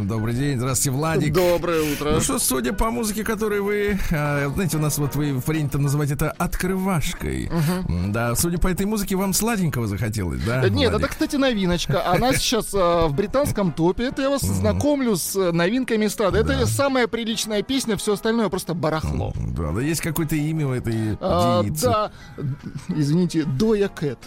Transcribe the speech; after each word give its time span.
Всем 0.00 0.08
добрый 0.08 0.32
день. 0.32 0.56
Здравствуйте, 0.56 0.96
Владик. 0.96 1.34
Доброе 1.34 1.92
утро. 1.92 2.12
Ну 2.12 2.20
что, 2.22 2.38
судя 2.38 2.72
по 2.72 2.90
музыке, 2.90 3.22
которую 3.22 3.64
вы... 3.64 3.98
Э, 4.10 4.48
знаете, 4.48 4.78
у 4.78 4.80
нас 4.80 4.96
вот 4.96 5.14
вы 5.14 5.38
принято 5.42 5.76
называть 5.76 6.10
это 6.10 6.30
открывашкой. 6.30 7.48
Угу. 7.48 8.10
Да, 8.10 8.34
судя 8.34 8.56
по 8.56 8.68
этой 8.68 8.86
музыке, 8.86 9.16
вам 9.16 9.34
сладенького 9.34 9.86
захотелось, 9.88 10.42
да? 10.42 10.64
Э, 10.64 10.70
нет, 10.70 10.92
Владик? 10.92 11.04
это, 11.04 11.08
кстати, 11.08 11.36
новиночка. 11.36 12.10
Она 12.10 12.32
сейчас 12.36 12.72
э, 12.72 12.78
в 12.78 13.12
британском 13.14 13.72
топе. 13.72 14.04
Это 14.04 14.22
я 14.22 14.30
вас 14.30 14.40
знакомлю 14.40 15.16
с 15.16 15.34
новинками 15.52 16.06
эстрады. 16.06 16.38
Это 16.38 16.64
самая 16.64 17.06
приличная 17.06 17.60
песня, 17.60 17.98
все 17.98 18.14
остальное 18.14 18.48
просто 18.48 18.72
барахло. 18.72 19.34
Да, 19.36 19.72
да 19.72 19.82
есть 19.82 20.00
какое-то 20.00 20.34
имя 20.34 20.66
у 20.66 20.72
этой 20.72 21.18
а, 21.20 21.62
девицы. 21.62 21.84
Да, 21.84 22.10
извините, 22.88 23.44
Доя 23.44 23.88
Кэт. 23.88 24.18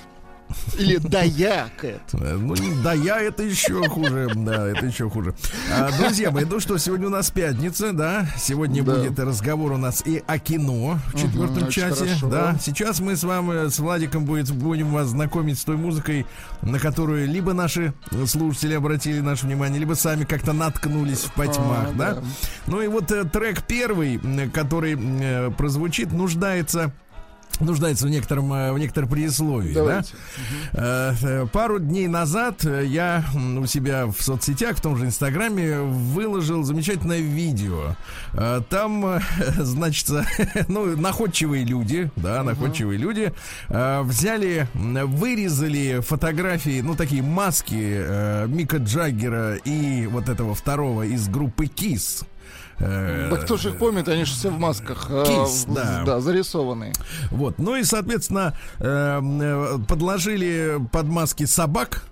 Или 0.77 0.97
да 0.97 1.21
я, 1.21 1.69
Кэт. 1.77 2.01
Э, 2.13 2.37
ну, 2.39 2.55
да 2.83 2.93
я, 2.93 3.19
это 3.19 3.43
еще 3.43 3.87
хуже. 3.87 4.31
Да, 4.35 4.67
это 4.67 4.85
еще 4.85 5.09
хуже. 5.09 5.33
А, 5.71 5.89
друзья 5.97 6.31
мои, 6.31 6.45
ну 6.45 6.59
что, 6.59 6.77
сегодня 6.77 7.07
у 7.07 7.09
нас 7.09 7.31
пятница, 7.31 7.93
да? 7.93 8.27
Сегодня 8.37 8.83
да. 8.83 8.95
будет 8.95 9.19
разговор 9.19 9.73
у 9.73 9.77
нас 9.77 10.03
и 10.05 10.23
о 10.25 10.39
кино 10.39 10.99
в 11.13 11.19
четвертом 11.19 11.63
угу, 11.63 11.71
часе. 11.71 12.07
Да, 12.23 12.57
сейчас 12.61 12.99
мы 12.99 13.15
с 13.15 13.23
вами, 13.23 13.69
с 13.69 13.79
Владиком 13.79 14.25
будет, 14.25 14.51
будем 14.51 14.91
вас 14.91 15.09
знакомить 15.09 15.59
с 15.59 15.63
той 15.63 15.77
музыкой, 15.77 16.25
на 16.61 16.79
которую 16.79 17.27
либо 17.27 17.53
наши 17.53 17.93
слушатели 18.25 18.73
обратили 18.73 19.19
наше 19.19 19.45
внимание, 19.45 19.79
либо 19.79 19.93
сами 19.93 20.23
как-то 20.23 20.53
наткнулись 20.53 21.19
в 21.19 21.33
потьмах, 21.33 21.89
а, 21.89 21.93
да? 21.95 22.13
да? 22.15 22.23
Ну 22.67 22.81
и 22.81 22.87
вот 22.87 23.11
э, 23.11 23.23
трек 23.25 23.63
первый, 23.63 24.19
э, 24.23 24.49
который 24.49 24.97
э, 24.97 25.51
прозвучит, 25.51 26.11
нуждается 26.11 26.93
нуждается 27.59 28.05
в 28.05 28.09
некотором, 28.09 28.51
э, 28.53 28.71
в 28.71 28.79
некотором 28.79 29.09
предисловии. 29.09 29.73
Да? 29.73 29.79
Давайте. 29.79 30.13
Э, 30.73 31.13
э, 31.21 31.47
Пару 31.51 31.79
дней 31.79 32.07
назад 32.07 32.63
я 32.63 33.25
у 33.35 33.65
себя 33.65 34.07
в 34.07 34.21
соцсетях, 34.21 34.77
в 34.77 34.81
том 34.81 34.97
же 34.97 35.05
Инстаграме, 35.05 35.79
выложил 35.79 36.63
замечательное 36.63 37.19
видео. 37.19 37.95
Там, 38.69 39.21
значит, 39.57 40.09
ну, 40.67 40.97
находчивые 40.97 41.63
люди, 41.63 42.09
да, 42.15 42.43
находчивые 42.43 42.97
люди 42.97 43.33
э, 43.69 44.01
взяли, 44.03 44.67
вырезали 44.73 46.01
фотографии, 46.01 46.81
ну, 46.81 46.95
такие 46.95 47.21
маски 47.21 48.47
Мика 48.47 48.77
Джаггера 48.77 49.55
и 49.55 50.07
вот 50.07 50.29
этого 50.29 50.55
второго 50.55 51.03
из 51.03 51.27
группы 51.27 51.65
Kiss. 51.65 52.25
Э, 52.79 53.27
Да 53.31 53.37
кто 53.37 53.57
же 53.57 53.69
их 53.69 53.77
помнит, 53.77 54.07
они 54.07 54.25
же 54.25 54.33
все 54.33 54.49
в 54.49 54.59
масках. 54.59 55.07
э, 55.09 55.23
Кис, 55.25 55.65
да. 55.67 56.03
Да, 56.05 56.19
зарисованные. 56.19 56.93
Вот. 57.31 57.59
Ну 57.59 57.75
и, 57.75 57.83
соответственно, 57.83 58.55
э, 58.79 59.21
подложили 59.87 60.79
под 60.91 61.05
маски 61.07 61.45
собак. 61.45 62.03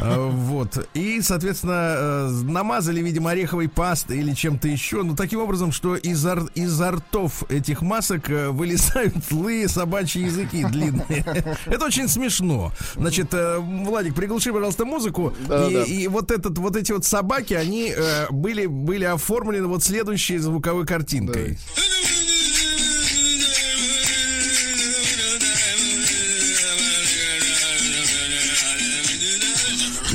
Э, 0.00 0.28
Вот. 0.30 0.88
И, 0.94 1.20
соответственно, 1.22 1.94
э, 1.96 2.28
намазали, 2.44 3.00
видимо, 3.00 3.30
ореховой 3.30 3.68
пастой 3.68 4.18
или 4.18 4.32
чем-то 4.34 4.68
еще. 4.68 5.02
Ну, 5.02 5.14
таким 5.16 5.40
образом, 5.40 5.72
что 5.72 5.96
из, 5.96 6.24
ор- 6.24 6.50
изо 6.54 6.92
ртов 6.92 7.44
этих 7.50 7.82
масок 7.82 8.30
э, 8.30 8.48
вылезают 8.50 9.14
злые 9.30 9.68
собачьи 9.68 10.22
языки 10.24 10.64
длинные. 10.64 11.24
Это 11.66 11.86
очень 11.86 12.08
смешно. 12.08 12.72
Значит, 12.94 13.32
Владик, 13.32 14.14
приглуши, 14.14 14.52
пожалуйста, 14.52 14.84
музыку. 14.84 15.34
Да, 15.48 15.68
и, 15.68 15.74
да. 15.74 15.82
и 15.84 16.08
вот, 16.08 16.30
этот, 16.30 16.58
вот 16.58 16.76
эти 16.76 16.92
вот 16.92 17.04
собаки, 17.04 17.54
они 17.54 17.92
были, 18.30 18.66
были 18.66 19.04
оформлены 19.04 19.66
вот 19.66 19.82
следующей 19.82 20.38
звуковой 20.38 20.86
картинкой. 20.86 21.58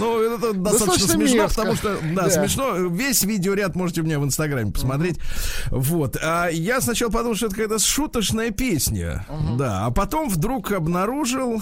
Ну, 0.01 0.21
это 0.24 0.54
достаточно 0.54 0.62
Достаточно 0.88 1.08
смешно, 1.14 1.36
мерзко. 1.38 1.56
потому 1.62 1.76
что, 1.76 1.98
да, 2.16 2.24
Да. 2.24 2.30
смешно. 2.30 2.76
Весь 2.88 3.24
видеоряд 3.24 3.76
можете 3.76 4.02
у 4.02 4.04
меня 4.04 4.20
в 4.20 4.24
Инстаграме 4.26 4.72
посмотреть. 4.72 5.18
Вот. 5.70 6.18
А 6.22 6.48
я 6.50 6.82
сначала 6.82 7.10
подумал, 7.10 7.36
что 7.36 7.48
это 7.48 7.56
какая-то 7.56 7.80
шуточная 7.80 8.52
песня. 8.52 9.26
Да. 9.58 9.86
А 9.86 9.92
потом 9.92 10.30
вдруг 10.30 10.72
обнаружил, 10.72 11.62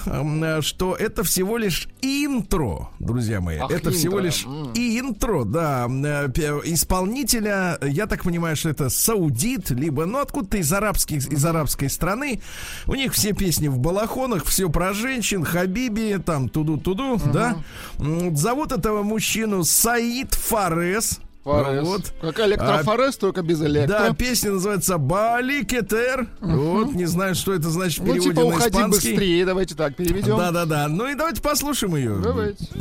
что 0.62 0.96
это 0.96 1.24
всего 1.24 1.58
лишь 1.58 1.88
интро, 2.02 2.90
друзья 3.00 3.40
мои. 3.42 3.58
Ах, 3.58 3.72
это 3.72 3.92
всего 3.92 4.16
интро. 4.20 4.26
лишь 4.26 4.46
интро, 4.76 5.44
да. 5.44 5.88
э, 5.90 6.30
Исполнителя, 6.66 7.78
я 7.82 8.08
так 8.08 8.24
понимаю, 8.24 8.56
что 8.56 8.70
это 8.70 8.90
саудит, 8.90 9.70
либо, 9.70 10.06
ну, 10.06 10.20
откуда-то 10.20 10.58
из, 10.58 10.72
арабских, 10.74 11.28
из 11.28 11.46
арабской 11.46 11.90
страны. 11.90 12.42
У 12.88 12.96
них 12.96 13.14
все 13.14 13.34
песни 13.34 13.68
в 13.68 13.78
балахонах, 13.80 14.46
все 14.46 14.70
про 14.70 14.94
женщин, 14.94 15.44
Хабиби, 15.44 16.18
там, 16.26 16.50
туду-туду, 16.50 17.20
да. 17.34 17.58
Зовут 18.50 18.72
этого 18.72 19.04
мужчину 19.04 19.63
Саид 19.63 20.34
Фарес. 20.34 21.19
Форес. 21.44 21.86
Вот. 21.86 22.12
Как 22.19 22.40
электрофорез, 22.40 23.16
только 23.16 23.44
без 23.44 23.62
электро. 23.62 24.00
Да, 24.00 24.13
песня 24.16 24.54
называется 24.54 24.98
Бали 24.98 25.63
Кетер. 25.63 26.28
Вот, 26.40 26.96
не 26.96 27.06
знаю, 27.06 27.36
что 27.36 27.54
это 27.54 27.69
значит 27.69 28.00
в 28.00 28.07
ну, 28.07 28.13
переводе 28.13 28.31
типа, 28.31 28.42
на 28.42 28.48
уходи 28.48 28.69
испанский. 28.69 29.12
быстрее, 29.12 29.46
давайте 29.46 29.75
так 29.75 29.96
переведем. 29.96 30.36
Да, 30.36 30.50
да, 30.50 30.66
да. 30.66 30.88
Ну 30.88 31.07
и 31.07 31.13
давайте 31.13 31.44
послушаем 31.44 31.96
ее. 31.96 32.16
Давайте. 32.16 32.66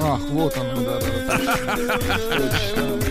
Ах, 0.00 0.20
вот 0.30 0.56
он, 0.56 0.84
да, 0.84 1.00
да. 1.00 3.03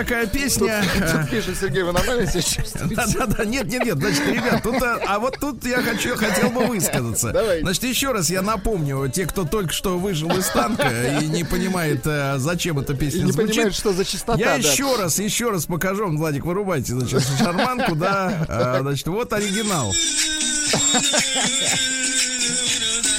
Такая 0.00 0.26
песня. 0.26 0.82
Тут 1.12 1.30
пишет 1.30 1.58
Сергей, 1.60 1.82
вы 1.82 1.92
нормально 1.92 2.26
себя 2.26 2.42
чувствуете? 2.42 2.94
Да-да-да, 2.94 3.44
нет, 3.44 3.66
нет, 3.66 3.84
нет, 3.84 3.98
значит, 3.98 4.26
ребят, 4.26 4.62
тут, 4.62 4.82
а, 4.82 4.98
а 5.06 5.18
вот 5.18 5.38
тут 5.38 5.64
я 5.66 5.82
хочу, 5.82 6.16
хотел 6.16 6.50
бы 6.50 6.66
высказаться. 6.66 7.32
Давай. 7.32 7.60
Значит, 7.60 7.84
еще 7.84 8.12
раз 8.12 8.30
я 8.30 8.42
напомню, 8.42 9.08
те, 9.08 9.26
кто 9.26 9.44
только 9.44 9.72
что 9.72 9.98
выжил 9.98 10.30
из 10.36 10.46
танка 10.46 10.88
и 11.20 11.26
не 11.26 11.44
понимает, 11.44 12.06
э, 12.06 12.36
зачем 12.38 12.78
эта 12.78 12.94
И 12.94 12.96
песня 12.96 13.24
не 13.24 13.32
звучит. 13.32 13.50
понимает, 13.50 13.74
что 13.74 13.92
за 13.92 14.04
частота. 14.04 14.38
Я 14.38 14.46
да. 14.46 14.54
еще 14.56 14.96
раз, 14.96 15.18
еще 15.18 15.50
раз 15.50 15.66
покажу 15.66 16.04
вам, 16.04 16.16
Владик, 16.16 16.44
вырубайте, 16.44 16.94
значит, 16.94 17.22
шарманку, 17.38 17.94
да, 17.94 18.46
А, 18.48 18.78
значит, 18.80 19.06
вот 19.06 19.32
оригинал. 19.32 19.92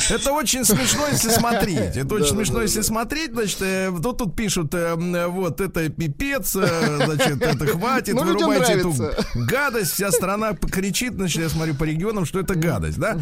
Это 0.10 0.31
очень 0.31 0.65
смешно, 0.65 1.08
если 1.12 1.29
смотреть. 1.31 1.98
Это 1.98 2.15
очень 2.15 2.27
смешно, 2.27 2.62
если 2.62 2.81
смотреть. 2.81 3.31
Значит, 3.34 3.62
э, 3.62 3.89
вот 3.89 4.17
тут 4.17 4.36
пишут, 4.36 4.74
э, 4.74 4.93
м, 4.93 5.31
вот 5.31 5.62
это 5.62 5.89
пипец, 5.89 6.55
э, 6.55 7.05
значит, 7.05 7.41
это 7.41 7.65
хватит, 7.67 8.13
Ну, 8.15 8.24
вырубайте 8.24 8.74
эту 8.74 8.93
гадость. 9.36 9.93
Вся 9.93 10.12
страна 10.12 10.53
кричит, 10.53 11.13
значит, 11.13 11.41
я 11.41 11.50
смотрю 11.50 11.75
по 11.75 11.84
регионам, 11.84 12.25
что 12.25 12.39
это 12.39 12.55
гадость, 12.55 12.98
да? 12.98 13.17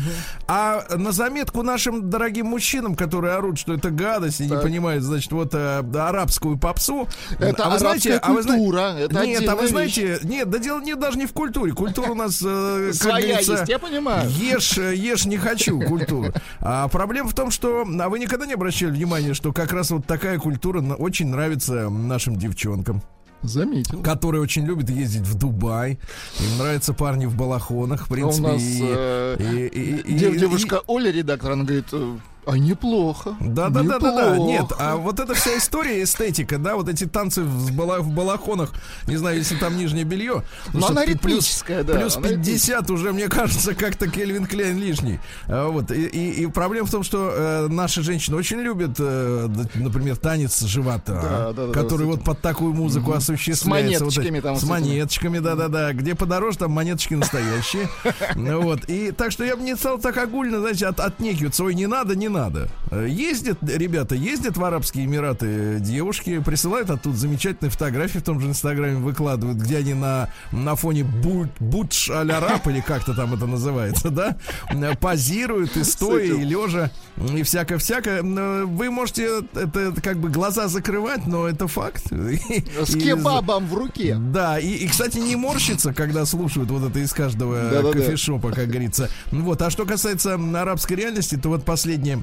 А 0.47 0.85
на 0.95 1.11
заметку 1.11 1.63
нашим 1.63 2.09
дорогим 2.09 2.47
мужчинам, 2.47 2.95
которые 2.95 3.33
орут, 3.35 3.59
что 3.59 3.73
это 3.73 3.89
гадость 3.89 4.41
и 4.41 4.47
не 4.47 4.57
понимают, 4.57 5.03
значит, 5.03 5.31
вот 5.31 5.53
э, 5.53 5.83
арабскую 5.95 6.57
попсу. 6.57 7.07
Это 7.39 7.65
а 7.65 7.69
вы 7.69 7.79
знаете, 7.79 8.15
а 8.17 8.33
культура, 8.33 8.93
Нет, 9.23 9.47
а 9.47 9.55
вы 9.55 9.67
знаете, 9.67 10.19
нет, 10.23 10.49
да 10.49 10.57
дело 10.59 10.79
не 10.81 10.95
даже 10.95 11.17
не 11.17 11.25
в 11.25 11.33
культуре. 11.33 11.73
Культура 11.73 12.11
у 12.11 12.15
нас, 12.15 12.41
э, 12.45 12.91
как 12.99 13.11
говорится, 13.11 13.51
есть, 13.53 13.69
я 13.69 13.79
понимаю. 13.79 14.29
Ешь, 14.29 14.77
э, 14.77 14.95
ешь 14.95 15.25
не 15.25 15.37
хочу 15.37 15.79
культуру. 15.81 16.33
А 16.71 16.87
проблема 16.87 17.27
в 17.29 17.33
том, 17.33 17.49
что 17.49 17.81
а 17.99 18.09
вы 18.09 18.19
никогда 18.19 18.45
не 18.45 18.53
обращали 18.53 18.91
внимания, 18.91 19.33
что 19.33 19.51
как 19.51 19.73
раз 19.73 19.89
вот 19.89 20.05
такая 20.05 20.37
культура 20.37 20.81
очень 20.81 21.25
нравится 21.27 21.89
нашим 21.89 22.35
девчонкам, 22.35 23.01
Заметил. 23.41 24.03
которые 24.03 24.41
очень 24.43 24.65
любят 24.67 24.87
ездить 24.87 25.23
в 25.23 25.33
Дубай. 25.35 25.97
Им 26.39 26.57
нравятся 26.59 26.93
парни 26.93 27.25
в 27.25 27.35
балахонах, 27.35 28.01
в 28.01 28.03
А 28.03 28.13
У 28.13 28.13
принципе. 28.13 28.47
нас 28.47 28.61
и- 28.61 28.83
э, 28.83 29.37
и- 29.39 29.67
и- 29.67 29.95
и- 30.11 30.13
дев- 30.13 30.35
и- 30.35 30.37
девушка 30.39 30.81
Оля, 30.85 31.11
редактор, 31.11 31.53
она 31.53 31.63
говорит, 31.63 31.85
э, 31.91 32.17
а 32.45 32.57
неплохо. 32.57 33.35
Да, 33.39 33.69
да, 33.69 33.83
да, 33.83 33.99
да, 33.99 34.11
да. 34.11 34.29
неплохо». 34.31 34.49
Нет, 34.51 34.65
а 34.79 34.95
вот 34.95 35.19
эта 35.19 35.33
вся 35.33 35.57
история, 35.57 36.03
эстетика, 36.03 36.57
да, 36.57 36.75
вот 36.75 36.89
эти 36.89 37.05
танцы 37.05 37.41
в, 37.43 37.71
бала- 37.75 37.99
в 38.01 38.09
балахонах, 38.11 38.71
не 39.07 39.17
знаю, 39.17 39.37
если 39.37 39.55
там 39.55 39.77
нижнее 39.77 40.03
белье. 40.05 40.43
Но 40.73 40.81
потому 40.81 40.87
она 40.87 41.03
что 41.03 41.11
пи- 41.13 41.17
плюс, 41.17 41.33
ритмическая, 41.45 41.83
да, 41.83 41.93
Плюс 41.93 42.17
она 42.17 42.29
50 42.29 42.89
уже, 42.91 43.11
мне 43.13 43.27
кажется, 43.27 43.75
как-то 43.75 44.07
Кельвин 44.09 44.45
Клейн 44.45 44.77
лишний. 44.77 45.19
А, 45.47 45.67
Вот. 45.69 45.91
И, 45.91 46.05
и- 46.05 46.43
и 46.43 46.47
проблема 46.47 46.87
в 46.87 46.91
том, 46.91 47.03
что 47.03 47.29
э, 47.33 47.67
наши 47.67 48.01
женщины 48.01 48.37
очень 48.37 48.59
любят, 48.59 48.95
э, 48.99 49.49
например, 49.75 50.15
танец 50.17 50.61
живота, 50.61 51.01
Да, 51.21 51.51
да, 51.53 51.67
да, 51.67 51.73
который 51.73 52.05
с 52.05 52.07
вот 52.09 52.23
под 52.23 52.39
такую 52.41 52.73
музыку 52.73 53.11
осуществляется. 53.13 53.65
С 53.97 54.01
монеточками 54.01 54.35
вот, 54.39 54.43
там, 54.43 54.55
С 54.55 54.63
монеточками, 54.63 55.39
да-да-да. 55.39 55.93
Где 55.93 56.15
подороже, 56.15 56.59
там 56.59 56.71
монеточки 56.71 57.13
настоящие. 57.15 57.89
Ну 58.35 58.61
Вот. 58.69 58.85
И 58.87 59.11
так 59.11 59.31
что 59.31 59.43
я 59.43 59.55
бы 59.55 59.63
не 59.63 59.75
стал 59.75 59.97
так 59.99 60.15
огульно, 60.17 60.59
знаете, 60.59 60.87
от, 60.87 60.99
отнекиваться. 60.99 61.63
Ой, 61.63 61.73
не 61.75 61.87
надо, 61.87 62.15
не 62.15 62.28
надо. 62.29 62.69
Э, 62.91 63.07
Ездят, 63.09 63.57
ребята, 63.61 64.15
ездят 64.15 64.57
в 64.57 64.63
Арабские 64.63 65.05
Эмираты 65.05 65.45
э, 65.47 65.77
девушки, 65.79 66.39
присылают 66.39 66.89
оттуда 66.89 67.17
замечательные 67.17 67.71
фотографии 67.71 68.19
в 68.19 68.23
том 68.23 68.39
же 68.39 68.47
Инстаграме 68.47 68.95
выкладывают, 68.97 69.57
где 69.57 69.77
они 69.77 69.93
на, 69.93 70.29
на 70.51 70.75
фоне 70.75 71.01
Бу- 71.01 71.49
Будж 71.59 72.09
аль 72.11 72.31
Араб, 72.31 72.67
или 72.67 72.79
как-то 72.81 73.13
там 73.13 73.33
это 73.33 73.45
называется, 73.45 74.09
да, 74.09 74.37
э, 74.69 74.95
позируют 74.95 75.75
и 75.77 75.83
стоя, 75.83 76.23
и 76.25 76.43
лежа, 76.43 76.91
и 77.17 77.43
всякое-всякое. 77.43 78.21
Вы 78.65 78.89
можете 78.91 79.41
это, 79.55 79.93
как 80.01 80.17
бы 80.19 80.29
глаза 80.29 80.67
закрывать, 80.67 81.25
но 81.27 81.47
это 81.47 81.67
факт. 81.67 82.05
С 82.07 82.95
кебабом 82.95 83.67
в 83.67 83.73
руке. 83.73 84.15
да, 84.15 84.59
и, 84.59 84.67
и, 84.67 84.87
кстати, 84.87 85.17
не 85.17 85.35
морщится, 85.35 85.93
когда 85.93 86.25
слушают 86.25 86.69
вот 86.69 86.89
это 86.89 86.99
из 86.99 87.11
каждого 87.13 87.91
кофешопа, 87.91 88.51
как 88.51 88.67
говорится. 88.67 89.09
Вот, 89.31 89.61
а 89.61 89.69
что 89.69 89.85
касается 89.85 90.39
арабской 90.55 90.93
реальности, 90.93 91.35
то 91.35 91.49
вот 91.49 91.65
последняя 91.65 92.18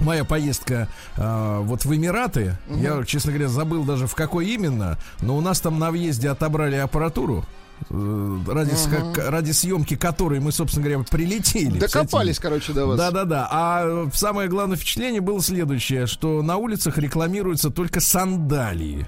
Моя 0.00 0.24
поездка 0.24 0.88
э, 1.16 1.58
вот 1.62 1.84
в 1.84 1.94
Эмираты, 1.94 2.56
я, 2.68 3.04
честно 3.04 3.32
говоря, 3.32 3.48
забыл 3.48 3.84
даже 3.84 4.06
в 4.06 4.14
какой 4.14 4.48
именно, 4.48 4.98
но 5.20 5.36
у 5.36 5.40
нас 5.40 5.60
там 5.60 5.78
на 5.78 5.90
въезде 5.90 6.30
отобрали 6.30 6.76
аппаратуру, 6.76 7.44
э, 7.88 8.38
ради, 8.48 8.72
ска- 8.72 9.28
ради 9.30 9.52
съемки 9.52 9.96
которой 9.96 10.40
мы, 10.40 10.52
собственно 10.52 10.86
говоря, 10.86 11.04
прилетели. 11.08 11.78
Докопались, 11.78 12.38
короче, 12.38 12.72
до 12.72 12.86
вас. 12.86 12.98
Да-да-да. 12.98 13.48
А 13.50 13.82
э, 13.84 14.10
самое 14.12 14.48
главное 14.48 14.76
впечатление 14.76 15.20
было 15.20 15.40
следующее, 15.42 16.06
что 16.06 16.42
на 16.42 16.56
улицах 16.56 16.98
рекламируются 16.98 17.70
только 17.70 18.00
сандалии. 18.00 19.06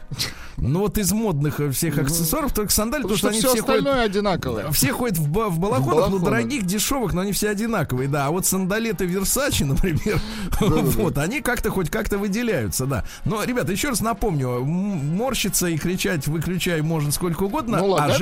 Ну 0.59 0.81
вот 0.81 0.99
из 0.99 1.13
модных 1.13 1.61
э, 1.61 1.71
всех 1.71 1.99
аксессуаров 1.99 2.53
только 2.53 2.71
сандалии, 2.73 3.03
Потому 3.05 3.19
потому, 3.19 3.33
что 3.33 3.41
что, 3.41 3.49
все 3.49 3.49
они 3.49 3.57
все 3.57 3.67
ходят... 3.67 3.87
остальное 3.87 4.05
одинаковое. 4.07 4.71
Все 4.71 4.93
ходят 4.93 5.19
в, 5.19 5.29
ба- 5.29 5.49
в 5.49 5.59
балахонах, 5.59 6.11
ну, 6.11 6.19
дорогих, 6.19 6.67
дешевых, 6.67 7.15
но 7.15 7.23
они 7.23 7.33
все 7.33 7.49
одинаковые, 7.51 8.09
да. 8.09 8.27
А 8.27 8.31
вот 8.31 8.47
сандалеты 8.47 9.07
Версачи, 9.07 9.63
например, 9.65 10.21
вот, 10.61 11.19
они 11.19 11.41
как-то 11.41 11.71
хоть 11.71 11.91
как-то 11.91 12.19
выделяются, 12.19 12.87
да. 12.87 13.05
Но, 13.25 13.43
ребята, 13.43 13.73
еще 13.73 13.89
раз 13.89 14.01
напомню, 14.01 14.61
морщиться 14.65 15.67
и 15.67 15.77
кричать, 15.79 16.27
выключай, 16.27 16.81
можно 16.83 17.11
сколько 17.13 17.45
угодно, 17.45 17.79
Ну 17.79 17.97
а 17.97 18.09
их 18.09 18.15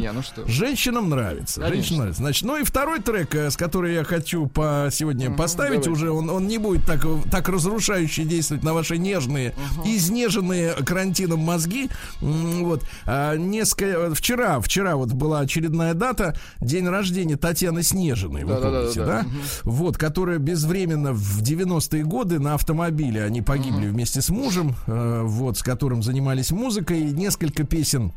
женщинам, 0.00 0.16
ну 0.16 0.22
что. 0.22 0.46
женщинам 0.46 1.08
нравится. 1.10 1.60
Конечно. 1.60 1.76
Женщинам 1.76 1.98
нравится. 1.98 2.22
Значит, 2.22 2.44
ну 2.44 2.56
и 2.56 2.64
второй 2.64 3.00
трек, 3.00 3.34
э, 3.34 3.50
с 3.50 3.56
который 3.56 3.94
я 3.94 4.04
хочу 4.04 4.46
по 4.46 4.88
сегодня 4.92 5.30
поставить, 5.30 5.82
давайте. 5.82 5.90
уже 5.90 6.10
он, 6.10 6.30
он 6.30 6.46
не 6.46 6.58
будет 6.58 6.84
так, 6.84 7.04
э, 7.04 7.18
так 7.30 7.48
разрушающе 7.48 8.24
действовать 8.24 8.62
на 8.64 8.74
ваши 8.74 8.98
нежные, 8.98 9.54
изнеженные 9.84 10.72
карантином 10.72 11.40
мозги. 11.40 11.88
Вот. 12.20 12.84
А, 13.06 13.36
несколько, 13.36 14.14
вчера, 14.14 14.60
вчера 14.60 14.96
вот 14.96 15.12
была 15.12 15.40
очередная 15.40 15.94
дата, 15.94 16.36
день 16.60 16.88
рождения 16.88 17.36
Татьяны 17.36 17.82
Снежиной, 17.82 18.44
вы 18.44 18.54
Да-да-да-да, 18.54 18.78
помните, 18.80 19.00
да. 19.00 19.22
да? 19.22 19.26
Вот, 19.64 19.96
которая 19.96 20.38
безвременно 20.38 21.12
в 21.12 21.42
90-е 21.42 22.04
годы 22.04 22.38
на 22.38 22.54
автомобиле, 22.54 23.24
они 23.24 23.42
погибли 23.42 23.86
вместе 23.86 24.20
с 24.20 24.30
мужем, 24.30 24.74
э, 24.86 25.22
вот, 25.24 25.58
с 25.58 25.62
которым 25.62 26.02
занимались 26.02 26.50
музыкой, 26.50 27.02
несколько 27.12 27.64
песен 27.64 28.12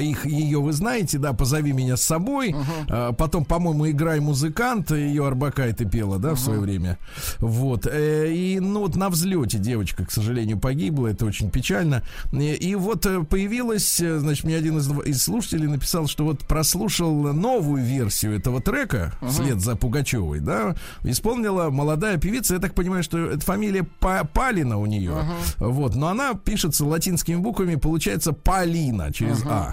Их 0.00 0.24
ее 0.24 0.60
вы 0.60 0.72
знаете, 0.72 1.18
да, 1.18 1.32
позови 1.34 1.72
меня 1.72 1.96
с 1.96 2.02
собой. 2.02 2.54
А, 2.88 3.12
Потом, 3.12 3.44
по-моему, 3.44 3.90
играй 3.90 4.20
музыкант. 4.20 4.90
Ее 4.90 5.26
Арбакайте 5.26 5.84
пела, 5.84 6.18
да, 6.18 6.34
в 6.34 6.38
свое 6.40 6.60
время. 6.60 6.98
Вот. 7.40 7.86
Э, 7.86 8.32
И, 8.32 8.58
ну, 8.58 8.80
вот 8.80 8.96
на 8.96 9.10
взлете 9.10 9.58
девочка, 9.58 10.04
к 10.06 10.10
сожалению, 10.10 10.58
погибла. 10.58 11.08
Это 11.08 11.26
очень 11.26 11.50
печально. 11.50 12.02
И, 12.32 12.74
вот 12.74 13.04
э, 13.06 13.22
появилась, 13.24 14.00
э, 14.00 14.18
значит, 14.18 14.44
мне 14.44 14.56
один 14.56 14.78
из, 14.78 14.88
из 15.04 15.22
слушателей 15.22 15.66
написал, 15.68 16.06
что 16.06 16.24
вот 16.24 16.40
прослушал 16.46 17.12
новую 17.34 17.84
версию 17.84 18.36
этого 18.36 18.60
трека 18.62 19.12
вслед 19.28 19.60
за 19.60 19.76
Пугачевой, 19.76 20.40
да, 20.40 20.74
исполнила 21.04 21.70
молодая 21.70 22.16
певица. 22.18 22.54
Я 22.54 22.60
так 22.60 22.74
понимаю, 22.74 23.02
что 23.02 23.18
это 23.18 23.40
фамилия 23.44 23.82
Па- 24.00 24.24
Палина 24.24 24.78
у 24.78 24.86
нее. 24.86 25.12
Вот. 25.58 25.94
Но 25.94 26.08
она 26.08 26.34
пишется 26.34 26.84
латинскими 26.84 27.36
буквами, 27.36 27.74
получается 27.74 28.32
Полина 28.32 29.12
через 29.12 29.42
А. 29.44 29.65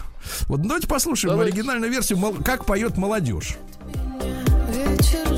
Вот 0.48 0.62
давайте 0.62 0.88
послушаем 0.88 1.34
Давайте. 1.34 1.54
оригинальную 1.54 1.92
версию, 1.92 2.20
как 2.44 2.66
поет 2.66 2.98
молодежь. 2.98 3.58
Вечер 4.70 5.33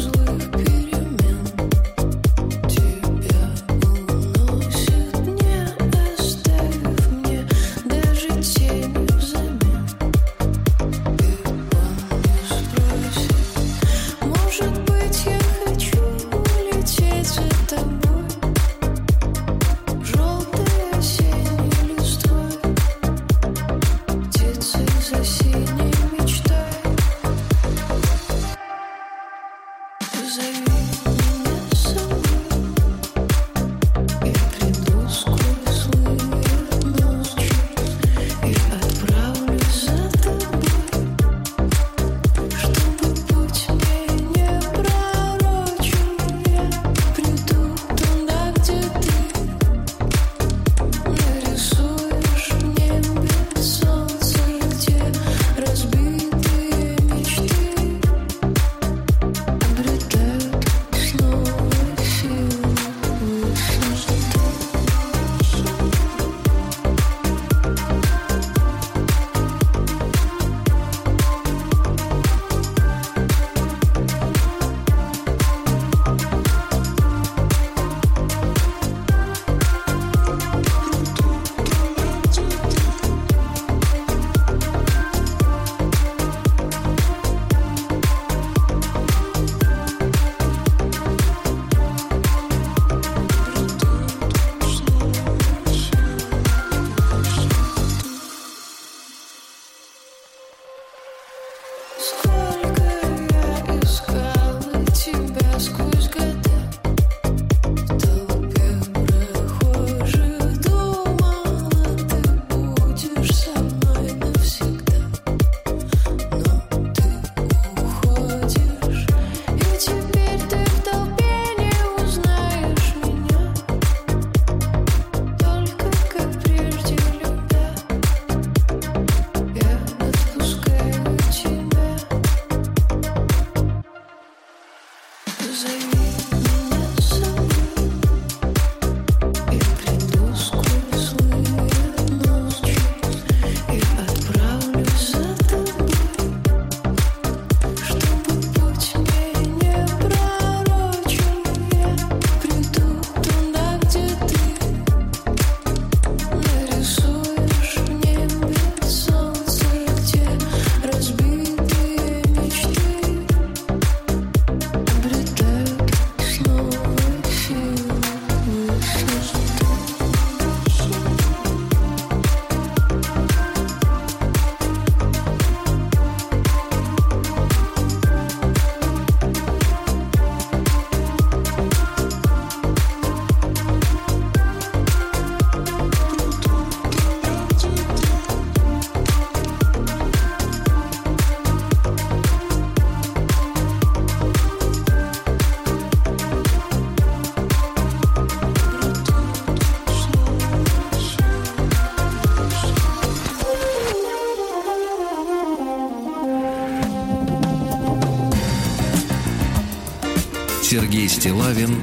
Стилавин 211.26 211.82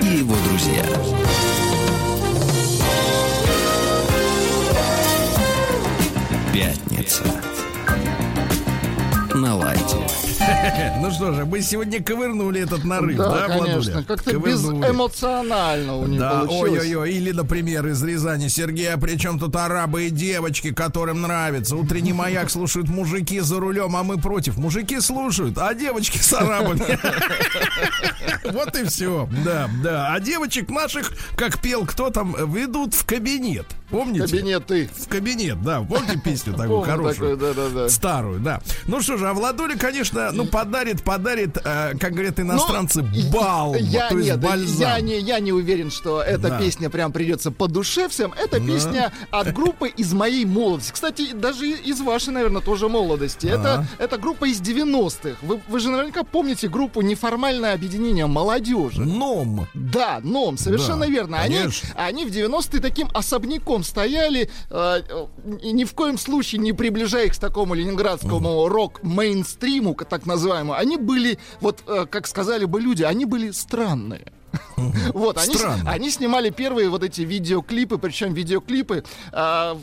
и 0.00 0.20
его 0.20 0.34
друзья. 0.48 0.82
Пятница. 6.54 7.24
На 9.34 9.54
лайте. 9.54 9.96
Ну 11.00 11.10
что 11.10 11.32
же, 11.32 11.44
мы 11.44 11.60
сегодня 11.62 12.02
ковырнули 12.02 12.60
этот 12.62 12.84
нарыв, 12.84 13.16
да, 13.16 13.48
Да, 13.48 13.58
конечно. 13.58 13.92
Владуля? 13.92 14.04
Как-то 14.04 14.38
безэмоционально 14.38 15.96
у 15.96 16.06
них 16.06 16.20
Да, 16.20 16.40
получилось. 16.40 16.82
ой-ой-ой, 16.82 17.12
или, 17.12 17.32
например, 17.32 17.86
из 17.88 18.02
Рязани. 18.02 18.48
Сергей, 18.48 18.92
а 18.92 18.98
при 18.98 19.16
чем 19.16 19.38
тут 19.38 19.56
арабы 19.56 20.06
и 20.06 20.10
девочки, 20.10 20.72
которым 20.72 21.22
нравится? 21.22 21.76
Утренний 21.76 22.12
маяк 22.12 22.50
слушают 22.50 22.88
мужики 22.88 23.40
за 23.40 23.58
рулем, 23.58 23.96
а 23.96 24.02
мы 24.02 24.18
против. 24.18 24.56
Мужики 24.56 25.00
слушают, 25.00 25.58
а 25.58 25.74
девочки 25.74 26.18
с 26.18 26.32
арабами. 26.32 26.82
Вот 28.52 28.76
и 28.76 28.84
все. 28.84 29.28
Да, 29.44 29.68
да. 29.82 30.12
А 30.12 30.20
девочек 30.20 30.70
наших, 30.70 31.12
как 31.36 31.60
пел 31.60 31.86
кто 31.86 32.10
там, 32.10 32.34
ведут 32.52 32.94
в 32.94 33.04
кабинет. 33.04 33.66
Помните? 33.92 34.26
Кабинеты. 34.26 34.90
В 34.96 35.06
кабинет, 35.08 35.62
да. 35.62 35.82
Помните 35.82 36.18
песню 36.24 36.54
такую 36.54 36.80
хорошую? 36.80 37.36
такое, 37.36 37.54
да-да-да. 37.54 37.88
Старую, 37.88 38.40
да. 38.40 38.60
Ну 38.86 39.00
что 39.02 39.18
же, 39.18 39.28
а 39.28 39.34
Владуля, 39.34 39.76
конечно, 39.76 40.30
ну 40.32 40.46
подарит, 40.46 41.02
подарит, 41.02 41.58
э, 41.62 41.92
как 42.00 42.12
говорят 42.12 42.40
иностранцы, 42.40 43.02
балм, 43.30 43.76
Я, 43.76 44.08
то 44.08 44.14
нет, 44.16 44.40
я 44.78 44.98
не, 45.00 45.20
я 45.20 45.38
не 45.40 45.52
уверен, 45.52 45.90
что 45.90 46.22
эта 46.22 46.48
Да. 46.48 46.58
песня 46.58 46.88
прям 46.90 47.12
придется 47.12 47.50
по 47.50 47.68
душе 47.68 48.08
всем. 48.08 48.32
Это 48.32 48.60
песня 48.60 49.12
от 49.30 49.52
группы 49.52 49.88
из 49.88 50.12
моей 50.14 50.46
молодости. 50.46 50.92
Кстати, 50.92 51.32
даже 51.32 51.68
из 51.68 52.00
вашей, 52.00 52.32
наверное, 52.32 52.62
тоже 52.62 52.88
молодости. 52.88 53.46
Это, 53.46 53.86
это 53.98 54.16
группа 54.16 54.46
из 54.46 54.60
90-х. 54.60 55.36
Вы, 55.42 55.60
вы 55.68 55.80
же 55.80 55.90
наверняка 55.90 56.24
помните 56.24 56.68
группу 56.68 57.02
«Неформальное 57.02 57.74
объединение 57.74 58.26
молодежи». 58.26 59.02
Ном. 59.02 59.66
Да, 59.74 60.20
ном, 60.22 60.56
совершенно 60.56 61.00
Да, 61.04 61.06
верно. 61.06 61.40
Они, 61.40 61.58
они 61.94 62.24
в 62.24 62.28
90-е 62.28 62.80
таким 62.80 63.08
особняком 63.12 63.81
стояли, 63.82 64.48
э, 64.70 65.02
э, 65.08 65.26
и 65.62 65.72
ни 65.72 65.84
в 65.84 65.94
коем 65.94 66.18
случае 66.18 66.60
не 66.60 66.72
приближая 66.72 67.26
их 67.26 67.32
к 67.34 67.38
такому 67.38 67.74
ленинградскому 67.74 68.68
рок-мейнстриму, 68.68 69.94
к- 69.94 70.04
так 70.04 70.26
называемому. 70.26 70.74
Они 70.74 70.96
были, 70.96 71.38
вот 71.60 71.82
э, 71.86 72.06
как 72.10 72.26
сказали 72.26 72.64
бы 72.64 72.80
люди, 72.80 73.02
они 73.02 73.24
были 73.24 73.50
странные. 73.50 74.32
Вот, 75.12 75.38
они, 75.38 75.54
Странно. 75.54 75.90
они 75.90 76.10
снимали 76.10 76.50
первые 76.50 76.88
вот 76.88 77.02
эти 77.02 77.20
видеоклипы, 77.22 77.98
причем 77.98 78.34
видеоклипы, 78.34 79.04
э, 79.32 79.74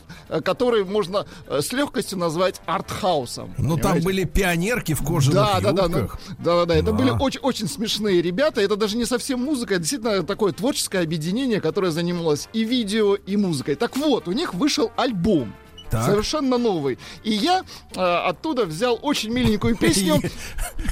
которые 0.43 0.84
можно 0.86 1.25
э, 1.47 1.62
с 1.62 1.71
легкостью 1.71 2.17
назвать 2.17 2.62
артхаусом. 2.65 3.53
Ну 3.58 3.77
там 3.77 4.01
были 4.01 4.23
пионерки 4.25 4.93
в 4.93 5.03
кожаных 5.03 5.36
Да, 5.36 5.60
да, 5.62 5.71
да, 5.71 5.88
да, 5.88 5.99
юбках. 5.99 6.19
да, 6.39 6.55
да, 6.55 6.65
да. 6.65 6.75
Это 6.75 6.91
были 6.93 7.12
очень, 7.12 7.39
очень 7.41 7.67
смешные 7.67 8.21
ребята. 8.21 8.62
Это 8.62 8.75
даже 8.75 8.97
не 8.97 9.05
совсем 9.05 9.39
музыка, 9.41 9.75
это 9.75 9.82
действительно 9.82 10.23
такое 10.23 10.51
творческое 10.51 11.01
объединение, 11.01 11.62
которое 11.62 11.91
занималось 11.91 12.49
и 12.53 12.63
видео, 12.63 13.15
и 13.15 13.38
музыкой. 13.38 13.75
Так 13.75 13.95
вот, 13.97 14.27
у 14.27 14.32
них 14.32 14.53
вышел 14.53 14.91
альбом. 14.97 15.53
Так. 15.89 16.06
Совершенно 16.06 16.58
новый. 16.58 16.99
И 17.23 17.32
я 17.32 17.63
э, 17.95 17.99
оттуда 17.99 18.65
взял 18.65 18.99
очень 19.02 19.32
миленькую 19.32 19.75
песню. 19.75 20.21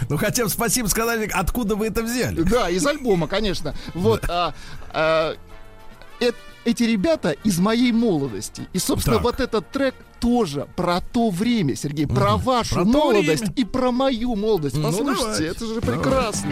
Ну 0.10 0.18
хотя 0.18 0.44
бы 0.44 0.50
спасибо 0.50 0.88
сказали, 0.88 1.30
откуда 1.34 1.76
вы 1.76 1.88
это 1.88 2.02
взяли. 2.02 2.42
Да, 2.44 2.70
из 2.70 2.86
альбома, 2.86 3.28
конечно. 3.28 3.76
Вот. 3.94 4.26
а, 4.30 4.54
а, 4.92 5.36
эти 6.68 6.84
ребята 6.84 7.32
из 7.32 7.60
моей 7.60 7.92
молодости. 7.92 8.68
И, 8.74 8.80
собственно, 8.80 9.20
вот 9.20 9.40
этот 9.40 9.70
трек 9.72 9.96
тоже 10.20 10.68
про 10.76 11.00
то 11.00 11.30
время, 11.30 11.76
Сергей, 11.76 12.08
про 12.08 12.36
вашу 12.36 12.84
молодость 12.84 13.46
и 13.56 13.64
про 13.64 13.92
мою 13.92 14.36
молодость. 14.36 14.76
Ну, 14.76 14.84
Послушайте, 14.84 15.48
это 15.48 15.66
же 15.66 15.80
прекрасно. 15.82 16.52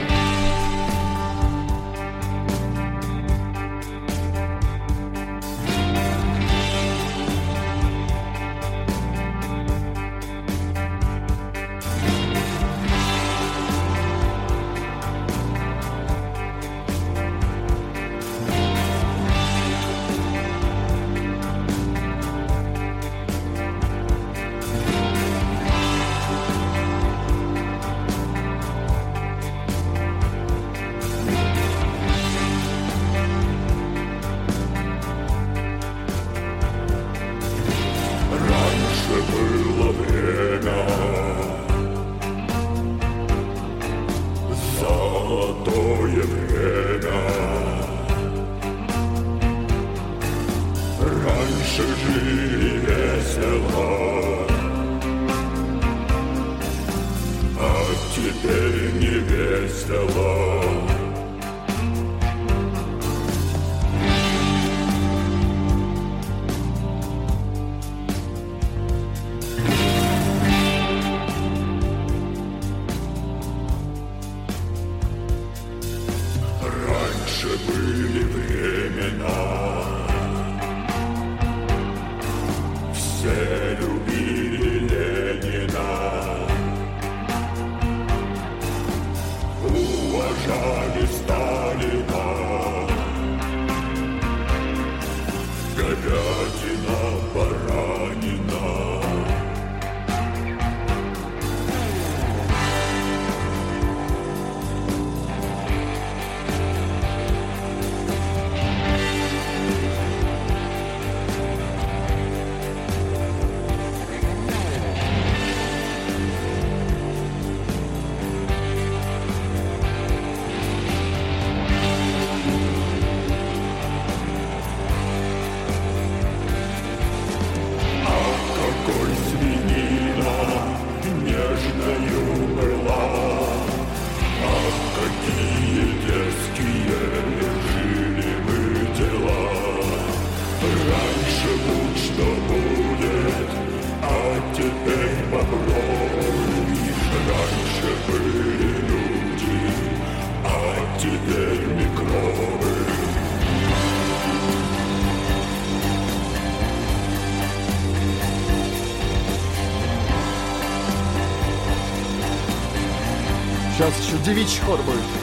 Девичий 164.26 164.60
хор 164.62 164.80
будет. 164.82 165.15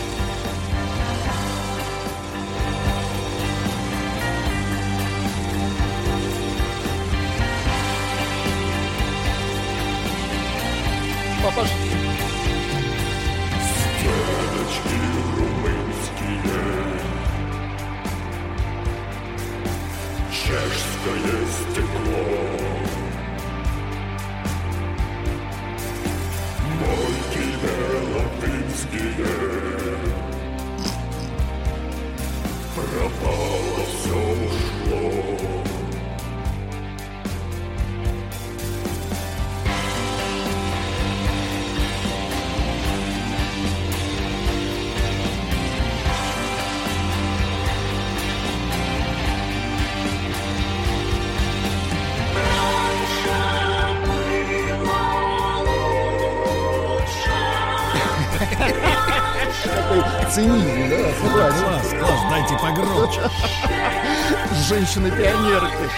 Женщины-пионерки. 64.72 65.90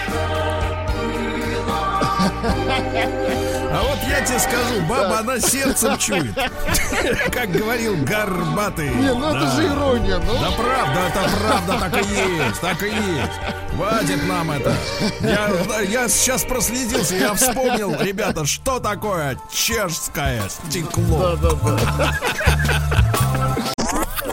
А 3.71 3.81
вот 3.83 3.99
я 4.09 4.19
тебе 4.25 4.37
скажу, 4.37 4.81
баба, 4.81 5.19
она 5.19 5.39
сердцем 5.39 5.97
чует. 5.97 6.35
Как 7.31 7.51
говорил 7.51 7.95
Горбатый. 8.03 8.89
Не, 8.89 9.13
ну 9.13 9.29
это 9.29 9.45
Да. 9.45 9.51
же 9.55 9.65
ирония, 9.67 10.17
ну. 10.19 10.39
Да 10.41 10.51
правда, 10.51 10.99
это 11.07 11.29
правда, 11.39 11.89
так 11.89 12.03
и 12.03 12.05
есть, 12.09 12.59
так 12.61 12.83
и 12.83 12.87
есть. 12.87 13.73
Хватит 13.73 14.27
нам 14.27 14.51
это. 14.51 14.73
Я, 15.21 15.49
да, 15.69 15.79
я 15.79 16.09
сейчас 16.09 16.43
проследился, 16.43 17.15
я 17.15 17.33
вспомнил, 17.33 17.95
ребята, 17.97 18.45
что 18.45 18.79
такое 18.79 19.37
чешское 19.53 20.41
стекло. 20.49 21.37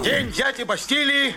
День 0.03 0.33
дяди 0.33 0.65
Бастилии 0.65 1.37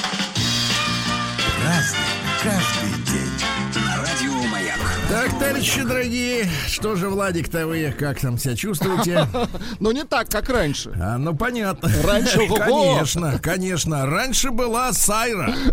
Товарищи 5.61 5.83
дорогие, 5.83 6.49
что 6.67 6.95
же, 6.95 7.07
Владик-то 7.07 7.67
вы 7.67 7.93
как 7.97 8.19
там 8.19 8.39
себя 8.39 8.55
чувствуете? 8.55 9.27
Но 9.79 9.91
не 9.91 10.03
так, 10.05 10.27
как 10.27 10.49
раньше. 10.49 10.91
А, 10.99 11.19
ну 11.19 11.35
понятно. 11.35 11.91
Раньше. 12.03 12.39
Конечно, 12.57 13.37
конечно. 13.39 14.07
Раньше 14.07 14.49
была 14.51 14.91
Сайра. 14.93 15.53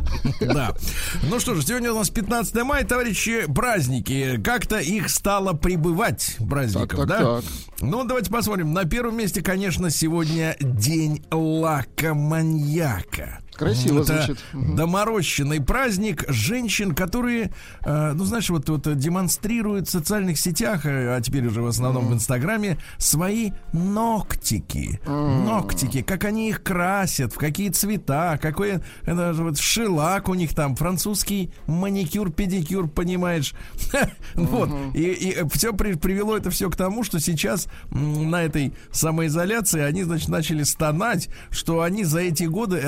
Да. 0.41 0.75
Ну 1.23 1.41
что 1.41 1.55
ж, 1.55 1.65
сегодня 1.65 1.91
у 1.93 1.99
нас 1.99 2.11
15 2.11 2.55
мая, 2.63 2.85
товарищи, 2.85 3.47
праздники. 3.53 4.39
Как-то 4.43 4.79
их 4.79 5.09
стало 5.09 5.55
прибывать, 5.55 6.37
праздников, 6.49 6.91
Так, 6.91 6.99
так, 6.99 7.09
да? 7.09 7.19
так. 7.41 7.45
Ну, 7.81 8.05
давайте 8.05 8.31
посмотрим. 8.31 8.73
На 8.75 8.85
первом 8.85 9.17
месте, 9.17 9.41
конечно, 9.43 9.91
сегодня 9.91 10.55
День 10.61 11.25
лакоманьяка. 11.31 13.39
Красиво 13.59 14.03
Это 14.03 14.23
звучит. 14.23 14.39
Доморощенный 14.53 15.61
праздник 15.61 16.25
женщин, 16.29 16.95
которые, 16.95 17.53
э, 17.85 18.13
ну, 18.15 18.25
знаешь, 18.25 18.49
вот, 18.51 18.69
вот 18.69 18.97
демонстрируют 18.97 19.89
в 19.89 19.91
социальных 19.91 20.39
сетях, 20.39 20.87
э, 20.87 21.17
а 21.17 21.21
теперь 21.21 21.45
уже 21.45 21.61
в 21.61 21.67
основном 21.67 22.07
в 22.07 22.15
Инстаграме, 22.15 22.79
свои 22.99 23.51
ногтики. 23.73 25.01
Ногтики, 25.07 26.03
как 26.03 26.25
они 26.25 26.51
их 26.51 26.63
красят, 26.63 27.33
в 27.33 27.39
какие 27.39 27.71
цвета, 27.71 28.39
какой 28.41 28.81
это 29.03 29.33
вот 29.35 29.59
шелак 29.59 30.29
у 30.29 30.35
них 30.35 30.55
там, 30.55 30.77
французский 30.77 31.51
маникюр, 31.67 32.31
педикюр, 32.31 32.89
понимаешь? 32.89 33.55
Вот. 34.35 34.71
И, 34.95 35.37
все 35.53 35.73
привело 35.73 36.37
это 36.37 36.51
все 36.51 36.71
к 36.71 36.77
тому, 36.77 37.03
что 37.03 37.19
сейчас 37.19 37.67
на 37.91 38.43
этой 38.43 38.73
самоизоляции 38.93 39.81
они, 39.81 40.05
значит, 40.05 40.29
начали 40.29 40.63
стонать, 40.63 41.29
что 41.51 41.83
они 41.83 42.05
за 42.05 42.21
эти 42.21 42.45
годы 42.45 42.81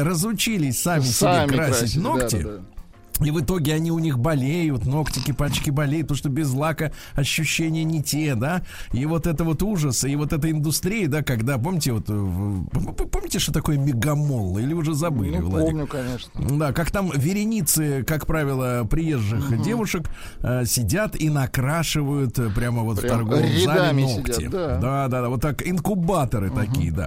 разучились 0.61 0.81
сами, 0.83 1.03
Сами 1.03 1.47
себе 1.49 1.57
красить, 1.57 1.79
красить, 1.81 2.03
ногти. 2.03 2.37
да, 2.37 2.43
да, 2.43 2.57
да. 2.57 2.65
И 3.23 3.31
в 3.31 3.39
итоге 3.39 3.75
они 3.75 3.91
у 3.93 3.99
них 3.99 4.19
болеют, 4.19 4.87
ногтики, 4.87 5.33
пальчики 5.33 5.69
болеют, 5.69 6.07
потому 6.07 6.17
что 6.17 6.31
без 6.31 6.51
лака 6.55 6.91
ощущения 7.15 7.85
не 7.85 8.03
те, 8.03 8.35
да. 8.35 8.63
И 8.95 9.05
вот 9.05 9.27
это 9.27 9.45
вот 9.45 9.63
ужас, 9.63 10.05
и 10.05 10.17
вот 10.17 10.33
эта 10.33 10.51
индустрия, 10.51 11.07
да, 11.07 11.23
когда, 11.23 11.59
помните, 11.59 11.93
вот, 11.93 12.09
э, 12.09 12.15
в- 12.15 12.65
помните, 13.09 13.39
что 13.39 13.53
такое 13.53 13.77
мегамолл? 13.77 14.57
Или 14.59 14.73
уже 14.73 14.95
забыли, 14.95 15.37
Ну, 15.37 15.51
Владик? 15.51 15.69
помню, 15.69 15.87
конечно. 15.87 16.31
Да, 16.59 16.73
как 16.73 16.91
там 16.91 17.11
вереницы, 17.15 18.05
как 18.05 18.27
правило, 18.27 18.87
приезжих 18.91 19.61
девушек 19.63 20.09
э, 20.39 20.65
сидят 20.65 21.15
и 21.15 21.29
накрашивают 21.29 22.39
э, 22.39 22.49
прямо 22.49 22.85
вот 22.85 22.99
в 22.99 23.01
Прям 23.03 23.19
торговом 23.19 23.45
зале 23.67 23.93
ногти. 24.03 24.33
сидят, 24.33 24.51
да. 24.51 24.79
да, 24.79 25.09
да, 25.09 25.21
да, 25.21 25.29
вот 25.29 25.43
так 25.43 25.61
инкубаторы 25.69 26.49
такие, 26.49 26.91
да. 26.91 27.07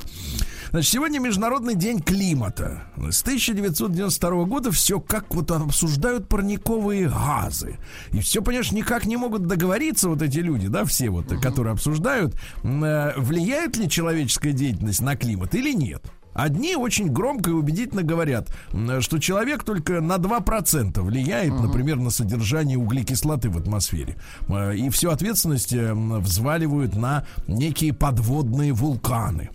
Значит, 0.73 0.91
сегодня 0.91 1.19
Международный 1.19 1.75
день 1.75 1.99
климата. 2.01 2.81
С 3.12 3.21
1992 3.21 4.45
года 4.45 4.71
все 4.71 4.99
как 4.99 5.36
вот 5.36 5.51
обсуждают 5.51 6.27
парниковые 6.27 7.09
газы. 7.09 7.77
И 8.12 8.21
все, 8.21 8.41
понимаешь, 8.41 8.71
никак 8.71 9.05
не 9.05 9.15
могут 9.15 9.45
договориться 9.45 10.09
вот 10.09 10.23
эти 10.23 10.39
люди, 10.39 10.69
да, 10.69 10.83
все 10.86 11.12
вот, 11.12 11.27
которые 11.27 11.73
обсуждают, 11.73 12.33
э, 12.63 13.13
влияет 13.17 13.77
ли 13.77 13.88
человеческая 13.88 14.51
деятельность 14.53 14.99
на 15.03 15.15
климат 15.15 15.53
или 15.53 15.73
нет. 15.73 16.05
Одни 16.33 16.75
очень 16.75 17.09
громко 17.13 17.51
и 17.51 17.53
убедительно 17.53 18.01
говорят, 18.01 18.51
м, 18.71 18.99
что 19.01 19.19
человек 19.19 19.63
только 19.63 20.01
на 20.01 20.17
2% 20.17 21.03
влияет, 21.03 21.53
например, 21.53 21.97
на 21.97 22.09
содержание 22.09 22.79
углекислоты 22.79 23.51
в 23.51 23.59
атмосфере. 23.59 24.15
Э, 24.49 24.75
И 24.75 24.89
всю 24.89 25.12
ответственность 25.12 25.71
э, 25.71 25.89
м, 25.89 26.19
взваливают 26.19 26.95
на 26.95 27.27
некие 27.47 27.93
подводные 27.93 28.73
вулканы 28.73 29.51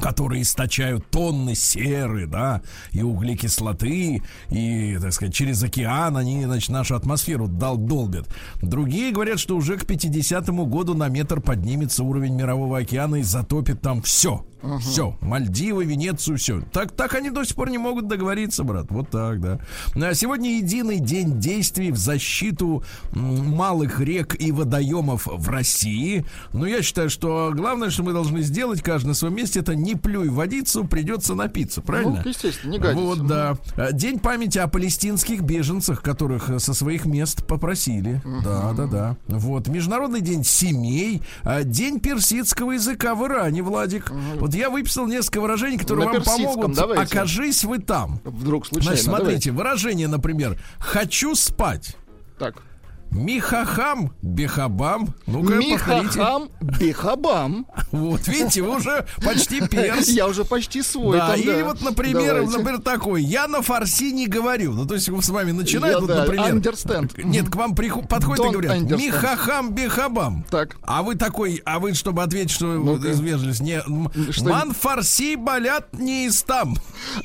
которые 0.00 0.42
источают 0.42 1.08
тонны 1.10 1.54
серы, 1.54 2.26
да, 2.26 2.62
и 2.92 3.02
углекислоты, 3.02 4.22
и, 4.50 4.98
так 5.00 5.12
сказать, 5.12 5.34
через 5.34 5.62
океан 5.62 6.16
они, 6.16 6.44
значит, 6.44 6.70
нашу 6.70 6.94
атмосферу 6.96 7.48
дол- 7.48 7.76
долбят. 7.76 8.28
Другие 8.62 9.12
говорят, 9.12 9.38
что 9.38 9.56
уже 9.56 9.76
к 9.76 9.86
50 9.86 10.48
году 10.66 10.94
на 10.94 11.08
метр 11.08 11.40
поднимется 11.40 12.04
уровень 12.04 12.34
мирового 12.34 12.78
океана 12.78 13.16
и 13.16 13.22
затопит 13.22 13.80
там 13.80 14.02
все. 14.02 14.44
Все. 14.80 15.16
Мальдивы, 15.20 15.84
Венецию, 15.84 16.36
все. 16.36 16.60
Так, 16.72 16.92
так 16.92 17.14
они 17.14 17.30
до 17.30 17.44
сих 17.44 17.56
пор 17.56 17.70
не 17.70 17.78
могут 17.78 18.08
договориться, 18.08 18.62
брат. 18.62 18.86
Вот 18.90 19.08
так, 19.08 19.40
да. 19.40 19.58
А 19.94 20.14
сегодня 20.14 20.58
единый 20.58 20.98
день 20.98 21.40
действий 21.40 21.90
в 21.90 21.96
защиту 21.96 22.84
малых 23.12 24.00
рек 24.00 24.36
и 24.38 24.52
водоемов 24.52 25.26
в 25.26 25.48
России. 25.48 26.26
Но 26.52 26.66
я 26.66 26.82
считаю, 26.82 27.08
что 27.08 27.52
главное, 27.54 27.90
что 27.90 28.02
мы 28.02 28.12
должны 28.12 28.42
сделать, 28.42 28.82
каждый 28.82 29.08
на 29.08 29.14
своем 29.14 29.36
месте, 29.36 29.60
это 29.60 29.74
не 29.74 29.89
плюй 29.94 30.28
в 30.28 30.34
водицу, 30.34 30.84
придется 30.84 31.34
напиться, 31.34 31.80
правильно? 31.80 32.20
Ну, 32.24 32.28
естественно, 32.30 32.70
не 32.72 32.78
годится. 32.78 33.04
Вот, 33.04 33.26
да. 33.26 33.56
А, 33.76 33.92
День 33.92 34.18
памяти 34.18 34.58
о 34.58 34.68
палестинских 34.68 35.42
беженцах, 35.42 36.02
которых 36.02 36.50
э, 36.50 36.58
со 36.58 36.74
своих 36.74 37.04
мест 37.06 37.46
попросили. 37.46 38.20
Да, 38.44 38.72
да, 38.72 38.86
да. 38.86 39.16
Вот. 39.28 39.68
Международный 39.68 40.20
день 40.20 40.44
семей. 40.44 41.22
а, 41.42 41.62
День 41.62 42.00
персидского 42.00 42.72
языка 42.72 43.14
в 43.14 43.26
Иране, 43.26 43.62
Владик. 43.62 44.10
Вот 44.38 44.54
я 44.54 44.70
выписал 44.70 45.06
несколько 45.06 45.40
выражений, 45.40 45.78
которые 45.78 46.06
На 46.06 46.12
вам 46.14 46.22
помогут. 46.22 46.74
давайте. 46.76 47.02
Окажись 47.02 47.64
вы 47.64 47.78
там. 47.78 48.20
Вдруг 48.24 48.66
случайно. 48.66 48.96
Значит, 48.96 49.04
смотрите, 49.04 49.50
выражение, 49.52 50.08
например, 50.08 50.58
хочу 50.78 51.34
спать. 51.34 51.96
Так. 52.38 52.62
Михахам, 53.10 54.12
бехабам. 54.22 55.14
Ну-ка, 55.26 55.52
повторите. 55.52 55.72
Михахам 56.04 56.48
Бихабам. 56.60 57.66
Вот, 57.90 58.26
видите, 58.28 58.62
вы 58.62 58.76
уже 58.76 59.04
почти 59.24 59.66
перс. 59.66 60.08
Я 60.20 60.26
уже 60.28 60.44
почти 60.44 60.82
свой. 60.82 61.18
Да, 61.18 61.30
там, 61.30 61.40
или 61.40 61.62
вот, 61.62 61.80
например, 61.82 62.34
Давайте. 62.36 62.58
например, 62.58 62.80
такой, 62.80 63.22
я 63.22 63.48
на 63.48 63.62
фарси 63.62 64.12
не 64.12 64.26
говорю. 64.28 64.72
Ну, 64.72 64.86
то 64.86 64.94
есть 64.94 65.06
с 65.06 65.28
вами 65.28 65.50
начинают, 65.52 65.96
Я, 65.96 66.00
вот, 66.00 66.06
да, 66.08 66.20
например. 66.20 66.54
understand. 66.54 67.10
Нет, 67.24 67.48
к 67.50 67.56
вам 67.56 67.74
приху- 67.74 68.06
подходят 68.06 68.46
и 68.46 68.50
говорят, 68.50 68.76
understand. 68.76 68.96
михахам 68.98 69.74
бихабам. 69.74 70.44
Так. 70.50 70.76
А 70.82 71.02
вы 71.02 71.16
такой, 71.16 71.60
а 71.64 71.78
вы, 71.80 71.94
чтобы 71.94 72.22
ответить, 72.22 72.50
что 72.52 72.66
Ну-ка. 72.66 73.08
из 73.08 73.20
вежливости, 73.20 73.62
не, 73.62 74.32
Что? 74.32 74.44
ман 74.44 74.72
фарси 74.72 75.34
болят 75.34 75.92
не 75.98 76.26
из 76.26 76.42
там. 76.42 76.76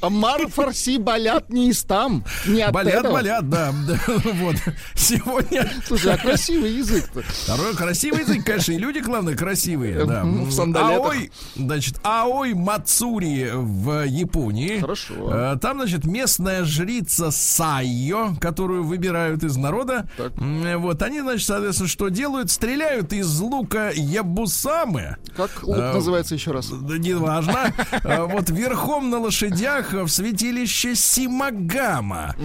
А 0.01 0.09
Мар 0.09 0.47
фарси 0.47 0.97
болят 0.97 1.49
не 1.49 1.69
из 1.69 1.83
там. 1.83 2.23
Не 2.47 2.67
Болят, 2.71 2.95
этого. 2.95 3.13
болят, 3.13 3.49
да, 3.49 3.71
Вот. 4.41 4.55
Сегодня 4.95 5.69
Слушай, 5.85 6.13
а 6.13 6.17
красивый 6.17 6.71
язык-то. 6.73 7.21
Второй 7.21 7.75
красивый 7.75 8.21
язык, 8.21 8.45
конечно, 8.45 8.71
и 8.73 8.77
люди, 8.77 8.99
главное, 8.99 9.35
красивые. 9.35 10.05
Да. 10.05 10.23
В 10.23 10.51
сандалетах. 10.51 11.05
Аой, 11.13 11.31
значит, 11.55 11.95
Аой 12.03 12.53
Мацури 12.53 13.49
в 13.53 14.05
Японии. 14.05 14.79
Хорошо. 14.79 15.13
Э, 15.31 15.57
Там, 15.61 15.77
значит, 15.79 16.05
местная 16.05 16.63
жрица 16.65 17.31
Сайо, 17.31 18.35
которую 18.39 18.83
выбирают 18.83 19.43
из 19.43 19.55
народа. 19.57 20.09
Так. 20.17 20.33
Вот, 20.37 21.01
они, 21.01 21.21
значит, 21.21 21.45
соответственно, 21.47 21.89
что 21.89 22.09
делают? 22.09 22.49
Стреляют 22.51 23.13
из 23.13 23.39
лука 23.39 23.91
Ябусамы. 23.93 25.17
Как 25.35 25.63
лук 25.63 25.77
А, 25.79 25.93
называется 25.93 26.35
еще 26.35 26.51
раз? 26.51 26.67
Да 26.69 26.97
неважно. 26.97 27.73
А, 28.03 28.25
Вот 28.25 28.49
верхом 28.49 29.09
на 29.09 29.19
лошадях 29.19 29.93
в 29.93 30.07
святилище 30.07 30.95
Симагама. 30.95 32.35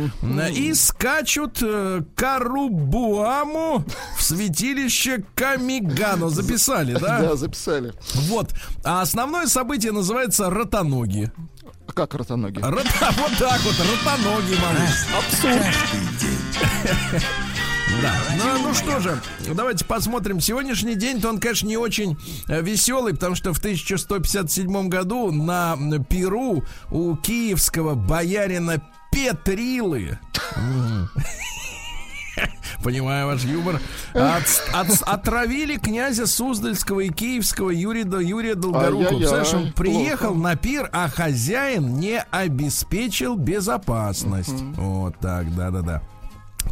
И 0.54 0.74
скачут 0.74 1.58
э, 1.62 2.02
Карубуаму 3.24 3.84
в 4.16 4.22
святилище 4.22 5.24
Камигано. 5.34 6.30
Записали, 6.30 6.94
да? 6.94 7.20
Да, 7.20 7.36
записали. 7.36 7.92
Вот. 8.14 8.50
А 8.84 9.02
основное 9.02 9.46
событие 9.46 9.92
называется 9.92 10.48
ротоноги. 10.50 11.30
А 11.86 11.92
как 11.92 12.14
ротоноги? 12.14 12.60
Рота- 12.60 13.12
Вот 13.18 13.32
так 13.38 13.60
вот, 13.62 13.74
ротоноги, 13.78 14.54
малыш. 14.60 15.06
Абсурд. 15.16 15.66
Да. 18.02 18.14
Ну, 18.38 18.68
ну 18.68 18.72
что 18.74 19.00
же, 19.00 19.20
давайте 19.52 19.84
посмотрим. 19.84 20.40
Сегодняшний 20.40 20.94
день-то 20.94 21.28
он, 21.28 21.40
конечно, 21.40 21.66
не 21.66 21.76
очень 21.76 22.16
э, 22.48 22.62
веселый, 22.62 23.12
потому 23.14 23.34
что 23.34 23.52
в 23.52 23.58
1157 23.58 24.88
году 24.88 25.32
на 25.32 25.76
Перу 26.08 26.62
у 26.92 27.16
киевского 27.16 27.96
боярина 27.96 28.80
Петрилы. 29.10 30.18
Понимаю 32.82 33.26
ваш 33.26 33.44
юмор. 33.44 33.80
От- 34.14 34.62
от- 34.72 35.02
отравили 35.02 35.76
князя 35.76 36.26
Суздальского 36.26 37.00
и 37.00 37.08
Киевского 37.10 37.70
Юрия, 37.70 38.04
Юрия 38.20 38.54
Долгорукова. 38.54 39.08
Представляешь, 39.18 39.54
он 39.54 39.72
приехал 39.72 40.34
на 40.34 40.56
пир, 40.56 40.88
а 40.92 41.08
хозяин 41.08 41.98
не 41.98 42.20
обеспечил 42.30 43.36
безопасность. 43.36 44.50
Вот 44.76 45.16
так, 45.18 45.54
да-да-да. 45.54 46.02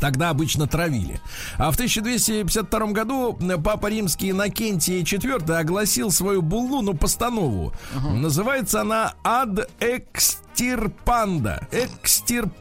Тогда 0.00 0.28
обычно 0.31 0.66
травили. 0.66 1.18
А 1.57 1.70
в 1.72 1.74
1252 1.74 2.87
году 2.92 3.37
Папа 3.64 3.87
Римский 3.88 4.31
Иннокентий 4.31 5.00
IV 5.02 5.50
огласил 5.57 6.11
свою 6.11 6.42
буллу, 6.42 6.83
ну, 6.83 6.94
постанову. 6.94 7.72
Называется 7.94 8.83
она 8.83 9.14
«Ad 9.24 9.66
extirpanda». 9.81 11.64
Экстирпанда, 11.72 12.52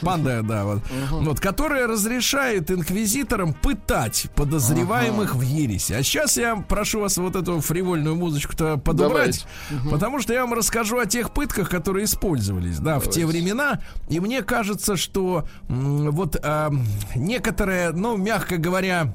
панда, 0.00 0.42
да, 0.42 0.64
вот, 0.64 0.82
вот, 1.10 1.40
которая 1.40 1.86
разрешает 1.86 2.70
инквизиторам 2.70 3.54
пытать 3.54 4.26
подозреваемых 4.34 5.34
в 5.34 5.40
ересе. 5.40 5.96
А 5.96 6.02
сейчас 6.02 6.36
я 6.36 6.56
прошу 6.56 7.00
вас 7.00 7.16
вот 7.18 7.34
эту 7.36 7.60
фривольную 7.60 8.14
музычку-то 8.16 8.76
подобрать, 8.76 9.46
потому 9.90 10.20
что 10.20 10.32
я 10.32 10.42
вам 10.42 10.54
расскажу 10.54 10.98
о 10.98 11.06
тех 11.06 11.32
пытках, 11.32 11.68
которые 11.70 12.04
использовались, 12.04 12.78
да, 12.78 12.98
в 13.00 13.08
те 13.10 13.26
времена. 13.26 13.80
И 14.08 14.20
мне 14.20 14.42
кажется, 14.42 14.96
что 14.96 15.46
м, 15.68 16.10
вот 16.10 16.36
а, 16.42 16.70
некоторая, 17.14 17.92
ну, 17.92 18.16
мягко 18.16 18.58
говоря, 18.58 19.14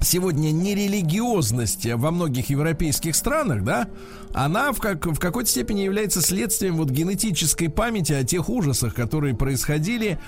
сегодня 0.00 0.50
нерелигиозность 0.50 1.86
во 1.86 2.10
многих 2.10 2.50
европейских 2.50 3.16
странах, 3.16 3.64
да, 3.64 3.88
она 4.32 4.72
в, 4.72 4.78
как, 4.78 5.06
в 5.06 5.18
какой-то 5.18 5.50
степени 5.50 5.80
является 5.80 6.20
следствием 6.22 6.76
вот 6.76 6.90
генетической 6.90 7.68
памяти 7.68 8.12
о 8.12 8.24
тех 8.24 8.48
ужасах, 8.48 8.94
которые 8.94 9.34
происходили 9.34 10.18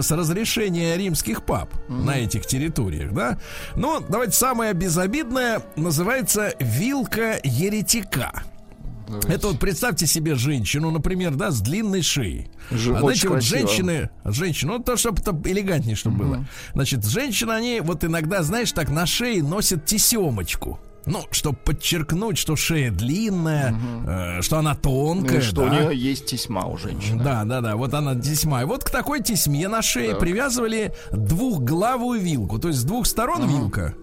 с 0.00 0.10
разрешения 0.10 0.96
римских 0.96 1.44
пап 1.44 1.70
на 1.88 2.18
этих 2.18 2.46
территориях, 2.46 3.12
да. 3.12 3.38
Но 3.76 4.00
давайте 4.00 4.32
самое 4.32 4.72
безобидное 4.72 5.62
называется 5.76 6.54
вилка 6.60 7.38
еретика. 7.42 8.44
Это 9.28 9.48
вот 9.48 9.58
представьте 9.58 10.06
себе 10.06 10.34
женщину, 10.34 10.90
например, 10.90 11.34
да, 11.34 11.50
с 11.50 11.60
длинной 11.60 12.02
шеей. 12.02 12.50
Ж- 12.70 12.92
а 12.96 13.00
знаете, 13.00 13.28
вот 13.28 13.34
красиво. 13.38 13.38
женщины, 13.40 14.10
женщины, 14.24 14.72
ну 14.72 14.78
то, 14.82 14.96
чтобы 14.96 15.20
это 15.20 15.36
элегантнее, 15.44 15.96
чтобы 15.96 16.24
было. 16.24 16.46
Значит, 16.74 17.04
женщины, 17.04 17.52
они 17.52 17.80
вот 17.80 18.04
иногда, 18.04 18.42
знаешь, 18.42 18.72
так 18.72 18.90
на 18.90 19.06
шее 19.06 19.42
носят 19.42 19.84
тесемочку. 19.84 20.78
Ну, 21.06 21.22
чтобы 21.32 21.58
подчеркнуть, 21.58 22.38
что 22.38 22.56
шея 22.56 22.90
длинная, 22.90 23.76
э, 24.06 24.40
что 24.40 24.56
она 24.56 24.72
Ну 24.72 24.80
тонкая. 24.80 25.40
и 25.40 25.42
что 25.42 25.64
у 25.64 25.66
да. 25.68 25.84
нее 25.84 25.98
есть 25.98 26.24
тесьма 26.24 26.64
у 26.64 26.78
женщины. 26.78 27.22
Да, 27.22 27.44
да, 27.44 27.60
да. 27.60 27.76
Вот 27.76 27.92
она 27.92 28.14
тесьма. 28.18 28.62
И 28.62 28.64
вот 28.64 28.84
к 28.84 28.90
такой 28.90 29.22
тесьме 29.22 29.68
на 29.68 29.82
шее 29.82 30.14
привязывали 30.16 30.94
двухглавую 31.12 32.20
вилку. 32.20 32.58
То 32.58 32.68
есть 32.68 32.80
с 32.80 32.84
двух 32.84 33.06
сторон 33.06 33.46
вилка. 33.46 33.94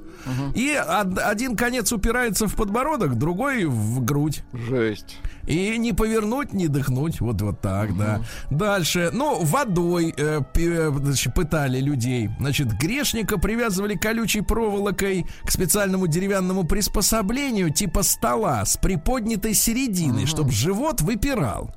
И 0.56 0.76
од- 0.78 1.20
один 1.20 1.56
конец 1.56 1.92
упирается 1.92 2.48
в 2.48 2.56
подбородок, 2.56 3.16
другой 3.18 3.66
в 3.66 4.04
грудь. 4.04 4.44
Жесть. 4.54 5.18
И 5.48 5.78
не 5.78 5.92
повернуть, 5.94 6.54
не 6.54 6.68
дыхнуть. 6.68 7.20
Вот, 7.20 7.42
вот 7.42 7.62
так, 7.62 7.98
да. 7.98 8.22
Дальше. 8.50 9.10
Ну, 9.12 9.44
водой 9.44 10.14
э, 10.16 10.42
э, 10.56 10.92
значит, 10.96 11.34
пытали 11.34 11.80
людей. 11.80 12.30
Значит, 12.40 12.68
грешника 12.80 13.38
привязывали 13.40 13.96
колючей 13.96 14.42
проволокой 14.42 15.26
к 15.44 15.52
специальному 15.52 16.08
деревянному 16.08 16.64
приспособлению 16.64 17.72
типа 17.72 18.04
стола 18.04 18.66
с 18.66 18.78
приподнятой 18.78 19.54
серединой, 19.54 20.26
чтобы 20.28 20.52
живот 20.52 21.02
выпирал. 21.02 21.74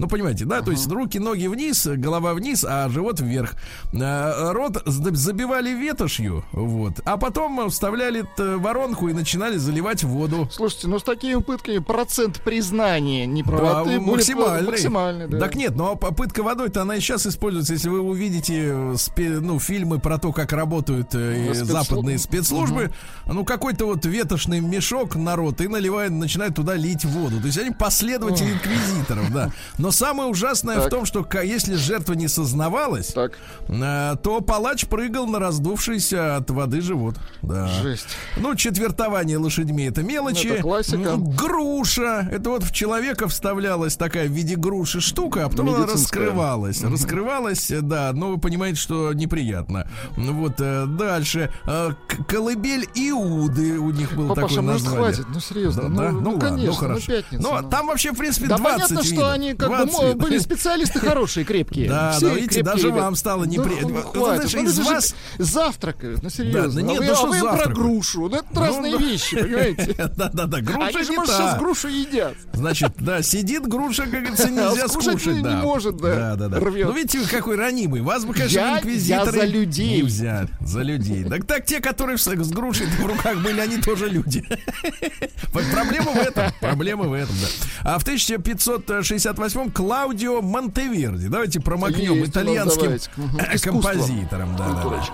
Ну, 0.00 0.08
понимаете, 0.08 0.46
да? 0.46 0.62
То 0.62 0.70
есть 0.70 0.90
руки, 0.90 1.18
ноги 1.18 1.46
вниз, 1.46 1.86
голова 1.86 2.32
вниз, 2.32 2.64
а 2.66 2.88
живот 2.88 3.20
вверх. 3.20 3.52
Э, 3.92 4.52
Рот 4.52 4.82
забивали 4.86 5.70
ветошью, 5.74 6.42
вот. 6.52 7.00
А 7.04 7.18
потом 7.18 7.68
вставляли 7.68 8.24
воронку 8.38 9.08
и 9.08 9.12
начинали 9.12 9.58
заливать 9.58 10.02
воду. 10.02 10.48
Слушайте, 10.50 10.88
ну 10.88 10.98
с 10.98 11.02
такими 11.02 11.38
пытками 11.40 11.78
процент 11.78 12.40
признания 12.40 13.26
Да, 13.26 13.32
неправоты 13.32 13.98
будет 14.00 14.16
максимальный. 14.16 14.70
максимальный, 14.70 15.28
да. 15.28 15.38
Так 15.38 15.54
нет, 15.54 15.76
но 15.76 15.96
попытка 15.96 16.42
водой-то 16.42 16.80
она 16.80 16.96
и 16.96 17.00
сейчас 17.00 17.26
используется. 17.26 17.74
Если 17.74 17.90
вы 17.90 18.00
увидите 18.00 18.68
э, 19.16 19.38
ну, 19.40 19.58
фильмы 19.58 19.98
про 19.98 20.16
то, 20.16 20.32
как 20.32 20.52
работают 20.54 21.14
э, 21.14 21.44
Да, 21.48 21.52
спецслу- 21.52 21.64
западные 21.66 22.18
спецслужбы, 22.18 22.90
ну 23.26 23.44
какой-то 23.44 23.84
вот 23.84 24.06
ветошный 24.06 24.60
мешок 24.60 25.14
народ 25.14 25.60
и 25.60 25.68
наливает, 25.68 26.10
начинает 26.12 26.54
туда 26.54 26.74
лить 26.74 27.04
воду. 27.04 27.38
То 27.40 27.46
есть 27.48 27.58
они 27.58 27.70
последователи 27.70 28.52
инквизиторов, 28.52 29.30
да. 29.30 29.50
Но 29.76 29.89
самое 29.90 30.28
ужасное 30.28 30.78
в 30.78 30.82
Так. 30.82 30.90
том, 30.90 31.04
что 31.04 31.26
если 31.42 31.74
жертва 31.74 32.14
не 32.14 32.28
сознавалась, 32.28 33.08
Так, 33.08 33.32
э, 33.68 34.16
то 34.22 34.40
палач 34.40 34.86
прыгал 34.86 35.26
на 35.26 35.38
раздувшийся 35.38 36.36
от 36.36 36.50
воды 36.50 36.80
живот. 36.80 37.16
Да. 37.42 37.66
жесть. 37.82 38.08
Ну, 38.36 38.54
четвертование 38.54 39.38
лошадьми 39.38 39.84
это 39.84 40.02
мелочи. 40.02 40.48
Это 40.48 40.62
классика. 40.62 41.16
Груша. 41.16 42.28
Это 42.30 42.50
вот 42.50 42.64
в 42.64 42.72
человека 42.72 43.28
вставлялась 43.28 43.96
такая 43.96 44.28
в 44.28 44.32
виде 44.32 44.56
груши 44.56 45.00
штука, 45.00 45.44
а 45.44 45.48
потом 45.48 45.70
она 45.74 45.86
раскрывалась. 45.86 46.82
Раскрывалась, 46.82 47.70
э, 47.70 47.80
да, 47.80 48.12
но 48.12 48.28
вы 48.28 48.38
понимаете, 48.38 48.78
что 48.78 49.12
неприятно. 49.12 49.88
Ну 50.16 50.34
Вот 50.34 50.54
э, 50.58 50.86
дальше. 50.86 51.52
Э, 51.66 51.90
Колыбель 52.28 52.86
Иуды 52.94 53.78
у 53.78 53.90
них 53.90 54.12
было 54.14 54.28
Папаша, 54.34 54.56
такое 54.56 54.62
может, 54.62 54.84
название. 54.84 55.12
хватит? 55.14 55.26
Ну, 55.32 55.40
серьезно. 55.40 55.82
Да, 55.82 55.88
ну, 55.88 55.96
да? 55.96 56.10
ну, 56.12 56.30
ладно, 56.32 56.48
конечно, 56.48 56.66
ну 56.66 56.72
хорошо. 56.74 57.06
пятница. 57.06 57.42
Но 57.42 57.60
ну. 57.60 57.68
там 57.70 57.86
вообще, 57.86 58.12
в 58.12 58.16
принципе, 58.16 58.46
Да 58.46 58.56
20 58.56 58.74
понятно, 58.74 59.02
что 59.02 59.14
видов. 59.14 59.32
они 59.32 59.54
как 59.54 59.68
бы 59.68 59.76
20 59.76 59.79
видов. 59.86 60.16
были 60.16 60.38
специалисты 60.38 60.98
хорошие, 61.00 61.44
крепкие. 61.44 61.88
Да, 61.88 62.12
Все 62.12 62.28
да, 62.28 62.34
видите, 62.34 62.62
даже 62.62 62.86
ребята. 62.88 63.02
вам 63.02 63.16
стало 63.16 63.44
Ну, 63.44 63.50
непри- 63.52 63.78
ну, 63.82 63.88
Вы 63.88 64.02
хватит. 64.02 64.48
знаете, 64.50 64.56
Ну, 64.58 64.64
из 64.70 64.78
вас- 64.78 65.14
завтракают, 65.38 66.22
ну 66.22 66.30
серьезно. 66.30 66.82
Да, 66.82 66.86
да 66.86 66.92
нет, 66.92 66.98
а 66.98 67.00
вы, 67.00 67.06
ну 67.06 67.12
а 67.12 67.16
что 67.16 67.26
вы 67.26 67.58
про 67.62 67.70
грушу. 67.72 68.20
Ну, 68.28 68.36
это 68.36 68.46
Ну, 68.52 68.60
разные 68.60 68.92
да. 68.92 69.04
вещи, 69.04 69.36
понимаете? 69.40 69.94
Да-да-да, 70.16 70.60
груша 70.60 70.86
Они 70.86 71.02
же, 71.04 71.12
может, 71.12 71.34
сейчас 71.34 71.58
грушу 71.58 71.88
едят. 71.88 72.34
Значит, 72.52 72.92
да, 72.98 73.22
сидит 73.22 73.66
груша, 73.66 74.02
как 74.02 74.12
говорится, 74.12 74.44
А 74.46 74.50
нельзя 74.50 74.88
скушать 74.88 75.12
скушать, 75.20 75.36
не 75.36 75.42
да. 75.42 75.56
может, 75.62 75.96
да. 75.96 76.14
Да, 76.14 76.36
да, 76.36 76.48
да. 76.48 76.60
Рвет. 76.60 76.86
Ну, 76.88 76.92
видите, 76.94 77.20
какой 77.30 77.56
ранимый. 77.56 78.00
Вас 78.02 78.24
бы, 78.24 78.34
конечно, 78.34 78.58
инквизиторы 78.76 79.38
я 79.38 79.46
за 79.46 79.46
людей. 79.46 79.96
не 79.96 80.02
взяли. 80.02 80.48
За 80.60 80.82
людей. 80.82 81.24
Так, 81.24 81.46
так 81.46 81.64
те, 81.64 81.80
которые 81.80 82.18
с 82.18 82.26
грушей 82.50 82.86
в 82.86 83.06
руках 83.06 83.38
были, 83.42 83.60
они 83.60 83.78
тоже 83.78 84.08
люди. 84.08 84.44
Проблема 85.52 86.12
в 86.12 86.16
этом. 86.18 86.52
Проблема 86.60 87.04
в 87.04 87.12
этом, 87.12 87.34
да. 87.40 87.48
А 87.94 87.98
в 87.98 88.02
1568 88.02 89.59
Клаудио 89.68 90.40
Монтеверди. 90.40 91.28
Давайте 91.28 91.60
промокнем 91.60 92.14
Есть 92.14 92.30
итальянским 92.30 92.92
э, 93.38 93.58
композитором. 93.58 94.56
Да, 94.56 94.68
да, 94.68 94.84
да. 94.84 95.04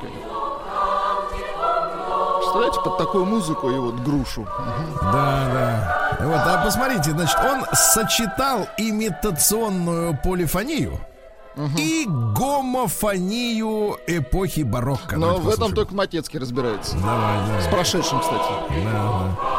Представляете, 2.36 2.80
под 2.84 2.98
такую 2.98 3.24
музыку 3.24 3.70
и 3.70 3.78
вот 3.78 3.96
грушу. 4.00 4.46
Да, 5.02 5.50
да. 5.52 6.16
Вот, 6.20 6.36
а 6.36 6.62
посмотрите, 6.64 7.10
значит, 7.10 7.38
он 7.38 7.64
сочетал 7.72 8.68
имитационную 8.78 10.16
полифонию 10.22 11.00
и 11.76 12.06
гомофонию 12.06 13.98
эпохи 14.06 14.60
барокко. 14.62 15.16
Но 15.16 15.36
в 15.38 15.48
этом 15.48 15.74
только 15.74 15.94
Матецкий 15.94 16.38
разбирается. 16.38 16.96
Давай, 16.96 17.46
давай. 17.46 17.62
С 17.62 17.66
прошедшим, 17.66 18.20
кстати. 18.20 18.52
Да, 18.84 18.92
да. 18.92 19.55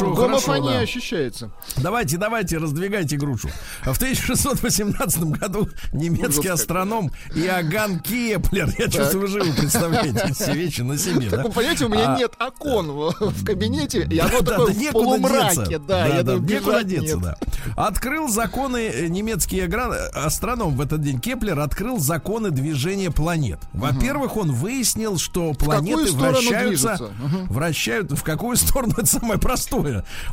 Ну 0.00 0.14
хорошо, 0.14 0.14
Вот 0.14 0.16
хорошо, 0.16 0.46
гомофония 0.46 0.78
да. 0.78 0.80
ощущается. 0.80 1.50
Давайте, 1.76 2.16
давайте, 2.16 2.58
раздвигайте 2.58 3.16
грушу. 3.16 3.48
В 3.84 3.96
1618 3.96 5.18
году 5.24 5.68
немецкий 5.92 6.48
Ужас 6.48 6.60
астроном 6.60 7.10
Иоганн 7.34 8.00
Кеплер, 8.00 8.68
я 8.78 8.88
чувствую, 8.88 9.22
вы 9.22 9.28
живо 9.28 9.52
представляете 9.54 10.32
все 10.34 10.52
вещи 10.52 10.80
на 10.82 10.98
себе, 10.98 11.28
Как 11.30 11.38
да? 11.42 11.48
вы 11.48 11.52
понимаете, 11.52 11.84
у 11.84 11.88
меня 11.88 12.14
А, 12.14 12.18
нет 12.18 12.32
окон 12.40 12.90
в, 12.90 13.12
в 13.20 13.44
кабинете, 13.44 14.06
и 14.10 14.18
оно 14.18 14.40
да, 14.40 14.52
такое 14.52 14.74
да, 14.74 14.80
в 14.90 14.92
полумраке. 14.92 15.56
деться. 15.66 15.78
Да, 15.86 16.06
я 16.06 16.22
думаю, 16.22 16.42
некуда 16.42 16.84
деться, 16.84 17.16
нет. 17.16 17.22
да. 17.24 17.36
Открыл 17.76 18.28
законы 18.28 18.76
э, 18.88 19.06
немецкий 19.08 19.60
агра- 19.60 20.08
астроном 20.14 20.76
в 20.76 20.80
этот 20.80 21.00
день 21.02 21.20
Кеплер 21.20 21.58
открыл 21.60 21.98
законы 21.98 22.50
движения 22.50 23.10
планет. 23.10 23.58
Во-первых, 23.72 24.36
он 24.36 24.52
выяснил, 24.52 25.18
что 25.18 25.52
планеты 25.54 26.12
вращаются, 26.12 27.10
вращают 27.48 28.12
в 28.12 28.22
какую 28.22 28.56
сторону 28.56 28.94
это 28.96 29.06
самое 29.06 29.38
простое. 29.38 29.83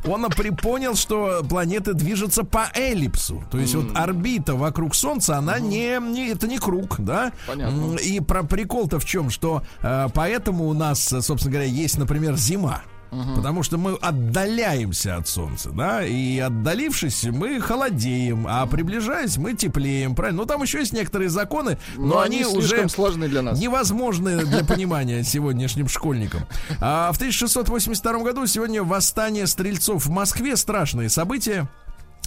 Он 0.05 0.29
припонял, 0.29 0.95
что 0.95 1.43
планеты 1.47 1.93
движутся 1.93 2.43
по 2.43 2.69
эллипсу, 2.73 3.43
то 3.51 3.57
есть 3.57 3.75
вот 3.75 3.95
орбита 3.95 4.55
вокруг 4.55 4.95
Солнца, 4.95 5.37
она 5.37 5.59
не, 5.59 5.99
не 5.99 6.29
это 6.29 6.47
не 6.47 6.57
круг, 6.57 6.95
да? 6.99 7.31
Понятно. 7.47 7.95
И 7.97 8.19
про 8.19 8.43
прикол-то 8.43 8.99
в 8.99 9.05
чем, 9.05 9.29
что 9.29 9.63
э, 9.81 10.07
поэтому 10.13 10.67
у 10.67 10.73
нас, 10.73 11.01
собственно 11.21 11.51
говоря, 11.51 11.67
есть, 11.67 11.97
например, 11.97 12.35
зима. 12.35 12.81
Потому 13.35 13.61
что 13.61 13.77
мы 13.77 13.95
отдаляемся 13.95 15.17
от 15.17 15.27
Солнца, 15.27 15.69
да, 15.71 16.05
и 16.05 16.39
отдалившись, 16.39 17.25
мы 17.25 17.59
холодеем, 17.59 18.47
а 18.49 18.65
приближаясь, 18.65 19.37
мы 19.37 19.53
теплеем, 19.53 20.15
правильно? 20.15 20.41
Ну, 20.41 20.47
там 20.47 20.61
еще 20.61 20.79
есть 20.79 20.93
некоторые 20.93 21.29
законы, 21.29 21.77
но, 21.97 22.05
Но 22.05 22.19
они, 22.21 22.43
они 22.43 22.45
уже 22.45 22.87
сложны 22.87 23.27
для 23.27 23.41
нас. 23.41 23.59
невозможны 23.59 24.45
для 24.45 24.63
понимания 24.63 25.23
сегодняшним 25.23 25.89
школьникам. 25.89 26.41
А 26.79 27.11
в 27.11 27.17
1682 27.17 28.19
году 28.23 28.45
сегодня 28.47 28.81
восстание 28.83 29.45
стрельцов 29.45 30.05
в 30.05 30.09
Москве, 30.09 30.55
страшные 30.55 31.09
события. 31.09 31.67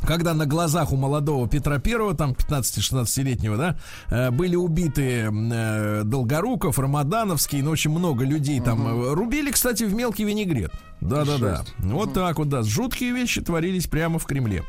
Когда 0.07 0.35
на 0.35 0.45
глазах 0.45 0.93
у 0.93 0.97
молодого 0.97 1.49
Петра 1.49 1.79
Первого, 1.79 2.14
там 2.14 2.33
15-16-летнего, 2.33 3.57
да, 3.57 3.77
э, 4.11 4.31
были 4.31 4.55
убиты 4.55 5.31
э, 5.31 6.03
Долгоруков, 6.05 6.79
Рамадановский, 6.79 7.62
ну, 7.62 7.71
очень 7.71 7.90
много 7.90 8.25
людей 8.25 8.61
там 8.61 8.87
э, 8.87 9.14
рубили, 9.14 9.51
кстати, 9.51 9.85
в 9.85 9.95
мелкий 9.95 10.25
винегрет. 10.25 10.73
Да-да-да. 11.05 11.64
Вот 11.79 12.14
так 12.14 12.38
вот, 12.38 12.49
да. 12.49 12.62
Жуткие 12.62 13.12
вещи 13.12 13.43
творились 13.43 13.87
прямо 13.87 14.19
в 14.19 14.25
Кремле. 14.25 14.64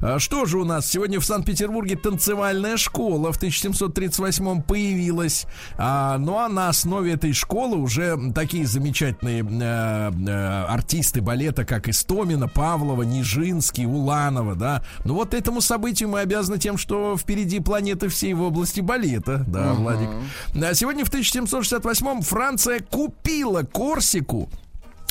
А 0.00 0.18
Что 0.18 0.44
же 0.44 0.58
у 0.58 0.64
нас? 0.64 0.88
Сегодня 0.90 1.20
в 1.20 1.24
Санкт-Петербурге 1.24 1.96
танцевальная 1.96 2.76
школа 2.76 3.32
в 3.32 3.36
1738 3.36 4.62
появилась. 4.62 5.46
А, 5.78 6.18
ну 6.18 6.38
а 6.38 6.48
на 6.48 6.68
основе 6.68 7.12
этой 7.12 7.32
школы 7.32 7.76
уже 7.76 8.18
такие 8.34 8.66
замечательные 8.66 9.42
э, 9.42 10.12
э, 10.28 10.64
артисты 10.64 11.20
балета, 11.20 11.64
как 11.64 11.88
Истомина, 11.88 12.48
Павлова, 12.48 13.02
Нижинский, 13.02 13.86
Уланова, 13.86 14.56
да. 14.56 14.82
Ну 15.04 15.14
вот 15.14 15.34
этому 15.34 15.60
событию 15.60 16.08
мы 16.08 16.20
обязаны 16.20 16.58
тем, 16.58 16.78
что 16.78 17.16
впереди 17.16 17.60
планеты 17.60 18.08
всей 18.08 18.34
в 18.34 18.42
области 18.42 18.80
балета, 18.80 19.44
да, 19.46 19.72
Владик. 19.72 20.08
А 20.54 20.74
сегодня 20.74 21.04
в 21.04 21.08
1768 21.08 22.22
Франция 22.22 22.80
купила 22.80 23.62
Корсику 23.62 24.50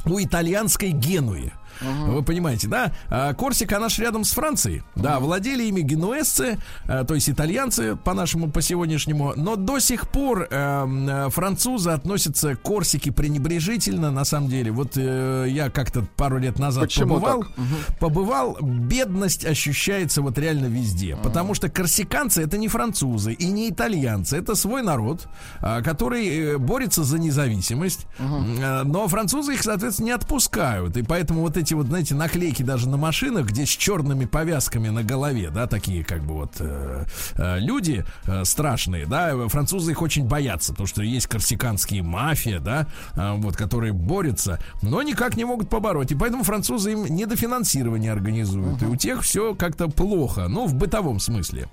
у 0.06 0.22
итальянской 0.22 0.91
Генуи. 0.91 1.54
Вы 1.82 2.24
понимаете, 2.24 2.68
да? 2.68 2.94
А, 3.10 3.34
Корсика, 3.34 3.78
она 3.78 3.90
ж 3.90 4.00
рядом 4.00 4.24
с 4.24 4.32
Францией. 4.32 4.84
Да, 4.96 5.20
владели 5.20 5.64
ими 5.64 5.82
генуэзцы, 5.82 6.58
а, 6.88 7.04
то 7.04 7.16
есть 7.16 7.30
итальянцы, 7.30 7.96
по-нашему, 7.96 8.50
по 8.50 8.62
сегодняшнему. 8.62 9.34
Но 9.36 9.56
до 9.56 9.80
сих 9.80 10.10
пор 10.10 10.48
эм, 10.50 11.08
э, 11.10 11.30
французы 11.30 11.92
относятся 11.92 12.56
к 12.56 12.62
Корсике 12.62 13.12
пренебрежительно, 13.12 14.12
на 14.12 14.26
самом 14.26 14.50
деле. 14.50 14.72
Вот 14.72 14.94
э, 14.96 15.46
я 15.50 15.70
как-то 15.70 16.06
пару 16.16 16.38
лет 16.38 16.60
назад 16.60 16.86
Почему 16.86 17.16
побывал. 17.16 17.44
так? 17.44 18.00
Побывал, 18.00 18.58
бедность 18.62 19.46
ощущается 19.46 20.22
вот 20.22 20.38
реально 20.38 20.66
везде. 20.68 21.16
Потому 21.24 21.54
что 21.54 21.70
корсиканцы 21.70 22.44
это 22.44 22.58
не 22.58 22.68
французы 22.68 23.34
и 23.34 23.48
не 23.48 23.70
итальянцы, 23.70 24.38
это 24.38 24.56
свой 24.56 24.82
народ, 24.82 25.28
а, 25.62 25.82
который 25.82 26.28
э, 26.28 26.58
борется 26.58 27.04
за 27.04 27.20
независимость. 27.20 28.06
Э, 28.20 28.84
Но 28.84 29.08
французы 29.08 29.54
их, 29.54 29.64
соответственно, 29.64 30.08
не 30.08 30.12
отпускают. 30.12 30.98
И 30.98 31.04
поэтому 31.04 31.42
вот 31.42 31.58
эти 31.58 31.64
вот, 31.73 31.88
знаете, 31.88 32.15
наклейки 32.15 32.63
даже 32.63 32.89
на 32.89 32.97
машинах, 32.97 33.47
где 33.47 33.65
с 33.65 33.69
черными 33.69 34.25
повязками 34.25 34.89
на 34.89 35.04
голове, 35.04 35.49
да, 35.49 35.67
такие 35.67 36.04
как 36.04 36.23
бы 36.23 36.36
вот 36.36 36.54
э, 36.60 37.06
э, 37.36 37.60
люди 37.60 38.06
э, 38.28 38.43
страшные, 38.45 39.06
да, 39.06 39.47
французы 39.47 39.91
их 39.91 40.01
очень 40.01 40.25
боятся, 40.25 40.73
потому 40.73 40.88
что 40.88 41.01
есть 41.01 41.28
корсиканские 41.28 42.04
мафия, 42.04 42.60
да, 42.60 42.88
э, 43.15 43.34
вот, 43.38 43.56
которые 43.56 43.93
борются, 43.93 44.60
но 44.82 45.01
никак 45.01 45.38
не 45.38 45.45
могут 45.45 45.69
побороть. 45.69 46.12
И 46.12 46.15
поэтому 46.15 46.43
французы 46.43 46.91
им 46.91 47.06
недофинансирование 47.06 48.12
организуют. 48.12 48.82
И 48.82 48.86
у 48.86 48.95
тех 48.95 49.21
все 49.21 49.56
как-то 49.56 49.88
плохо, 49.88 50.47
ну, 50.47 50.67
в 50.67 50.75
бытовом 50.75 51.19
смысле. 51.19 51.67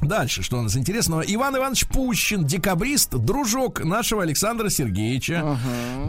Дальше, 0.00 0.42
что 0.42 0.58
у 0.58 0.62
нас 0.62 0.76
интересного? 0.76 1.22
Иван 1.26 1.56
Иванович 1.56 1.86
Пущин, 1.86 2.44
декабрист, 2.44 3.10
дружок 3.10 3.82
нашего 3.84 4.22
Александра 4.22 4.68
Сергеевича. 4.68 5.58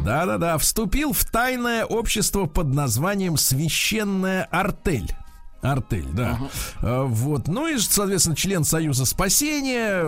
Да-да-да, 0.06 0.58
вступил 0.58 1.14
в 1.14 1.26
тайное 1.26 1.86
общество 1.86 2.46
под 2.46 2.74
названием 2.74 3.38
«Священная 3.38 4.44
артель». 4.52 5.12
Артель, 5.62 6.08
да. 6.14 6.40
А, 6.82 7.04
Вот. 7.06 7.48
Ну 7.48 7.68
и, 7.68 7.78
соответственно, 7.78 8.36
член 8.36 8.64
Союза 8.64 9.06
спасения, 9.06 10.04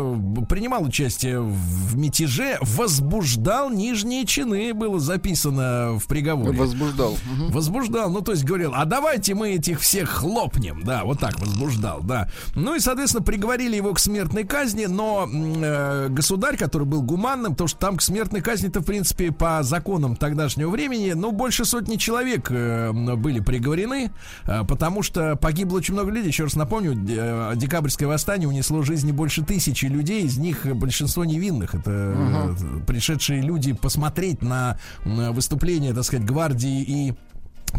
принимал 0.45 0.83
участие 0.83 1.41
в 1.41 1.97
мятеже, 1.97 2.57
возбуждал 2.61 3.69
нижние 3.69 4.25
чины, 4.25 4.73
было 4.73 4.99
записано 4.99 5.97
в 5.99 6.07
приговоре. 6.07 6.57
Возбуждал. 6.57 7.17
Мгм. 7.25 7.51
Возбуждал, 7.51 8.09
ну 8.11 8.21
то 8.21 8.31
есть 8.31 8.43
говорил, 8.43 8.73
а 8.75 8.85
давайте 8.85 9.33
мы 9.33 9.51
этих 9.51 9.79
всех 9.81 10.09
хлопнем, 10.09 10.83
да, 10.83 11.03
вот 11.03 11.19
так 11.19 11.39
возбуждал, 11.39 12.01
да. 12.03 12.29
Ну 12.55 12.75
и, 12.75 12.79
соответственно, 12.79 13.23
приговорили 13.23 13.75
его 13.75 13.93
к 13.93 13.99
смертной 13.99 14.43
казни, 14.43 14.85
но 14.85 15.27
э, 15.29 16.07
государь, 16.09 16.57
который 16.57 16.85
был 16.85 17.01
гуманным, 17.01 17.53
потому 17.53 17.67
что 17.67 17.79
там 17.79 17.97
к 17.97 18.01
смертной 18.01 18.41
казни-то, 18.41 18.81
в 18.81 18.85
принципе, 18.85 19.31
по 19.31 19.63
законам 19.63 20.15
тогдашнего 20.15 20.69
времени, 20.69 21.13
ну, 21.13 21.31
больше 21.31 21.65
сотни 21.65 21.95
человек 21.95 22.51
э, 22.51 22.91
были 22.91 23.39
приговорены, 23.39 24.11
э, 24.45 24.63
потому 24.67 25.01
что 25.01 25.35
погибло 25.39 25.77
очень 25.77 25.93
много 25.93 26.11
людей. 26.11 26.29
Еще 26.29 26.43
раз 26.43 26.55
напомню, 26.55 26.93
э, 26.93 27.53
декабрьское 27.55 28.07
восстание 28.07 28.47
унесло 28.47 28.81
жизни 28.83 29.11
больше 29.11 29.43
тысячи 29.43 29.85
людей, 29.85 30.23
из 30.23 30.37
них 30.37 30.65
большинство 30.75 31.25
невинных. 31.25 31.75
Это 31.75 31.91
э, 31.91 32.55
пришедшие 32.85 33.41
люди 33.41 33.73
посмотреть 33.73 34.41
на 34.41 34.79
выступление, 35.05 35.93
так 35.93 36.03
сказать, 36.03 36.25
гвардии 36.25 36.81
и 36.81 37.13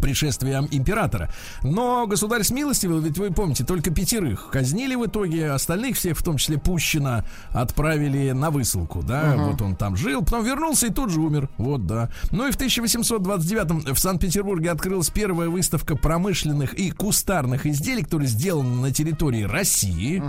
пришествия 0.01 0.67
императора. 0.71 1.31
Но 1.63 2.07
государь 2.07 2.43
смилостивил, 2.43 3.01
ведь 3.01 3.19
вы 3.19 3.31
помните, 3.31 3.65
только 3.65 3.91
пятерых 3.91 4.49
казнили 4.51 4.95
в 4.95 5.07
итоге, 5.07 5.51
остальных 5.51 5.97
всех, 5.97 6.19
в 6.19 6.23
том 6.23 6.37
числе 6.37 6.59
Пущина, 6.59 7.25
отправили 7.51 8.31
на 8.33 8.51
высылку, 8.51 9.03
да, 9.03 9.35
вот 9.37 9.63
он 9.63 9.77
там 9.77 9.97
жил, 9.97 10.23
потом 10.23 10.45
вернулся 10.45 10.87
и 10.87 10.91
тут 10.91 11.11
же 11.11 11.21
умер, 11.21 11.49
вот, 11.59 11.87
да. 11.87 12.11
Ну 12.31 12.47
и 12.47 12.51
в 12.53 12.55
1829 12.57 13.91
в 13.95 13.99
Санкт-Петербурге 13.99 14.71
открылась 14.71 15.11
первая 15.11 15.49
выставка 15.49 15.97
промышленных 15.97 16.75
и 16.75 16.91
кустарных 16.91 17.67
изделий, 17.67 18.03
которые 18.03 18.29
сделаны 18.29 18.77
на 18.81 18.93
территории 18.93 19.43
России, 19.43 20.23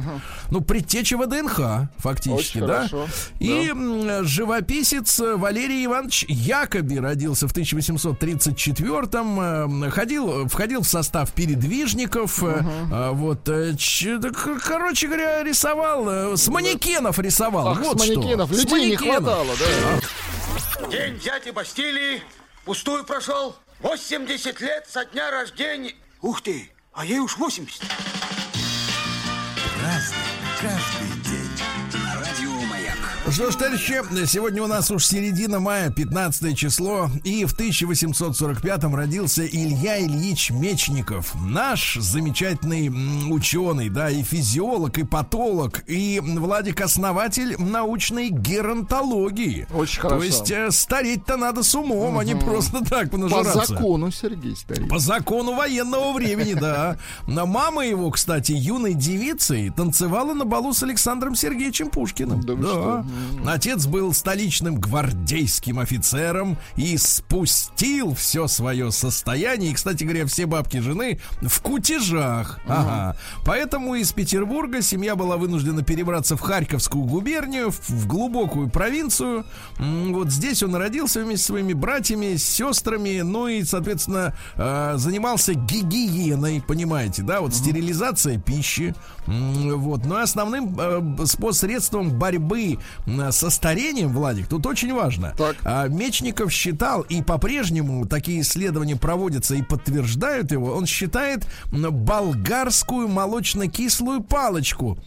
ну, 0.49 0.61
предтеча 0.61 1.17
ВДНХ, 1.17 1.89
фактически, 1.97 2.57
Очень 2.57 2.67
да. 2.67 2.87
хорошо, 2.87 3.07
И 3.39 3.69
м, 3.69 4.23
живописец 4.25 5.19
Валерий 5.19 5.85
Иванович 5.85 6.25
Якоби 6.27 6.95
родился 6.97 7.47
в 7.47 7.53
1834-м, 7.53 9.39
э, 9.51 9.89
ходил, 9.91 10.47
входил 10.47 10.81
в 10.81 10.87
состав 10.87 11.31
передвижников, 11.33 12.41
э, 12.43 12.63
вот, 13.11 13.47
э, 13.49 13.75
ч- 13.77 14.17
да, 14.17 14.29
к- 14.29 14.59
короче 14.59 15.07
говоря, 15.07 15.43
рисовал, 15.43 16.09
э, 16.09 16.37
с 16.37 16.47
манекенов 16.47 17.19
рисовал, 17.19 17.69
Ах, 17.69 17.79
вот 17.79 17.99
с 17.99 18.03
что. 18.05 18.15
манекенов. 18.15 18.51
С 18.51 18.63
Людей 18.63 18.73
не 18.91 18.95
манекенов. 18.97 19.23
хватало, 19.23 19.53
да. 19.59 20.87
День 20.89 21.19
дяди 21.19 21.49
Бастилии 21.51 22.21
пустую 22.65 23.03
прошел. 23.05 23.55
80 23.81 24.59
лет 24.61 24.85
со 24.89 25.05
дня 25.05 25.31
рождения. 25.31 25.93
Ух 26.21 26.41
ты, 26.41 26.69
а 26.93 27.05
ей 27.05 27.19
уж 27.19 27.37
80. 27.37 27.81
Что 33.31 33.49
ж, 33.49 33.55
товарищи, 33.55 34.25
сегодня 34.25 34.61
у 34.61 34.67
нас 34.67 34.91
уж 34.91 35.05
середина 35.05 35.61
мая, 35.61 35.89
15 35.89 36.57
число, 36.57 37.09
и 37.23 37.45
в 37.45 37.57
1845-м 37.57 38.93
родился 38.93 39.45
Илья 39.47 40.01
Ильич 40.01 40.49
Мечников, 40.51 41.33
наш 41.35 41.95
замечательный 41.95 42.89
ученый, 43.33 43.87
да, 43.87 44.09
и 44.09 44.21
физиолог, 44.21 44.97
и 44.97 45.03
патолог, 45.03 45.81
и 45.87 46.19
Владик 46.21 46.81
основатель 46.81 47.55
научной 47.57 48.29
геронтологии. 48.29 49.65
Очень 49.73 50.01
То 50.01 50.09
хорошо. 50.09 50.25
есть 50.25 50.51
э, 50.51 50.69
стареть-то 50.69 51.37
надо 51.37 51.63
с 51.63 51.73
умом, 51.73 52.17
а 52.17 52.25
не 52.25 52.35
просто 52.35 52.83
так 52.83 53.11
По 53.11 53.17
понажираться. 53.17 53.65
закону, 53.65 54.11
Сергей 54.11 54.57
старик. 54.57 54.89
По 54.89 54.99
закону 54.99 55.55
военного 55.55 56.11
времени, 56.11 56.53
да. 56.53 56.97
Но 57.27 57.45
мама 57.45 57.85
его, 57.85 58.11
кстати, 58.11 58.51
юной 58.51 58.93
девицей 58.93 59.69
танцевала 59.69 60.33
на 60.33 60.43
балу 60.43 60.73
с 60.73 60.83
Александром 60.83 61.35
Сергеевичем 61.35 61.89
Пушкиным. 61.89 62.41
Да 62.41 62.57
что? 62.57 63.05
Отец 63.45 63.85
был 63.85 64.13
столичным 64.13 64.79
гвардейским 64.79 65.79
офицером 65.79 66.57
и 66.75 66.97
спустил 66.97 68.13
все 68.15 68.47
свое 68.47 68.91
состояние. 68.91 69.71
И, 69.71 69.73
кстати 69.73 70.03
говоря, 70.03 70.25
все 70.25 70.45
бабки 70.45 70.77
жены 70.77 71.19
в 71.41 71.61
кутежах. 71.61 72.59
Ага. 72.67 73.17
Поэтому 73.45 73.95
из 73.95 74.11
Петербурга 74.11 74.81
семья 74.81 75.15
была 75.15 75.37
вынуждена 75.37 75.83
перебраться 75.83 76.35
в 76.37 76.41
Харьковскую 76.41 77.05
губернию, 77.05 77.71
в, 77.71 77.89
в 77.89 78.07
глубокую 78.07 78.69
провинцию. 78.69 79.45
Вот 79.77 80.29
здесь 80.31 80.63
он 80.63 80.75
родился 80.75 81.21
вместе 81.21 81.41
со 81.41 81.47
своими 81.53 81.73
братьями, 81.73 82.35
сестрами, 82.35 83.21
ну 83.21 83.47
и, 83.47 83.63
соответственно, 83.63 84.35
э, 84.55 84.93
занимался 84.97 85.53
гигиеной, 85.53 86.61
понимаете, 86.65 87.23
да, 87.23 87.41
вот 87.41 87.53
стерилизация 87.53 88.37
пищи. 88.37 88.93
Вот. 89.25 90.05
Но 90.05 90.17
основным 90.17 90.77
э, 90.77 91.25
средством 91.51 92.11
борьбы 92.17 92.79
со 93.31 93.49
старением, 93.49 94.09
Владик, 94.13 94.47
тут 94.47 94.65
очень 94.65 94.93
важно. 94.93 95.33
Так. 95.37 95.55
А, 95.63 95.87
Мечников 95.87 96.51
считал, 96.51 97.01
и 97.01 97.21
по-прежнему 97.21 98.05
такие 98.05 98.41
исследования 98.41 98.95
проводятся 98.95 99.55
и 99.55 99.61
подтверждают 99.61 100.51
его, 100.51 100.73
он 100.73 100.85
считает 100.85 101.45
болгарскую 101.71 103.07
молочно-кислую 103.07 104.21
палочку. 104.21 104.97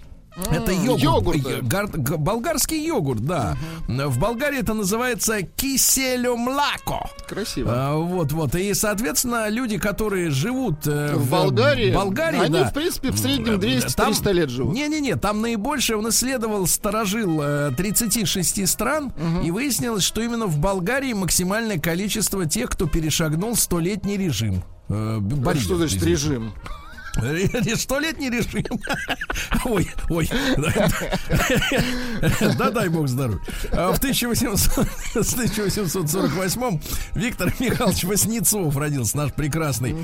Это 0.50 0.72
йогурт. 0.72 1.46
Э, 1.46 1.60
г- 1.62 2.16
болгарский 2.16 2.84
йогурт, 2.86 3.20
да. 3.20 3.56
В 3.86 4.18
Болгарии 4.18 4.58
это 4.60 4.74
называется 4.74 5.42
киселю 5.42 6.36
млако. 6.36 7.08
Красиво. 7.28 7.70
А, 7.72 7.94
вот, 7.96 8.32
вот. 8.32 8.54
И, 8.54 8.74
соответственно, 8.74 9.48
люди, 9.48 9.78
которые 9.78 10.30
живут 10.30 10.86
э, 10.86 11.14
В 11.14 11.30
Болгарии, 11.30 11.92
Болгарии, 11.94 12.40
они, 12.40 12.58
да. 12.58 12.64
в 12.70 12.72
принципе, 12.74 13.10
в 13.10 13.18
среднем 13.18 13.54
М, 13.54 13.60
200-300 13.60 14.32
лет 14.32 14.50
живут. 14.50 14.74
Не-не-не, 14.74 15.16
там 15.16 15.40
наибольшее 15.40 15.98
он 15.98 16.08
исследовал, 16.08 16.66
сторожил 16.66 17.40
э, 17.40 17.70
36 17.76 18.66
стран, 18.68 19.12
и 19.44 19.50
выяснилось, 19.50 20.02
что 20.04 20.20
именно 20.20 20.46
в 20.46 20.58
Болгарии 20.58 21.12
максимальное 21.12 21.78
количество 21.78 22.44
тех, 22.46 22.70
кто 22.70 22.86
перешагнул 22.86 23.56
столетний 23.56 24.16
режим. 24.16 24.62
Э, 24.88 25.16
А 25.16 25.20
Борис, 25.20 25.62
что 25.62 25.76
значит 25.76 25.98
извините. 25.98 26.52
Режим? 27.16 27.50
Ре- 27.64 27.76
Столетний 27.76 28.30
режим. 28.30 28.64
Ой, 29.64 29.88
ой. 30.10 30.28
Да 32.58 32.70
дай 32.70 32.88
бог 32.88 33.08
здоровья. 33.08 33.40
А 33.72 33.92
В 33.92 33.98
1800 33.98 34.86
с 35.26 35.32
1848 35.34 36.80
Виктор 37.14 37.52
Михайлович 37.58 38.04
Васнецов 38.04 38.76
родился, 38.76 39.16
наш 39.16 39.32
прекрасный 39.32 39.96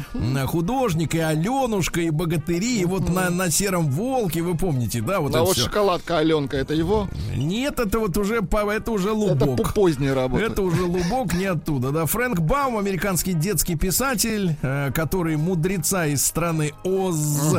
художник, 0.46 1.14
и 1.14 1.18
Аленушка, 1.18 2.00
и 2.00 2.10
богатыри, 2.10 2.80
и 2.80 2.84
вот 2.84 3.08
на, 3.08 3.30
на 3.30 3.50
сером 3.50 3.90
волке, 3.90 4.42
вы 4.42 4.56
помните, 4.56 5.00
да, 5.00 5.20
вот 5.20 5.34
А 5.34 5.38
это 5.38 5.44
вот 5.44 5.56
шоколадка 5.56 6.18
Аленка, 6.18 6.56
это 6.56 6.74
его? 6.74 7.08
Нет, 7.34 7.78
это 7.80 7.98
вот 7.98 8.16
уже, 8.16 8.36
это 8.36 8.90
уже 8.90 9.08
Это 9.10 9.14
лубок. 9.14 9.56
по 9.68 9.72
поздней 9.72 10.12
работе. 10.12 10.44
Это 10.44 10.62
уже 10.62 10.82
лубок 10.82 11.34
не 11.34 11.46
оттуда, 11.46 11.90
да. 11.90 12.06
Фрэнк 12.06 12.40
Баум, 12.40 12.78
американский 12.78 13.32
детский 13.32 13.76
писатель, 13.76 14.56
э, 14.62 14.90
который 14.94 15.36
мудреца 15.36 16.06
из 16.06 16.24
страны 16.24 16.72
Оз. 17.00 17.56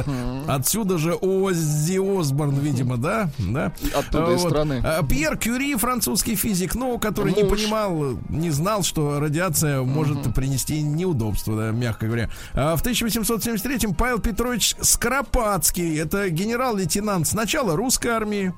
Отсюда 0.48 0.98
же 0.98 1.14
Оззи 1.14 2.20
Осборн, 2.20 2.56
видимо, 2.60 2.98
да? 2.98 3.30
да? 3.40 3.74
Оттуда, 3.96 4.28
А, 4.28 4.34
из 4.36 4.42
страны. 4.42 4.82
А, 4.84 5.04
Пьер 5.04 5.38
Кюри, 5.38 5.76
французский 5.76 6.36
физик, 6.36 6.76
ну, 6.76 6.98
который 7.00 7.34
не 7.34 7.44
Муж. 7.44 7.52
понимал, 7.52 8.18
не 8.30 8.50
знал, 8.50 8.84
что 8.84 9.20
радиация 9.20 9.82
может 9.82 10.34
принести 10.34 10.82
неудобства, 10.82 11.56
да, 11.56 11.72
мягко 11.72 12.06
говоря. 12.08 12.30
А 12.54 12.76
в 12.76 12.84
1873-м 12.84 13.94
Павел 13.96 14.20
Петрович 14.20 14.76
Скоропадский, 14.82 15.98
это 16.00 16.30
генерал-лейтенант 16.30 17.28
сначала 17.28 17.76
русской 17.76 18.08
армии, 18.10 18.54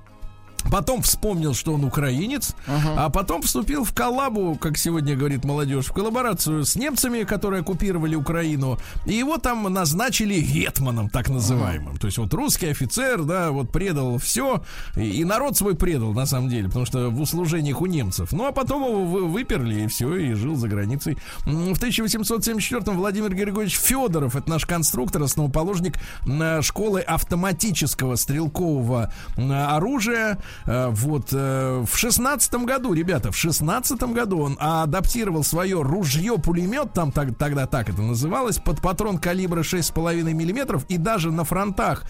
Потом 0.71 1.01
вспомнил, 1.01 1.53
что 1.53 1.73
он 1.73 1.83
украинец, 1.83 2.55
а 2.97 3.09
потом 3.09 3.41
вступил 3.41 3.83
в 3.83 3.93
коллабу, 3.93 4.55
как 4.59 4.77
сегодня 4.77 5.15
говорит 5.15 5.43
молодежь, 5.45 5.85
в 5.87 5.93
коллаборацию 5.93 6.65
с 6.65 6.75
немцами, 6.75 7.23
которые 7.23 7.61
оккупировали 7.61 8.15
Украину. 8.15 8.77
И 9.05 9.13
его 9.13 9.37
там 9.37 9.63
назначили 9.71 10.39
гетманом, 10.39 11.09
так 11.09 11.29
называемым. 11.29 11.97
То 11.97 12.07
есть 12.07 12.17
вот 12.17 12.33
русский 12.33 12.67
офицер, 12.67 13.23
да, 13.23 13.51
вот 13.51 13.71
предал 13.71 14.17
все, 14.17 14.63
и, 14.95 15.01
и 15.01 15.25
народ 15.25 15.57
свой 15.57 15.75
предал, 15.75 16.13
на 16.13 16.25
самом 16.25 16.49
деле, 16.49 16.67
потому 16.67 16.85
что 16.85 17.09
в 17.09 17.21
услужениях 17.21 17.81
у 17.81 17.85
немцев. 17.85 18.31
Ну, 18.31 18.45
а 18.47 18.51
потом 18.51 18.83
его 18.83 19.05
вы- 19.05 19.27
выперли, 19.27 19.81
и 19.83 19.87
все, 19.87 20.15
и 20.15 20.33
жил 20.33 20.55
за 20.55 20.67
границей. 20.67 21.17
В 21.45 21.73
1874-м 21.73 22.97
Владимир 22.97 23.33
Григорьевич 23.33 23.77
Федоров, 23.77 24.35
это 24.35 24.49
наш 24.49 24.65
конструктор, 24.65 25.21
основоположник 25.23 25.97
м, 26.25 26.61
школы 26.61 27.01
автоматического 27.01 28.15
стрелкового 28.15 29.11
оружия. 29.37 30.37
Э, 30.65 30.89
Вот 30.89 31.29
э, 31.31 31.83
в 31.89 31.97
шестнадцатом 31.97 32.65
году, 32.65 32.93
ребята, 32.93 33.31
в 33.31 33.37
шестнадцатом 33.37 34.13
году 34.13 34.39
он 34.39 34.57
адаптировал 34.59 35.43
свое 35.43 35.81
ружье-пулемет, 35.81 36.93
там 36.93 37.11
так- 37.11 37.35
тогда 37.37 37.65
так 37.67 37.89
это 37.89 38.01
называлось, 38.01 38.57
под 38.59 38.81
патрон 38.81 39.17
калибра 39.17 39.63
6,5 39.63 40.33
миллиметров, 40.33 40.85
и 40.89 40.97
даже 40.97 41.31
на 41.31 41.43
фронтах 41.43 42.03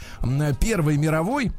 Первой 0.59 0.97
мировой 0.97 1.51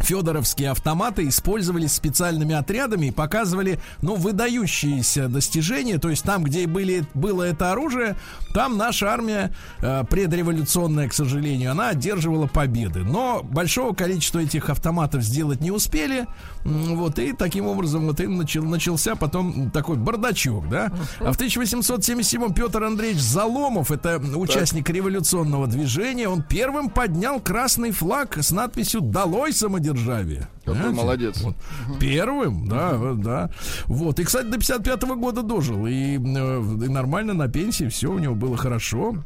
Федоровские 0.00 0.70
автоматы 0.70 1.28
использовались 1.28 1.92
специальными 1.92 2.54
отрядами 2.54 3.06
и 3.06 3.10
показывали, 3.10 3.78
ну, 4.02 4.16
выдающиеся 4.16 5.28
достижения. 5.28 5.98
То 5.98 6.08
есть 6.08 6.24
там, 6.24 6.44
где 6.44 6.66
были, 6.66 7.04
было 7.14 7.42
это 7.42 7.72
оружие, 7.72 8.16
там 8.54 8.76
наша 8.76 9.12
армия, 9.12 9.52
э, 9.80 10.04
предреволюционная, 10.08 11.08
к 11.08 11.12
сожалению, 11.12 11.72
она 11.72 11.90
одерживала 11.90 12.46
победы. 12.46 13.00
Но 13.00 13.42
большого 13.42 13.94
количества 13.94 14.40
этих 14.40 14.70
автоматов 14.70 15.22
сделать 15.22 15.60
не 15.60 15.70
успели. 15.70 16.26
Вот, 16.64 17.18
и 17.18 17.32
таким 17.32 17.66
образом 17.66 18.06
вот 18.06 18.20
и 18.20 18.26
начал, 18.26 18.64
начался 18.64 19.14
потом 19.14 19.70
такой 19.70 19.96
бардачок, 19.96 20.68
да. 20.68 20.92
А 21.20 21.32
в 21.32 21.36
1877 21.36 22.52
Петр 22.52 22.84
Андреевич 22.84 23.20
Заломов, 23.20 23.90
это 23.90 24.18
участник 24.18 24.88
революционного 24.90 25.66
движения, 25.66 26.28
он 26.28 26.42
первым 26.42 26.90
поднял 26.90 27.40
красный 27.40 27.92
флаг 27.92 28.38
с 28.38 28.50
надписью 28.50 29.00
«Долой 29.00 29.52
самодержавие». 29.52 30.48
Какой 30.64 30.92
молодец. 30.92 31.40
Вот. 31.40 31.56
Первым, 31.98 32.68
да, 32.68 33.14
да. 33.14 33.50
Вот. 33.86 34.20
И, 34.20 34.24
кстати, 34.24 34.46
до 34.46 34.58
55 34.58 35.02
года 35.16 35.42
дожил. 35.42 35.86
И, 35.86 36.16
э, 36.16 36.18
и 36.18 36.88
нормально 36.88 37.34
на 37.34 37.48
пенсии, 37.48 37.88
все 37.88 38.10
у 38.10 38.18
него 38.18 38.34
было 38.34 38.56
хорошо. 38.56 39.16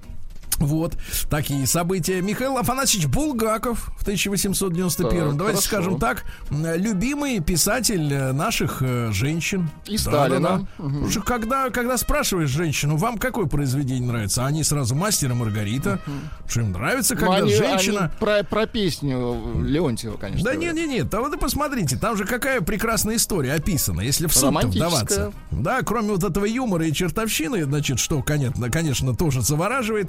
Вот 0.58 0.96
такие 1.30 1.66
события. 1.66 2.20
Михаил 2.22 2.56
Афанасьевич 2.58 3.06
Булгаков 3.08 3.90
в 3.98 4.02
1891. 4.02 5.28
Так, 5.30 5.36
Давайте 5.36 5.60
хорошо. 5.60 5.60
скажем 5.60 5.98
так, 5.98 6.24
любимый 6.50 7.40
писатель 7.40 8.12
э, 8.12 8.32
наших 8.32 8.78
э, 8.82 9.10
женщин. 9.12 9.68
И 9.86 9.96
Сталина. 9.98 10.66
Потому 10.76 11.10
что 11.10 11.22
когда, 11.22 11.70
когда 11.70 11.96
спрашиваешь 11.96 12.50
женщину, 12.50 12.96
вам 12.96 13.18
какое 13.18 13.46
произведение 13.46 14.06
нравится, 14.08 14.46
они 14.46 14.62
сразу 14.64 14.94
мастер 14.94 15.30
и 15.30 15.34
Маргарита. 15.34 16.00
Что 16.48 16.60
им 16.60 16.72
нравится, 16.72 17.16
когда 17.16 17.36
они- 17.36 17.54
женщина. 17.54 18.00
они 18.04 18.10
про, 18.18 18.44
про 18.44 18.66
песню 18.66 19.62
Леонтьева, 19.62 20.16
конечно. 20.16 20.44
Да 20.44 20.54
нет, 20.56 20.74
нет, 20.74 20.88
нет, 20.88 21.14
а 21.14 21.20
вот 21.20 21.34
и 21.34 21.38
посмотрите, 21.38 21.96
там 21.96 22.16
же 22.16 22.24
какая 22.24 22.60
прекрасная 22.60 23.16
история 23.16 23.54
описана, 23.54 24.00
если 24.00 24.26
в 24.26 24.42
Романтическая. 24.42 24.88
вдаваться. 24.88 25.32
Да, 25.50 25.80
кроме 25.82 26.08
вот 26.12 26.24
этого 26.24 26.44
юмора 26.44 26.86
и 26.86 26.92
чертовщины, 26.92 27.64
значит, 27.64 27.98
что, 27.98 28.22
конечно, 28.22 28.70
конечно, 28.70 29.14
тоже 29.14 29.42
завораживает. 29.42 30.08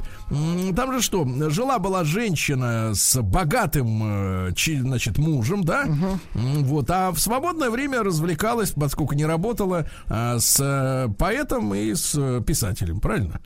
Там 0.75 0.93
же 0.93 1.01
что, 1.01 1.25
жила-была 1.49 2.03
женщина 2.03 2.91
с 2.93 3.21
богатым, 3.21 4.01
э, 4.49 4.53
чи- 4.55 4.79
значит, 4.79 5.17
мужем, 5.17 5.63
да, 5.63 5.83
М, 5.83 6.19
вот, 6.65 6.89
а 6.89 7.11
в 7.11 7.19
свободное 7.19 7.69
время 7.69 8.03
развлекалась, 8.03 8.71
поскольку 8.71 9.13
не 9.15 9.25
работала, 9.25 9.87
а, 10.07 10.39
с 10.39 10.57
э, 10.59 11.07
поэтом 11.17 11.73
и 11.73 11.93
с 11.95 12.15
э, 12.17 12.41
писателем, 12.45 12.99
правильно? 12.99 13.39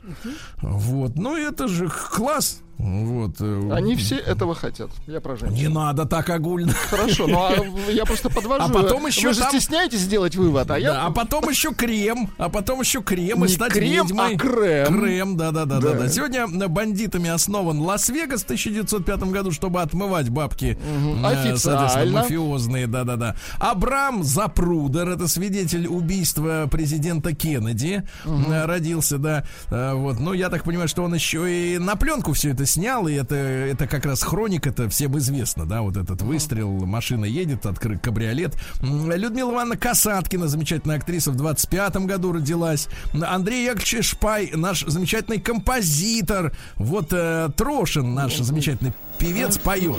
Вот, 0.62 1.16
ну 1.16 1.36
это 1.36 1.68
же 1.68 1.88
класс. 1.88 2.62
Вот. 2.82 3.36
э, 3.40 3.70
Они 3.72 3.94
все 3.96 4.16
этого 4.16 4.54
хотят. 4.54 4.90
Я 5.06 5.20
про 5.20 5.36
женщин. 5.36 5.54
Не 5.56 5.68
надо 5.68 6.06
так 6.06 6.28
огульно. 6.30 6.72
Хорошо, 6.72 7.26
ну 7.26 7.38
а 7.38 7.52
я 7.90 8.04
просто 8.06 8.30
подвожу. 8.30 8.64
А 8.64 8.68
потом 8.68 9.06
еще 9.06 9.28
Вы 9.28 9.34
же 9.34 9.40
там- 9.40 9.50
стесняетесь 9.50 10.00
сделать 10.00 10.34
вывод, 10.34 10.70
а 10.70 10.78
я... 10.78 10.92
Да, 10.92 11.06
а 11.06 11.10
потом 11.10 11.48
еще 11.48 11.74
крем, 11.74 12.30
а 12.38 12.48
потом 12.48 12.80
еще 12.80 13.02
крем 13.02 13.44
и 13.44 13.48
Не 13.48 13.54
стать 13.54 13.72
крем, 13.72 14.06
ведьмой. 14.06 14.34
а 14.34 14.38
крем. 14.38 15.00
Крем, 15.00 15.36
да, 15.36 15.52
да. 15.52 16.08
Сегодня 16.08 16.46
бандитами 16.68 17.28
основан 17.28 17.80
Лас-Вегас 17.80 18.40
в 18.42 18.44
1905 18.44 19.22
году, 19.24 19.52
чтобы 19.52 19.82
отмывать 19.82 20.28
бабки. 20.30 20.78
э, 20.82 21.24
Официально. 21.26 21.56
соответственно, 21.58 22.20
мафиозные, 22.22 22.86
да, 22.86 23.04
да, 23.04 23.16
да. 23.16 23.36
Абрам 23.58 24.22
Запрудер, 24.24 25.08
это 25.10 25.28
свидетель 25.28 25.86
убийства 25.86 26.66
президента 26.70 27.34
Кеннеди, 27.34 28.02
э, 28.24 28.64
родился, 28.64 29.18
да. 29.18 29.44
Вот, 29.70 30.18
ну 30.18 30.32
я 30.32 30.48
так 30.48 30.64
понимаю, 30.64 30.88
что 30.88 31.02
он 31.04 31.14
еще 31.14 31.74
и 31.74 31.78
на 31.78 31.96
пленку 31.96 32.32
все 32.32 32.50
это 32.50 32.64
снял, 32.70 33.08
и 33.08 33.14
это, 33.14 33.34
это 33.34 33.86
как 33.86 34.06
раз 34.06 34.22
хроник, 34.22 34.66
это 34.66 34.88
всем 34.88 35.18
известно, 35.18 35.66
да, 35.66 35.82
вот 35.82 35.96
этот 35.96 36.22
выстрел, 36.22 36.70
машина 36.86 37.24
едет, 37.24 37.66
открыт 37.66 38.00
кабриолет. 38.02 38.54
Людмила 38.82 39.52
Ивановна 39.52 39.76
Касаткина, 39.76 40.48
замечательная 40.48 40.96
актриса, 40.96 41.30
в 41.30 41.36
25 41.36 41.96
году 42.06 42.32
родилась. 42.32 42.88
Андрей 43.12 43.64
Яковлевич 43.64 44.10
Шпай, 44.10 44.50
наш 44.54 44.84
замечательный 44.86 45.40
композитор. 45.40 46.52
Вот 46.76 47.08
э, 47.12 47.50
Трошин, 47.56 48.14
наш 48.14 48.38
замечательный 48.38 48.92
певец, 49.18 49.58
поет. 49.58 49.98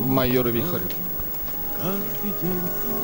Майор 0.00 0.48
Вихарь. 0.48 0.82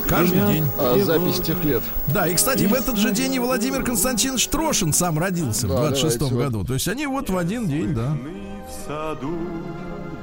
Каждый 0.08 0.40
день. 0.52 0.64
А, 0.78 0.98
запись 1.02 1.40
тех 1.40 1.62
лет. 1.64 1.82
Да, 2.08 2.26
и, 2.26 2.34
кстати, 2.34 2.64
в 2.64 2.74
этот 2.74 2.96
же 2.96 3.12
день 3.12 3.34
и 3.34 3.38
Владимир 3.38 3.82
Константинович 3.84 4.48
Трошин 4.48 4.92
сам 4.92 5.18
родился 5.18 5.66
Да, 5.68 5.74
в 5.74 5.76
26 5.78 6.18
давайте 6.18 6.34
вот. 6.36 6.44
году. 6.44 6.64
То 6.64 6.74
есть 6.74 6.88
они 6.88 7.06
вот 7.06 7.30
в 7.30 7.36
один 7.36 7.66
день, 7.66 7.94
да. 7.94 8.16
В 8.68 8.86
саду 8.88 9.38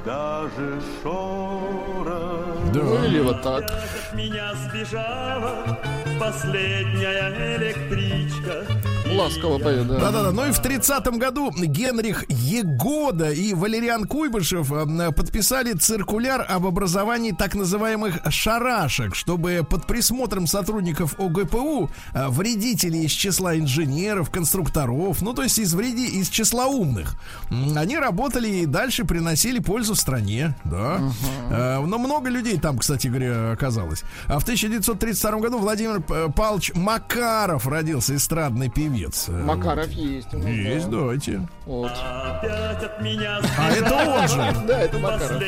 даже 0.04 0.80
шорох. 1.02 2.46
Ну 2.74 3.04
или 3.04 3.20
вот 3.20 3.42
так. 3.42 3.64
От 3.64 4.14
меня 4.16 4.52
сбежала 4.68 5.78
последняя 6.18 7.56
электричка. 7.56 8.64
Ласково 9.16 9.58
поет, 9.58 9.88
да. 9.88 9.98
Да-да-да. 9.98 10.30
Ну 10.32 10.46
и 10.46 10.52
в 10.52 10.60
30-м 10.60 11.18
году 11.18 11.50
Генрих 11.50 12.24
Егода 12.28 13.30
и 13.30 13.54
Валериан 13.54 14.06
Куйбышев 14.06 14.72
э, 14.72 15.12
подписали 15.12 15.72
циркуляр 15.72 16.46
об 16.48 16.66
образовании 16.66 17.32
так 17.32 17.54
называемых 17.54 18.20
шарашек, 18.30 19.14
чтобы 19.14 19.66
под 19.68 19.86
присмотром 19.86 20.46
сотрудников 20.46 21.18
ОГПУ 21.18 21.90
э, 22.12 22.28
вредители 22.28 22.98
из 22.98 23.10
числа 23.10 23.58
инженеров, 23.58 24.30
конструкторов, 24.30 25.22
ну 25.22 25.32
то 25.34 25.42
есть 25.42 25.58
из 25.58 25.74
вреди 25.74 26.06
из 26.06 26.28
числа 26.28 26.66
умных, 26.66 27.16
они 27.50 27.98
работали 27.98 28.48
и 28.48 28.66
дальше 28.66 29.04
приносили 29.04 29.58
пользу 29.58 29.94
стране, 29.94 30.54
да. 30.64 31.00
Э, 31.50 31.80
Но 31.84 31.98
много 31.98 32.30
людей 32.30 32.58
там, 32.58 32.78
кстати 32.78 33.08
говоря, 33.08 33.52
оказалось. 33.52 34.02
А 34.26 34.38
в 34.38 34.42
1932 34.42 35.30
году 35.40 35.58
Владимир 35.58 36.00
Павлович 36.00 36.72
Макаров 36.74 37.66
родился, 37.66 38.14
эстрадный 38.14 38.70
певец. 38.70 38.99
Э, 39.28 39.32
Макаров 39.44 39.90
есть. 39.90 40.32
нас, 40.32 40.44
есть, 40.46 40.90
да. 40.90 40.96
давайте. 40.98 41.48
Вот. 41.66 41.90
Опять 41.92 42.82
от 42.82 43.00
меня 43.02 43.40
А 43.58 43.70
это 43.70 43.94
он 43.94 44.28
же. 44.28 44.66
Да, 44.66 44.80
это 44.80 44.98
Макаров. 44.98 45.42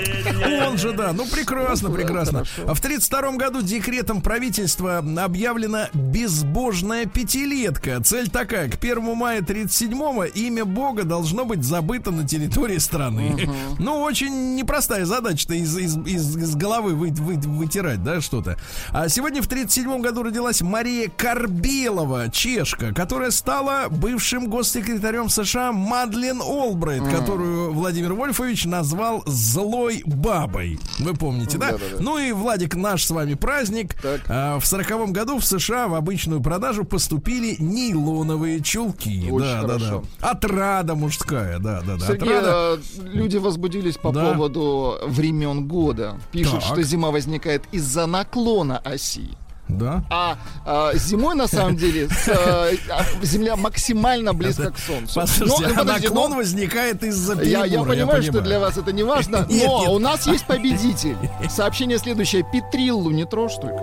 Он 0.69 0.79
же, 0.79 0.93
да. 0.93 1.13
Ну, 1.13 1.27
прекрасно, 1.27 1.89
Ну, 1.89 1.95
прекрасно. 1.95 2.45
А 2.67 2.75
в 2.75 2.81
32 2.81 3.33
году 3.37 3.63
декретом 3.63 4.21
правительства 4.23 4.99
объявлена 4.99 5.89
безбожная 5.93 7.07
пятилетка. 7.07 8.01
Цель 8.03 8.29
такая. 8.31 8.69
К 8.71 8.75
1 8.77 9.01
мая 9.17 9.43
37 9.43 9.93
имя 10.35 10.65
Бога 10.65 11.05
должно 11.05 11.45
быть 11.45 11.63
забыто 11.65 12.11
на 12.11 12.27
территории 12.27 12.79
страны. 12.79 13.49
Ну, 13.79 14.01
очень 14.03 14.55
непростая 14.55 15.05
задача-то 15.05 15.55
из, 15.55 15.77
из, 15.77 15.97
из- 15.99 16.37
из 16.37 16.55
головы 16.57 16.95
вы- 16.95 17.11
вы- 17.11 17.37
вытирать, 17.37 18.03
да, 18.03 18.21
что-то. 18.21 18.57
А 18.91 19.09
сегодня 19.09 19.43
в 19.43 19.47
37 19.49 20.01
году 20.01 20.23
родилась 20.23 20.63
Мария 20.63 21.11
Карбелова, 21.17 22.31
чешка, 22.31 22.93
которая 22.95 23.31
стала 23.47 23.89
бывшим 23.89 24.49
госсекретарем 24.49 25.29
США 25.29 25.73
Мадлен 25.73 26.41
Олбрайт, 26.41 27.03
которую 27.03 27.73
Владимир 27.73 28.13
Вольфович 28.13 28.67
назвал 28.67 29.25
злой 29.27 30.05
бабой. 30.07 30.79
Вы 31.01 31.13
помните, 31.15 31.59
да? 31.59 31.73
Да-да-да. 31.73 31.97
Ну 32.01 32.19
и 32.19 32.31
Владик, 32.31 32.77
наш 32.77 33.03
с 33.05 33.11
вами 33.11 33.35
праздник. 33.35 34.01
Так. 34.01 34.21
А, 34.29 34.61
в 34.61 34.65
сороковом 34.67 35.13
году 35.13 35.39
в 35.41 35.45
США 35.45 35.89
в 35.89 35.95
обычную 35.97 36.41
продажу 36.41 36.85
поступили 36.85 37.57
нейлоновые 37.59 38.61
чулки. 38.61 39.29
Очень 39.29 39.45
да, 39.45 39.63
да, 39.63 39.67
хорошо. 39.67 40.05
да. 40.21 40.31
Отрада 40.31 40.95
мужская, 40.95 41.59
да, 41.59 41.81
да, 41.85 41.97
да. 41.97 42.07
Сергей, 42.07 42.39
Отрада. 42.39 42.81
э, 42.97 43.09
люди 43.13 43.39
возбудились 43.39 43.97
по 43.97 44.13
Да. 44.13 44.31
поводу 44.35 44.99
времен 45.09 45.67
года. 45.67 46.17
Пишут, 46.31 46.61
Так. 46.61 46.63
что 46.75 46.83
зима 46.85 47.11
возникает 47.11 47.65
из-за 47.73 48.07
наклона 48.07 48.79
оси. 48.79 49.31
Да. 49.79 50.05
А, 50.11 50.37
а, 50.65 50.95
зимой, 50.95 51.35
на 51.35 51.49
самом 51.49 51.77
деле, 51.77 52.09
с, 52.09 52.29
э, 52.29 52.77
а, 52.91 53.05
Земля 53.23 53.57
максимально 53.57 54.35
близко 54.35 54.71
к 54.71 54.79
Солнцу. 54.79 55.15
Послушайте, 55.15 55.69
Но, 55.69 55.75
а 55.75 55.79
подожди, 55.79 56.09
наклон 56.09 56.31
но- 56.33 56.37
возникает 56.37 57.03
из-за 57.03 57.41
я, 57.43 57.65
я 57.65 57.83
понимаю, 57.83 58.23
что 58.23 58.33
понимаю. 58.33 58.43
для 58.45 58.61
вас 58.61 58.77
это 58.79 58.93
не 58.93 59.03
важно, 59.03 59.47
Нет, 59.49 59.67
но 59.67 59.81
нет. 59.81 59.89
у 59.91 59.99
нас 59.99 60.27
есть 60.27 60.47
победитель. 60.47 61.17
Сообщение 61.51 61.99
следующее. 61.99 62.45
Петриллу 62.53 63.11
не 63.11 63.25
трожь 63.25 63.55
только. 63.57 63.83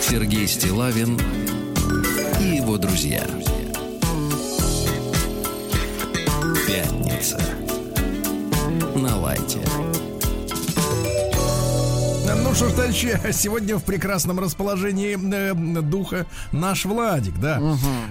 Сергей 0.00 0.46
Стилавин 0.46 1.18
и 2.40 2.56
его 2.56 2.76
друзья. 2.78 3.24
Пятница. 6.66 7.38
На 8.94 9.16
лайте. 9.16 9.60
Ну 12.48 12.54
что 12.54 12.68
ж, 12.68 12.72
товарищи, 12.72 13.20
сегодня 13.32 13.76
в 13.76 13.84
прекрасном 13.84 14.40
расположении 14.40 15.16
э, 15.16 15.82
духа 15.82 16.26
наш 16.52 16.84
Владик, 16.86 17.38
да. 17.38 17.60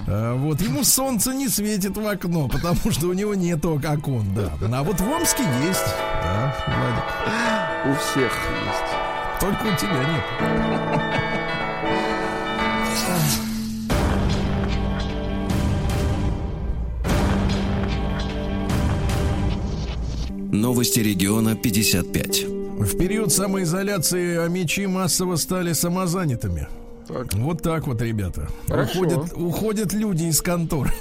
Э, 0.06 0.34
вот 0.38 0.62
ему 0.62 0.84
солнце 0.84 1.34
не 1.34 1.50
светит 1.50 1.98
в 1.98 2.08
окно, 2.08 2.48
потому 2.52 2.92
что 2.92 3.08
у 3.08 3.14
него 3.14 3.34
нет 3.34 3.66
окон, 3.66 4.34
да. 4.36 4.52
А 4.72 4.84
вот 4.84 5.02
в 5.02 5.10
Омске 5.10 5.44
есть, 5.68 5.86
да, 6.24 6.56
Владик. 6.68 7.04
У 7.86 8.00
всех 8.00 8.32
есть. 8.32 9.40
Только 9.40 9.64
у 9.64 9.76
тебя 9.76 10.04
нет. 10.04 11.14
Новости 20.52 21.02
региона 21.02 21.56
55. 21.56 22.46
В 22.80 22.98
период 22.98 23.34
самоизоляции 23.34 24.38
амичи 24.38 24.88
массово 24.88 25.36
стали 25.36 25.74
самозанятыми. 25.74 26.68
Так. 27.08 27.34
Вот 27.34 27.62
так 27.62 27.88
вот, 27.88 28.02
ребята. 28.02 28.50
Хорошо. 28.68 29.00
Уходят, 29.00 29.34
уходят 29.34 29.94
люди 29.94 30.26
из 30.26 30.42
контор. 30.42 30.94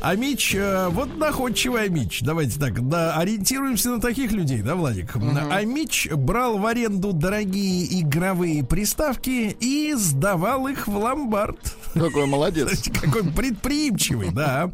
А 0.00 0.14
Мич, 0.14 0.54
э, 0.54 0.88
вот 0.88 1.16
находчивый 1.16 1.84
Амич. 1.84 2.22
Давайте 2.22 2.58
так, 2.58 2.88
да, 2.88 3.14
ориентируемся 3.16 3.90
на 3.90 4.00
таких 4.00 4.32
людей, 4.32 4.62
да, 4.62 4.74
Владик? 4.74 5.16
А 5.16 5.62
Мич 5.64 6.08
брал 6.10 6.58
в 6.58 6.66
аренду 6.66 7.12
дорогие 7.12 8.00
игровые 8.00 8.64
приставки 8.64 9.56
и 9.60 9.94
сдавал 9.94 10.68
их 10.68 10.88
в 10.88 10.96
ломбард. 10.96 11.76
Какой 11.94 12.26
молодец. 12.26 12.88
Какой 13.02 13.24
предприимчивый, 13.24 14.30
да. 14.30 14.70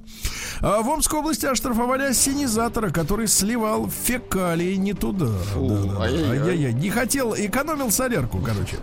А 0.61 0.83
в 0.83 0.89
Омской 0.89 1.19
области 1.19 1.47
оштрафовали 1.47 2.05
ассенизатора, 2.05 2.91
который 2.91 3.27
сливал 3.27 3.91
фекалии 3.91 4.75
не 4.77 4.93
туда. 4.93 5.31
Не 5.57 6.91
хотел, 6.91 7.35
экономил 7.37 7.91
солярку, 7.91 8.39
короче. 8.39 8.77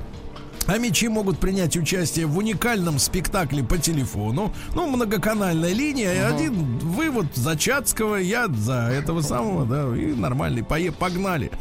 А 0.68 0.78
мечи 0.78 1.07
могут 1.09 1.38
принять 1.39 1.76
участие 1.76 2.28
в 2.28 2.38
уникальном 2.38 2.99
спектакле 2.99 3.64
по 3.64 3.78
телефону. 3.78 4.53
Ну, 4.76 4.88
многоканальная 4.88 5.74
линия. 5.74 6.14
И 6.14 6.18
один 6.18 6.78
вывод 6.80 7.26
за 7.36 7.57
Чацкого, 7.57 8.16
я 8.16 8.47
за 8.47 8.89
этого 8.91 9.22
самого, 9.22 9.66
да, 9.66 9.95
и 9.95 10.14
нормальный. 10.14 10.62
Пое- 10.62 10.91
Погнали. 10.91 11.51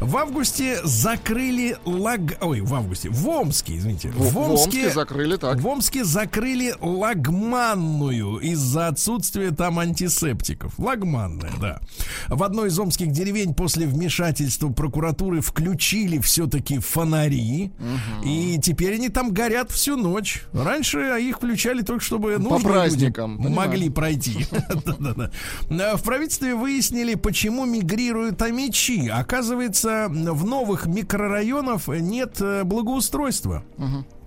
В 0.00 0.16
августе 0.16 0.78
закрыли 0.82 1.76
лаг... 1.84 2.20
Ой, 2.40 2.62
в 2.62 2.74
августе. 2.74 3.10
В 3.10 3.28
Омске, 3.28 3.76
извините. 3.76 4.08
В, 4.08 4.32
в 4.32 4.38
Омске 4.38 4.90
закрыли 4.90 5.36
так. 5.36 5.60
В 5.60 5.66
Омске 5.66 6.04
закрыли 6.04 6.74
лагманную 6.80 8.38
из-за 8.38 8.88
отсутствия 8.88 9.50
там 9.50 9.78
антисептиков. 9.78 10.78
Лагманная, 10.78 11.52
да. 11.60 11.80
В 12.28 12.42
одной 12.42 12.68
из 12.68 12.78
омских 12.78 13.12
деревень 13.12 13.52
после 13.52 13.86
вмешательства 13.86 14.70
прокуратуры 14.70 15.42
включили 15.42 16.18
все-таки 16.18 16.78
фонари. 16.78 17.70
И 18.24 18.58
теперь 18.62 18.94
они 18.94 19.10
там 19.10 19.32
горят 19.32 19.70
всю 19.70 19.96
ночь. 19.96 20.44
Раньше 20.54 20.98
их 21.20 21.36
включали 21.36 21.82
только 21.82 22.02
чтобы 22.02 22.32
По 22.34 22.38
нужные 22.38 22.60
праздникам, 22.72 23.32
люди 23.32 23.44
понимаю. 23.44 23.68
могли 23.68 23.90
пройти. 23.90 24.46
В 25.68 26.02
правительстве 26.02 26.54
выяснили, 26.54 27.16
почему 27.16 27.66
мигрируют 27.66 28.40
амичи. 28.40 29.08
Оказывается, 29.08 29.89
в 30.08 30.44
новых 30.44 30.86
микрорайонах 30.86 31.88
нет 31.88 32.40
э, 32.40 32.64
благоустройства. 32.64 33.62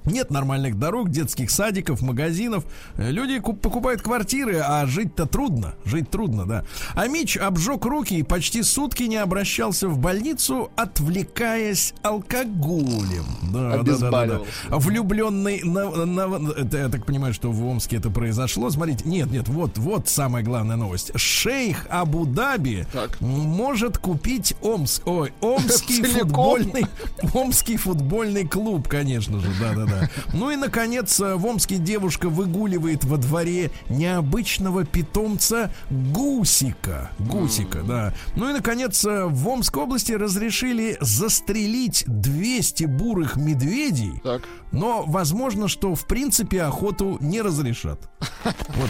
Нет 0.06 0.32
нормальных 0.32 0.78
дорог, 0.78 1.10
детских 1.10 1.50
садиков, 1.52 2.02
магазинов. 2.02 2.66
Э, 2.98 3.10
Люди 3.12 3.40
куп- 3.40 3.62
покупают 3.62 4.02
квартиры, 4.02 4.60
а 4.60 4.86
жить-то 4.86 5.26
трудно. 5.26 5.76
Жить 5.86 6.10
трудно, 6.10 6.46
да. 6.46 6.66
А 6.96 7.08
Мич 7.08 7.38
обжег 7.38 7.86
руки 7.86 8.16
и 8.16 8.24
почти 8.24 8.64
сутки 8.64 9.04
не 9.04 9.18
обращался 9.18 9.88
в 9.88 9.98
больницу, 9.98 10.72
отвлекаясь 10.76 11.94
алкоголем. 12.04 13.26
Да, 13.54 13.78
да, 13.84 13.98
да, 13.98 14.10
да, 14.12 14.26
да. 14.70 14.78
Влюбленный 14.78 15.62
на, 15.64 16.06
на- 16.06 16.52
это 16.52 16.78
я 16.78 16.90
так 16.90 17.06
понимаю, 17.06 17.34
что 17.34 17.52
в 17.52 17.66
Омске 17.66 17.98
это 17.98 18.10
произошло. 18.10 18.70
Смотрите, 18.70 19.04
нет, 19.08 19.32
нет, 19.32 19.48
вот, 19.48 19.78
вот 19.78 20.10
самая 20.10 20.44
главная 20.44 20.76
новость. 20.76 21.12
Шейх 21.16 21.88
Абу-Даби 21.90 22.86
может 23.20 23.98
купить 23.98 24.56
Омск, 24.62 25.08
ой, 25.08 25.34
Омский 25.42 26.04
футбольный, 26.04 26.86
Омский 27.34 27.78
футбольный 27.78 28.48
клуб, 28.48 28.88
конечно 28.88 29.40
же, 29.40 29.48
да, 29.60 29.74
да, 29.74 29.86
да. 29.86 29.93
Ну 30.34 30.52
и 30.52 30.56
наконец 30.56 31.20
э, 31.20 31.36
в 31.36 31.46
Омске 31.46 31.78
девушка 31.78 32.30
выгуливает 32.30 33.04
во 33.04 33.18
дворе 33.18 33.72
необычного 33.90 34.86
питомца 34.86 35.72
гусика, 35.90 37.12
гусика, 37.20 37.82
да. 37.84 38.14
Ну 38.36 38.50
и 38.50 38.54
наконец 38.54 39.04
э, 39.06 39.26
в 39.26 39.48
Омской 39.48 39.84
области 39.84 40.12
разрешили 40.12 40.98
застрелить 41.02 42.04
200 42.08 42.86
бурых 42.86 43.36
медведей. 43.36 44.22
Так. 44.24 44.44
Но 44.72 45.04
возможно, 45.06 45.68
что 45.68 45.96
в 45.96 46.06
принципе 46.06 46.64
охоту 46.64 47.18
не 47.22 47.42
разрешат. 47.42 48.00
Вот. 48.76 48.90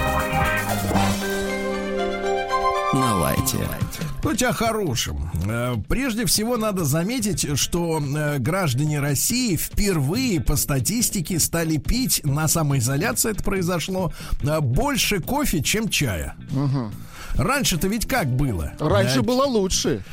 На 3.53 3.59
лайте. 3.59 3.99
Будь 4.23 4.43
о 4.43 4.53
хорошем. 4.53 5.29
Э, 5.47 5.75
Прежде 5.89 6.25
всего 6.25 6.57
надо 6.57 6.85
заметить, 6.85 7.57
что 7.59 7.99
э, 8.01 8.37
граждане 8.39 8.99
России 8.99 9.55
впервые 9.55 10.39
по 10.41 10.55
статистике 10.55 11.39
стали 11.39 11.77
пить, 11.77 12.21
на 12.23 12.47
самоизоляции 12.47 13.31
это 13.31 13.43
произошло, 13.43 14.13
э, 14.43 14.59
больше 14.59 15.19
кофе, 15.19 15.61
чем 15.61 15.89
чая. 15.89 16.35
Раньше-то 17.35 17.87
ведь 17.87 18.07
как 18.07 18.27
было? 18.27 18.73
Раньше 18.79 19.19
Э, 19.19 19.21
было 19.21 19.45
лучше. 19.45 20.03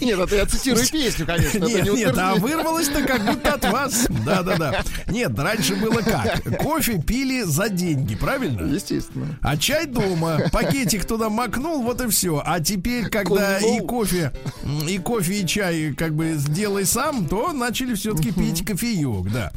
Нет, 0.00 0.18
это 0.18 0.36
я 0.36 0.46
цитирую 0.46 0.86
песню, 0.88 1.26
конечно. 1.26 1.58
это 1.58 1.66
Нет, 1.66 1.84
не 1.84 1.90
нет, 1.96 2.18
а 2.18 2.34
вырвалось-то 2.34 3.02
как 3.02 3.24
будто 3.24 3.54
от 3.54 3.64
вас. 3.70 4.06
Да-да-да. 4.24 4.82
Нет, 5.08 5.38
раньше 5.38 5.76
было 5.76 6.00
как? 6.00 6.58
Кофе 6.58 7.00
пили 7.00 7.42
за 7.42 7.68
деньги, 7.68 8.14
правильно? 8.16 8.62
Естественно. 8.66 9.38
А 9.42 9.56
чай 9.56 9.86
дома, 9.86 10.19
пакетик 10.52 11.04
туда 11.04 11.28
макнул, 11.28 11.82
вот 11.82 12.00
и 12.00 12.08
все. 12.08 12.42
А 12.44 12.60
теперь, 12.60 13.08
когда 13.08 13.58
и 13.58 13.80
кофе, 13.80 14.32
и 14.88 14.98
кофе, 14.98 15.40
и 15.40 15.46
чай 15.46 15.94
как 15.96 16.14
бы 16.14 16.34
сделай 16.36 16.84
сам, 16.84 17.26
то 17.26 17.52
начали 17.52 17.94
все-таки 17.94 18.32
пить 18.32 18.64
кофеек, 18.64 19.30
да. 19.32 19.52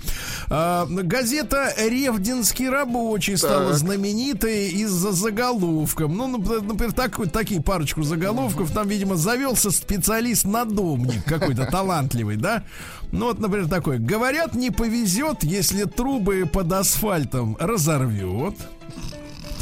А, 0.49 0.86
газета 0.88 1.74
«Ревдинский 1.78 2.70
рабочий» 2.70 3.38
стала 3.38 3.70
Так. 3.70 3.78
знаменитой 3.78 4.70
из-за 4.70 5.11
заголовков. 5.11 6.11
Ну, 6.11 6.38
нап- 6.38 6.61
например, 6.61 6.93
так, 6.93 7.20
такие 7.32 7.61
парочку 7.61 8.03
заголовков. 8.03 8.72
Там, 8.72 8.88
видимо, 8.88 9.16
завелся 9.16 9.72
специалист-надомник 9.72 11.24
какой-то 11.26 11.66
талантливый, 11.66 12.36
да? 12.38 12.64
Ну, 13.11 13.26
вот, 13.26 13.39
например, 13.39 13.68
такой. 13.70 13.99
Говорят, 13.99 14.55
не 14.55 14.72
повезет, 14.72 15.43
если 15.43 15.84
трубы 15.84 16.49
под 16.51 16.72
асфальтом 16.72 17.55
разорвет. 17.59 18.55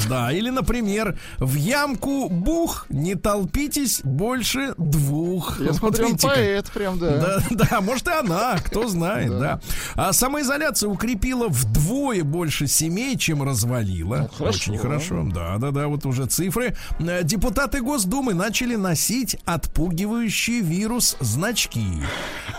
Да, 0.09 0.31
или, 0.31 0.49
например, 0.49 1.17
в 1.37 1.55
ямку 1.55 2.29
бух, 2.29 2.85
не 2.89 3.15
толпитесь 3.15 4.01
больше 4.03 4.73
двух. 4.77 5.59
Я 5.59 5.73
смотрю, 5.73 6.07
он 6.07 6.17
поэт 6.17 6.69
прям, 6.71 6.99
да. 6.99 7.17
да, 7.17 7.43
да, 7.69 7.81
может 7.81 8.07
и 8.07 8.11
она, 8.11 8.57
кто 8.57 8.87
знает, 8.87 9.29
да. 9.37 9.61
А 9.95 10.13
самоизоляция 10.13 10.89
укрепила 10.89 11.47
вдвое 11.49 12.23
больше 12.23 12.67
семей, 12.67 13.17
чем 13.17 13.43
развалила. 13.43 14.29
Ну. 14.39 14.45
Очень 14.45 14.77
хорошо. 14.77 15.23
Да, 15.33 15.57
да, 15.57 15.71
да, 15.71 15.87
вот 15.87 16.05
уже 16.05 16.25
цифры. 16.25 16.75
Э, 16.99 17.23
Депутаты 17.23 17.81
Госдумы 17.81 18.33
начали 18.33 18.75
носить 18.75 19.37
отпугивающий 19.45 20.61
вирус 20.61 21.17
значки. 21.19 21.85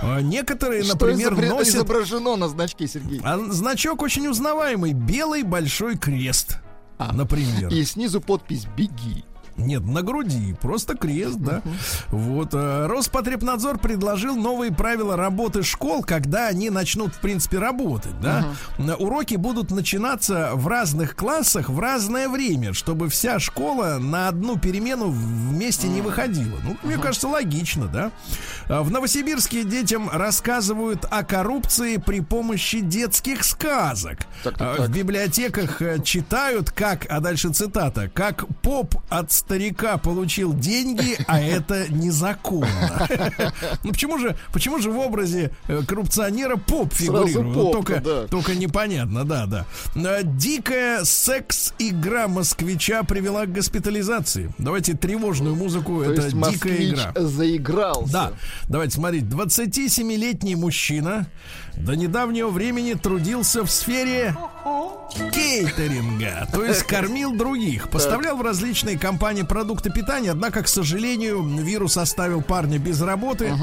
А 0.00 0.20
Некоторые, 0.20 0.84
например, 0.84 1.34
изобре- 1.34 1.48
носят 1.48 1.74
изображено 1.74 2.36
на 2.36 2.48
значке, 2.48 2.86
Сергей? 2.88 3.20
а 3.24 3.38
значок 3.50 4.02
очень 4.02 4.26
узнаваемый. 4.28 4.92
Белый 4.92 5.42
большой 5.42 5.96
крест. 5.96 6.58
Например. 7.12 7.72
И 7.72 7.84
снизу 7.84 8.20
подпись 8.20 8.66
«Беги». 8.76 9.24
Нет, 9.56 9.84
на 9.84 10.02
груди, 10.02 10.54
просто 10.60 10.96
крест, 10.96 11.36
да. 11.38 11.62
Вот. 12.08 12.50
э, 12.52 12.86
Роспотребнадзор 12.86 13.78
предложил 13.78 14.36
новые 14.36 14.72
правила 14.72 15.16
работы 15.16 15.62
школ, 15.62 16.02
когда 16.02 16.46
они 16.48 16.70
начнут, 16.70 17.14
в 17.14 17.18
принципе, 17.20 17.58
работать, 17.58 18.18
да. 18.20 18.46
На- 18.78 18.96
Уроки 18.96 19.34
будут 19.34 19.70
начинаться 19.70 20.50
в 20.54 20.66
разных 20.68 21.16
классах 21.16 21.68
в 21.68 21.78
разное 21.80 22.28
время, 22.28 22.72
чтобы 22.72 23.08
вся 23.08 23.38
школа 23.38 23.98
на 23.98 24.28
одну 24.28 24.58
перемену 24.58 25.08
вместе 25.10 25.88
не 25.88 26.00
выходила. 26.00 26.58
Ну, 26.64 26.76
мне 26.82 26.98
кажется, 26.98 27.28
логично, 27.28 27.86
да. 27.86 28.10
А 28.68 28.82
В 28.82 28.90
Новосибирске 28.90 29.64
детям 29.64 30.08
рассказывают 30.10 31.04
о 31.10 31.22
коррупции 31.24 31.96
при 31.96 32.20
помощи 32.20 32.80
детских 32.80 33.44
сказок. 33.44 34.20
Так, 34.44 34.56
так, 34.58 34.76
так. 34.76 34.88
В 34.88 34.92
библиотеках 34.92 35.82
э, 35.82 36.00
читают, 36.02 36.70
как, 36.70 37.06
а 37.10 37.20
дальше 37.20 37.50
цитата, 37.52 38.08
как 38.12 38.46
поп 38.62 38.94
от 39.08 39.32
старика 39.44 39.98
получил 39.98 40.54
деньги, 40.54 41.16
а 41.26 41.40
это 41.40 41.92
незаконно. 41.92 43.08
Ну 43.82 43.90
почему 43.90 44.18
же, 44.18 44.36
почему 44.52 44.78
же 44.78 44.90
в 44.90 44.98
образе 44.98 45.50
э, 45.66 45.82
коррупционера 45.86 46.56
поп 46.56 46.92
фигурирует? 46.94 47.72
только, 47.72 48.00
да. 48.00 48.26
только 48.28 48.54
непонятно, 48.54 49.24
да, 49.24 49.46
да. 49.46 49.66
Э, 49.96 50.20
Дикая 50.22 51.04
секс-игра 51.04 52.28
москвича 52.28 53.02
привела 53.02 53.46
к 53.46 53.52
госпитализации. 53.52 54.52
Давайте 54.58 54.94
тревожную 54.94 55.56
музыку, 55.56 56.02
То 56.04 56.12
это 56.12 56.30
дикая 56.30 56.88
игра. 56.88 57.12
заигрался. 57.16 58.12
Да, 58.12 58.32
давайте 58.68 58.94
смотреть. 58.96 59.24
27-летний 59.24 60.54
мужчина 60.54 61.26
до 61.76 61.94
недавнего 61.96 62.48
времени 62.50 62.94
трудился 62.94 63.64
в 63.64 63.70
сфере 63.70 64.36
кейтеринга, 65.32 66.46
то 66.52 66.64
есть 66.64 66.82
кормил 66.84 67.34
других, 67.34 67.88
поставлял 67.90 68.36
в 68.36 68.42
различные 68.42 68.98
компании 68.98 69.42
продукты 69.42 69.90
питания, 69.90 70.30
однако, 70.30 70.62
к 70.62 70.68
сожалению, 70.68 71.42
вирус 71.42 71.96
оставил 71.96 72.42
парня 72.42 72.78
без 72.78 73.00
работы. 73.00 73.54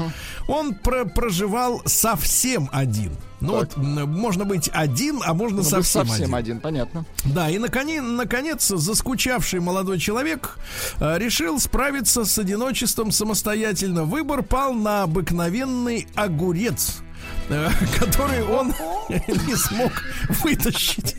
Он 0.48 0.74
про- 0.74 1.04
проживал 1.04 1.82
совсем 1.86 2.68
один. 2.72 3.12
Ну 3.40 3.54
вот, 3.54 3.74
м, 3.78 4.06
можно 4.12 4.44
быть 4.44 4.68
один, 4.72 5.20
а 5.24 5.32
можно 5.32 5.58
Ну, 5.58 5.62
совсем, 5.62 6.06
совсем 6.06 6.24
один. 6.26 6.34
один, 6.34 6.60
понятно. 6.60 7.06
Да, 7.24 7.48
и 7.48 7.56
наконец, 7.58 8.02
наконец 8.02 8.68
заскучавший 8.68 9.60
молодой 9.60 9.98
человек 9.98 10.58
э, 10.98 11.16
решил 11.18 11.58
справиться 11.58 12.26
с 12.26 12.38
одиночеством 12.38 13.10
самостоятельно. 13.12 14.04
Выбор 14.04 14.42
пал 14.42 14.74
на 14.74 15.04
обыкновенный 15.04 16.06
огурец, 16.16 16.98
который 17.98 18.42
он 18.42 18.72
не 19.08 19.56
смог 19.56 19.92
вытащить. 20.42 21.16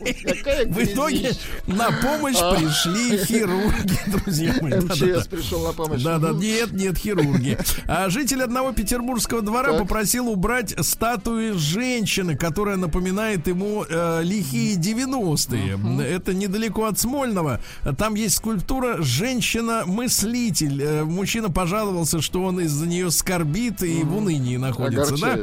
В 0.00 0.84
итоге 0.84 1.32
на 1.66 1.90
помощь 1.90 2.36
А. 2.40 2.54
пришли 2.54 3.18
хирурги, 3.24 3.98
друзья 4.06 4.54
мои. 4.60 4.74
МЧС 4.80 5.26
пришел 5.26 5.64
на 5.66 5.72
помощь. 5.72 6.02
Да, 6.02 6.18
да, 6.18 6.28
Мгм. 6.28 6.40
нет, 6.40 6.72
нет, 6.72 6.96
хирурги. 6.98 7.58
А 7.86 8.08
житель 8.08 8.42
одного 8.42 8.72
петербургского 8.72 9.42
двора 9.42 9.72
попросил 9.74 10.28
убрать 10.28 10.74
статуи 10.84 11.52
женщины, 11.52 12.36
которая 12.36 12.76
напоминает 12.76 13.46
ему 13.48 13.84
э, 13.88 14.20
лихие 14.22 14.76
90-е. 14.76 15.78
Это 16.04 16.32
недалеко 16.34 16.84
от 16.86 16.98
Смольного. 16.98 17.60
Там 17.96 18.14
есть 18.14 18.36
скульптура 18.36 19.02
«Женщина-мыслитель». 19.02 20.82
Э, 20.82 21.04
Мужчина 21.04 21.50
пожаловался, 21.50 22.20
что 22.20 22.42
он 22.44 22.60
из-за 22.60 22.86
нее 22.86 23.10
скорбит 23.10 23.82
и 23.82 24.02
в 24.02 24.16
унынии 24.16 24.56
находится. 24.56 25.16
Да? 25.16 25.38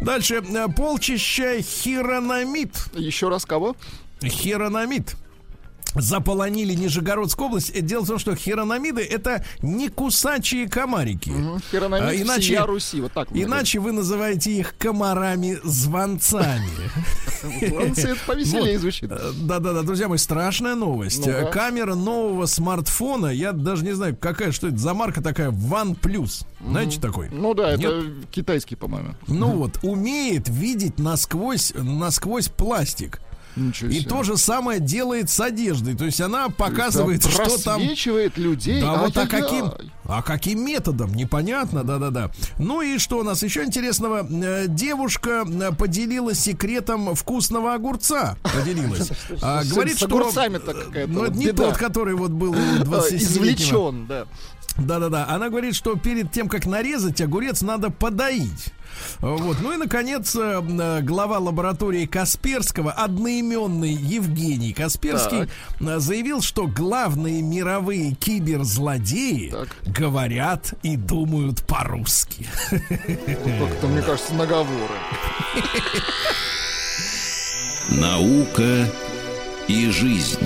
Дальше. 0.00 0.42
Э, 0.48 0.66
Полчища 0.74 1.60
хиронамид. 1.62 2.74
Еще 2.94 3.28
раз 3.28 3.44
кого? 3.44 3.76
Хиронамид 4.28 5.16
заполонили 5.94 6.72
Нижегородскую 6.72 7.48
область. 7.48 7.70
Э, 7.74 7.82
Дело 7.82 8.02
в 8.04 8.06
том, 8.08 8.18
что 8.18 8.34
хиронамиды 8.34 9.02
это 9.02 9.44
не 9.60 9.90
кусачие 9.90 10.66
комарики. 10.66 11.30
Хиронамид 11.70 12.08
А, 12.08 12.14
иначе- 12.16 12.40
всея 12.40 12.64
Руси. 12.64 13.00
Вот 13.02 13.12
так. 13.12 13.28
Иначе 13.32 13.78
вы 13.78 13.92
называете 13.92 14.52
их 14.52 14.74
комарами-звонцами. 14.78 16.70
Звонцы, 17.68 18.08
это 18.10 18.20
повеселее 18.26 18.78
звучит. 18.78 19.10
Э, 19.12 19.32
Да-да-да, 19.42 19.82
друзья 19.82 20.08
мои, 20.08 20.16
страшная 20.18 20.76
новость. 20.76 21.28
Камера 21.52 21.94
нового 21.94 22.46
смартфона, 22.46 23.26
я 23.26 23.52
даже 23.52 23.84
не 23.84 23.92
знаю, 23.92 24.16
какая, 24.16 24.52
что 24.52 24.68
это 24.68 24.78
за 24.78 24.94
марка 24.94 25.22
такая, 25.22 25.50
OnePlus. 25.50 26.46
Знаете 26.64 27.00
такой? 27.00 27.28
Ну 27.30 27.52
да, 27.52 27.72
это 27.72 28.04
китайский, 28.30 28.76
по-моему. 28.76 29.10
Ну 29.26 29.48
вот, 29.50 29.78
умеет 29.82 30.48
видеть 30.48 30.98
насквозь, 30.98 31.72
насквозь 31.76 32.48
пластик. 32.48 33.20
И 33.56 34.04
то 34.04 34.22
же 34.22 34.36
самое 34.36 34.80
делает 34.80 35.28
с 35.28 35.38
одеждой. 35.40 35.94
То 35.94 36.04
есть 36.04 36.20
она 36.20 36.48
показывает, 36.48 37.24
есть 37.24 37.34
что 37.34 37.62
там 37.62 37.80
просвечивает 37.80 38.38
людей. 38.38 38.80
Да, 38.80 38.94
вот 39.02 39.16
а 39.16 39.26
каким, 39.26 39.72
а 40.04 40.22
каким 40.22 40.64
методом, 40.64 41.14
непонятно, 41.14 41.84
да-да-да. 41.84 42.30
Ну 42.58 42.80
и 42.80 42.98
что 42.98 43.18
у 43.18 43.22
нас 43.22 43.42
еще 43.42 43.64
интересного? 43.64 44.26
Э, 44.28 44.66
Девушка 44.68 45.44
э, 45.46 45.72
поделилась 45.72 46.40
секретом 46.40 47.14
вкусного 47.14 47.74
огурца. 47.74 48.36
Поделилась. 48.42 49.10
А, 49.42 49.64
Говорит, 49.64 49.96
что... 49.96 50.06
огурцами-то 50.06 50.74
какая-то 50.74 51.12
Ну, 51.12 51.20
вот 51.20 51.30
это 51.30 51.38
не 51.38 51.52
тот, 51.52 51.76
который 51.76 52.14
вот 52.14 52.30
был 52.30 52.52
у 52.52 52.80
А, 52.80 52.84
27 52.84 53.18
Извлечен, 53.18 54.06
да. 54.06 54.26
да-да-да. 54.78 55.26
Она 55.28 55.48
говорит, 55.48 55.74
что 55.74 55.96
перед 55.96 56.30
тем, 56.30 56.48
как 56.48 56.66
нарезать 56.66 57.20
огурец, 57.20 57.62
надо 57.62 57.90
подоить. 57.90 58.72
Вот. 59.20 59.58
Ну 59.60 59.72
и, 59.72 59.76
наконец, 59.76 60.34
э, 60.34 60.62
э, 60.62 61.00
глава 61.02 61.38
лаборатории 61.38 62.06
Касперского, 62.06 62.92
одноименный 62.92 63.92
Евгений 63.92 64.72
Касперский, 64.72 65.48
э, 65.80 65.98
заявил, 65.98 66.42
что 66.42 66.66
главные 66.66 67.42
мировые 67.42 68.14
киберзлодеи 68.14 69.50
Так. 69.50 69.68
говорят 69.86 70.74
и 70.82 70.96
думают 70.96 71.62
по-русски. 71.66 72.46
Как-то, 72.70 73.86
мне 73.88 74.02
кажется, 74.02 74.34
наговоры. 74.34 74.94
Наука 77.90 78.88
и 79.68 79.88
жизнь. 79.90 80.38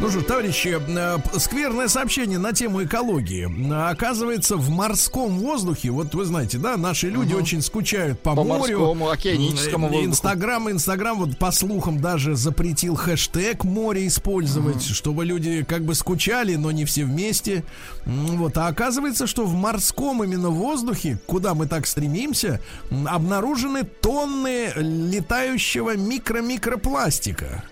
Ну 0.00 0.10
что, 0.10 0.20
товарищи, 0.20 0.76
э, 0.86 1.38
скверное 1.38 1.88
сообщение 1.88 2.38
на 2.38 2.52
тему 2.52 2.82
экологии. 2.84 3.48
Э, 3.72 3.90
Оказывается, 3.90 4.56
в 4.56 4.68
морском 4.68 5.38
воздухе, 5.38 5.90
вот 5.92 6.14
вы 6.14 6.26
знаете, 6.26 6.58
да, 6.58 6.76
наши 6.76 7.08
люди 7.08 7.32
очень 7.32 7.62
скучают 7.62 8.20
по, 8.20 8.34
По 8.34 8.44
морю. 8.44 8.78
морскому, 8.80 9.08
океаническому 9.10 9.86
М, 9.86 9.92
воздуху. 9.92 10.10
Инстаграм, 10.10 10.70
Инстаграм, 10.70 11.18
вот 11.18 11.38
по 11.38 11.50
слухам 11.52 12.00
даже 12.00 12.34
запретил 12.34 12.96
хэштег 12.96 13.64
море 13.64 14.06
использовать, 14.06 14.82
чтобы 14.84 15.24
люди 15.24 15.62
как 15.64 15.84
бы 15.84 15.94
скучали, 15.94 16.56
но 16.56 16.70
не 16.70 16.84
все 16.84 17.04
вместе. 17.04 17.64
Вот, 18.04 18.58
а 18.58 18.66
оказывается, 18.66 19.26
что 19.26 19.46
в 19.46 19.54
морском 19.54 20.22
именно 20.22 20.50
воздухе, 20.50 21.18
куда 21.26 21.54
мы 21.54 21.66
так 21.66 21.86
стремимся, 21.86 22.60
обнаружены 23.06 23.84
тонны 23.84 24.70
летающего 24.76 25.96
микро-микропластика. 25.96 27.64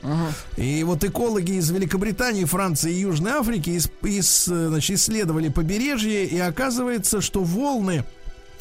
И 0.57 0.83
вот 0.85 1.05
экологи 1.05 1.53
из 1.59 1.69
Великобритании, 1.71 2.12
Франции 2.45 2.93
и 2.93 3.01
Южной 3.01 3.33
Африки 3.33 3.71
ис- 3.71 3.91
ис- 4.03 4.69
значит, 4.69 4.97
исследовали 4.97 5.49
побережье, 5.49 6.25
и 6.27 6.39
оказывается, 6.39 7.21
что 7.21 7.43
волны 7.43 8.05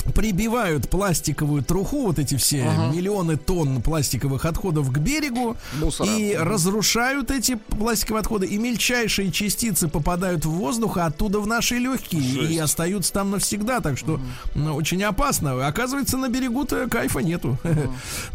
прибивают 0.03 0.89
пластиковую 0.89 1.63
труху, 1.63 2.07
вот 2.07 2.19
эти 2.19 2.35
все 2.37 2.63
миллионы 2.93 3.37
тонн 3.37 3.81
пластиковых 3.81 4.45
отходов 4.45 4.91
к 4.91 4.97
берегу 4.97 5.55
Мусора. 5.79 6.09
и 6.09 6.35
разрушают 6.35 7.31
эти 7.31 7.55
пластиковые 7.55 8.21
отходы, 8.21 8.45
и 8.47 8.57
мельчайшие 8.57 9.31
частицы 9.31 9.87
попадают 9.87 10.45
в 10.45 10.49
воздух, 10.51 10.97
а 10.97 11.05
оттуда 11.07 11.39
в 11.39 11.47
наши 11.47 11.75
легкие 11.77 12.21
и 12.51 12.57
остаются 12.57 13.13
там 13.13 13.31
навсегда, 13.31 13.79
так 13.79 13.97
что 13.97 14.19
ну, 14.55 14.75
очень 14.75 15.03
опасно. 15.03 15.65
Оказывается, 15.67 16.17
на 16.17 16.29
берегу-то 16.29 16.87
кайфа 16.89 17.19
нету. 17.19 17.57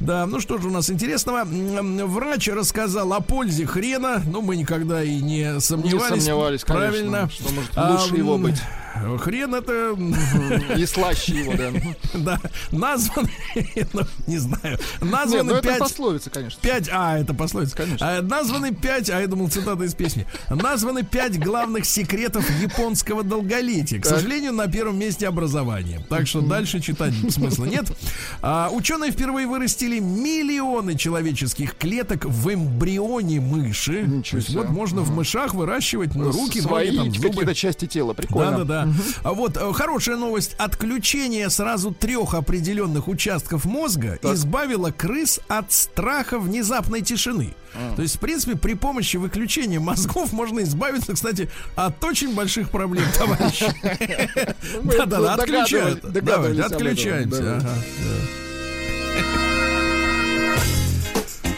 Да, 0.00 0.26
ну 0.26 0.40
что 0.40 0.58
же 0.58 0.68
у 0.68 0.70
нас 0.70 0.90
интересного? 0.90 1.44
Врач 1.44 2.48
рассказал 2.48 3.12
о 3.12 3.20
пользе 3.20 3.66
хрена, 3.66 4.22
ну 4.26 4.40
мы 4.42 4.56
никогда 4.56 5.02
и 5.02 5.16
не 5.20 5.42
Не 5.54 5.60
сомневались. 5.60 6.24
сомневались, 6.24 6.64
конечно, 6.64 6.88
Правильно. 6.88 7.30
что 7.30 7.52
может 7.52 7.70
А, 7.74 7.92
лучше 7.92 8.16
его 8.16 8.34
м, 8.34 8.42
быть. 8.42 8.60
Хрен 9.18 9.55
это 9.55 9.97
И 10.76 10.86
слаще 10.86 11.34
его, 11.40 11.55
да. 11.55 11.72
да, 12.14 12.40
названы, 12.70 13.30
ну, 13.92 14.03
не 14.26 14.38
знаю, 14.38 14.62
Нет, 14.64 14.80
ну 15.01 15.07
названы 15.07 15.53
это 15.53 15.62
пять, 15.62 15.78
пословица, 15.78 16.30
конечно. 16.30 16.61
пять, 16.61 16.88
а, 16.92 17.18
это 17.18 17.34
пословица. 17.34 17.76
Конечно. 17.76 18.18
А, 18.18 18.22
названы 18.22 18.74
пять, 18.74 19.11
а 19.11 19.20
я 19.20 19.26
думал, 19.26 19.49
цитата 19.49 19.84
из 19.84 19.94
песни. 19.94 20.26
Названы 20.49 21.03
пять 21.03 21.38
главных 21.38 21.84
секретов 21.84 22.49
японского 22.61 23.22
долголетия. 23.22 24.01
К 24.01 24.07
сожалению, 24.07 24.53
на 24.53 24.66
первом 24.68 24.99
месте 24.99 25.28
образование. 25.28 26.05
Так 26.09 26.26
что 26.26 26.40
дальше 26.40 26.80
читать 26.80 27.14
смысла 27.30 27.64
нет. 27.64 27.86
А, 28.42 28.70
ученые 28.72 29.11
впервые 29.12 29.47
вырастили 29.47 29.99
миллионы 29.99 30.97
человеческих 30.97 31.76
клеток 31.76 32.24
в 32.24 32.53
эмбрионе 32.53 33.40
мыши. 33.40 34.03
Ничего 34.03 34.40
То 34.40 34.44
есть 34.44 34.55
вот 34.55 34.70
можно 34.70 35.03
в 35.03 35.14
мышах 35.14 35.55
выращивать 35.55 36.14
ну, 36.14 36.30
руки, 36.30 36.61
Свои 36.61 37.11
какие-то 37.11 37.55
части 37.55 37.86
тела. 37.86 38.14
Да, 38.14 38.22
Прикольно. 38.22 38.64
да, 38.64 38.84
да. 38.84 38.86
А 39.22 39.32
вот 39.32 39.57
э, 39.57 39.72
хорошая 39.72 40.16
новость. 40.16 40.55
Отключение 40.59 41.51
сразу 41.51 41.93
трех 41.93 42.34
определенных 42.34 43.09
участков 43.09 43.64
мозга 43.64 44.18
избавило 44.22 44.91
крыс 44.91 45.41
от 45.49 45.72
страха 45.72 46.39
внезапной 46.39 47.03
тишины. 47.03 47.55
То 47.95 48.03
есть, 48.03 48.16
в 48.16 48.20
принципе, 48.20 48.57
при 48.57 48.74
помощи 48.74 49.16
выключения 49.16 49.80
мозгов 49.80 50.32
можно 50.32 50.61
избавиться, 50.61 51.12
кстати, 51.14 51.51
от 51.74 52.03
очень 52.03 52.34
больших 52.34 52.70
проблем, 52.70 53.05
товарищи. 53.18 53.66
Да-да-да, 54.82 55.34
отключают. 55.34 56.01
Давайте, 56.03 56.62
отключаемся. 56.62 57.61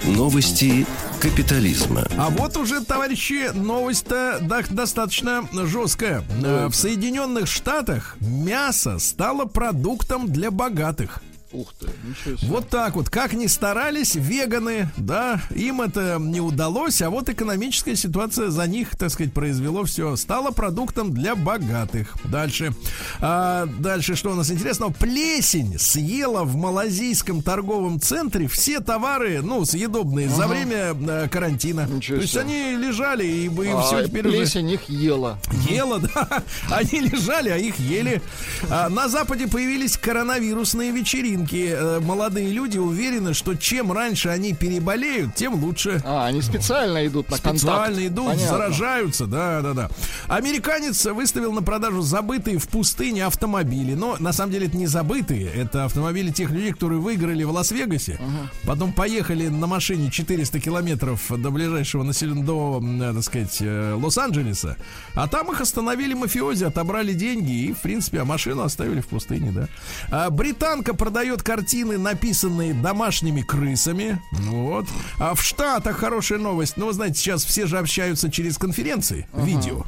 Новости 0.05 0.87
капитализма. 1.21 2.07
А 2.17 2.31
вот 2.31 2.57
уже, 2.57 2.85
товарищи, 2.85 3.51
новость-то 3.53 4.39
достаточно 4.71 5.49
жесткая. 5.53 6.23
Э, 6.45 6.69
В 6.69 6.75
Соединенных 6.75 7.47
Штатах 7.49 8.17
мясо 8.21 8.99
стало 8.99 9.45
продуктом 9.45 10.29
для 10.33 10.51
богатых. 10.51 11.21
Ух 11.51 11.73
ты, 11.81 11.87
ничего 12.07 12.37
себе. 12.37 12.51
Вот 12.51 12.69
так 12.69 12.95
вот. 12.95 13.09
Как 13.09 13.33
ни 13.33 13.47
старались 13.47 14.15
веганы, 14.17 14.91
да, 14.99 15.41
им 15.55 15.81
это 15.81 16.19
не 16.21 16.43
удалось, 16.43 17.01
а 17.01 17.09
вот 17.09 17.31
экономическая 17.31 17.97
ситуация 17.97 18.51
за 18.51 18.67
них, 18.67 18.95
так 18.97 19.11
сказать, 19.11 19.33
произвело 19.33 19.85
все. 19.85 20.15
Стало 20.17 20.51
продуктом 20.51 21.11
для 21.15 21.35
богатых. 21.35 22.15
Дальше. 22.25 22.73
А, 23.21 23.65
дальше 23.79 24.15
что 24.15 24.31
у 24.33 24.35
нас 24.35 24.51
интересного? 24.51 24.93
Плесень 24.93 25.79
съела 25.79 26.45
в 26.45 26.55
малазийском 26.57 27.41
торговом 27.43 27.99
центре 27.99 28.47
все 28.47 28.81
товары, 28.81 29.41
ну, 29.41 29.65
съедобные, 29.65 30.29
за 30.29 30.47
время 30.49 30.95
э, 30.95 31.29
карантина. 31.31 31.87
Ничего 31.91 32.17
То 32.19 32.23
есть 32.23 32.33
себе. 32.35 32.43
они 32.43 32.77
лежали, 32.77 33.25
и, 33.27 33.45
и 33.47 33.69
А, 33.71 33.81
все 33.81 34.07
теперь 34.07 34.29
уже... 34.29 34.37
плесень 34.37 34.71
их 34.71 34.87
ела. 34.91 35.39
Ела, 35.67 35.99
да. 36.15 36.43
Они 36.71 37.01
лежали, 37.01 37.49
а 37.49 37.57
их 37.57 37.79
ели. 37.79 38.21
А, 38.69 38.91
на 38.91 39.09
Западе 39.09 39.49
появились 39.49 39.97
коронавирусные 39.97 40.91
вечеринки. 40.91 41.38
Э, 41.51 42.01
Молодые 42.01 42.51
люди 42.51 42.79
уверены, 42.79 43.35
что 43.35 43.55
чем 43.55 43.93
раньше 43.93 44.29
они 44.29 44.55
переболеют, 44.55 45.35
тем 45.35 45.55
лучше. 45.63 46.01
А, 46.05 46.27
они 46.27 46.43
специально 46.43 47.07
идут 47.07 47.31
на 47.31 47.37
Специально 47.37 47.87
контакт. 47.87 47.99
идут, 48.07 48.27
Понятно. 48.27 48.49
заражаются, 48.49 49.27
да, 49.27 49.61
да, 49.63 49.75
да. 49.75 49.91
Американец 50.29 51.05
выставил 51.07 51.53
на 51.53 51.63
продажу 51.63 52.03
забытые 52.03 52.59
в 52.59 52.69
пустыне 52.69 53.25
автомобили. 53.27 53.95
Но 53.95 54.17
на 54.19 54.33
самом 54.33 54.53
деле 54.53 54.67
это 54.67 54.77
не 54.77 54.87
забытые, 54.87 55.47
это 55.53 55.85
автомобили 55.85 56.31
тех 56.31 56.51
людей, 56.51 56.73
которые 56.73 57.01
выиграли 57.01 57.45
в 57.45 57.51
Лас-Вегасе, 57.51 58.19
потом 58.65 58.93
поехали 58.93 59.49
на 59.49 59.67
машине 59.67 60.11
400 60.11 60.61
километров 60.61 61.21
до 61.31 61.51
ближайшего 61.51 62.03
населенного, 62.03 62.83
э, 63.11 63.15
так 63.15 63.23
сказать, 63.25 63.57
э, 63.61 63.95
Лос-Анджелеса, 63.95 64.77
а 65.15 65.27
там 65.29 65.51
их 65.53 65.61
остановили 65.61 66.15
мафиози, 66.15 66.65
отобрали 66.65 67.13
деньги 67.13 67.67
и, 67.67 67.73
в 67.73 67.79
принципе, 67.79 68.21
а 68.21 68.25
машину 68.25 68.63
оставили 68.63 69.01
в 69.01 69.07
пустыне, 69.09 69.51
да. 69.53 69.69
А 70.11 70.31
британка 70.31 70.95
продает 71.29 71.43
картины, 71.43 71.99
написанные 71.99 72.73
домашними 72.73 73.43
крысами. 73.43 74.19
Вот. 74.33 74.87
А 75.19 75.35
в 75.35 75.43
Штатах 75.43 75.99
хорошая 75.99 76.39
новость. 76.39 76.79
Ну, 76.79 76.87
вы 76.87 76.93
знаете, 76.95 77.19
сейчас 77.19 77.45
все 77.45 77.67
же 77.67 77.79
общаются 77.79 78.31
через 78.31 78.57
конференции, 78.57 79.29
видео. 79.35 79.85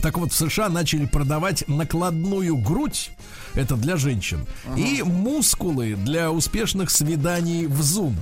Так 0.00 0.18
вот, 0.18 0.32
в 0.32 0.36
США 0.36 0.68
начали 0.68 1.06
продавать 1.06 1.64
накладную 1.68 2.56
грудь, 2.56 3.10
это 3.54 3.74
для 3.74 3.96
женщин, 3.96 4.46
и 4.76 5.02
мускулы 5.02 5.94
для 5.96 6.30
успешных 6.30 6.90
свиданий 6.90 7.66
в 7.66 7.80
Zoom. 7.80 8.14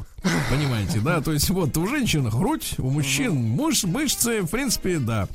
Понимаете, 0.51 1.01
да? 1.01 1.21
То 1.21 1.33
есть 1.33 1.49
вот 1.51 1.77
у 1.79 1.87
женщин 1.87 2.29
грудь, 2.29 2.75
у 2.79 2.91
мужчин 2.91 3.35
муж, 3.35 3.85
мышцы, 3.85 4.43
в 4.43 4.49
принципе, 4.49 4.99
да. 4.99 5.29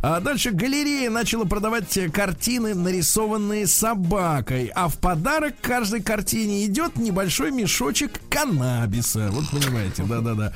А 0.00 0.20
дальше 0.20 0.52
галерея 0.52 1.10
начала 1.10 1.44
продавать 1.44 1.98
картины, 2.12 2.74
нарисованные 2.74 3.66
собакой, 3.66 4.70
а 4.74 4.88
в 4.88 4.96
подарок 4.96 5.54
каждой 5.60 6.02
картине 6.02 6.64
идет 6.64 6.96
небольшой 6.96 7.50
мешочек 7.50 8.20
каннабиса. 8.30 9.28
Вот 9.32 9.50
понимаете, 9.50 10.04
да-да-да. 10.04 10.52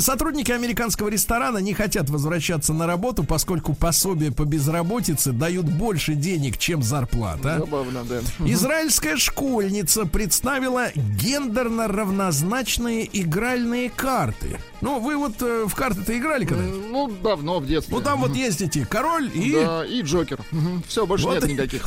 Сотрудники 0.00 0.52
американского 0.52 1.08
ресторана 1.08 1.58
не 1.58 1.74
хотят 1.74 2.10
возвращаться 2.10 2.72
на 2.72 2.86
работу, 2.86 3.24
поскольку 3.24 3.74
пособие 3.74 4.30
по 4.30 4.44
безработице 4.44 5.32
дают 5.32 5.66
больше 5.66 6.14
денег, 6.14 6.58
чем 6.58 6.82
зарплата. 6.82 7.58
Забавно, 7.58 8.04
да. 8.04 8.20
Израильская 8.46 9.16
школьница 9.16 10.06
представила 10.06 10.88
гендерно 10.94 11.88
равнозначные 11.88 13.07
игральные 13.12 13.90
карты. 13.90 14.58
Ну, 14.80 15.00
вы 15.00 15.16
вот 15.16 15.42
э, 15.42 15.64
в 15.66 15.74
карты-то 15.74 16.16
играли 16.16 16.44
когда 16.44 16.62
Ну, 16.62 17.10
давно, 17.22 17.58
в 17.58 17.66
детстве. 17.66 17.96
Ну, 17.96 18.00
там 18.02 18.20
вот 18.20 18.34
есть 18.36 18.60
эти 18.60 18.84
король 18.84 19.28
и... 19.34 19.52
Да, 19.52 19.84
и 19.84 20.02
Джокер. 20.02 20.40
Все, 20.86 21.04
больше 21.04 21.26
Вот 21.26 21.34
нет 21.34 21.48
и- 21.48 21.52
никаких. 21.54 21.84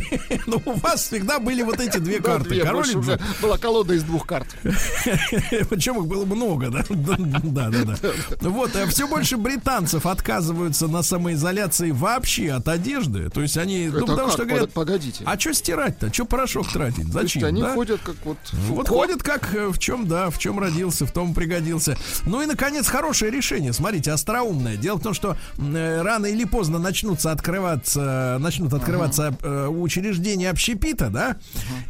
ну, 0.46 0.60
у 0.66 0.72
вас 0.72 1.06
всегда 1.08 1.38
были 1.38 1.62
вот 1.62 1.80
эти 1.80 1.98
две 1.98 2.20
карты. 2.20 2.60
король 2.60 2.90
и 2.90 2.96
уже 2.96 3.18
была 3.40 3.56
колода 3.56 3.94
из 3.94 4.02
двух 4.02 4.26
карт. 4.26 4.48
Причем 4.62 5.98
их 6.00 6.06
было 6.06 6.24
много, 6.24 6.68
да? 6.70 6.84
Да, 6.88 7.70
да, 7.70 7.84
да. 7.84 8.48
Вот, 8.48 8.72
все 8.88 9.06
больше 9.08 9.36
британцев 9.36 10.04
отказываются 10.06 10.86
на 10.86 11.02
самоизоляции 11.02 11.90
вообще 11.92 12.52
от 12.52 12.68
одежды. 12.68 13.30
То 13.30 13.40
есть 13.40 13.56
они, 13.56 13.88
ну, 13.88 14.06
потому 14.06 14.30
что 14.30 14.44
говорят, 14.44 14.72
Погодите. 14.72 15.24
а 15.26 15.38
что 15.38 15.54
стирать-то? 15.54 16.12
Что 16.12 16.26
порошок 16.26 16.70
тратить? 16.70 17.10
То 17.12 17.20
есть 17.20 17.34
Зачем? 17.34 17.44
они 17.48 17.62
ходят 17.62 18.00
как 18.04 18.16
вот... 18.24 18.38
Вот 18.52 18.88
ходит 18.88 19.22
как 19.22 19.54
э, 19.54 19.68
в 19.68 19.78
чем, 19.78 20.06
да, 20.06 20.30
в 20.30 20.38
чем 20.38 20.58
родился, 20.64 21.06
в 21.06 21.12
том 21.12 21.34
пригодился. 21.34 21.96
Ну 22.26 22.42
и, 22.42 22.46
наконец, 22.46 22.88
хорошее 22.88 23.30
решение. 23.30 23.72
Смотрите, 23.72 24.12
остроумное. 24.12 24.76
Дело 24.76 24.96
в 24.96 25.02
том, 25.02 25.14
что 25.14 25.36
э, 25.58 26.02
рано 26.02 26.26
или 26.26 26.44
поздно 26.44 26.78
начнутся 26.78 27.30
открываться, 27.32 28.38
начнут 28.40 28.72
открываться 28.72 29.36
э, 29.42 29.66
учреждения 29.68 30.50
общепита, 30.50 31.08
да, 31.10 31.36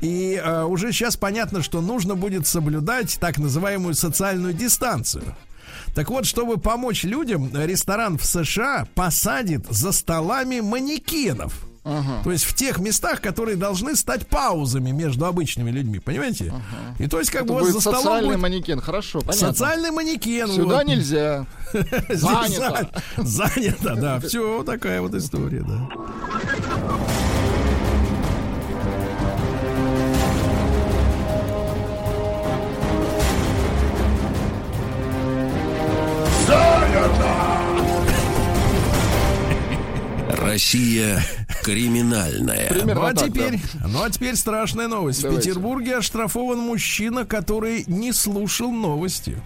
и 0.01 0.41
э, 0.43 0.65
уже 0.65 0.93
сейчас 0.93 1.17
понятно, 1.17 1.63
что 1.63 1.81
нужно 1.81 2.15
будет 2.15 2.47
соблюдать 2.47 3.19
так 3.21 3.39
называемую 3.39 3.95
социальную 3.95 4.53
дистанцию. 4.55 5.25
Так 5.95 6.11
вот, 6.11 6.27
чтобы 6.27 6.57
помочь 6.59 7.05
людям, 7.05 7.51
ресторан 7.55 8.19
в 8.19 8.25
США 8.25 8.87
посадит 8.95 9.67
за 9.71 9.93
столами 9.93 10.61
манекенов. 10.61 11.67
То 11.85 12.33
есть 12.33 12.45
в 12.45 12.55
тех 12.55 12.79
местах, 12.79 13.21
которые 13.21 13.57
должны 13.57 13.95
стать 13.95 14.27
паузами 14.27 14.91
между 14.91 15.27
обычными 15.27 15.71
людьми, 15.71 15.99
понимаете? 15.99 16.53
И 16.99 17.07
то 17.07 17.19
есть 17.19 17.31
как 17.31 17.43
Это 17.45 17.53
бы 17.53 17.71
за 17.73 17.81
столом 17.81 17.99
социальный 18.03 18.29
будет 18.29 18.41
манекен, 18.41 18.81
хорошо, 18.81 19.21
понятно. 19.21 19.49
социальный 19.49 19.91
манекен. 19.91 20.49
Сюда 20.49 20.77
вот. 20.77 20.87
нельзя. 20.87 21.47
Занято. 22.09 22.91
за- 23.17 23.23
Занято, 23.25 23.95
да. 23.97 24.21
Все, 24.21 24.57
вот 24.59 24.67
такая 24.67 25.03
вот 25.03 25.15
история, 25.15 25.63
да. 25.63 25.89
Россия 40.31 41.23
криминальная. 41.63 42.69
Примерно 42.69 42.95
Ну 42.95 43.07
а 43.07 43.15
так, 43.15 43.25
теперь, 43.29 43.61
да. 43.75 43.89
ну 43.89 44.03
а 44.03 44.11
теперь 44.11 44.37
страшная 44.37 44.89
новость. 44.89 45.21
В 45.21 45.23
Давайте. 45.23 45.49
Петербурге 45.49 45.97
оштрафован 45.99 46.59
мужчина, 46.59 47.25
который 47.25 47.85
не 47.87 48.13
слушал 48.13 48.71
новости. 48.71 49.37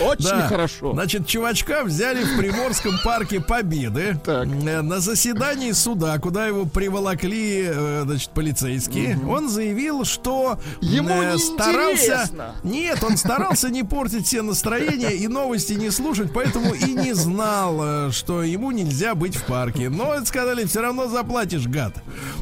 Очень 0.00 0.42
хорошо. 0.48 0.92
Значит, 0.92 1.26
чувачка 1.26 1.84
взяли 1.84 2.22
в 2.24 2.36
Приморском 2.36 2.94
парке 3.04 3.40
Победы 3.40 4.18
э, 4.26 4.44
на 4.44 5.00
заседании 5.00 5.72
суда, 5.72 6.18
куда 6.18 6.46
его 6.46 6.64
приволокли, 6.66 7.64
э, 7.68 8.02
значит, 8.04 8.30
полицейские. 8.30 9.18
Он 9.28 9.48
заявил, 9.48 10.04
что 10.04 10.58
э, 10.82 10.84
Ему 10.84 11.22
не 11.22 11.38
старался. 11.38 12.04
интересно. 12.04 12.54
Нет, 12.62 13.02
он 13.02 13.16
старался 13.16 13.68
не 13.70 13.82
портить 13.82 14.26
все 14.26 14.42
настроения 14.42 15.10
и 15.10 15.28
новости 15.28 15.72
не 15.74 15.90
слушать, 15.90 16.30
поэтому 16.32 16.74
и 16.74 16.92
не 16.92 17.12
знал, 17.14 18.08
э, 18.08 18.10
что 18.12 18.42
ему 18.42 18.70
нельзя 18.70 19.14
быть 19.14 19.36
в 19.36 19.44
парке. 19.46 19.88
Но 19.88 20.24
сказали, 20.24 20.64
все 20.64 20.80
равно 20.80 21.08
заплатишь, 21.08 21.66
гад. 21.66 21.94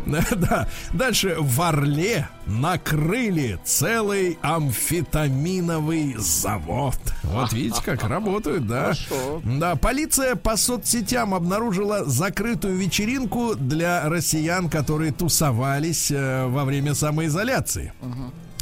Да. 0.36 0.68
Дальше 0.92 1.36
в 1.38 1.60
Орле 1.62 2.28
накрыли 2.46 3.58
целый 3.64 4.38
амфетаминовый 4.42 6.14
завод. 6.18 6.98
Вот 7.22 7.52
видите, 7.52 7.80
как 7.84 8.04
работают, 8.08 8.66
да. 8.66 8.82
Хорошо. 8.82 9.42
Да, 9.44 9.76
полиция 9.76 10.34
по 10.36 10.56
соцсетям 10.56 11.34
обнаружила 11.34 12.04
закрытую 12.04 12.76
вечеринку 12.76 13.54
для 13.54 14.08
россиян, 14.08 14.68
которые 14.68 15.12
тусовались 15.12 16.10
э, 16.10 16.46
во 16.46 16.64
время 16.64 16.94
самоизоляции. 16.94 17.92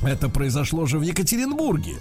Это 0.05 0.29
произошло 0.29 0.87
же 0.87 0.99
в 0.99 1.03
Екатеринбурге. 1.03 1.97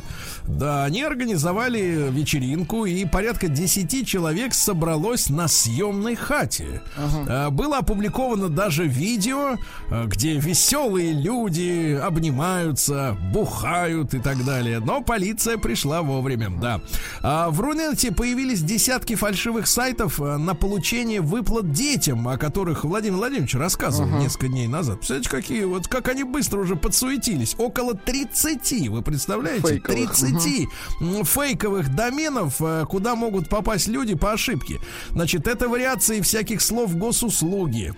Да, 0.48 0.86
они 0.86 1.04
организовали 1.04 2.10
вечеринку, 2.10 2.86
и 2.86 3.06
порядка 3.06 3.48
10 3.48 4.08
человек 4.08 4.54
собралось 4.54 5.30
на 5.30 5.48
съемной 5.48 6.16
хате. 6.16 6.82
Э, 7.28 7.50
Было 7.50 7.80
опубликовано 7.80 8.50
даже 8.50 8.88
видео, 8.88 9.58
э, 9.90 10.06
где 10.08 10.38
веселые 10.38 11.14
люди 11.14 12.00
обнимаются, 12.02 13.18
бухают 13.32 14.14
и 14.14 14.20
так 14.20 14.44
далее. 14.46 14.80
Но 14.80 15.02
полиция 15.02 15.58
пришла 15.58 16.02
вовремя, 16.02 16.50
да. 16.50 16.82
А 17.22 17.50
в 17.50 17.60
Рунете 17.62 18.12
появились 18.12 18.62
десятки 18.62 19.16
фальшивых 19.16 19.68
сайтов 19.68 20.20
э, 20.20 20.38
на 20.38 20.56
получение 20.56 21.22
выплат 21.22 21.72
детям, 21.72 22.28
о 22.28 22.38
которых 22.38 22.84
Владимир 22.84 23.18
Владимирович 23.18 23.54
рассказывал 23.56 24.10
несколько 24.20 24.48
дней 24.48 24.68
назад. 24.68 24.98
Представляете, 24.98 25.30
какие 25.30 25.64
вот 25.66 25.88
как 25.88 26.08
они 26.10 26.24
быстро 26.24 26.60
уже 26.62 26.76
подсуетились. 26.76 27.56
Около 27.58 27.91
30, 27.94 28.88
вы 28.90 29.02
представляете? 29.02 29.68
Фейковых. 29.68 30.12
30 30.14 30.68
м, 31.02 31.26
фейковых 31.26 31.94
доменов, 31.96 32.56
э, 32.62 32.86
куда 32.90 33.16
могут 33.16 33.50
попасть 33.50 33.88
люди 33.88 34.16
по 34.16 34.32
ошибке. 34.34 34.80
Значит, 35.12 35.48
это 35.48 35.68
вариации 35.68 36.22
всяких 36.22 36.62
слов 36.62 36.96
госуслуги. 36.96 37.94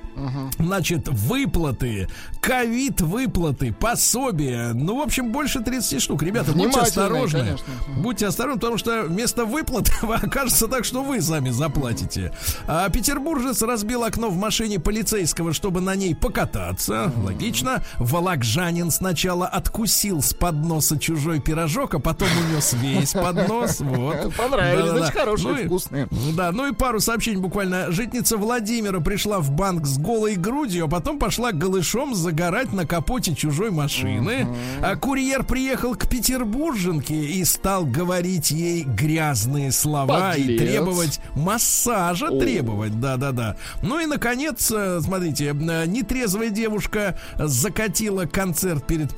Значит, 0.59 1.07
выплаты, 1.09 2.07
ковид-выплаты, 2.41 3.73
пособия. 3.73 4.71
Ну, 4.73 4.97
в 4.99 5.01
общем, 5.01 5.31
больше 5.31 5.59
30 5.61 6.01
штук. 6.01 6.23
Ребята, 6.23 6.51
будьте 6.53 6.79
осторожны. 6.79 7.39
конечно. 7.39 7.67
Будьте 7.97 8.27
осторожны, 8.27 8.59
потому 8.59 8.77
что 8.77 9.03
вместо 9.03 9.45
выплат 9.45 9.91
окажется 10.01 10.67
так, 10.67 10.85
что 10.85 11.03
вы 11.03 11.21
сами 11.21 11.49
заплатите. 11.49 12.33
А 12.67 12.89
петербуржец 12.89 13.61
разбил 13.61 14.03
окно 14.03 14.29
в 14.29 14.37
машине 14.37 14.79
полицейского, 14.79 15.53
чтобы 15.53 15.81
на 15.81 15.95
ней 15.95 16.15
покататься. 16.15 17.11
Логично. 17.23 17.83
Волокжанин 17.99 18.91
сначала 18.91 19.47
откусил 19.83 20.21
с 20.21 20.33
подноса 20.33 20.97
чужой 20.97 21.39
пирожок, 21.41 21.95
а 21.95 21.99
потом 21.99 22.29
унес 22.49 22.73
весь 22.81 23.11
поднос. 23.11 23.81
Вот. 23.81 24.33
Понравились, 24.37 24.79
Да-да-да. 24.85 24.97
значит, 24.99 25.13
хорошие, 25.17 25.51
Ну 25.53 25.59
и- 25.59 25.65
вкусные. 25.65 26.07
да, 26.37 26.51
ну 26.53 26.67
и 26.67 26.73
пару 26.73 26.99
сообщений 27.01 27.39
буквально. 27.41 27.91
Житница 27.91 28.37
Владимира 28.37 29.01
пришла 29.01 29.39
в 29.39 29.51
банк 29.51 29.85
с 29.85 29.97
голой 29.97 30.35
грудью, 30.35 30.85
а 30.85 30.87
потом 30.87 31.19
пошла 31.19 31.51
голышом 31.51 32.15
загорать 32.15 32.71
на 32.71 32.85
капоте 32.87 33.35
чужой 33.35 33.71
машины. 33.71 34.47
А 34.81 34.95
курьер 34.95 35.43
приехал 35.43 35.95
к 35.95 36.07
петербурженке 36.07 37.15
и 37.15 37.43
стал 37.43 37.85
говорить 37.85 38.51
ей 38.51 38.83
грязные 38.83 39.71
слова 39.73 40.33
и 40.35 40.41
Подлец. 40.43 40.61
требовать 40.61 41.19
массажа 41.35 42.29
требовать. 42.39 42.99
Да-да-да. 43.01 43.57
Ну 43.81 43.99
и, 43.99 44.05
наконец, 44.05 44.71
э, 44.71 45.01
смотрите, 45.01 45.47
э, 45.47 45.85
нетрезвая 45.87 46.49
девушка 46.49 47.19
закатила 47.37 48.25
концерт 48.25 48.87
перед 48.87 49.13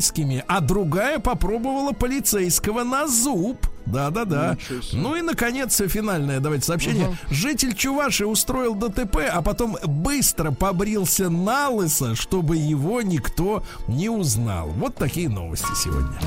полицейскими, 0.00 0.44
а 0.48 0.60
другая 0.60 1.18
попробовала 1.18 1.92
полицейского 1.92 2.84
на 2.84 3.06
зуб. 3.06 3.58
Да-да-да. 3.86 4.54
Ничего 4.54 4.82
себе. 4.82 5.02
Ну 5.02 5.16
и, 5.16 5.22
наконец, 5.22 5.76
финальное, 5.76 6.40
давайте 6.40 6.64
сообщение. 6.66 7.16
Житель 7.30 7.74
Чуваши 7.74 8.26
устроил 8.26 8.74
ДТП, 8.74 9.18
а 9.30 9.42
потом 9.42 9.76
быстро 9.84 10.52
побрился 10.52 11.28
на 11.28 11.68
лысо, 11.68 12.14
чтобы 12.14 12.56
его 12.56 13.02
никто 13.02 13.62
не 13.88 14.08
узнал. 14.08 14.68
Вот 14.68 14.94
такие 14.94 15.28
новости 15.28 15.68
сегодня. 15.82 16.18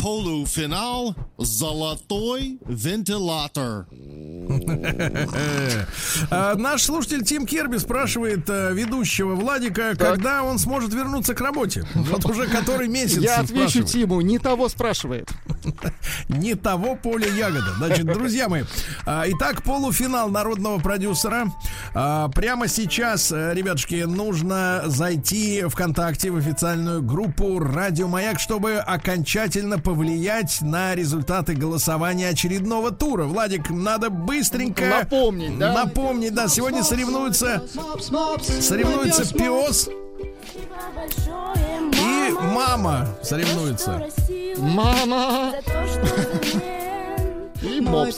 Полуфинал 0.00 1.14
«Золотой 1.36 2.58
вентилятор». 2.66 3.86
А, 6.30 6.54
Наш 6.56 6.82
слушатель 6.82 7.24
Тим 7.24 7.46
Керби 7.46 7.76
спрашивает 7.78 8.48
э, 8.48 8.72
ведущего 8.72 9.34
Владика, 9.34 9.94
когда 9.96 10.42
он 10.42 10.58
сможет 10.58 10.92
вернуться 10.92 11.34
к 11.34 11.40
работе. 11.40 11.86
Вот 11.94 12.24
уже 12.26 12.46
который 12.46 12.88
месяц. 13.00 13.18
Я 13.18 13.40
отвечу. 13.40 13.82
Тиму, 13.84 14.20
не 14.20 14.38
того 14.38 14.68
спрашивает. 14.68 15.30
Не 16.28 16.54
того 16.54 16.96
поля 16.96 17.28
ягода. 17.28 17.74
Значит, 17.78 18.06
друзья 18.06 18.48
мои, 18.48 18.64
а, 19.06 19.24
итак, 19.26 19.62
полуфинал 19.62 20.28
народного 20.30 20.78
продюсера. 20.78 21.52
А, 21.94 22.28
Прямо 22.28 22.68
сейчас, 22.68 23.32
э, 23.32 23.52
ребятушки, 23.54 24.02
нужно 24.02 24.82
зайти 24.86 25.62
ВКонтакте 25.68 26.30
в 26.30 26.36
официальную 26.36 27.02
группу 27.02 27.58
Радио 27.58 28.08
Маяк, 28.08 28.40
чтобы 28.40 28.76
окончательно 28.76 29.78
повлиять 29.94 30.58
на 30.60 30.94
результаты 30.94 31.54
голосования 31.54 32.28
очередного 32.28 32.92
тура. 32.92 33.24
Владик, 33.24 33.70
надо 33.70 34.08
быстренько 34.08 34.86
Напомнить, 34.86 35.58
да? 35.58 35.72
Напомнить, 35.72 36.32
да. 36.32 36.46
Сегодня 36.46 36.84
соревнуются, 36.84 37.64
соревнуются 38.60 39.34
пес 39.34 39.88
и 41.92 42.32
мама 42.54 43.08
соревнуются. 43.22 44.06
Мама 44.58 45.54
и 47.62 47.80
мопс. 47.80 48.16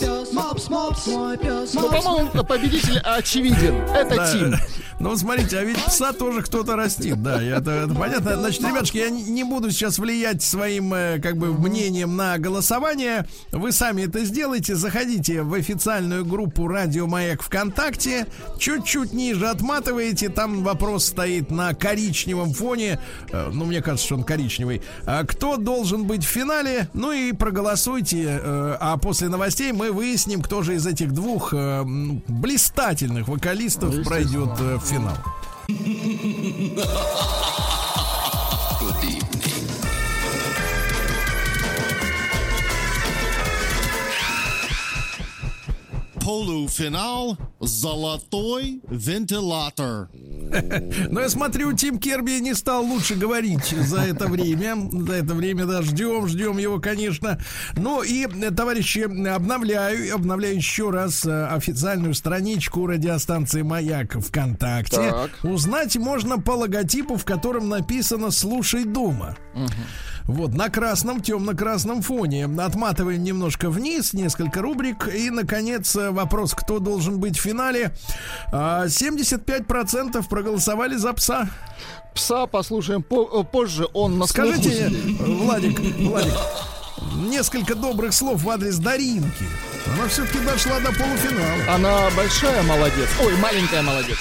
Ну, 1.75 1.91
по-моему, 1.91 2.45
победитель 2.45 2.99
очевиден. 2.99 3.75
Это 3.95 4.17
Да. 4.17 4.33
Тим. 4.33 4.55
Ну, 5.01 5.17
смотрите, 5.17 5.59
а 5.59 5.65
ведь 5.65 5.79
пса 5.85 6.13
тоже 6.13 6.43
кто-то 6.43 6.77
растит, 6.77 7.21
да, 7.21 7.43
это, 7.43 7.71
это 7.73 7.95
понятно. 7.95 8.37
Значит, 8.37 8.61
ребятушки, 8.63 8.99
я 8.99 9.11
не 9.11 9.23
не 9.25 9.43
буду 9.43 9.73
сейчас 9.73 9.99
влиять 9.99 10.43
своим, 10.45 10.95
э, 10.95 11.19
как 11.21 11.37
бы, 11.39 11.53
мнением 11.53 12.15
на 12.17 12.39
голосование. 12.39 13.27
Вы 13.51 13.73
сами 13.73 14.03
это 14.03 14.25
сделайте. 14.25 14.77
Заходите 14.77 15.43
в 15.43 15.55
официальную 15.55 16.25
группу 16.25 16.69
Радио 16.69 17.09
Маяк 17.09 17.43
ВКонтакте. 17.43 18.27
Чуть-чуть 18.61 19.13
ниже 19.13 19.49
отматываете. 19.49 20.29
Там 20.29 20.63
вопрос 20.63 21.07
стоит 21.07 21.51
на 21.51 21.75
коричневом 21.75 22.53
фоне. 22.53 23.01
Э, 23.33 23.51
Ну, 23.53 23.65
мне 23.65 23.83
кажется, 23.83 24.07
что 24.07 24.15
он 24.15 24.23
коричневый. 24.23 24.83
А 25.05 25.25
Кто 25.25 25.57
должен 25.57 26.05
быть 26.05 26.25
в 26.25 26.29
финале? 26.29 26.89
Ну 26.95 27.11
и 27.11 27.33
проголосуйте. 27.33 28.39
э, 28.41 28.77
А 28.79 28.97
после 28.99 29.29
новостей 29.33 29.73
мы 29.73 29.91
выясним, 29.91 30.41
кто 30.41 30.63
же 30.63 30.77
из 30.77 30.87
этих 30.87 31.13
двух 31.13 31.53
э, 31.53 31.83
блистательных 32.29 33.27
вокалистов 33.27 34.05
пройдет 34.05 34.51
э, 34.61 34.77
в 34.77 34.85
финал. 34.85 35.17
Полуфинал 46.25 47.37
золотой 47.59 48.81
вентилятор. 48.89 50.09
Но 51.11 51.21
я 51.21 51.29
смотрю, 51.29 51.73
Тим 51.73 51.99
Керби 51.99 52.39
не 52.41 52.55
стал 52.55 52.85
лучше 52.85 53.15
говорить 53.15 53.69
за 53.71 54.03
это 54.03 54.29
время. 54.29 54.77
За 54.93 55.15
это 55.15 55.35
время, 55.35 55.67
да, 55.67 55.83
ждем, 55.83 56.29
ждем 56.29 56.59
его, 56.59 56.79
конечно. 56.79 57.41
Ну 57.77 58.03
и, 58.03 58.27
товарищи, 58.51 59.01
обновляю, 59.01 60.15
обновляю 60.15 60.55
еще 60.55 60.91
раз 60.91 61.25
э, 61.25 61.47
официальную 61.47 62.15
страничку 62.15 62.87
радиостанции 62.87 63.63
«Маяк» 63.63 64.15
ВКонтакте. 64.21 64.97
Так. 64.97 65.31
Узнать 65.43 65.97
можно 65.97 66.39
по 66.39 66.53
логотипу, 66.53 67.17
в 67.17 67.25
котором 67.25 67.69
написано 67.69 68.31
«Слушай 68.31 68.85
дома». 68.85 69.37
Вот, 70.27 70.55
на 70.55 70.69
красном, 70.71 71.21
темно-красном 71.21 72.03
фоне. 72.03 72.47
Отматываем 72.59 73.23
немножко 73.23 73.71
вниз, 73.71 74.13
несколько 74.13 74.63
рубрик. 74.63 75.09
И, 75.13 75.31
наконец, 75.31 75.95
э, 75.97 76.11
вопрос, 76.11 76.55
кто 76.55 76.79
должен 76.79 77.19
быть 77.19 77.37
в 77.39 77.41
финале. 77.43 77.93
А, 78.53 78.87
75% 78.89 80.29
проголосовали 80.29 80.97
за 80.97 81.13
пса. 81.13 81.49
Пса 82.15 82.47
послушаем 82.47 83.03
по- 83.03 83.41
э, 83.41 83.45
позже. 83.45 83.87
Он 83.95 84.19
на 84.19 84.27
Скажите. 84.27 84.89
Владик, 85.21 85.79
Владик, 85.81 86.35
несколько 87.29 87.75
добрых 87.75 88.13
слов 88.13 88.43
в 88.43 88.51
адрес 88.51 88.79
Даринки. 88.79 89.47
Она 89.95 90.09
все-таки 90.09 90.39
дошла 90.45 90.79
до 90.81 90.93
полуфинала. 90.93 91.75
Она 91.75 92.11
большая 92.17 92.63
молодец. 92.63 93.09
Ой, 93.25 93.35
маленькая 93.37 93.83
молодец. 93.83 94.19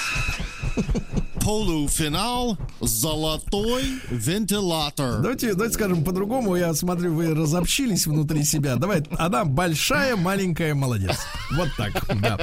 Полуфинал 1.44 2.56
золотой 2.80 3.82
вентилятор. 4.10 5.20
Давайте, 5.20 5.54
давайте 5.54 5.74
скажем 5.74 6.04
по-другому. 6.04 6.54
Я 6.54 6.72
смотрю, 6.72 7.14
вы 7.14 7.34
разобщились 7.34 8.06
внутри 8.06 8.44
себя. 8.44 8.76
Давай, 8.76 9.02
она 9.18 9.44
большая, 9.44 10.14
маленькая, 10.14 10.74
молодец. 10.74 11.18
Вот 11.50 11.68
так, 11.76 11.92
да. 12.20 12.38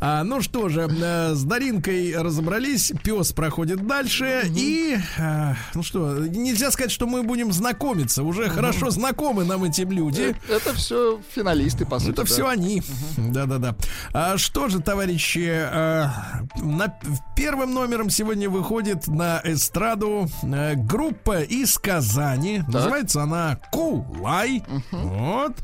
А, 0.00 0.24
ну 0.24 0.42
что 0.42 0.68
же, 0.68 0.88
э, 0.90 1.34
с 1.34 1.44
Даринкой 1.44 2.14
разобрались. 2.16 2.92
Пес 3.04 3.32
проходит 3.32 3.86
дальше. 3.86 4.42
И, 4.56 4.96
а, 5.18 5.54
ну 5.74 5.82
что, 5.82 6.18
нельзя 6.18 6.72
сказать, 6.72 6.90
что 6.90 7.06
мы 7.06 7.22
будем 7.22 7.52
знакомиться. 7.52 8.22
Уже 8.24 8.48
хорошо 8.48 8.90
знакомы 8.90 9.44
нам 9.44 9.64
эти 9.64 9.82
люди. 9.82 10.34
Это 10.48 10.74
все 10.74 11.20
финалисты, 11.34 11.86
по 11.86 11.98
сути. 12.00 12.10
Это 12.10 12.22
да. 12.22 12.26
все 12.26 12.48
они. 12.48 12.82
Да-да-да. 13.16 13.76
А 14.12 14.38
что 14.38 14.68
же, 14.68 14.80
товарищи, 14.80 15.48
э, 15.48 16.08
на, 16.56 16.98
первым 17.36 17.72
номером 17.74 18.10
сегодня 18.10 18.39
выходит 18.48 19.06
на 19.08 19.40
эстраду 19.44 20.28
э, 20.42 20.74
группа 20.74 21.42
из 21.42 21.78
Казани. 21.78 22.62
Называется 22.68 23.22
она 23.22 23.58
Кулай. 23.72 24.62
Вот. 24.90 25.56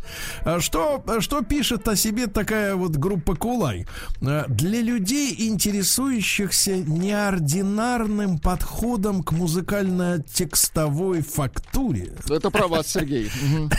А 0.44 0.60
Что, 0.60 1.02
что 1.20 1.42
пишет 1.42 1.86
о 1.88 1.96
себе 1.96 2.26
такая 2.26 2.74
вот 2.74 2.96
группа 2.96 3.34
Кулай? 3.34 3.86
Э, 4.20 4.44
Для 4.48 4.80
людей, 4.80 5.34
интересующихся 5.48 6.76
неординарным 6.76 8.38
подходом 8.38 9.22
к 9.22 9.32
музыкально-текстовой 9.32 11.22
фактуре. 11.22 12.12
Это 12.28 12.50
про 12.50 12.66
вас, 12.68 12.88
Сергей. 12.88 13.30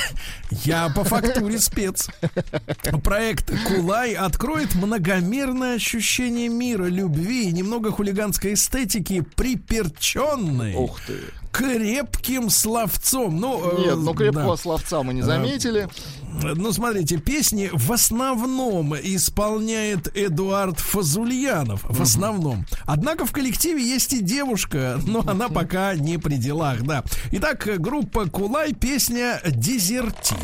Я 0.63 0.89
по 0.89 1.03
фактуре 1.03 1.59
спец. 1.59 2.09
Проект 3.03 3.51
Кулай 3.67 4.13
откроет 4.13 4.75
многомерное 4.75 5.75
ощущение 5.75 6.47
мира, 6.47 6.85
любви 6.85 7.49
и 7.49 7.51
немного 7.51 7.91
хулиганской 7.91 8.53
эстетики, 8.53 8.86
приперченной 9.35 10.73
Ух 10.75 10.99
ты. 11.05 11.19
крепким 11.51 12.49
словцом. 12.49 13.39
Ну, 13.39 13.77
э, 13.77 13.81
Нет, 13.87 13.97
ну 13.97 14.13
крепкого 14.13 14.55
да. 14.55 14.61
словца 14.61 15.03
мы 15.03 15.13
не 15.13 15.21
заметили. 15.21 15.87
Ну, 16.41 16.71
смотрите, 16.71 17.17
песни 17.17 17.69
в 17.73 17.91
основном 17.91 18.95
исполняет 18.95 20.15
Эдуард 20.15 20.79
Фазульянов. 20.79 21.83
В 21.83 22.01
основном. 22.01 22.65
Однако 22.85 23.25
в 23.25 23.31
коллективе 23.31 23.81
есть 23.81 24.13
и 24.13 24.21
девушка, 24.21 24.99
но 25.05 25.23
она 25.25 25.49
пока 25.49 25.95
не 25.95 26.17
при 26.17 26.35
делах, 26.35 26.83
да. 26.83 27.03
Итак, 27.31 27.67
группа 27.79 28.29
Кулай, 28.29 28.73
песня 28.73 29.41
«Дезертир». 29.45 30.37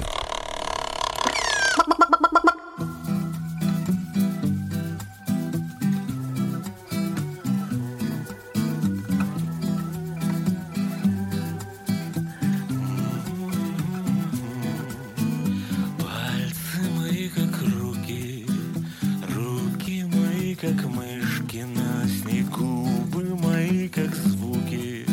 Как 20.64 20.86
мышки 20.86 21.66
на 21.76 22.08
снегу, 22.08 22.88
губы 23.12 23.36
мои 23.36 23.90
как 23.90 24.16
звуки, 24.16 25.06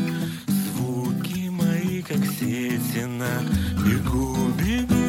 звуки 0.46 1.48
мои 1.48 2.02
как 2.02 2.24
сети 2.24 3.04
на 3.04 3.42
бегу, 3.84 4.36
бегу, 4.52 4.99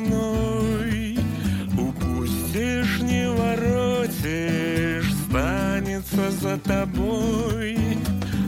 мной. 0.00 1.18
Упустишь, 1.78 3.00
не 3.00 3.28
воротишь, 3.30 5.12
станется 5.28 6.30
за 6.30 6.58
тобой. 6.58 7.78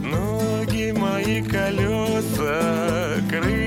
Ноги 0.02 0.92
мои 0.92 1.42
колеса, 1.42 3.20
крылья 3.28 3.57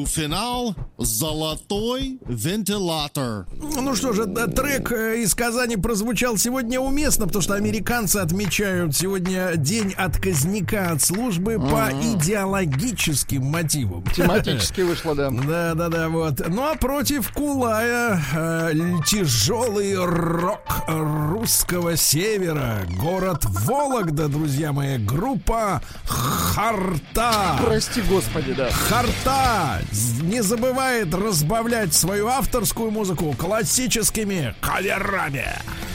Полуфинал 0.00 0.74
«Золотой 0.96 2.18
вентилятор». 2.26 3.46
Ну 3.80 3.96
что 3.96 4.12
же, 4.12 4.26
да, 4.26 4.46
трек 4.46 4.92
э, 4.92 5.22
из 5.22 5.34
Казани 5.34 5.76
прозвучал 5.76 6.36
сегодня 6.36 6.78
уместно, 6.78 7.26
потому 7.26 7.42
что 7.42 7.54
американцы 7.54 8.18
отмечают 8.18 8.94
сегодня 8.94 9.56
день 9.56 9.94
отказника 9.96 10.90
от 10.90 11.02
службы 11.02 11.58
по 11.58 11.90
идеологическим 11.90 13.42
мотивам. 13.42 14.04
Тематически 14.14 14.82
вышло, 14.82 15.14
да. 15.14 15.30
Да, 15.50 15.74
да, 15.74 15.88
да, 15.88 16.08
вот. 16.08 16.46
Ну 16.46 16.62
а 16.62 16.76
против 16.76 17.32
Кулая 17.32 18.22
э, 18.34 18.72
тяжелый 19.06 19.96
рок 19.96 20.84
русского 20.86 21.96
севера. 21.96 22.82
Город 23.00 23.44
Вологда, 23.44 24.28
друзья 24.28 24.72
мои. 24.72 24.98
Группа 24.98 25.82
Харта. 26.04 27.58
Прости, 27.64 28.02
господи, 28.02 28.52
да. 28.52 28.70
Харта 28.70 29.80
не 30.22 30.42
забывает 30.42 31.14
разбавлять 31.14 31.94
свою 31.94 32.28
авторскую 32.28 32.90
музыку 32.90 33.34
классическими 33.70 34.52
каверами. 34.60 35.89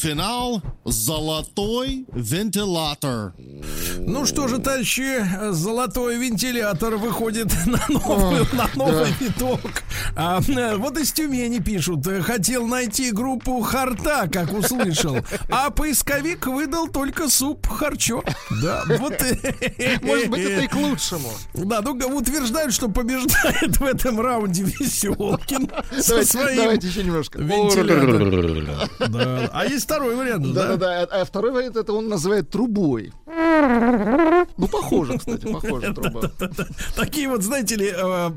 Полуфинал 0.00 0.62
«Золотой 0.86 2.06
вентилятор». 2.14 3.34
Ну 3.98 4.24
что 4.24 4.48
же, 4.48 4.58
товарищи, 4.58 5.52
золотой 5.52 6.16
вентилятор 6.16 6.96
выходит 6.96 7.52
на 7.66 7.84
новый, 7.90 8.46
на 8.54 8.70
новый 8.76 9.12
виток. 9.20 9.82
А, 10.22 10.38
вот 10.76 10.98
из 10.98 11.12
Тюмени 11.12 11.60
пишут, 11.60 12.06
хотел 12.22 12.66
найти 12.66 13.10
группу 13.10 13.60
Харта, 13.62 14.28
как 14.30 14.52
услышал, 14.52 15.16
а 15.50 15.70
поисковик 15.70 16.46
выдал 16.46 16.88
только 16.88 17.30
суп 17.30 17.66
Харчо. 17.66 18.22
Да, 18.62 18.84
вот. 18.98 19.12
Может 20.02 20.28
быть, 20.28 20.40
это 20.40 20.64
и 20.64 20.66
к 20.66 20.74
лучшему. 20.74 21.30
Да, 21.54 21.80
ну 21.80 21.92
утверждают, 21.92 22.74
что 22.74 22.88
побеждает 22.88 23.78
в 23.78 23.84
этом 23.84 24.20
раунде 24.20 24.64
Веселкин 24.64 25.70
со 25.98 26.08
Давайте, 26.08 26.30
своим 26.30 26.56
давайте 26.56 26.88
еще 26.88 27.02
немножко. 27.02 27.38
Да. 28.98 29.50
А 29.54 29.64
есть 29.64 29.84
второй 29.84 30.16
вариант, 30.16 30.52
да? 30.52 30.76
Да-да-да. 30.76 31.20
А 31.20 31.24
второй 31.24 31.52
вариант 31.52 31.76
это 31.76 31.94
он 31.94 32.08
называет 32.08 32.50
трубой. 32.50 33.12
Ну, 34.56 34.68
похоже, 34.68 35.18
кстати, 35.18 35.52
похоже 35.52 35.92
труба. 35.94 36.30
Такие 36.96 37.28
вот, 37.28 37.42
знаете 37.42 37.76
ли, 37.76 37.92
э, 37.94 38.30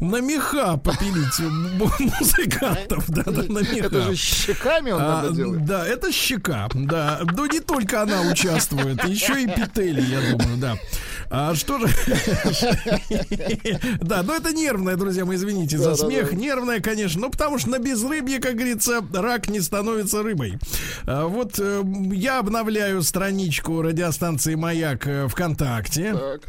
на 0.00 0.20
меха 0.20 0.76
попилить 0.76 1.38
музыкантов, 1.40 3.04
да, 3.08 3.22
да, 3.24 3.42
на 3.42 3.58
меха. 3.60 3.86
Это 3.86 4.02
же 4.02 4.16
щеками 4.16 4.90
он 4.90 5.00
А, 5.02 5.22
надо 5.22 5.34
делать. 5.34 5.64
Да, 5.64 5.86
это 5.86 6.12
щека, 6.12 6.68
да. 6.74 7.20
Но 7.36 7.46
не 7.46 7.60
только 7.60 8.02
она 8.02 8.22
участвует, 8.22 9.02
еще 9.04 9.42
и 9.42 9.46
петели, 9.46 10.00
я 10.00 10.20
думаю, 10.36 10.56
да. 10.58 10.76
А 11.30 11.54
что 11.54 11.78
же... 11.78 11.88
Да, 14.00 14.22
но 14.22 14.34
это 14.34 14.52
нервное, 14.52 14.96
друзья 14.96 15.24
мои, 15.24 15.36
извините 15.36 15.78
за 15.78 15.94
смех. 15.96 16.32
Нервное, 16.32 16.80
конечно. 16.80 17.22
Ну, 17.22 17.30
потому 17.30 17.58
что 17.58 17.70
на 17.70 17.78
безрыбье, 17.78 18.38
как 18.38 18.54
говорится, 18.54 19.00
рак 19.14 19.48
не 19.48 19.60
становится 19.60 20.22
рыбой. 20.22 20.58
А, 21.06 21.26
Вот 21.26 21.58
э, 21.58 21.82
я 22.12 22.38
обновляю 22.38 23.02
страничку 23.02 23.80
радиостанции 23.82 24.41
«Маяк» 24.46 25.06
э, 25.06 25.28
ВКонтакте. 25.28 26.12
Так. 26.12 26.40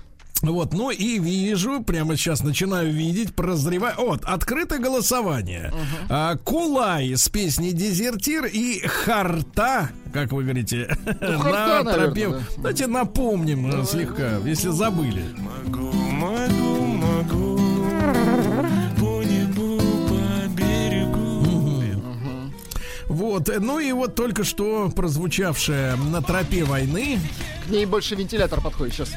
Вот, 0.41 0.73
ну 0.73 0.91
и 0.91 1.19
вижу, 1.19 1.81
прямо 1.83 2.17
сейчас 2.17 2.43
начинаю 2.43 2.91
видеть, 2.91 3.33
прозреваю. 3.33 3.95
Вот, 3.97 4.25
открытое 4.25 4.79
голосование. 4.79 5.71
А, 6.09 6.35
Кулай 6.35 7.15
с 7.15 7.29
песней 7.29 7.71
Дезертир 7.71 8.45
и 8.45 8.81
Харта, 8.85 9.91
как 10.11 10.33
вы 10.33 10.43
говорите, 10.43 10.87
Харта, 11.21 11.83
на 11.83 11.93
тропе. 11.93 12.27
да. 12.27 12.39
Давайте 12.57 12.87
напомним 12.87 13.71
э, 13.71 13.85
слегка, 13.85 14.37
если 14.43 14.67
забыли. 14.69 15.23
Могу, 15.37 15.93
могу 15.93 16.72
Вот, 23.23 23.47
э, 23.47 23.57
ну 23.61 23.79
и 23.79 23.93
вот 23.93 24.15
только 24.15 24.43
что 24.43 24.91
прозвучавшая 24.93 25.95
на 25.95 26.21
тропе 26.21 26.65
войны. 26.65 27.21
К 27.65 27.69
ней 27.69 27.85
больше 27.85 28.15
вентилятор 28.15 28.59
подходит 28.59 28.95
сейчас. 28.95 29.13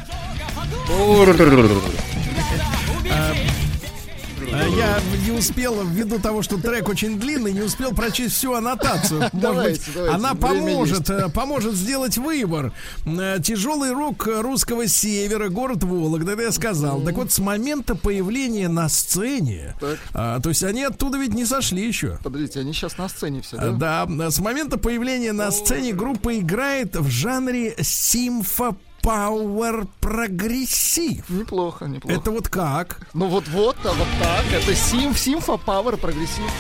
А 4.59 4.67
Я 4.69 5.01
не 5.27 5.33
успел, 5.33 5.85
ввиду 5.85 6.19
того, 6.19 6.43
что 6.43 6.57
трек 6.57 6.89
очень 6.89 7.19
длинный, 7.21 7.53
не 7.53 7.61
успел 7.61 7.93
прочесть 7.93 8.37
всю 8.37 8.55
аннотацию. 8.55 9.29
Может 9.33 9.63
быть, 9.65 9.97
она 10.11 10.35
поможет, 10.35 11.11
э, 11.11 11.29
поможет 11.29 11.75
сделать 11.75 12.17
выбор. 12.17 12.73
Э, 13.05 13.39
Тяжелый 13.43 13.93
рок 13.93 14.27
русского 14.27 14.87
севера, 14.87 15.51
город 15.51 15.85
Вологда, 15.85 16.33
это 16.33 16.43
я 16.43 16.53
сказал. 16.53 17.03
Так 17.03 17.17
вот, 17.17 17.33
с 17.33 17.39
момента 17.39 17.95
появления 17.95 18.69
на 18.69 18.89
сцене, 18.89 19.75
а, 20.15 20.41
то 20.41 20.49
есть 20.49 20.65
они 20.65 20.85
оттуда 20.85 21.19
ведь 21.19 21.35
не 21.35 21.45
сошли 21.45 21.87
еще. 21.87 22.19
Подождите, 22.25 22.61
они 22.61 22.73
сейчас 22.73 22.97
на 22.97 23.09
сцене 23.09 23.43
все, 23.43 23.57
да? 23.57 24.07
Да, 24.07 24.31
с 24.31 24.39
момента 24.39 24.79
появления 24.79 25.33
на 25.33 25.51
сцене 25.51 25.93
группа 25.93 26.39
играет 26.39 26.97
в 26.97 27.09
жанре 27.11 27.77
симфо 27.83 28.75
power 29.07 29.87
progressive. 30.01 31.31
Неплохо, 31.31 31.87
неплохо. 31.87 32.21
Это 32.21 32.33
вот 32.33 32.49
как? 32.49 33.07
Ну 33.15 33.29
вот-вот, 33.29 33.77
а 33.85 33.93
вот 33.93 34.09
так. 34.21 34.45
Это 34.53 34.75
сим, 34.75 35.15
симфо, 35.15 35.57
power, 35.57 35.97
progressive. 35.97 36.51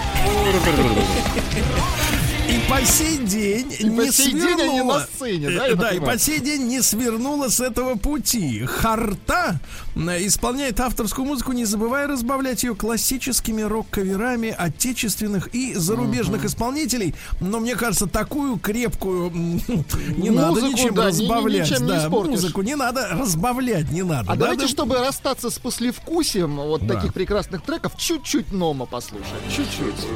И 2.48 2.70
по 2.70 2.84
сей 2.84 3.18
день 3.18 3.74
И 3.80 3.84
не 3.84 3.96
по 3.96 4.12
сей 4.12 4.32
день 4.32 4.42
они 4.42 4.54
свернула. 4.54 4.98
на 4.98 5.06
сцене, 5.06 5.50
да, 5.50 5.66
Э, 5.68 5.74
Да, 5.74 5.90
и 5.90 6.00
по 6.00 6.16
сей 6.18 6.38
день 6.40 6.62
не 6.68 6.80
свернула 6.80 7.48
с 7.48 7.58
этого 7.60 7.96
пути. 7.96 8.64
Харта 8.64 9.58
э, 9.96 10.26
исполняет 10.26 10.78
авторскую 10.78 11.26
музыку, 11.26 11.52
не 11.52 11.64
забывая 11.64 12.06
разбавлять 12.06 12.62
ее 12.62 12.76
классическими 12.76 13.62
рок-каверами 13.62 14.54
отечественных 14.56 15.48
и 15.54 15.74
зарубежных 15.74 16.44
исполнителей. 16.44 17.14
Но 17.40 17.58
мне 17.58 17.74
кажется, 17.74 18.06
такую 18.06 18.58
крепкую 18.58 19.30
не 20.16 20.30
надо 20.30 20.60
ничем 20.62 20.94
да, 20.94 21.06
разбавлять. 21.06 21.68
ничем 21.68 21.82
не 21.84 21.88
да, 21.92 22.04
испортишь. 22.06 22.30
музыку 22.30 22.62
не 22.62 22.76
надо 22.76 23.08
разбавлять, 23.10 23.90
не 23.90 24.02
надо. 24.04 24.30
А 24.30 24.34
Да, 24.36 24.40
давайте, 24.42 24.62
да. 24.62 24.68
чтобы 24.68 24.98
расстаться 25.00 25.50
с 25.50 25.58
послевкусием 25.58 26.56
вот 26.56 26.86
Да. 26.86 26.94
таких 26.94 27.12
прекрасных 27.12 27.62
треков, 27.62 27.96
чуть-чуть 27.96 28.52
Нома 28.52 28.86
послушаем. 28.86 29.40
Чуть-чуть. 29.50 30.06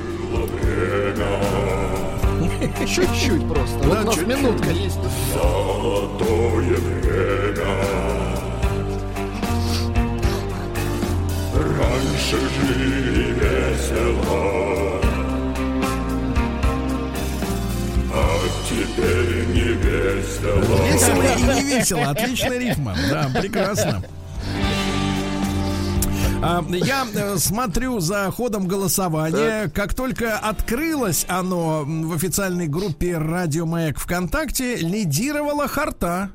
Чуть-чуть 2.87 3.49
просто. 3.49 3.79
Вот 3.79 3.93
Да, 3.95 4.01
у 4.01 4.05
нас 4.05 4.15
чуть-чуть. 4.15 4.29
минутка 4.37 4.71
есть. 4.71 4.99
Золотое 5.33 6.51
время 6.51 7.55
Раньше 11.55 12.37
жили 12.37 13.33
весело 13.33 15.01
А 18.13 18.39
теперь 18.69 19.47
не 19.49 19.73
весело 19.75 20.87
Весело 20.93 21.23
и 21.23 21.43
не 21.43 21.63
весело. 21.79 22.11
Отличная 22.11 22.59
рифма. 22.59 22.95
Да, 23.11 23.31
прекрасно. 23.41 24.03
А, 26.43 26.65
Я 26.71 27.07
э, 27.13 27.37
смотрю 27.37 28.01
за 28.01 28.31
ходом 28.31 28.67
голосования. 28.67 29.71
Как 29.75 29.95
только 29.95 30.39
открылось 30.39 31.27
оно 31.29 31.85
в 31.85 32.15
официальной 32.15 32.67
группе 32.67 33.19
Радио 33.19 33.67
Маяк 33.67 33.99
ВКонтакте, 33.99 34.77
лидировала 34.77 35.69
Харта. 35.69 36.31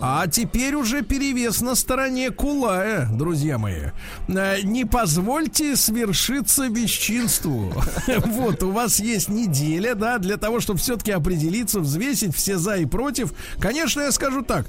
А 0.00 0.26
теперь 0.26 0.74
уже 0.74 1.02
перевес 1.02 1.60
на 1.60 1.74
стороне 1.74 2.30
Кулая, 2.30 3.08
друзья 3.12 3.58
мои. 3.58 3.90
Э, 4.28 4.60
Не 4.62 4.84
позвольте 4.84 5.76
свершиться 5.76 6.68
бесчинству. 6.68 7.72
Вот, 8.26 8.62
у 8.62 8.70
вас 8.70 9.00
есть 9.00 9.28
неделя, 9.28 9.94
да, 9.94 10.18
для 10.18 10.36
того, 10.36 10.60
чтобы 10.60 10.78
все-таки 10.78 11.10
определиться, 11.12 11.80
взвесить 11.80 12.34
все 12.36 12.58
за 12.58 12.76
и 12.76 12.86
против. 12.86 13.32
Конечно, 13.58 14.02
я 14.02 14.12
скажу 14.12 14.42
так. 14.42 14.66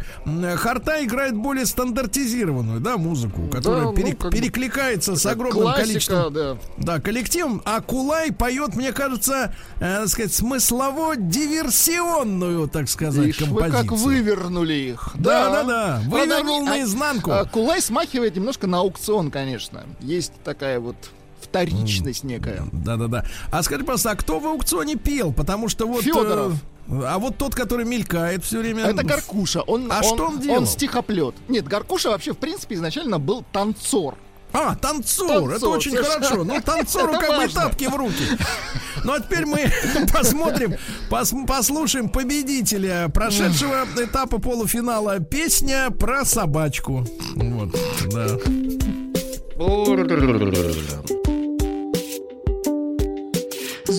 Харта 0.56 1.04
играет 1.04 1.36
более 1.36 1.66
стандартизированную, 1.66 2.80
да, 2.80 2.98
музыку, 2.98 3.48
которая 3.52 3.84
ну, 3.86 3.94
пере- 3.94 4.14
как 4.16 4.32
бы 4.32 4.38
перекликается 4.38 5.16
с 5.16 5.26
огромным 5.26 5.64
Классика, 5.64 5.88
количеством 5.88 6.34
да. 6.34 6.58
да, 6.78 7.00
коллективом, 7.00 7.62
а 7.66 7.82
Кулай 7.82 8.32
поет, 8.32 8.76
мне 8.76 8.92
кажется, 8.94 9.54
э, 9.80 10.00
так 10.02 10.08
сказать, 10.08 10.34
смыслово-диверсионную, 10.34 12.68
так 12.68 12.90
сказать, 12.90 13.28
Ишь, 13.28 13.40
вы 13.42 13.48
композицию. 13.48 13.88
как 13.90 14.00
вывернули 14.00 14.74
их. 14.74 15.16
Да, 15.20 15.50
да, 15.50 15.64
да. 15.64 16.02
Правда, 16.10 16.36
Вывернул 16.36 16.58
они- 16.60 16.68
а- 16.68 16.72
наизнанку. 16.72 17.32
а, 17.32 17.46
Кулай 17.46 17.82
смахивает 17.82 18.36
немножко 18.36 18.68
на 18.68 18.80
аукцион, 18.80 19.32
конечно. 19.32 19.84
Есть 20.00 20.34
такая 20.44 20.80
вот 20.80 20.96
вторичность 21.42 22.24
некая. 22.24 22.64
Да-да-да. 22.72 23.26
А 23.52 23.64
скажи, 23.64 23.82
пожалуйста, 23.84 24.12
а 24.12 24.16
кто 24.16 24.40
в 24.40 24.46
аукционе 24.48 24.96
пел? 24.96 25.32
Потому 25.34 25.70
что 25.70 25.88
вот... 25.88 26.02
э, 26.02 26.04
Фёдоров. 26.04 26.54
а 26.90 27.18
вот 27.20 27.38
тот, 27.38 27.56
который 27.56 27.86
мелькает 27.86 28.44
все 28.44 28.60
время... 28.60 28.86
Это 28.86 29.04
Гаркуша. 29.04 29.62
Он, 29.62 29.92
А 29.92 30.04
что 30.04 30.28
он 30.28 30.40
делал? 30.40 30.60
Он 30.60 30.66
стихоплет. 30.68 31.36
Нет, 31.48 31.68
Гаркуша 31.68 32.10
вообще, 32.10 32.34
в 32.34 32.38
принципе, 32.38 32.76
изначально 32.76 33.20
был 33.20 33.44
танцор. 33.52 34.16
А, 34.60 34.76
танцор, 34.76 35.50
это 35.52 35.60
Танцор, 35.60 35.78
очень 35.78 35.92
совершенно. 35.92 36.24
хорошо. 36.26 36.44
Ну, 36.44 36.62
танцору 36.62 37.10
Это 37.14 37.20
как 37.20 37.30
бы 37.30 37.38
важно. 37.38 37.62
тапки 37.62 37.84
в 37.86 37.96
руки. 37.96 38.24
Ну, 39.04 39.14
а 39.14 39.20
теперь 39.20 39.46
мы 39.46 39.72
посмотрим, 40.12 40.76
пос- 41.12 41.46
послушаем 41.46 42.10
победителя 42.10 43.08
прошедшего 43.10 43.86
этапа 43.98 44.40
полуфинала. 44.40 45.20
Песня 45.20 45.92
про 45.92 46.26
собачку. 46.26 47.06
Вот, 47.36 47.76
да. 48.12 48.28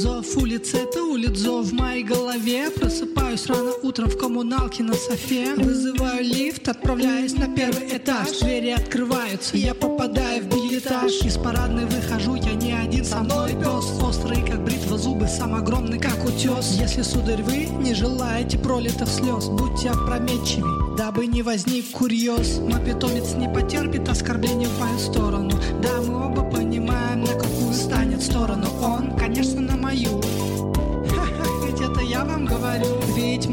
Зов 0.02 0.36
улиц 0.36 0.74
это 0.74 1.02
улиц, 1.02 1.38
зов 1.38 1.66
в 1.66 1.72
моей 1.72 2.04
голове. 2.04 2.70
Просыпаюсь 2.70 3.46
рано 3.46 3.72
утром 3.82 4.08
в 4.08 4.16
коммуналке 4.16 4.84
на 4.84 4.94
софе. 4.94 5.56
Вызываю 5.56 6.22
лифт, 6.22 6.68
отправляюсь 6.68 7.34
на 7.34 7.48
первый 7.52 7.96
этаж. 7.96 8.28
Двери 8.40 8.70
открываются, 8.70 9.56
я 9.56 9.74
попадаю 9.74 10.44
в 10.44 10.46
билетаж 10.46 11.12
Из 11.24 11.36
парадной 11.36 11.86
выхожу, 11.86 12.36
я 12.36 12.54
не 12.54 12.72
один 12.72 13.04
со 13.04 13.18
мной 13.18 13.54
пес 13.54 13.86
Острый, 14.00 14.46
как 14.46 14.64
бритва 14.64 14.87
зубы, 14.98 15.28
сам 15.28 15.54
огромный, 15.54 15.98
как 15.98 16.24
утес. 16.24 16.76
Если, 16.78 17.02
сударь, 17.02 17.42
вы 17.42 17.66
не 17.66 17.94
желаете 17.94 18.58
пролитых 18.58 19.08
слез 19.08 19.46
Будьте 19.46 19.90
опрометчивей, 19.90 20.96
дабы 20.96 21.26
не 21.26 21.42
возник 21.42 21.90
курьез. 21.90 22.58
Мой 22.58 22.80
питомец 22.80 23.34
не 23.34 23.48
потерпит 23.48 24.08
оскорбления 24.08 24.68
в 24.68 24.80
мою 24.80 24.98
сторону. 24.98 25.52
Да, 25.82 26.00
мы 26.06 26.26
оба 26.26 26.42
понимаем, 26.42 27.20
на 27.20 27.32
какую 27.32 27.72
станет 27.72 28.22
сторону. 28.22 28.66
Он, 28.82 29.16
конечно, 29.16 29.60
на 29.60 29.76
мою 29.76 30.20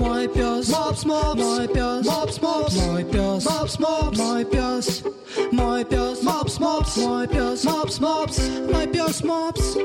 мой 0.05 0.27
пес 0.27 0.69
Мопс, 0.69 1.05
мопс. 1.05 1.35
Мой 1.35 1.67
пес 1.67 2.05
Мопс, 2.05 2.41
мопс. 2.41 2.75
Мой 2.75 3.03
пес 3.03 3.45
Мопс, 3.45 3.79
мопс. 3.79 4.17
Мой 4.17 4.45
пес 4.45 5.03
Мой 5.51 5.85
пес 5.85 6.21
Мопс, 6.23 6.59
мопс. 6.59 6.97
Мой 6.97 7.27
пес 7.27 7.63
Мопс, 7.63 7.99
мопс. 7.99 8.39
Мой 8.71 8.87
пес 8.87 9.23
Мопс. 9.23 9.77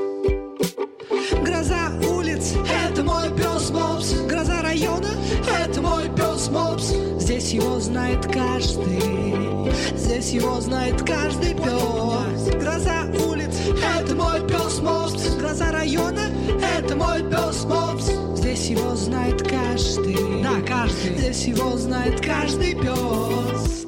Гроза 1.45 1.91
улиц— 2.07 2.53
это 2.85 3.03
мой 3.03 3.29
пес 3.37 3.69
Мопс. 3.71 4.13
Гроза 4.29 4.61
района— 4.61 5.09
это 5.61 5.81
мой 5.81 6.09
пес 6.15 6.20
Мопс 6.49 6.93
Здесь 7.19 7.51
его 7.51 7.79
знает 7.79 8.25
каждый. 8.25 9.69
Здесь 9.95 10.31
его 10.31 10.59
знает 10.59 11.01
каждый 11.01 11.53
пес. 11.53 12.55
Гроза 12.55 13.05
улиц— 13.25 13.55
это 13.99 14.15
мой 14.15 14.41
пес 14.47 14.79
Мопс. 14.81 15.35
Гроза 15.37 15.71
района— 15.71 16.29
это 16.77 16.95
мой 16.95 17.23
пес 17.23 17.63
Мопс. 17.65 18.11
Здесь 18.37 18.69
его 18.69 18.95
знает 18.95 19.41
каждый. 19.41 20.43
Да, 20.43 20.61
каждый. 20.67 21.17
Здесь 21.17 21.45
его 21.45 21.77
знает 21.77 22.19
каждый 22.21 22.75
пес 22.75 23.85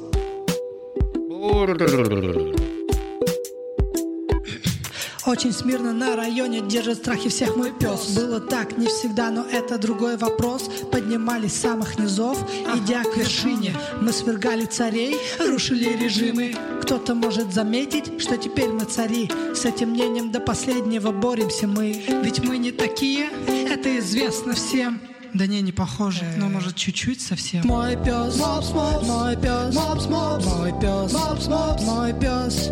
Очень 5.34 5.52
смирно 5.52 5.92
на 5.92 6.14
районе 6.14 6.60
держит 6.60 6.98
страхи 6.98 7.28
всех 7.28 7.56
мой 7.56 7.72
пес. 7.72 8.14
Было 8.14 8.38
так, 8.38 8.78
не 8.78 8.86
всегда, 8.86 9.30
но 9.30 9.44
это 9.44 9.78
другой 9.78 10.16
вопрос. 10.16 10.70
Поднимались 10.92 11.54
с 11.54 11.60
самых 11.60 11.98
низов, 11.98 12.38
идя 12.76 13.02
к 13.02 13.16
вершине. 13.16 13.74
Мы 14.00 14.12
свергали 14.12 14.64
царей, 14.64 15.16
рушили 15.40 15.96
режимы. 15.96 16.54
Кто-то 16.82 17.16
может 17.16 17.52
заметить, 17.52 18.22
что 18.22 18.36
теперь 18.36 18.68
мы 18.68 18.84
цари. 18.84 19.28
С 19.52 19.64
этим 19.64 19.90
мнением 19.90 20.30
до 20.30 20.38
последнего 20.38 21.10
боремся 21.10 21.66
мы. 21.66 22.00
Ведь 22.22 22.38
мы 22.44 22.56
не 22.58 22.70
такие, 22.70 23.28
это 23.68 23.98
известно 23.98 24.54
всем 24.54 25.00
да 25.34 25.46
не, 25.46 25.60
не 25.62 25.72
похоже, 25.72 26.24
но 26.36 26.48
может 26.48 26.76
чуть-чуть 26.76 27.20
совсем. 27.20 27.66
Мой 27.66 27.96
пес, 27.96 28.36
мопс, 28.36 28.70
мопс, 28.70 29.06
мой 29.06 29.36
пес, 29.36 29.74
мопс, 29.74 30.06
мопс, 30.06 30.46
мой 30.46 30.72
пес, 30.80 31.12
мопс, 31.12 31.48
мопс, 31.48 31.82
мой 31.82 32.12
пес, 32.14 32.70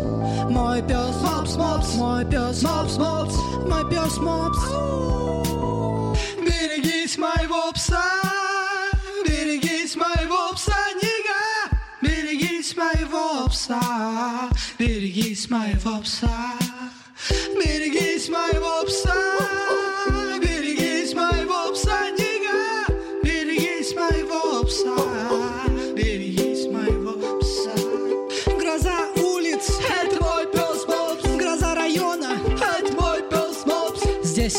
мой 0.49 0.81
пес, 0.81 1.15
мопс, 1.21 1.55
мопс, 1.57 1.95
мой 1.95 2.25
пес, 2.25 2.63
мопс, 2.63 2.97
мопс, 2.97 3.35
мой 3.69 3.89
пес, 3.89 4.17
мопс. 4.17 4.59
Берегись 6.39 7.17
моего 7.17 7.71
пса, 7.73 8.01
берегись 9.27 9.97
моего 9.97 10.53
пса, 10.53 10.77
нига, 11.01 11.77
берегись 12.01 12.77
моего 12.77 13.49
пса, 13.49 14.49
берегись 14.79 15.49
моего 15.49 15.99
пса, 15.99 16.53
берегись 17.57 18.29
моего 18.29 18.85
пса. 18.85 19.92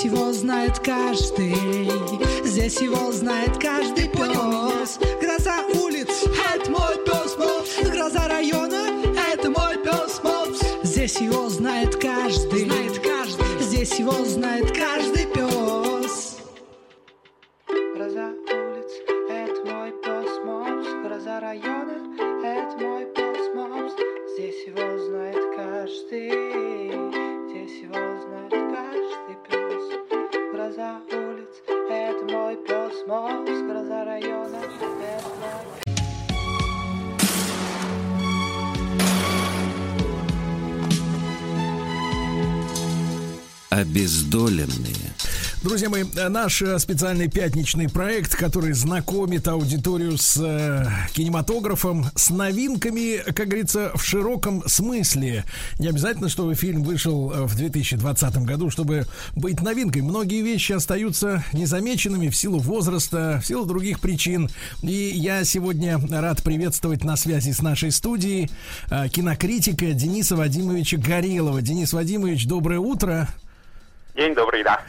Здесь 0.05 0.13
его 0.13 0.33
знает 0.35 0.79
каждый, 0.81 1.55
здесь 2.45 2.79
его 2.83 3.11
знает 3.11 3.57
каждый 3.57 4.07
пес. 4.09 4.99
Гроза 5.19 5.65
улиц, 5.83 6.25
это 6.55 6.71
мой 6.71 6.97
пес 7.07 7.39
Мопс. 7.39 7.91
Гроза 7.91 8.29
района, 8.29 9.03
это 9.33 9.49
мой 9.49 9.79
пес 9.79 10.21
Мопс. 10.23 10.61
Здесь 10.83 11.19
его 11.23 11.49
знает 11.49 11.97
каждый, 11.97 12.67
знает 12.67 12.99
каждый. 12.99 13.63
Здесь 13.63 13.99
его 13.99 14.13
знает 14.27 14.77
каждый 14.77 15.25
пес. 15.25 16.37
Гроза 17.67 18.29
улиц, 18.29 18.93
это 19.31 19.65
мой 19.73 19.91
пес 20.03 20.39
Мопс. 20.45 20.89
Гроза 21.03 21.41
района, 21.41 21.97
это 22.45 22.77
мой 22.79 23.07
пес 23.07 23.55
Мопс. 23.55 23.95
Здесь 24.35 24.67
его 24.67 24.99
знает 24.99 25.57
каждый, 25.57 26.93
здесь 27.49 27.81
его 27.81 27.95
знает 27.95 28.34
Обездоленные. 43.69 45.13
Друзья 45.65 45.89
мои, 45.89 46.05
э, 46.15 46.29
наш 46.29 46.61
э, 46.61 46.79
специальный 46.79 47.27
пятничный 47.27 47.89
проект, 47.89 48.37
который 48.37 48.75
знакомит 48.75 49.49
аудиторию 49.49 50.19
с 50.19 50.37
э, 50.37 50.87
кинематографом, 51.15 52.05
с 52.15 52.29
новинками, 52.29 53.23
как 53.33 53.49
говорится, 53.49 53.91
в 53.95 54.05
широком 54.05 54.63
смысле. 54.69 55.47
Не 55.79 55.89
обязательно, 55.89 56.29
чтобы 56.29 56.55
фильм 56.55 56.83
вышел 56.83 57.33
э, 57.33 57.45
в 57.45 57.57
2020 57.57 58.37
году, 58.45 58.69
чтобы 58.69 59.07
быть 59.35 59.63
новинкой. 59.63 60.03
Многие 60.03 60.43
вещи 60.43 60.73
остаются 60.73 61.43
незамеченными 61.55 62.29
в 62.29 62.37
силу 62.37 62.59
возраста, 62.59 63.41
в 63.43 63.47
силу 63.47 63.65
других 63.65 64.01
причин. 64.01 64.51
И 64.83 65.13
я 65.15 65.45
сегодня 65.45 65.99
рад 66.11 66.43
приветствовать 66.43 67.05
на 67.05 67.17
связи 67.17 67.53
с 67.53 67.63
нашей 67.63 67.91
студией 67.91 68.51
э, 68.91 69.09
кинокритика 69.09 69.95
Дениса 69.95 70.37
Вадимовича 70.37 70.99
Горелова. 70.99 71.63
Денис 71.63 71.95
Вадимович, 71.95 72.45
доброе 72.47 72.81
утро. 72.81 73.31
День 74.15 74.35
добрый, 74.35 74.63
да. 74.63 74.81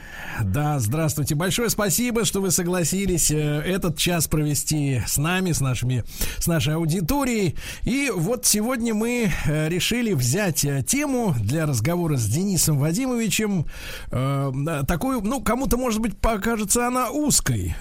Да, 0.43 0.79
здравствуйте. 0.79 1.33
Большое 1.33 1.69
спасибо, 1.69 2.25
что 2.25 2.41
вы 2.41 2.51
согласились 2.51 3.31
э, 3.31 3.35
этот 3.37 3.97
час 3.97 4.27
провести 4.27 5.01
с 5.07 5.17
нами, 5.17 5.53
с 5.53 5.61
нашими, 5.61 6.03
с 6.39 6.47
нашей 6.47 6.75
аудиторией. 6.75 7.55
И 7.83 8.11
вот 8.13 8.45
сегодня 8.45 8.93
мы 8.93 9.31
э, 9.45 9.69
решили 9.69 10.13
взять 10.13 10.65
э, 10.65 10.83
тему 10.83 11.33
для 11.39 11.65
разговора 11.65 12.17
с 12.17 12.25
Денисом 12.25 12.77
Вадимовичем 12.79 13.65
такую, 14.87 15.21
ну, 15.21 15.41
кому-то, 15.41 15.77
может 15.77 16.01
быть, 16.01 16.17
покажется 16.17 16.87
она 16.87 17.09
узкой, 17.09 17.75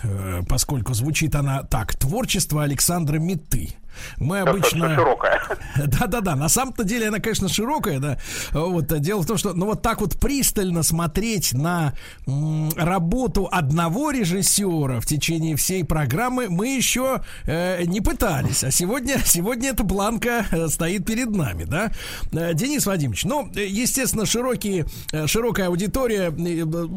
поскольку 0.48 0.94
звучит 0.94 1.34
она 1.34 1.62
так: 1.62 1.94
творчество 1.96 2.62
Александра 2.62 3.18
Миты. 3.18 3.74
Мы 4.18 4.40
обычно... 4.40 4.94
широкая. 4.94 5.40
Да-да-да, 5.76 6.36
на 6.36 6.48
самом-то 6.48 6.84
деле 6.84 7.08
она, 7.08 7.18
конечно, 7.18 7.48
широкая, 7.48 7.98
да. 7.98 8.18
Вот, 8.52 8.90
а 8.92 8.98
дело 8.98 9.22
в 9.22 9.26
том, 9.26 9.36
что, 9.36 9.52
ну, 9.52 9.66
вот 9.66 9.82
так 9.82 10.00
вот 10.00 10.18
пристально 10.18 10.82
смотреть 10.82 11.52
на 11.52 11.94
м, 12.26 12.70
работу 12.76 13.48
одного 13.50 14.10
режиссера 14.10 15.00
в 15.00 15.06
течение 15.06 15.56
всей 15.56 15.84
программы 15.84 16.48
мы 16.48 16.68
еще 16.68 17.22
э, 17.44 17.84
не 17.84 18.00
пытались. 18.00 18.64
А 18.64 18.70
сегодня, 18.70 19.18
сегодня 19.24 19.70
эта 19.70 19.84
планка 19.84 20.46
э, 20.50 20.68
стоит 20.68 21.06
перед 21.06 21.30
нами, 21.30 21.64
да. 21.64 21.90
Э, 22.32 22.54
Денис 22.54 22.86
Вадимович, 22.86 23.24
ну, 23.24 23.50
естественно, 23.54 24.26
широкие, 24.26 24.86
э, 25.12 25.26
широкая 25.26 25.68
аудитория 25.68 26.32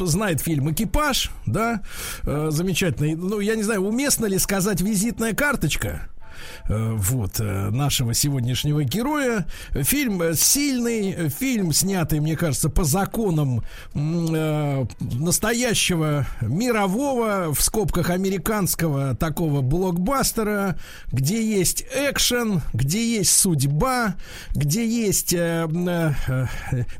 знает 0.05 0.41
фильм 0.41 0.71
«Экипаж», 0.71 1.31
да, 1.45 1.81
замечательный. 2.23 3.15
Ну, 3.15 3.39
я 3.39 3.55
не 3.55 3.63
знаю, 3.63 3.81
уместно 3.81 4.25
ли 4.25 4.37
сказать 4.37 4.81
«визитная 4.81 5.33
карточка»? 5.33 6.09
Э, 6.67 6.93
вот 6.95 7.39
э, 7.39 7.69
нашего 7.69 8.13
сегодняшнего 8.13 8.83
героя. 8.83 9.45
Фильм 9.73 10.21
э, 10.21 10.35
сильный, 10.35 11.29
фильм 11.29 11.73
снятый, 11.73 12.19
мне 12.19 12.35
кажется, 12.35 12.69
по 12.69 12.83
законам 12.83 13.63
настоящего 14.99 16.25
мирового, 16.41 17.53
в 17.53 17.61
скобках 17.61 18.09
американского 18.09 19.15
такого 19.15 19.61
блокбастера, 19.61 20.77
где 21.11 21.43
есть 21.43 21.85
экшен, 21.93 22.61
где 22.73 23.17
есть 23.17 23.31
судьба, 23.37 24.15
где 24.53 24.87
есть 24.87 25.33
э, 25.33 25.67
э, 25.67 26.13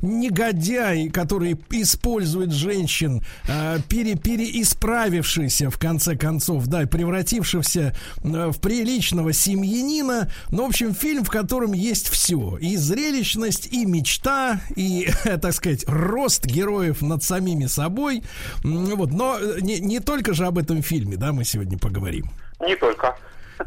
негодяй, 0.00 1.08
который 1.08 1.56
использует 1.70 2.52
женщин, 2.52 3.22
э, 3.46 3.78
пере, 3.88 4.14
переисправившийся 4.16 5.70
в 5.70 5.78
конце 5.78 6.16
концов, 6.16 6.66
да, 6.66 6.82
э, 6.82 6.86
в 8.50 8.60
приличного 8.60 9.27
семьянина. 9.32 10.30
Ну, 10.50 10.64
в 10.64 10.68
общем, 10.68 10.94
фильм, 10.94 11.24
в 11.24 11.30
котором 11.30 11.72
есть 11.72 12.08
все. 12.08 12.56
И 12.58 12.76
зрелищность, 12.76 13.68
и 13.72 13.84
мечта, 13.84 14.60
и, 14.76 15.08
так 15.24 15.52
сказать, 15.52 15.84
рост 15.86 16.44
героев 16.46 17.02
над 17.02 17.22
самими 17.22 17.66
собой. 17.66 18.22
Вот, 18.62 19.12
но 19.12 19.38
э, 19.38 19.60
не, 19.60 19.78
не 19.80 20.00
только 20.00 20.34
же 20.34 20.46
об 20.46 20.58
этом 20.58 20.82
фильме, 20.82 21.16
да, 21.16 21.32
мы 21.32 21.44
сегодня 21.44 21.78
поговорим. 21.78 22.30
Не 22.60 22.76
только. 22.76 23.16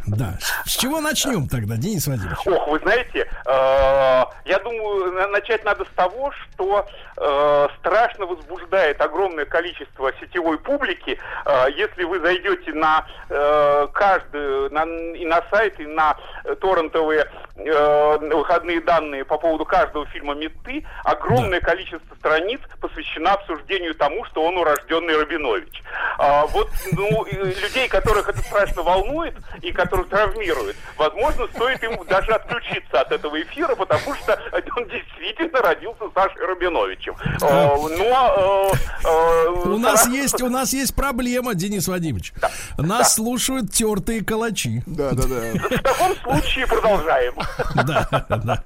Да. 0.07 0.38
С 0.65 0.77
чего 0.77 1.01
начнем 1.01 1.47
тогда, 1.47 1.76
Денис 1.77 2.07
Владимирович? 2.07 2.39
Ох, 2.45 2.68
вы 2.68 2.80
знаете, 2.80 3.19
э, 3.45 4.23
я 4.45 4.59
думаю, 4.63 5.11
на- 5.13 5.27
начать 5.27 5.63
надо 5.65 5.85
с 5.85 5.95
того, 5.95 6.31
что 6.31 6.85
э, 7.18 7.68
страшно 7.80 8.26
возбуждает 8.26 8.99
огромное 9.01 9.45
количество 9.45 10.11
сетевой 10.19 10.57
публики, 10.57 11.19
э, 11.45 11.65
если 11.76 12.03
вы 12.03 12.19
зайдете 12.19 12.73
на 12.73 13.05
на, 13.30 14.84
и 15.15 15.26
на 15.26 15.43
сайт, 15.49 15.80
и 15.80 15.85
на 15.85 16.18
торрентовые 16.61 17.30
э, 17.55 18.17
выходные 18.33 18.81
данные 18.81 19.25
по 19.25 19.37
поводу 19.37 19.65
каждого 19.65 20.05
фильма 20.07 20.33
«Меты», 20.35 20.85
огромное 21.03 21.59
количество 21.59 22.15
страниц 22.15 22.59
посвящено 22.79 23.33
обсуждению 23.33 23.95
тому, 23.95 24.23
что 24.25 24.43
он 24.43 24.57
урожденный 24.57 25.17
Рабинович. 25.17 25.83
А, 26.17 26.45
вот, 26.47 26.69
ну, 26.91 27.25
людей, 27.25 27.87
которых 27.87 28.29
это 28.29 28.39
страшно 28.39 28.83
волнует 28.83 29.35
и 29.61 29.71
которых 29.71 30.09
травмирует, 30.09 30.75
возможно, 30.97 31.47
стоит 31.53 31.83
им 31.83 31.99
даже 32.07 32.31
отключиться 32.33 33.01
от 33.01 33.11
этого 33.11 33.41
эфира, 33.41 33.75
потому 33.75 34.15
что 34.15 34.39
он 34.77 34.87
действительно 34.87 35.61
родился 35.61 36.03
Сашей 36.13 36.45
Рабиновичем. 36.45 37.15
А, 37.41 37.75
но... 37.75 38.71
э, 39.03 39.07
э, 39.07 39.47
У 39.65 39.77
нас 39.77 40.07
есть, 40.07 40.41
у 40.41 40.49
нас 40.49 40.73
есть 40.73 40.95
проблема, 40.95 41.53
Денис 41.55 41.87
Владимирович. 41.87 42.33
Нас 42.77 43.15
слушают 43.15 43.71
тертые 43.71 44.23
калачи. 44.23 44.83
Да, 44.85 45.11
да, 45.11 45.23
да. 45.23 45.77
В 45.77 45.81
таком 45.81 46.15
случае 46.17 46.67
продолжаем. 46.67 47.33
Да, 47.75 48.07
да. 48.29 48.63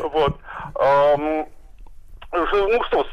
Вот. 0.00 0.38
Эм, 0.80 1.46
Ну 2.32 2.82
что, 2.84 3.04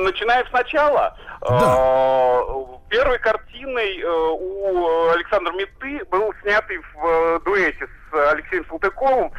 начинаем 0.00 0.44
сначала. 0.48 1.16
Э, 1.48 2.40
Первой 2.88 3.18
картиной 3.18 4.00
э, 4.00 4.06
у 4.08 5.10
Александра 5.10 5.52
Меты 5.52 6.04
был 6.10 6.32
снятый 6.42 6.78
в 6.78 7.06
э, 7.06 7.40
дуэте 7.44 7.86
с 7.86 8.30
Алексеем 8.32 8.64
Салтыковым 8.68 9.32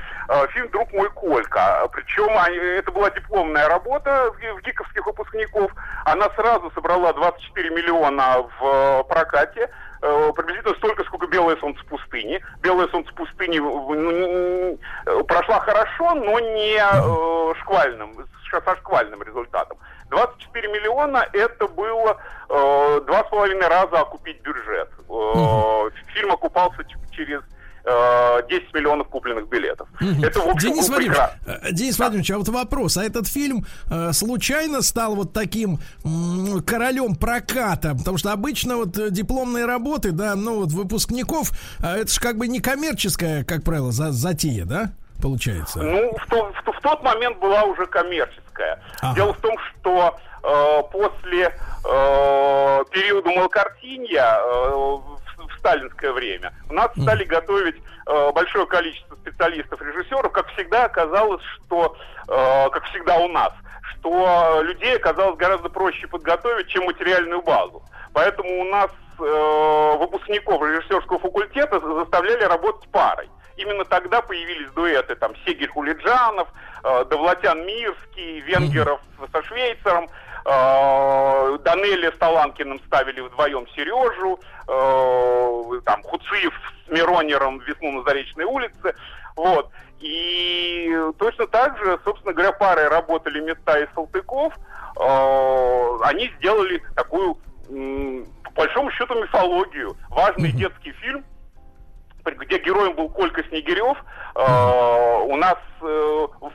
фильм 0.50 0.70
«Друг 0.70 0.92
мой 0.92 1.10
Колька». 1.12 1.88
Причем 1.94 2.30
это 2.30 2.92
была 2.92 3.10
дипломная 3.10 3.68
работа 3.70 4.30
в 4.34 4.40
ги- 4.40 4.52
в 4.52 4.62
гиковских 4.62 5.06
выпускников. 5.06 5.72
Она 6.06 6.30
сразу 6.36 6.70
собрала 6.76 7.14
24 7.14 7.70
миллиона 7.70 8.46
в 8.60 9.04
прокате. 9.04 9.70
Приблизительно 10.02 10.76
столько, 10.76 11.06
сколько 11.06 11.28
«Белое 11.28 11.56
солнце 11.56 11.84
пустыни». 11.86 12.42
«Белое 12.60 12.90
солнце 12.90 13.12
пустыни» 13.14 13.58
ну, 13.58 15.24
прошла 15.24 15.62
хорошо, 15.62 16.14
но 16.16 16.40
не 16.40 16.78
шквальным, 17.62 18.14
со 18.52 18.76
шквальным 18.76 19.24
результатом. 19.24 19.78
24 20.10 20.68
миллиона 20.70 21.26
это 21.34 21.68
было 21.68 22.18
э, 22.50 23.02
два 23.06 23.24
с 23.26 23.30
половиной 23.30 23.68
раза 23.68 24.00
окупить 24.02 24.42
бюджет. 24.42 24.90
Э, 25.10 25.90
Фильм 26.14 26.32
окупался 26.32 26.78
через 27.12 27.42
э, 27.84 28.48
10 28.50 28.74
миллионов 28.74 29.08
купленных 29.10 29.48
билетов. 29.50 29.88
Мгм. 30.00 30.24
Это, 30.24 30.40
в 30.40 30.48
общем, 30.48 30.72
Денис 30.74 30.88
Владимирович, 30.90 31.18
прекрасно. 31.18 31.60
э, 31.68 31.72
Денис 31.74 31.98
Владимирович, 31.98 32.32
а 32.32 32.38
вот 32.38 32.48
вопрос, 32.50 32.98
а 32.98 33.04
этот 33.04 33.28
фильм 33.28 33.66
э, 33.92 34.12
случайно 34.14 34.82
стал 34.82 35.16
вот 35.16 35.34
таким 35.34 35.80
м, 36.06 36.62
королем 36.64 37.16
проката? 37.16 37.94
Потому 37.96 38.18
что 38.18 38.32
обычно 38.32 38.78
вот 38.78 38.98
э, 38.98 39.10
дипломные 39.12 39.66
работы, 39.66 40.12
да, 40.12 40.36
ну 40.36 40.60
вот 40.62 40.72
выпускников, 40.72 41.52
э, 41.84 42.02
это 42.02 42.12
же 42.12 42.20
как 42.20 42.38
бы 42.38 42.48
не 42.48 42.60
коммерческая, 42.60 43.44
как 43.44 43.64
правило, 43.64 43.92
за- 43.92 44.12
затея, 44.12 44.66
да, 44.66 44.92
получается? 45.22 45.82
Ну, 45.82 46.16
в, 46.18 46.26
то- 46.30 46.52
в 46.52 46.72
в 46.72 46.82
тот 46.82 47.04
момент 47.04 47.38
была 47.40 47.64
уже 47.64 47.86
коммерческая. 47.86 48.82
Ага. 49.02 49.16
Дело 49.16 49.34
в 49.34 49.42
том, 49.42 49.56
что 49.60 50.18
э, 50.44 50.84
после 50.92 51.46
э, 51.48 52.84
периода 52.92 53.30
малокартинья 53.30 54.40
э, 54.40 54.70
в, 54.74 55.18
сталинское 55.60 56.12
время 56.14 56.54
у 56.70 56.74
нас 56.74 56.92
стали 57.02 57.24
готовить 57.24 57.76
э, 58.06 58.32
большое 58.32 58.66
количество 58.68 59.16
специалистов-режиссеров. 59.16 60.32
Как 60.32 60.48
всегда 60.54 60.86
оказалось, 60.86 61.42
что, 61.56 61.96
э, 62.28 62.70
как 62.70 62.84
всегда 62.86 63.18
у 63.18 63.28
нас, 63.28 63.52
что 64.00 64.62
людей 64.64 64.96
оказалось 64.96 65.38
гораздо 65.38 65.70
проще 65.70 66.08
подготовить, 66.08 66.68
чем 66.68 66.86
материальную 66.86 67.42
базу. 67.42 67.84
Поэтому 68.14 68.62
у 68.62 68.64
нас 68.66 68.92
э, 69.20 69.98
выпускников 70.00 70.62
режиссерского 70.62 71.20
факультета 71.20 71.80
заставляли 71.80 72.44
работать 72.44 72.90
парой. 72.92 73.30
Именно 73.58 73.86
тогда 73.86 74.22
появились 74.22 74.70
дуэты 74.72 75.16
там 75.16 75.36
Сегель 75.46 75.68
Хулиджанов, 75.70 76.48
э, 76.84 77.06
Довлатян 77.06 77.66
Мирский, 77.66 78.40
Венгеров 78.42 79.02
со 79.32 79.44
Швейцером, 79.44 80.08
э, 80.46 81.58
Данелия 81.64 82.12
с 82.12 82.18
Таланкиным 82.18 82.80
ставили 82.86 83.20
вдвоем 83.22 83.68
Сережу, 83.70 84.40
э, 84.68 85.82
там 85.86 86.04
Хуциев 86.04 86.54
с 86.86 86.92
Миронером 86.92 87.60
«Весну 87.62 87.92
на 87.92 88.04
Заречной 88.04 88.46
улице». 88.46 88.96
Вот. 89.36 89.72
И 90.00 90.96
точно 91.18 91.48
так 91.48 91.78
же, 91.80 92.00
собственно 92.06 92.34
говоря, 92.34 92.52
парой 92.52 92.88
работали 92.88 93.40
Мета 93.40 93.80
и 93.80 93.88
Салтыков. 93.96 94.54
Э, 95.00 95.98
Они 96.04 96.32
сделали 96.38 96.84
такую, 96.96 97.36
по 98.44 98.52
большому 98.52 98.92
счету, 98.92 99.16
мифологию. 99.16 99.98
Важный 100.10 100.52
детский 100.52 100.92
фильм, 100.92 101.26
где 102.36 102.58
героем 102.60 102.94
был 102.94 103.10
Колька 103.10 103.44
Снегирев. 103.44 103.98
Э, 104.36 105.20
У 105.24 105.36
нас 105.38 105.58
э, 105.82 105.86
в 105.86 106.52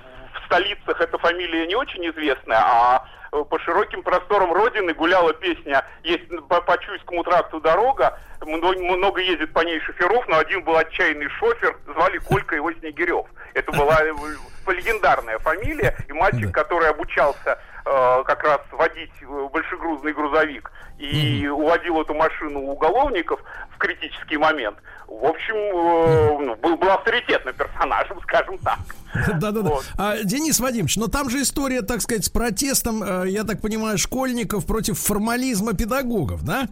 столицах 0.46 1.00
эта 1.00 1.18
фамилия 1.18 1.66
не 1.66 1.74
очень 1.74 2.06
известная, 2.10 2.58
а 2.58 3.04
э, 3.32 3.44
по 3.48 3.58
широким 3.60 4.02
просторам 4.02 4.52
Родины 4.52 4.92
гуляла 4.92 5.32
песня 5.32 5.84
«Есть 6.02 6.28
по, 6.48 6.60
по 6.60 6.78
Чуйскому 6.78 7.24
тракту 7.24 7.60
дорога», 7.60 8.18
много, 8.44 9.20
ездит 9.20 9.52
по 9.52 9.60
ней 9.60 9.80
шоферов, 9.80 10.26
но 10.28 10.38
один 10.38 10.64
был 10.64 10.76
отчаянный 10.76 11.28
шофер, 11.28 11.76
звали 11.86 12.18
Колька 12.18 12.56
его 12.56 12.72
Снегирев. 12.72 13.26
Это 13.54 13.72
была 13.72 13.98
э, 14.02 14.72
легендарная 14.72 15.38
фамилия, 15.38 15.96
и 16.08 16.12
мальчик, 16.12 16.52
который 16.52 16.88
обучался 16.90 17.58
как 17.84 18.42
раз 18.44 18.60
водить 18.70 19.12
э, 19.20 19.48
большегрузный 19.52 20.12
грузовик 20.12 20.70
и 20.98 21.46
уводил 21.48 22.00
эту 22.00 22.14
машину 22.14 22.60
у 22.60 22.72
уголовников 22.72 23.40
в 23.74 23.78
критический 23.78 24.36
момент, 24.36 24.76
в 25.08 25.24
общем, 25.24 25.54
э, 25.54 26.38
ну, 26.44 26.56
был, 26.56 26.76
был 26.76 26.90
авторитетным 26.90 27.54
персонажем, 27.54 28.20
скажем 28.22 28.58
так. 28.58 28.78
Да-да-да. 29.40 29.70
А, 29.98 30.16
Денис 30.22 30.58
Вадимович, 30.58 30.96
но 30.96 31.08
там 31.08 31.28
же 31.28 31.42
история, 31.42 31.82
так 31.82 32.00
сказать, 32.00 32.24
с 32.24 32.28
протестом, 32.28 33.02
э, 33.02 33.28
я 33.28 33.44
так 33.44 33.60
понимаю, 33.60 33.98
школьников 33.98 34.66
против 34.66 34.98
формализма 34.98 35.74
педагогов, 35.74 36.44
да? 36.44 36.68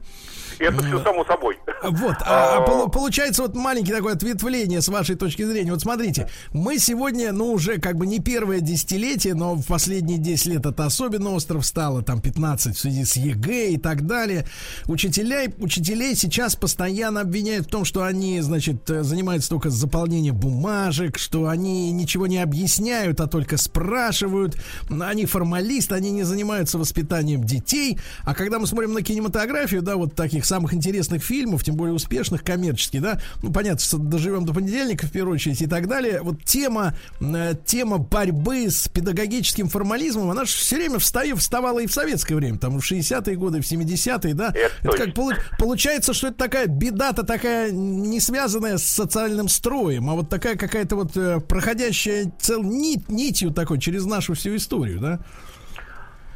Это 0.60 0.82
все 0.82 1.02
само 1.02 1.24
собой. 1.24 1.58
Вот, 1.82 2.16
а, 2.26 2.58
а 2.58 2.66
полу- 2.66 2.90
получается 2.90 3.42
вот 3.42 3.54
маленькое 3.54 3.96
такое 3.96 4.12
ответвление 4.12 4.82
с 4.82 4.88
вашей 4.88 5.16
точки 5.16 5.42
зрения. 5.42 5.72
Вот 5.72 5.80
смотрите, 5.80 6.28
мы 6.52 6.78
сегодня, 6.78 7.32
ну, 7.32 7.52
уже 7.52 7.78
как 7.78 7.96
бы 7.96 8.06
не 8.06 8.20
первое 8.20 8.60
десятилетие, 8.60 9.34
но 9.34 9.54
в 9.54 9.66
последние 9.66 10.18
10 10.18 10.46
лет 10.46 10.66
это 10.66 10.84
особенно 10.84 11.30
остро 11.30 11.64
стало, 11.64 12.02
там 12.02 12.20
15 12.20 12.76
в 12.76 12.78
связи 12.78 13.04
с 13.04 13.16
ЕГЭ 13.16 13.70
и 13.70 13.76
так 13.78 14.06
далее. 14.06 14.46
Учителя, 14.86 15.50
учителей 15.58 16.14
сейчас 16.14 16.54
постоянно 16.56 17.22
обвиняют 17.22 17.66
в 17.66 17.70
том, 17.70 17.86
что 17.86 18.02
они, 18.04 18.40
значит, 18.40 18.82
занимаются 18.86 19.48
только 19.48 19.70
заполнением 19.70 20.36
бумажек, 20.36 21.16
что 21.16 21.48
они 21.48 21.90
ничего 21.92 22.26
не 22.26 22.38
объясняют, 22.38 23.20
а 23.20 23.26
только 23.26 23.56
спрашивают. 23.56 24.56
Они 24.90 25.24
формалисты, 25.24 25.94
они 25.94 26.10
не 26.10 26.24
занимаются 26.24 26.76
воспитанием 26.76 27.44
детей. 27.44 27.98
А 28.24 28.34
когда 28.34 28.58
мы 28.58 28.66
смотрим 28.66 28.92
на 28.92 29.02
кинематографию, 29.02 29.80
да, 29.80 29.96
вот 29.96 30.14
таких 30.14 30.44
самых 30.50 30.74
интересных 30.74 31.22
фильмов, 31.22 31.64
тем 31.64 31.76
более 31.76 31.94
успешных 31.94 32.42
коммерчески, 32.42 32.98
да, 32.98 33.20
ну, 33.42 33.52
понятно, 33.52 33.80
что 33.80 33.98
доживем 33.98 34.44
до 34.44 34.52
понедельника, 34.52 35.06
в 35.06 35.12
первую 35.12 35.36
очередь, 35.36 35.62
и 35.62 35.66
так 35.66 35.86
далее. 35.86 36.20
Вот 36.22 36.42
тема, 36.44 36.94
э, 37.20 37.54
тема 37.64 37.98
борьбы 37.98 38.68
с 38.68 38.88
педагогическим 38.88 39.68
формализмом, 39.68 40.30
она 40.30 40.44
же 40.44 40.50
все 40.50 40.76
время 40.76 40.98
встаю, 40.98 41.36
вставала 41.36 41.78
и 41.78 41.86
в 41.86 41.92
советское 41.92 42.34
время, 42.34 42.58
там, 42.58 42.78
в 42.80 42.84
60-е 42.84 43.36
годы, 43.36 43.60
в 43.60 43.64
70-е, 43.64 44.34
да. 44.34 44.52
Это, 44.82 44.96
как 44.96 45.14
полу- 45.14 45.36
получается, 45.58 46.12
что 46.12 46.28
это 46.28 46.36
такая 46.38 46.66
беда-то 46.66 47.22
такая 47.22 47.70
не 47.70 48.20
связанная 48.20 48.78
с 48.78 48.84
социальным 48.84 49.48
строем, 49.48 50.10
а 50.10 50.14
вот 50.14 50.28
такая 50.28 50.56
какая-то 50.56 50.96
вот 50.96 51.16
э, 51.16 51.40
проходящая 51.40 52.32
цел 52.40 52.62
нить, 52.62 53.08
нитью 53.08 53.52
такой 53.52 53.78
через 53.78 54.04
нашу 54.04 54.34
всю 54.34 54.56
историю, 54.56 54.98
да. 55.00 55.20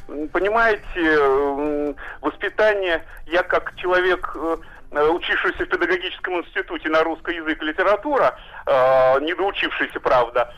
Понимаете, 0.07 1.95
воспитание, 2.21 3.05
я 3.27 3.43
как 3.43 3.75
человек, 3.77 4.31
э, 4.35 4.57
э, 4.93 5.09
учившийся 5.09 5.65
в 5.65 5.69
педагогическом 5.69 6.41
институте 6.41 6.91
на 6.91 7.03
русский 7.03 7.37
язык 7.37 7.63
и 7.63 7.67
литература, 7.67 8.39
э, 8.67 9.21
не 9.21 9.35
доучившийся, 9.35 10.01
правда, 10.01 10.53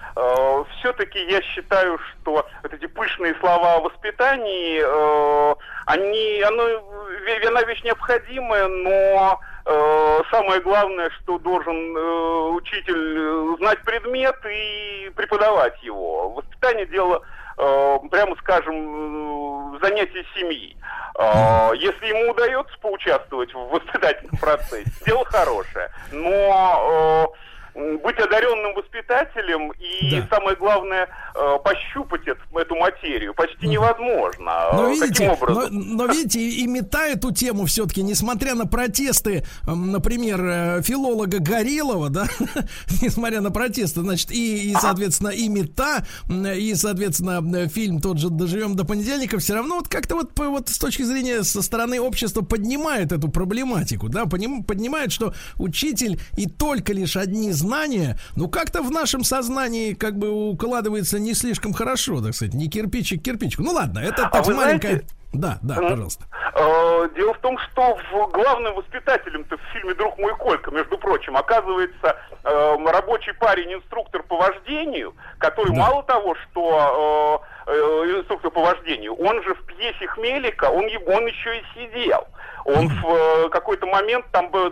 все-таки 0.78 1.18
я 1.30 1.40
считаю, 1.42 1.98
что 1.98 2.46
вот 2.62 2.72
эти 2.72 2.86
пышные 2.86 3.34
слова 3.36 3.74
о 3.74 3.80
воспитании, 3.80 4.82
э, 4.82 5.54
они, 5.86 6.42
оно, 6.42 6.62
она 7.46 7.62
вещь 7.62 7.84
необходимая, 7.84 8.66
но 8.66 9.40
э, 9.64 10.20
самое 10.30 10.60
главное, 10.60 11.10
что 11.10 11.38
должен 11.38 11.96
э, 11.96 12.50
учитель 12.50 13.18
э, 13.18 13.56
знать 13.58 13.82
предмет 13.82 14.36
и 14.50 15.10
преподавать 15.14 15.80
его. 15.82 16.30
Воспитание 16.30 16.86
дело 16.86 17.22
э, 17.22 17.45
прямо 17.56 18.36
скажем, 18.36 19.74
э, 19.74 19.78
занятие 19.82 20.24
семьи. 20.34 20.76
А, 21.18 21.72
Если 21.74 22.06
ему 22.06 22.32
удается 22.32 22.76
поучаствовать 22.80 23.52
в 23.54 23.68
воспитательном 23.68 24.36
процессе, 24.36 24.92
дело 25.06 25.24
хорошее. 25.24 25.90
Но 26.12 27.28
э, 27.32 27.55
быть 28.02 28.18
одаренным 28.18 28.74
воспитателем 28.74 29.72
и, 29.72 30.22
самое 30.30 30.56
главное, 30.56 31.08
э, 31.34 31.58
пощупать 31.62 32.22
эт- 32.26 32.38
эту 32.58 32.74
материю 32.76 33.34
почти 33.34 33.66
невозможно. 33.68 34.52
Но 34.72 34.86
Э, 34.86 34.90
видите, 34.90 35.08
Каким 35.08 35.30
образом? 35.30 35.64
но, 35.70 36.06
но 36.06 36.12
видите, 36.12 36.40
и 36.40 36.66
метает 36.66 37.18
эту 37.18 37.32
тему 37.32 37.66
все-таки, 37.66 38.02
несмотря 38.02 38.54
на 38.54 38.66
протесты, 38.66 39.44
например, 39.66 40.40
э, 40.42 40.82
филолога 40.82 41.38
Горелова, 41.38 42.08
да, 42.08 42.26
несмотря 43.02 43.40
на 43.40 43.50
протесты, 43.50 44.00
значит, 44.00 44.30
и, 44.30 44.70
и 44.70 44.74
соответственно, 44.74 45.28
и 45.28 45.48
мета, 45.48 46.06
и, 46.30 46.74
соответственно, 46.74 47.68
фильм 47.68 48.00
тот 48.00 48.18
же 48.18 48.30
«Доживем 48.30 48.74
до 48.74 48.84
понедельника», 48.84 49.38
все 49.38 49.54
равно 49.54 49.76
вот 49.76 49.88
как-то 49.88 50.14
вот, 50.16 50.38
вот 50.38 50.68
с 50.68 50.78
точки 50.78 51.02
зрения 51.02 51.42
со 51.42 51.60
стороны 51.62 52.00
общества 52.00 52.40
поднимает 52.42 53.12
эту 53.12 53.28
проблематику, 53.28 54.08
да, 54.08 54.24
поднимает, 54.26 55.12
что 55.12 55.34
учитель 55.58 56.18
и 56.36 56.46
только 56.46 56.92
лишь 56.94 57.16
одни 57.16 57.52
знания, 57.52 57.65
ну, 58.36 58.48
как-то 58.48 58.82
в 58.82 58.90
нашем 58.90 59.24
сознании 59.24 59.94
как 59.94 60.16
бы 60.16 60.30
укладывается 60.50 61.18
не 61.18 61.34
слишком 61.34 61.72
хорошо, 61.72 62.22
так 62.22 62.34
сказать, 62.34 62.54
не 62.54 62.68
кирпичик 62.68 63.20
к 63.20 63.24
кирпичику. 63.24 63.62
Ну, 63.62 63.72
ладно, 63.72 63.98
это 64.00 64.26
А 64.26 64.30
так 64.30 64.46
маленькая... 64.48 64.88
знаете- 64.88 65.06
Да, 65.32 65.58
да, 65.62 65.74
пожалуйста. 65.76 66.24
Э, 66.54 67.08
Дело 67.14 67.34
в 67.34 67.38
том, 67.38 67.58
что 67.58 67.98
главным 68.32 68.74
воспитателем-то 68.74 69.56
в 69.56 69.60
фильме 69.72 69.94
«Друг 69.94 70.16
мой 70.18 70.34
Колька», 70.36 70.70
между 70.70 70.96
прочим, 70.98 71.36
оказывается 71.36 72.16
э, 72.44 72.76
рабочий 72.86 73.32
парень, 73.34 73.74
инструктор 73.74 74.22
по 74.22 74.36
вождению, 74.36 75.14
который 75.38 75.72
мало 75.76 76.02
того, 76.04 76.34
что 76.50 77.42
э, 77.66 77.72
инструктор 78.18 78.50
по 78.50 78.62
вождению, 78.62 79.14
он 79.14 79.42
же 79.42 79.54
в 79.54 79.62
пьесе 79.66 80.06
Хмелика, 80.06 80.66
он, 80.70 80.84
он 81.06 81.26
еще 81.26 81.58
и 81.58 81.62
сидел. 81.74 82.26
Он 82.64 82.88
в 82.88 83.48
какой-то 83.50 83.86
момент, 83.86 84.26
там 84.32 84.50
в 84.50 84.70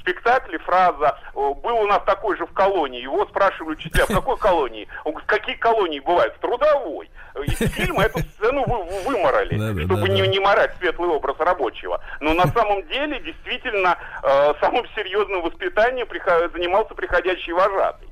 спектакле 0.00 0.58
фраза 0.58 1.18
«Был 1.34 1.76
у 1.80 1.86
нас 1.86 2.02
такой 2.04 2.36
же 2.36 2.46
в 2.46 2.52
колонии». 2.52 3.00
Его 3.02 3.26
спрашивали 3.26 3.74
учителя, 3.74 4.04
в 4.06 4.12
какой 4.12 4.36
колонии? 4.36 4.88
Он 5.04 5.12
говорит, 5.12 5.28
какие 5.28 5.56
колонии 5.56 6.00
бывают? 6.00 6.34
В 6.36 6.38
трудовой. 6.40 7.10
Из 7.44 7.58
фильма 7.72 8.02
эту 8.04 8.18
сцену 8.20 8.64
вы, 8.66 8.82
вы- 8.84 9.00
выморали, 9.02 9.56
чтобы 9.84 10.08
не, 10.08 10.22
не 10.28 10.40
морать 10.40 10.74
светлый 10.78 11.08
образ 11.10 11.36
рабочего. 11.38 12.02
Но 12.20 12.34
на 12.34 12.46
самом 12.48 12.86
деле, 12.88 13.20
действительно, 13.20 13.96
э, 14.22 14.54
самым 14.60 14.84
серьезным 14.96 15.42
воспитанием 15.42 16.06
прихо- 16.08 16.48
занимался 16.52 16.94
приходящий 16.94 17.52
вожатый. 17.52 18.08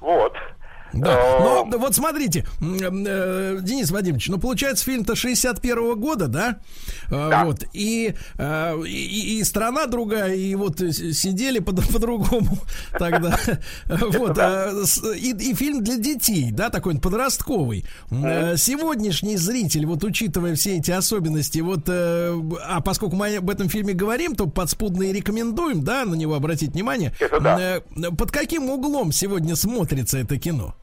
Вот. 0.00 0.36
Да, 0.92 1.12
Э, 1.12 1.38
но 1.40 1.68
да, 1.70 1.78
вот 1.78 1.94
смотрите, 1.94 2.44
э, 2.60 3.58
Денис 3.62 3.90
Вадимович, 3.90 4.28
ну 4.28 4.38
получается 4.38 4.84
фильм-то 4.84 5.14
61 5.14 5.94
года, 5.98 6.26
да? 6.28 6.58
Э, 7.10 7.44
Вот, 7.44 7.64
и, 7.72 8.14
э, 8.38 8.82
и, 8.86 9.38
и 9.38 9.44
страна 9.44 9.86
другая, 9.86 10.34
и 10.34 10.54
вот 10.54 10.78
сидели 10.80 11.58
по- 11.60 11.72
по-другому 11.92 12.58
тогда. 12.98 13.38
Вот, 13.88 14.38
и, 15.16 15.54
фильм 15.54 15.82
для 15.82 15.96
детей, 15.96 16.50
да, 16.50 16.70
такой 16.70 16.98
подростковый. 16.98 17.84
Сегодняшний 18.10 19.36
зритель, 19.36 19.86
вот 19.86 20.04
учитывая 20.04 20.54
все 20.54 20.76
эти 20.78 20.90
особенности, 20.90 21.58
вот, 21.60 21.88
а 21.88 22.80
поскольку 22.84 23.16
мы 23.16 23.36
об 23.36 23.48
этом 23.50 23.68
фильме 23.68 23.92
говорим, 23.94 24.34
то 24.34 24.46
подспудно 24.46 25.04
и 25.04 25.12
рекомендуем, 25.12 25.82
да, 25.82 26.04
на 26.04 26.14
него 26.14 26.34
обратить 26.34 26.72
внимание. 26.72 27.12
Под 28.18 28.30
каким 28.30 28.68
углом 28.70 29.12
сегодня 29.12 29.56
смотрится 29.56 30.18
это 30.18 30.38
кино? 30.38 30.74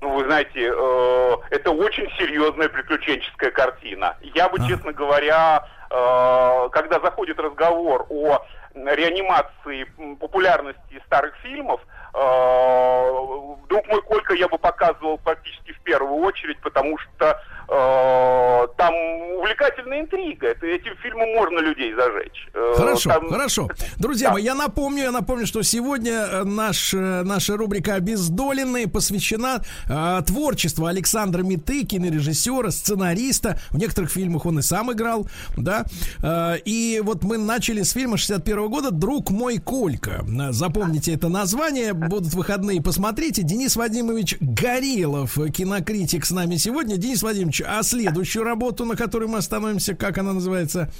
Ну, 0.00 0.14
вы 0.14 0.24
знаете, 0.24 0.72
э, 0.74 1.36
это 1.50 1.70
очень 1.72 2.10
серьезная 2.18 2.68
приключенческая 2.70 3.50
картина. 3.50 4.16
Я 4.22 4.48
бы, 4.48 4.58
честно 4.66 4.92
говоря, 4.92 5.66
э, 5.90 6.68
когда 6.72 7.00
заходит 7.00 7.38
разговор 7.38 8.06
о 8.08 8.42
реанимации 8.74 9.84
популярности 10.14 11.02
старых 11.04 11.34
фильмов, 11.42 11.82
э, 12.14 13.56
«Друг 13.68 13.86
мой 13.88 14.02
Колька» 14.02 14.34
я 14.34 14.48
бы 14.48 14.56
показывал 14.56 15.18
практически 15.18 15.72
в 15.72 15.80
первую 15.80 16.22
очередь, 16.22 16.58
потому 16.60 16.96
что 16.98 17.38
там 17.70 18.94
увлекательная 19.38 20.00
интрига. 20.00 20.48
Это, 20.48 20.66
этим 20.66 20.92
фильмом 21.02 21.28
можно 21.34 21.60
людей 21.60 21.94
зажечь. 21.94 22.48
Э, 22.52 22.74
Хорошо, 22.76 23.10
там- 23.10 23.28
хорошо. 23.30 23.68
Друзья 23.98 24.30
мои, 24.32 24.42
я 24.42 24.54
напомню, 24.54 25.04
я 25.04 25.10
напомню, 25.12 25.46
что 25.46 25.62
сегодня 25.62 26.12
э, 26.12 26.44
наш, 26.44 26.92
э, 26.94 27.22
наша 27.22 27.56
рубрика 27.56 27.94
«Обездоленные» 27.94 28.88
посвящена 28.88 29.62
э, 29.88 30.22
творчеству 30.26 30.86
Александра 30.86 31.42
Миты, 31.42 31.84
кинорежиссера, 31.84 32.70
сценариста. 32.70 33.58
В 33.70 33.78
некоторых 33.78 34.10
фильмах 34.10 34.46
он 34.46 34.58
и 34.58 34.62
сам 34.62 34.92
играл, 34.92 35.26
да. 35.56 35.84
Э, 36.22 36.56
и 36.64 37.00
вот 37.02 37.22
мы 37.24 37.38
начали 37.38 37.82
с 37.82 37.92
фильма 37.92 38.16
61 38.16 38.68
года 38.68 38.90
«Друг 38.90 39.30
мой 39.30 39.58
Колька». 39.58 40.22
Э, 40.26 40.52
Запомните 40.52 41.14
это 41.14 41.28
название, 41.28 41.92
будут 41.94 42.34
выходные, 42.34 42.82
посмотрите. 42.82 43.42
Денис 43.42 43.76
Вадимович 43.76 44.36
Горелов, 44.40 45.38
э, 45.38 45.48
кинокритик 45.50 46.24
с 46.26 46.30
нами 46.30 46.56
сегодня. 46.56 46.96
Денис 46.96 47.22
Вадимович, 47.22 47.59
а 47.66 47.82
следующую 47.82 48.44
работу, 48.44 48.84
на 48.84 48.96
которой 48.96 49.28
мы 49.28 49.38
остановимся, 49.38 49.94
как 49.94 50.18
она 50.18 50.32
называется? 50.32 50.90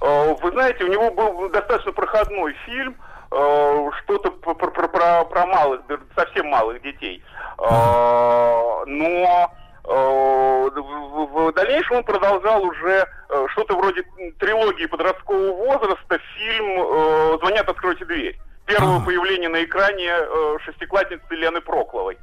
Э, 0.00 0.34
Вы 0.42 0.50
знаете, 0.52 0.84
у 0.84 0.88
него 0.88 1.10
был 1.10 1.48
достаточно 1.50 1.92
проходной 1.92 2.54
фильм, 2.66 2.94
э, 3.30 3.90
что-то 4.04 4.30
про, 4.30 4.54
про- 4.54 4.70
про- 4.70 5.24
про- 5.24 5.46
малых, 5.46 5.80
совсем 6.16 6.48
малых 6.48 6.82
детей. 6.82 7.22
Э, 7.58 8.84
Но 8.86 9.50
э, 9.84 10.70
в, 10.70 11.52
дальнейшем 11.54 11.96
он 11.98 12.04
продолжал 12.04 12.62
уже 12.64 13.06
э, 13.30 13.46
что-то 13.52 13.76
вроде 13.76 14.02
трилогии 14.38 14.86
подросткового 14.86 15.52
возраста, 15.66 16.18
фильм 16.36 16.66
э, 16.80 17.38
«Звонят, 17.40 17.68
откройте 17.68 18.04
дверь». 18.04 18.38
Первое 18.66 19.00
появление 19.00 19.48
на 19.50 19.62
экране 19.62 20.08
э, 20.10 20.56
шестиклассницы 20.64 21.22
Лены 21.34 21.60
Прокловой. 21.60 22.16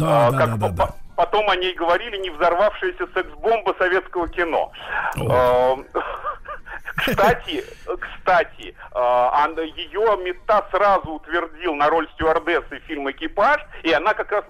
Да, 0.00 0.28
А, 0.28 0.30
да, 0.30 0.46
да, 0.46 0.56
да, 0.56 0.68
да. 0.70 0.88
Потом 1.16 1.48
о 1.50 1.56
ней 1.56 1.74
говорили 1.74 2.16
не 2.16 2.30
взорвавшаяся 2.30 3.06
секс-бомба 3.14 3.74
советского 3.78 4.28
кино. 4.28 4.72
Эм, 5.16 5.86
Кстати, 6.96 7.64
кстати, 8.00 8.74
она- 8.92 9.62
ее 9.62 10.16
Мета 10.22 10.66
сразу 10.70 11.12
утвердил 11.12 11.74
на 11.74 11.88
роль 11.88 12.08
стюардессы 12.14 12.78
фильма 12.80 13.10
«Экипаж», 13.10 13.60
и 13.82 13.92
она 13.92 14.14
как 14.14 14.30
раз 14.30 14.44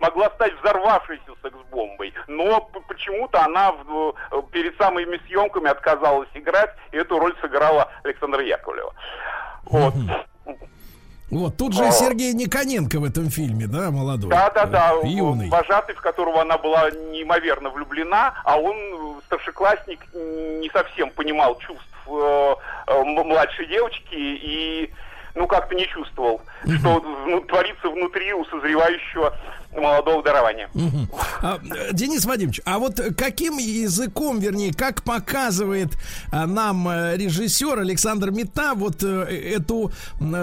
могла 0.00 0.28
стать 0.30 0.52
взорвавшейся 0.60 1.30
секс-бомбой. 1.42 2.12
Но 2.26 2.60
почему-то 2.88 3.42
она 3.44 3.72
э, 3.88 4.42
перед 4.52 4.76
самыми 4.76 5.18
съемками 5.26 5.70
отказалась 5.70 6.28
играть, 6.34 6.74
и 6.92 6.96
эту 6.96 7.18
роль 7.18 7.34
сыграла 7.40 7.90
Александра 8.04 8.42
Яковлева. 8.42 8.92
Вот. 9.64 9.94
Вот, 11.30 11.56
тут 11.56 11.74
же 11.74 11.84
А. 11.84 11.90
Сергей 11.90 12.32
Никоненко 12.34 13.00
в 13.00 13.04
этом 13.04 13.30
фильме, 13.30 13.66
да, 13.66 13.90
молодой? 13.90 14.30
Да, 14.30 14.48
да, 14.50 14.66
да. 14.66 14.92
Э, 15.02 15.06
Юный. 15.08 15.48
Вожатый, 15.48 15.94
в 15.96 16.00
которого 16.00 16.42
она 16.42 16.56
была 16.56 16.90
неимоверно 16.90 17.70
влюблена, 17.70 18.34
а 18.44 18.56
он, 18.56 18.76
э, 18.76 19.20
старшеклассник, 19.26 20.00
не 20.14 20.70
совсем 20.70 21.10
понимал 21.10 21.58
чувств 21.58 21.84
э, 22.06 22.54
э, 22.86 23.02
младшей 23.04 23.66
девочки 23.66 24.14
и, 24.14 24.92
ну, 25.34 25.48
как-то 25.48 25.74
не 25.74 25.86
чувствовал, 25.88 26.42
что 26.78 27.00
ну, 27.26 27.40
творится 27.40 27.88
внутри 27.90 28.32
у 28.32 28.44
созревающего 28.44 29.36
молодого 29.80 30.22
дарования. 30.22 30.68
Мгм. 30.74 31.08
А, 31.42 31.58
Денис 31.92 32.24
Вадимович, 32.24 32.60
а 32.64 32.78
вот 32.78 33.00
каким 33.16 33.58
языком, 33.58 34.38
вернее, 34.38 34.72
как 34.72 35.02
показывает 35.02 35.90
а, 36.30 36.46
нам 36.46 36.88
э, 36.88 37.16
режиссер 37.16 37.78
Александр 37.78 38.30
Мета 38.30 38.74
вот 38.74 39.02
э, 39.02 39.06
эту 39.56 39.92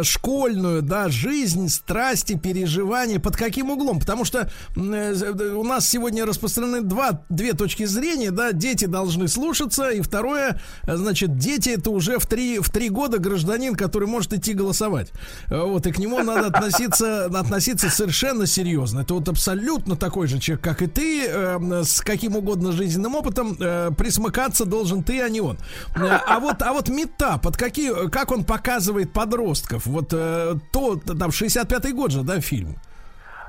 школьную, 0.03 0.81
да, 0.81 1.09
жизнь, 1.09 1.69
страсти, 1.69 2.37
переживания, 2.37 3.19
под 3.19 3.35
каким 3.35 3.71
углом? 3.71 3.99
Потому 3.99 4.25
что 4.25 4.49
э, 4.75 5.51
у 5.55 5.63
нас 5.63 5.87
сегодня 5.87 6.25
распространены 6.25 6.81
два, 6.81 7.21
две 7.29 7.53
точки 7.53 7.85
зрения, 7.85 8.31
да, 8.31 8.51
дети 8.51 8.85
должны 8.85 9.27
слушаться, 9.27 9.89
и 9.89 10.01
второе, 10.01 10.59
значит, 10.83 11.37
дети 11.37 11.69
это 11.69 11.89
уже 11.91 12.19
в 12.19 12.25
три, 12.25 12.59
в 12.59 12.69
три 12.69 12.89
года 12.89 13.17
гражданин, 13.19 13.75
который 13.75 14.07
может 14.07 14.33
идти 14.33 14.53
голосовать. 14.53 15.11
Вот, 15.47 15.85
и 15.87 15.91
к 15.91 15.97
нему 15.97 16.21
надо 16.23 16.47
относиться, 16.47 17.25
относиться 17.33 17.89
совершенно 17.89 18.45
серьезно. 18.45 19.01
Это 19.01 19.13
вот 19.13 19.22
абсолютно 19.29 19.95
такой 19.95 20.27
же 20.27 20.39
человек, 20.39 20.63
как 20.63 20.81
и 20.81 20.87
ты, 20.87 21.25
э, 21.27 21.83
с 21.83 22.01
каким 22.01 22.35
угодно 22.35 22.71
жизненным 22.71 23.15
опытом, 23.15 23.57
э, 23.59 23.91
присмыкаться 23.97 24.65
должен 24.65 25.03
ты, 25.03 25.21
а 25.21 25.29
не 25.29 25.41
он. 25.41 25.57
Э, 25.95 26.19
А 26.27 26.39
вот, 26.39 26.61
а 26.61 26.73
вот 26.73 26.89
мета, 26.89 27.37
под 27.37 27.57
какие, 27.57 28.09
как 28.09 28.31
он 28.31 28.43
показывает 28.43 29.13
подростков? 29.13 29.85
Вот 29.85 30.09
э, 30.13 30.55
то, 30.71 30.95
там, 30.95 31.29
65-й 31.29 31.91
год 31.93 32.11
же, 32.11 32.23
да, 32.23 32.39
фильм? 32.41 32.77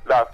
Да. 0.07 0.29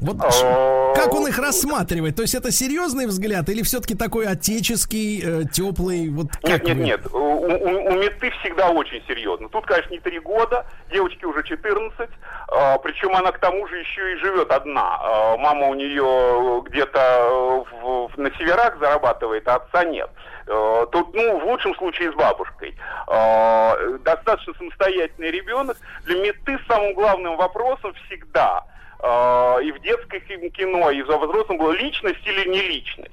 Вот 0.00 0.16
Э, 0.16 0.92
как 0.94 1.12
он 1.14 1.26
их 1.26 1.38
рассматривает? 1.38 2.14
То 2.16 2.22
есть 2.22 2.34
это 2.34 2.50
серьезный 2.52 3.06
взгляд 3.06 3.48
или 3.48 3.62
все-таки 3.62 3.94
такой 3.96 4.26
отеческий, 4.26 5.22
э, 5.24 5.44
теплый? 5.52 6.08
Вот 6.10 6.26
Нет, 6.44 6.62
нет, 6.64 6.76
вы- 6.76 6.84
нет. 6.84 7.00
У, 7.12 7.18
у- 7.18 7.88
у 7.88 7.92
Меты 7.94 8.30
всегда 8.40 8.70
очень 8.70 9.02
серьезно. 9.08 9.48
Тут, 9.48 9.66
конечно, 9.66 9.90
не 9.90 9.98
три 9.98 10.20
года, 10.20 10.66
девочке 10.92 11.26
уже 11.26 11.42
14, 11.42 12.10
а, 12.48 12.78
причем 12.78 13.14
она 13.16 13.32
к 13.32 13.38
тому 13.40 13.66
же 13.66 13.76
еще 13.78 14.12
и 14.12 14.16
живет 14.18 14.50
одна. 14.52 14.98
А, 15.00 15.36
мама 15.36 15.66
у 15.68 15.74
нее 15.74 16.62
где-то 16.66 16.98
э, 17.00 17.64
в- 17.82 18.08
в- 18.14 18.18
на 18.18 18.30
северах 18.38 18.78
зарабатывает, 18.78 19.48
а 19.48 19.56
отца 19.56 19.84
нет. 19.84 20.10
Э, 20.46 20.86
Тут, 20.92 21.12
ну, 21.14 21.40
в 21.40 21.44
лучшем 21.44 21.74
случае 21.74 22.12
с 22.12 22.14
бабушкой. 22.14 22.74
А, 23.08 23.76
Достаточно 24.04 24.54
самостоятельный 24.54 25.30
ребенок. 25.30 25.76
Для 26.04 26.20
Меты 26.22 26.58
самым 26.68 26.94
главным 26.94 27.36
вопросом 27.36 27.92
всегда 28.06 28.62
э, 28.62 28.87
и 29.00 29.72
в 29.72 29.78
детском 29.80 30.20
кино, 30.50 30.90
и 30.90 31.02
за 31.02 31.16
взрослым 31.18 31.58
было 31.58 31.72
личность 31.72 32.26
или 32.26 32.48
не 32.48 32.60
личность. 32.62 33.12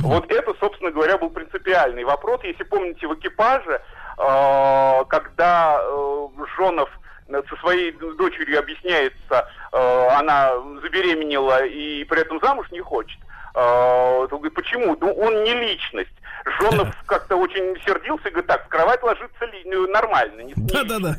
Вот 0.00 0.30
это, 0.30 0.54
собственно 0.60 0.90
говоря, 0.90 1.18
был 1.18 1.30
принципиальный 1.30 2.04
вопрос. 2.04 2.40
Если 2.44 2.62
помните, 2.64 3.06
в 3.06 3.14
экипаже, 3.14 3.80
э, 4.18 5.04
когда 5.08 5.80
э, 5.80 6.28
Жонов 6.56 6.88
со 7.28 7.56
своей 7.60 7.92
дочерью 7.92 8.58
объясняется, 8.58 9.48
э, 9.72 10.06
она 10.18 10.52
забеременела 10.82 11.64
и 11.64 12.04
при 12.04 12.20
этом 12.20 12.40
замуж 12.40 12.70
не 12.70 12.80
хочет. 12.80 13.18
Э, 13.54 14.26
почему? 14.54 14.96
Ну, 15.00 15.12
он 15.12 15.42
не 15.44 15.54
личность. 15.54 16.12
Жонов 16.60 16.88
как-то 17.06 17.36
очень 17.36 17.76
сердился 17.84 18.28
и 18.28 18.30
говорит, 18.30 18.48
так, 18.48 18.66
в 18.66 18.68
кровать 18.68 19.02
ложится 19.02 19.46
ну, 19.64 19.86
нормально, 19.88 20.40
не, 20.40 20.54
не 20.56 20.72
Да-да-да. 20.72 21.16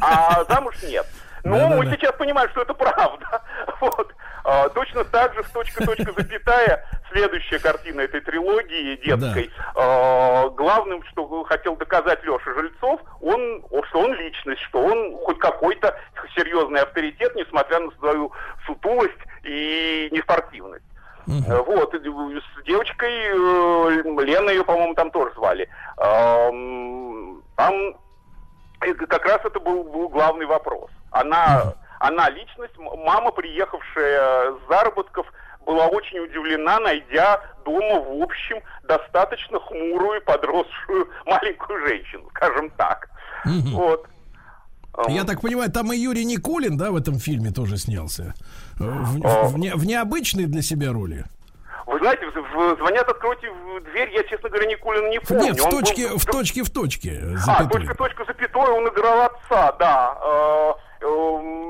а 0.00 0.44
замуж 0.44 0.74
нет. 0.82 1.06
Ну, 1.44 1.54
Да-да-да. 1.54 1.76
мы 1.76 1.86
сейчас 1.86 2.12
понимаем, 2.16 2.48
что 2.50 2.62
это 2.62 2.74
правда. 2.74 3.42
Вот. 3.80 4.12
А, 4.44 4.68
точно 4.70 5.04
так 5.04 5.32
же 5.34 5.42
в 5.42 5.50
точка, 5.50 5.84
точка, 5.86 6.12
запятая, 6.12 6.84
следующая 7.12 7.58
картина 7.58 8.02
этой 8.02 8.20
трилогии 8.20 8.96
детской. 8.96 9.50
а, 9.74 10.48
главным, 10.50 11.02
что 11.04 11.44
хотел 11.44 11.76
доказать 11.76 12.22
Леша 12.24 12.52
Жильцов, 12.54 13.00
он, 13.20 13.62
что 13.88 14.00
он 14.00 14.12
личность, 14.14 14.60
что 14.62 14.82
он 14.82 15.16
хоть 15.24 15.38
какой-то 15.38 15.96
серьезный 16.36 16.80
авторитет, 16.82 17.34
несмотря 17.36 17.80
на 17.80 17.90
свою 17.92 18.32
сутулость 18.66 19.16
и 19.44 20.08
неспортивность. 20.12 20.84
Э, 21.26 21.62
Вот, 21.62 21.94
с 21.94 22.64
девочкой, 22.64 23.12
э, 23.12 24.02
Лена 24.24 24.50
ее, 24.50 24.64
по-моему, 24.64 24.94
там 24.94 25.10
тоже 25.10 25.32
звали. 25.34 25.68
Ам, 25.96 27.42
Там 27.56 27.74
и 28.86 28.92
как 28.94 29.24
раз 29.24 29.40
это 29.44 29.60
был, 29.60 29.84
был 29.84 30.08
главный 30.08 30.46
вопрос. 30.46 30.90
Она, 31.10 31.74
она 31.98 32.30
личность, 32.30 32.74
мама, 32.78 33.30
приехавшая 33.32 34.52
с 34.52 34.68
заработков, 34.68 35.26
была 35.66 35.86
очень 35.86 36.18
удивлена, 36.20 36.78
найдя 36.80 37.42
дома, 37.64 38.00
в 38.00 38.22
общем, 38.22 38.58
достаточно 38.84 39.60
хмурую, 39.60 40.22
подросшую 40.24 41.08
маленькую 41.26 41.86
женщину, 41.86 42.28
скажем 42.30 42.70
так. 42.70 43.08
Вот. 43.44 44.06
Я 45.08 45.24
так 45.24 45.40
понимаю, 45.40 45.70
там 45.70 45.92
и 45.92 45.96
Юрий 45.96 46.24
Никулин, 46.24 46.76
да, 46.76 46.90
в 46.90 46.96
этом 46.96 47.18
фильме 47.18 47.50
тоже 47.52 47.76
снялся. 47.76 48.34
Э, 48.78 48.84
В, 48.84 49.24
А. 49.26 49.44
в 49.44 49.58
не- 49.58 49.74
в 49.74 49.86
необычной 49.86 50.46
для 50.46 50.62
себя 50.62 50.92
роли. 50.92 51.24
Вы 51.90 51.98
знаете, 51.98 52.24
звонят, 52.78 53.08
откройте 53.08 53.50
в 53.50 53.80
дверь, 53.80 54.10
я, 54.14 54.22
честно 54.22 54.48
говоря, 54.48 54.66
Никулина 54.66 55.08
не 55.08 55.18
помню. 55.18 55.42
Нет, 55.42 55.58
в 55.60 55.64
Он 55.64 55.70
был- 55.72 55.80
точке, 55.80 56.08
в 56.16 56.24
точке, 56.24 56.62
в 56.62 56.70
точке. 56.70 57.20
А, 57.48 57.64
точка, 57.66 57.94
точка, 57.96 58.24
запятой, 58.26 58.70
он 58.70 58.86
играл 58.88 59.22
отца, 59.22 59.72
да. 59.72 60.76
Эм, 61.00 61.60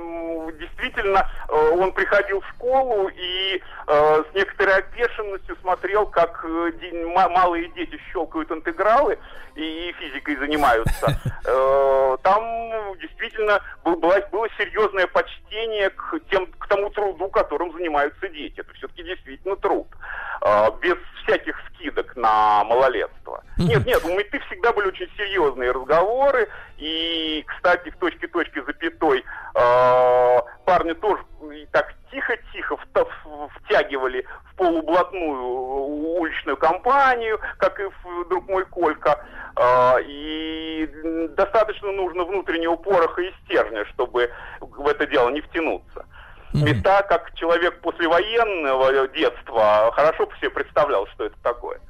Действительно, 0.58 1.28
э, 1.48 1.52
он 1.78 1.92
приходил 1.92 2.40
в 2.40 2.48
школу 2.48 3.08
и 3.08 3.62
э, 3.86 4.24
с 4.30 4.34
некоторой 4.34 4.78
опешенностью 4.78 5.56
смотрел, 5.60 6.06
как 6.06 6.44
э, 6.44 7.04
малые 7.28 7.68
дети 7.70 7.98
щелкают 8.12 8.50
интегралы 8.50 9.18
и 9.54 9.94
физикой 9.98 10.36
занимаются. 10.36 11.06
Там 12.22 12.42
действительно 12.98 13.60
был- 13.84 13.96
была- 13.96 14.28
было 14.30 14.48
серьезное 14.58 15.06
почтение 15.06 15.90
к, 15.90 16.18
тем, 16.30 16.46
к 16.46 16.66
тому 16.66 16.90
труду, 16.90 17.28
которым 17.28 17.72
занимаются 17.72 18.28
дети. 18.28 18.60
Это 18.60 18.72
все-таки 18.74 19.02
действительно 19.02 19.56
труд. 19.56 19.86
Без 20.80 20.96
всяких 21.22 21.56
скидок 21.68 22.16
на 22.16 22.64
малолетство. 22.64 23.42
Нет, 23.58 23.84
нет, 23.86 24.02
у 24.04 24.08
Меты 24.16 24.38
всегда 24.46 24.72
были 24.72 24.88
очень 24.88 25.08
серьезные 25.16 25.70
разговоры. 25.72 26.48
И, 26.78 27.44
кстати, 27.46 27.90
в 27.90 27.96
точке-точке 27.96 28.62
запятой 28.62 29.19
э, 29.54 30.38
парни 30.64 30.92
тоже 30.94 31.22
и 31.52 31.66
так 31.72 31.94
тихо-тихо 32.10 32.76
втягивали 33.56 34.26
в 34.52 34.56
полублатную 34.56 35.42
уличную 35.42 36.56
компанию, 36.56 37.38
как 37.58 37.80
и 37.80 37.84
«Друг 38.28 38.48
мой 38.48 38.64
Колька». 38.66 39.24
Э, 39.56 40.02
и 40.02 40.88
достаточно 41.30 41.92
нужно 41.92 42.24
внутреннего 42.24 42.76
пороха 42.76 43.22
и 43.22 43.32
стержня, 43.44 43.84
чтобы 43.86 44.30
в 44.60 44.86
это 44.86 45.06
дело 45.06 45.30
не 45.30 45.40
втянуться. 45.40 46.06
Мета, 46.52 47.02
как 47.02 47.32
человек 47.34 47.80
послевоенного 47.80 49.06
детства, 49.08 49.92
хорошо 49.92 50.26
бы 50.26 50.36
себе 50.38 50.50
представлял, 50.50 51.06
что 51.08 51.26
это 51.26 51.36
такое. 51.42 51.80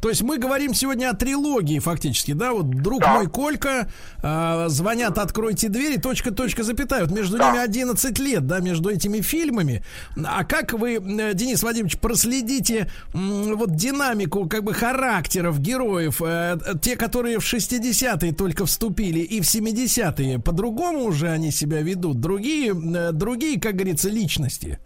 То 0.00 0.08
есть 0.08 0.22
мы 0.22 0.38
говорим 0.38 0.74
сегодня 0.74 1.10
о 1.10 1.14
трилогии 1.14 1.78
фактически, 1.78 2.32
да? 2.32 2.52
Вот 2.52 2.70
друг 2.70 3.06
мой 3.06 3.26
Колька, 3.26 3.88
э, 4.22 4.64
звонят, 4.68 5.18
откройте 5.18 5.68
двери, 5.68 5.96
точка, 5.96 6.30
точка, 6.30 6.62
запятая. 6.62 7.02
Вот 7.04 7.10
между 7.10 7.36
ними 7.38 7.58
11 7.58 8.18
лет, 8.18 8.46
да, 8.46 8.60
между 8.60 8.90
этими 8.90 9.20
фильмами. 9.20 9.82
А 10.24 10.44
как 10.44 10.72
вы, 10.72 10.94
э, 10.96 11.34
Денис 11.34 11.62
Вадимович, 11.62 11.98
проследите 11.98 12.90
м, 13.14 13.56
вот 13.56 13.74
динамику 13.74 14.48
как 14.48 14.64
бы 14.64 14.74
характеров 14.74 15.60
героев, 15.60 16.20
э, 16.22 16.56
те, 16.82 16.96
которые 16.96 17.38
в 17.38 17.44
60-е 17.44 18.32
только 18.32 18.66
вступили 18.66 19.20
и 19.20 19.40
в 19.40 19.44
70-е, 19.44 20.38
по-другому 20.38 21.04
уже 21.04 21.28
они 21.28 21.50
себя 21.50 21.80
ведут? 21.82 22.20
Другие, 22.20 22.72
э, 22.72 23.12
другие, 23.12 23.60
как 23.60 23.74
говорится, 23.76 24.08
личности? 24.08 24.78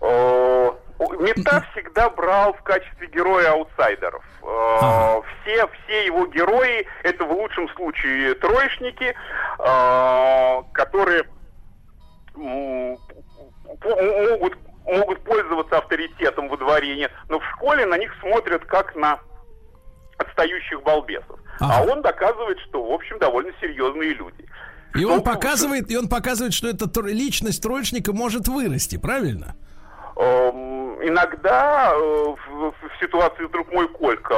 Э, 0.00 0.65
Мета 1.12 1.64
всегда 1.72 2.10
брал 2.10 2.54
в 2.54 2.62
качестве 2.62 3.06
героя 3.08 3.52
аутсайдеров. 3.52 4.24
Э, 4.42 5.20
Все, 5.42 5.68
все 5.84 6.06
его 6.06 6.26
герои 6.26 6.86
это 7.02 7.24
в 7.24 7.32
лучшем 7.32 7.68
случае 7.70 8.34
троечники, 8.34 9.14
э, 9.58 10.62
которые 10.72 11.24
могут, 12.36 14.56
могут 14.84 15.24
пользоваться 15.24 15.78
авторитетом 15.78 16.48
во 16.48 16.56
дворе, 16.56 17.10
но 17.28 17.38
в 17.38 17.44
школе 17.54 17.86
на 17.86 17.98
них 17.98 18.12
смотрят 18.20 18.64
как 18.66 18.94
на 18.94 19.18
отстающих 20.18 20.82
балбесов. 20.82 21.38
А 21.60 21.82
он 21.82 22.02
доказывает, 22.02 22.58
что, 22.60 22.84
в 22.84 22.92
общем, 22.92 23.18
довольно 23.18 23.52
серьезные 23.60 24.14
люди. 24.14 24.46
И 24.94 25.04
он 25.04 25.22
показывает, 25.22 25.90
и 25.90 25.96
он 25.96 26.08
показывает, 26.08 26.54
что 26.54 26.68
эта 26.68 26.88
личность 27.02 27.62
троечника 27.62 28.12
может 28.12 28.48
вырасти, 28.48 28.98
правильно? 28.98 29.56
Эм, 30.16 30.85
Иногда 31.06 31.92
э, 31.94 31.98
в, 31.98 32.72
в 32.72 33.00
ситуации 33.00 33.46
«Друг 33.46 33.72
мой 33.72 33.86
Колька» 33.90 34.34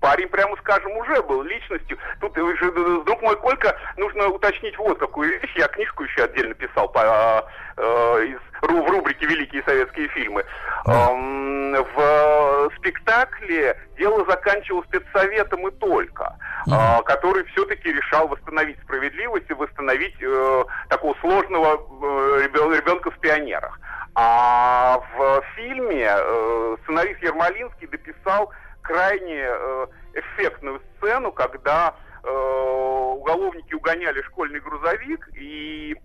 парень, 0.00 0.28
прямо 0.28 0.54
скажем, 0.58 0.94
уже 0.98 1.22
был 1.22 1.42
личностью. 1.42 1.96
Тут 2.20 2.36
э, 2.36 3.02
«Друг 3.06 3.22
мой 3.22 3.34
Колька» 3.40 3.74
нужно 3.96 4.28
уточнить 4.28 4.76
вот 4.76 4.98
какую 4.98 5.40
вещь. 5.40 5.56
Я 5.56 5.68
книжку 5.68 6.02
еще 6.02 6.24
отдельно 6.24 6.52
писал 6.52 6.86
по, 6.86 6.98
э, 6.98 7.42
из, 7.80 8.38
ру- 8.62 8.86
в 8.86 8.90
рубрике 8.90 9.26
«Великие 9.26 9.62
советские 9.64 10.08
фильмы». 10.08 10.44
В 10.84 12.70
спектакле 12.76 13.76
дело 13.96 14.24
заканчивалось 14.28 14.86
спецсоветом 14.88 15.68
и 15.68 15.70
только, 15.72 16.36
э, 16.66 17.02
который 17.04 17.44
все-таки 17.44 17.92
решал 17.92 18.26
восстановить 18.28 18.78
справедливость 18.82 19.48
и 19.50 19.54
восстановить 19.54 20.16
э, 20.20 20.64
такого 20.88 21.14
сложного 21.20 21.74
э, 21.76 22.42
ребен- 22.44 22.74
ребенка 22.76 23.10
в 23.10 23.18
пионерах. 23.20 23.78
А 24.14 25.00
в 25.16 25.42
фильме 25.54 26.08
э, 26.10 26.76
сценарист 26.82 27.22
Ермолинский 27.22 27.86
дописал 27.86 28.50
крайне 28.82 29.44
э, 29.48 29.86
эффектную 30.14 30.80
сцену, 30.96 31.30
когда 31.30 31.94
э, 32.24 32.28
уголовники 32.28 33.74
угоняли 33.74 34.22
школьный 34.22 34.60
грузовик 34.60 35.28
и 35.34 35.96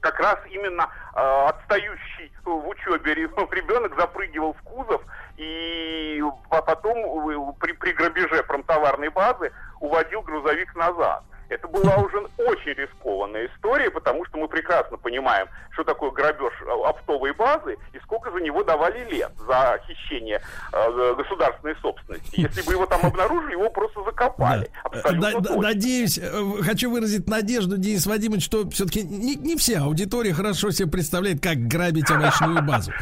как 0.00 0.18
раз 0.20 0.36
именно 0.50 0.88
э, 1.14 1.44
отстающий 1.48 2.32
в 2.44 2.68
учебе 2.68 3.14
ре- 3.14 3.22
ребенок 3.52 3.98
запрыгивал 3.98 4.54
в 4.54 4.62
кузов 4.62 5.02
и 5.36 6.22
по- 6.50 6.62
потом 6.62 6.96
э, 6.98 7.52
при, 7.58 7.72
при 7.72 7.92
грабеже 7.92 8.42
промтоварной 8.44 9.08
базы 9.10 9.52
уводил 9.80 10.22
грузовик 10.22 10.74
назад. 10.74 11.24
Это 11.48 11.66
была 11.68 11.96
уже 11.96 12.18
очень 12.36 12.72
рискованная 12.74 13.46
история, 13.54 13.90
потому 13.90 14.24
что 14.26 14.38
мы 14.38 14.48
прекрасно 14.48 14.96
понимаем, 14.98 15.48
что 15.72 15.84
такое 15.84 16.10
грабеж 16.10 16.52
а, 16.66 16.90
оптовой 16.90 17.32
базы 17.32 17.76
и 17.92 17.98
сколько 18.00 18.30
за 18.30 18.38
него 18.40 18.62
давали 18.64 19.04
лет 19.10 19.32
за 19.46 19.80
хищение 19.86 20.40
э, 20.72 21.14
государственной 21.16 21.76
собственности. 21.76 22.40
Если 22.40 22.62
бы 22.62 22.72
его 22.72 22.84
там 22.86 23.00
обнаружили, 23.04 23.52
его 23.52 23.70
просто 23.70 24.02
закопали. 24.04 24.70
Да- 25.20 25.40
да- 25.40 25.56
надеюсь, 25.56 26.18
э, 26.18 26.62
хочу 26.62 26.90
выразить 26.90 27.28
надежду, 27.28 27.78
Денис 27.78 28.06
Вадимович, 28.06 28.44
что 28.44 28.68
все-таки 28.70 29.02
не, 29.02 29.36
не 29.36 29.56
вся 29.56 29.82
аудитория 29.82 30.34
хорошо 30.34 30.70
себе 30.70 30.90
представляет, 30.90 31.42
как 31.42 31.56
грабить 31.58 32.10
овощную 32.10 32.62
базу. 32.62 32.92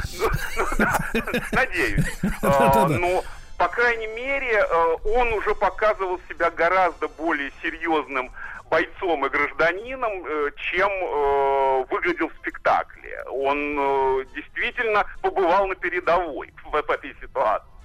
Надеюсь. 1.53 2.05
По 3.57 3.69
крайней 3.69 4.07
мере, 4.09 4.53
э, 4.53 4.97
он 5.17 5.33
уже 5.33 5.55
показывал 5.55 6.21
себя 6.29 6.51
гораздо 6.51 7.09
более 7.09 7.51
серьезным 7.63 8.31
бойцом 8.69 9.25
и 9.25 9.29
гражданином, 9.31 10.13
э, 10.27 10.51
чем 10.57 10.91
э, 10.91 11.85
выглядел 11.89 12.29
в 12.29 12.35
спектакле. 12.35 13.23
Он 13.31 14.27
действительно 14.35 15.07
побывал 15.23 15.69
на 15.69 15.75
передовой 15.75 16.53
в 16.65 16.75
этой 16.75 17.15
ситуации. 17.21 17.76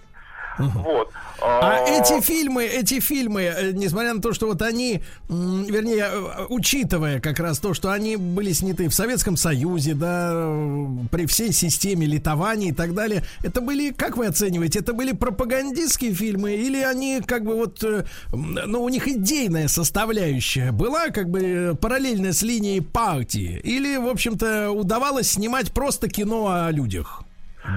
Вот. 0.57 1.11
А 1.41 1.80
эти 1.88 2.22
фильмы, 2.22 2.65
эти 2.65 2.99
фильмы, 2.99 3.41
э, 3.41 3.72
несмотря 3.72 4.14
на 4.14 4.22
то, 4.22 4.32
что 4.32 4.45
вот 4.48 4.61
они, 4.61 5.02
вернее, 5.28 6.07
э, 6.11 6.45
учитывая 6.49 7.19
как 7.19 7.40
раз 7.40 7.57
то, 7.60 7.73
что 7.73 7.91
они 7.91 8.15
были 8.15 8.52
сняты 8.52 8.88
в 8.88 8.94
Советском 8.94 9.38
Союзе, 9.38 9.95
да, 9.95 10.32
э, 10.34 10.88
при 11.10 11.26
всей 11.26 11.52
системе 11.52 12.06
литования 12.06 12.69
и 12.69 12.73
так 12.73 12.94
далее, 12.94 13.23
это 13.44 13.60
были, 13.61 13.91
как 13.91 14.18
вы 14.18 14.28
оцениваете, 14.28 14.80
это 14.80 14.94
были 14.94 15.14
пропагандистские 15.14 16.14
фильмы 16.14 16.53
или 16.53 16.82
они 16.82 17.22
как 17.26 17.44
бы 17.44 17.56
вот, 17.56 17.84
ну, 18.32 18.84
у 18.84 18.90
них 18.90 19.07
идейная 19.07 19.68
составляющая 19.68 20.72
была 20.72 21.10
как 21.10 21.30
бы 21.30 21.76
параллельно 21.80 22.34
с 22.34 22.44
линией 22.44 22.82
партии 22.82 23.60
или, 23.64 23.98
в 23.98 24.07
общем-то, 24.07 24.72
удавалось 24.72 25.32
снимать 25.32 25.72
просто 25.73 26.07
кино 26.07 26.49
о 26.49 26.72
людях? 26.72 27.23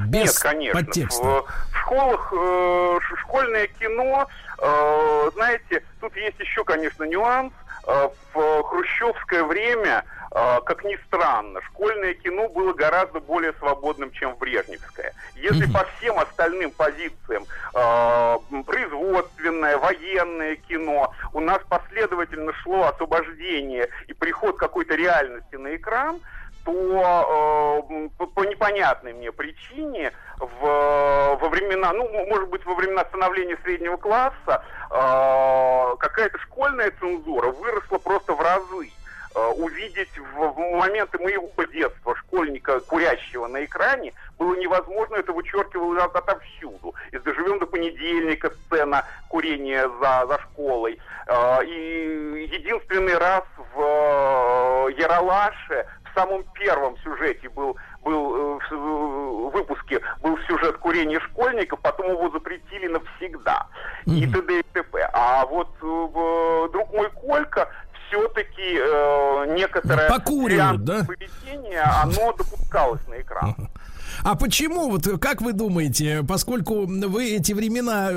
Без 0.07 0.35
Нет, 0.35 0.39
конечно. 0.39 0.81
подтекста. 0.81 1.25
В, 1.25 1.47
в 1.73 1.77
школах 1.79 2.33
э, 2.33 2.99
школьное 3.21 3.67
кино, 3.67 4.27
э, 4.59 5.31
знаете, 5.35 5.83
тут 6.01 6.17
есть 6.17 6.39
еще, 6.41 6.65
конечно, 6.65 7.05
нюанс. 7.05 7.53
Э, 7.87 8.09
в 8.33 8.63
хрущевское 8.65 9.45
время, 9.45 10.05
э, 10.33 10.61
как 10.65 10.85
ни 10.85 10.97
странно, 11.07 11.61
школьное 11.63 12.15
кино 12.15 12.49
было 12.49 12.73
гораздо 12.73 13.21
более 13.21 13.53
свободным, 13.55 14.11
чем 14.11 14.35
в 14.35 14.39
брежневское. 14.39 15.13
Если 15.37 15.71
по 15.71 15.85
всем 15.85 16.19
остальным 16.19 16.71
позициям 16.71 17.45
э, 17.75 18.39
производственное, 18.67 19.77
военное 19.77 20.57
кино 20.57 21.13
у 21.33 21.41
нас 21.41 21.61
последовательно 21.69 22.53
шло 22.55 22.85
освобождение 22.85 23.89
и 24.09 24.15
приход 24.15 24.57
какой-то 24.57 24.95
реальности 24.95 25.57
на 25.57 25.77
экран, 25.77 26.21
то 26.65 27.87
э, 27.91 28.09
по, 28.19 28.27
по 28.27 28.41
непонятной 28.45 29.13
мне 29.13 29.31
причине 29.33 30.13
в, 30.39 31.37
во 31.41 31.49
времена, 31.49 31.93
ну, 31.93 32.09
может 32.27 32.49
быть, 32.49 32.65
во 32.65 32.75
времена 32.75 33.05
становления 33.05 33.59
среднего 33.63 33.97
класса 33.97 34.65
э, 34.91 35.97
какая-то 35.99 36.39
школьная 36.39 36.93
цензура 36.99 37.51
выросла 37.51 37.99
просто 37.99 38.33
в 38.35 38.41
разы. 38.41 38.91
Э, 39.37 39.51
увидеть 39.57 40.17
в, 40.17 40.53
в 40.53 40.59
моменты 40.77 41.19
моего 41.19 41.51
детства 41.65 42.15
школьника, 42.15 42.79
курящего 42.79 43.49
на 43.49 43.65
экране, 43.65 44.13
было 44.39 44.55
невозможно, 44.55 45.17
это 45.17 45.33
вычеркивалось 45.33 46.05
от- 46.05 46.15
отовсюду. 46.15 46.95
Из 47.11 47.21
«Доживем 47.23 47.59
до 47.59 47.67
понедельника» 47.67 48.51
сцена 48.51 49.05
курения 49.29 49.89
за, 50.01 50.27
за 50.29 50.39
школой. 50.39 51.01
Э, 51.27 51.65
и 51.65 52.49
единственный 52.49 53.19
раз 53.19 53.43
в 53.75 53.81
э, 53.81 54.93
Яралаше 54.99 55.87
в 56.15 56.19
самом 56.19 56.45
первом 56.55 56.97
сюжете 56.99 57.49
был 57.49 57.77
был 58.03 58.37
э, 58.37 58.59
в, 58.71 59.51
выпуске 59.51 60.01
был 60.23 60.39
сюжет 60.47 60.77
курения 60.79 61.21
школьников, 61.21 61.81
потом 61.81 62.11
его 62.11 62.31
запретили 62.31 62.87
навсегда. 62.87 63.67
И 64.07 64.27
т.д. 64.27 64.61
и 64.61 64.63
т.п. 64.73 65.11
А 65.13 65.45
вот 65.47 65.69
э, 65.81 66.69
«Друг 66.73 66.93
мой 66.93 67.11
Колька» 67.11 67.69
все-таки 68.09 68.79
э, 68.79 69.55
некоторое 69.55 70.09
Покуривают, 70.09 70.85
да? 70.85 71.05
поведение, 71.05 71.81
оно 71.81 72.33
допускалось 72.33 73.07
на 73.09 73.21
экран. 73.21 73.55
А 74.23 74.37
почему, 74.37 74.91
вот 74.91 75.07
как 75.21 75.41
вы 75.41 75.53
думаете, 75.53 76.23
поскольку 76.29 76.87
вы 76.87 77.37
эти 77.37 77.53
времена 77.53 78.11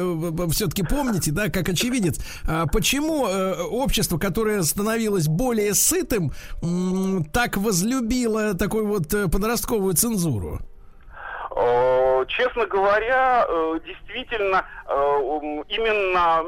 все-таки 0.51 0.83
помните, 0.83 1.31
да, 1.31 1.49
как 1.49 1.69
очевидец, 1.69 2.19
а 2.47 2.67
почему 2.67 3.27
э, 3.27 3.61
общество, 3.61 4.17
которое 4.17 4.61
становилось 4.63 5.27
более 5.27 5.73
сытым, 5.73 6.31
так 7.33 7.57
возлюбило 7.57 8.53
такую 8.53 8.87
вот 8.87 9.13
э, 9.13 9.27
подростковую 9.27 9.93
цензуру? 9.95 10.59
Э, 11.55 12.25
Честно 12.27 12.65
говоря, 12.65 13.45
э, 13.47 13.79
действительно, 13.85 14.65
э, 14.85 14.93
именно 15.69 16.43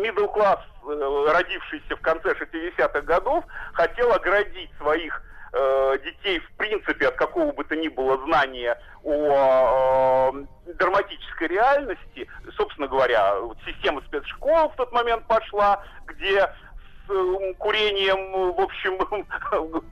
middle 0.00 0.32
класс, 0.32 0.60
родившийся 0.84 1.96
в 1.96 2.00
конце 2.00 2.34
60-х 2.34 3.00
годов, 3.02 3.44
хотел 3.74 4.12
оградить 4.12 4.70
своих 4.80 5.22
э, 5.52 5.98
детей 6.04 6.40
в 6.40 6.52
принципе 6.56 7.08
от 7.08 7.16
какого 7.16 7.52
бы 7.52 7.64
то 7.64 7.76
ни 7.76 7.88
было 7.88 8.22
знания 8.24 8.78
о 9.04 10.32
э, 10.32 10.72
драматической 10.74 11.48
реальности. 11.48 12.28
Собственно 12.56 12.88
говоря, 12.88 13.34
система 13.66 14.00
спецшкол 14.02 14.70
в 14.70 14.76
тот 14.76 14.92
момент 14.92 15.26
пошла, 15.26 15.82
где 16.06 16.48
с 17.08 17.54
курением, 17.58 18.52
в 18.52 18.60
общем, 18.60 18.98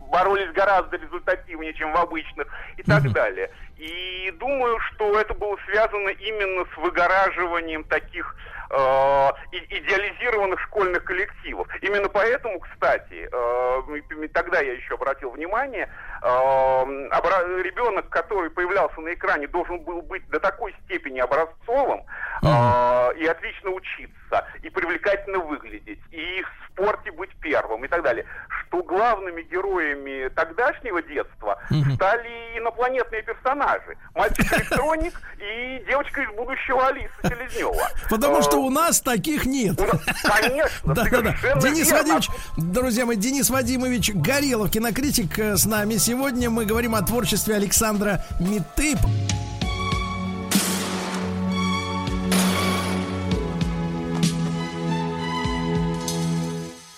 боролись 0.11 0.53
гораздо 0.53 0.97
результативнее, 0.97 1.73
чем 1.75 1.93
в 1.93 1.97
обычных 1.97 2.47
и 2.77 2.83
так 2.83 3.11
далее. 3.13 3.51
И 3.79 4.31
думаю, 4.39 4.79
что 4.81 5.19
это 5.19 5.35
было 5.35 5.57
связано 5.67 6.09
именно 6.09 6.65
с 6.73 6.77
выгораживанием 6.77 7.85
таких 7.85 8.37
э, 8.71 9.29
идеализированных 9.53 10.61
школьных 10.61 11.05
коллективов. 11.05 11.69
Именно 11.83 12.09
поэтому, 12.09 12.59
кстати, 12.61 13.29
э, 13.31 14.29
тогда 14.33 14.61
я 14.61 14.73
еще 14.73 14.95
обратил 14.95 15.31
внимание, 15.31 15.89
э, 16.23 16.27
обра- 16.27 17.63
ребенок, 17.63 18.09
который 18.09 18.51
появлялся 18.51 19.01
на 19.01 19.13
экране, 19.15 19.47
должен 19.49 19.81
был 19.81 20.03
быть 20.03 20.27
до 20.29 20.41
такой 20.41 20.75
степени 20.85 21.21
образцовым 21.21 22.03
э, 22.43 23.13
и 23.17 23.27
отлично 23.27 23.71
учиться, 23.71 24.47
и 24.63 24.71
привлекательно 24.71 25.39
выглядеть, 25.39 26.01
и 26.11 26.43
в 26.43 26.73
спорте 26.73 27.11
быть 27.13 27.31
первым 27.41 27.85
и 27.85 27.89
так 27.89 28.03
далее, 28.03 28.27
что 28.49 28.83
главными 28.83 29.43
героями 29.43 30.29
тогдашнего 30.29 31.01
детства 31.03 31.59
стали 31.95 32.59
инопланетные 32.59 33.23
персонажи. 33.23 33.97
Мальчик-электроник 34.15 35.15
и 35.39 35.83
девочка 35.87 36.21
из 36.23 36.29
будущего 36.31 36.87
Алиса 36.89 37.15
Селезнева. 37.23 37.89
Потому 38.11 38.37
Э, 38.37 38.43
что 38.57 38.65
у 38.65 38.71
нас 38.71 39.01
таких 39.01 39.45
нет. 39.45 39.79
Конечно, 40.23 40.95
Да, 40.95 41.05
да, 41.11 41.21
да. 41.21 41.61
Денис 41.61 41.87
верно. 41.87 41.99
Вадимович, 41.99 42.29
друзья 42.57 43.05
мои, 43.07 43.17
Денис 43.17 43.51
Вадимович 43.51 44.13
Горелов, 44.15 44.71
кинокритик 44.71 45.39
э, 45.39 45.57
с 45.57 45.67
нами. 45.67 45.97
Сегодня 45.97 46.49
мы 46.49 46.65
говорим 46.65 46.95
о 46.95 47.03
творчестве 47.03 47.55
Александра 47.55 48.25
Миты. 48.41 48.97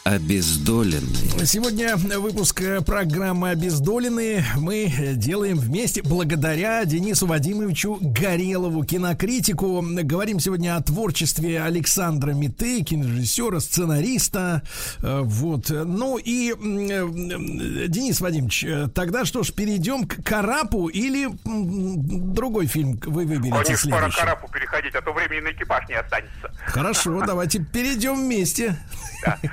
Обездоленные. 0.09 1.44
Сегодня 1.44 1.94
выпуск 1.97 2.62
э, 2.62 2.80
программы 2.80 3.51
«Обездоленные» 3.51 4.43
мы 4.56 4.86
э, 4.86 5.12
делаем 5.12 5.59
вместе 5.59 6.01
благодаря 6.02 6.82
Денису 6.86 7.26
Вадимовичу 7.26 7.98
Горелову, 8.01 8.85
кинокритику. 8.85 9.85
Говорим 9.86 10.40
сегодня 10.40 10.76
о 10.76 10.82
творчестве 10.82 11.60
Александра 11.60 12.30
Миты, 12.32 12.82
кинорежиссера, 12.85 13.60
сценариста. 13.60 14.62
Э, 15.02 15.20
Вот. 15.24 15.68
Ну 15.68 16.16
и, 16.16 16.55
Денис 16.56 18.22
Вадимович, 18.22 18.64
тогда 18.94 19.26
что 19.26 19.43
ж, 19.43 19.52
перейдем 19.52 20.06
к 20.06 20.24
Карапу 20.24 20.89
или 20.89 21.28
другой 21.44 22.64
фильм 22.64 22.98
вы 23.05 23.26
выберете 23.26 23.51
Конечно, 23.51 23.90
пора 23.90 24.09
к 24.09 24.12
следующий? 24.14 24.20
Карапу 24.20 24.48
переходить, 24.51 24.94
а 24.94 25.02
то 25.02 25.12
времени 25.12 25.40
на 25.40 25.52
экипаж 25.52 25.86
не 25.86 25.97
останется. 25.97 26.51
Хорошо, 26.64 27.22
давайте 27.26 27.59
перейдем 27.59 28.14
вместе. 28.24 28.78
Э, 29.26 29.32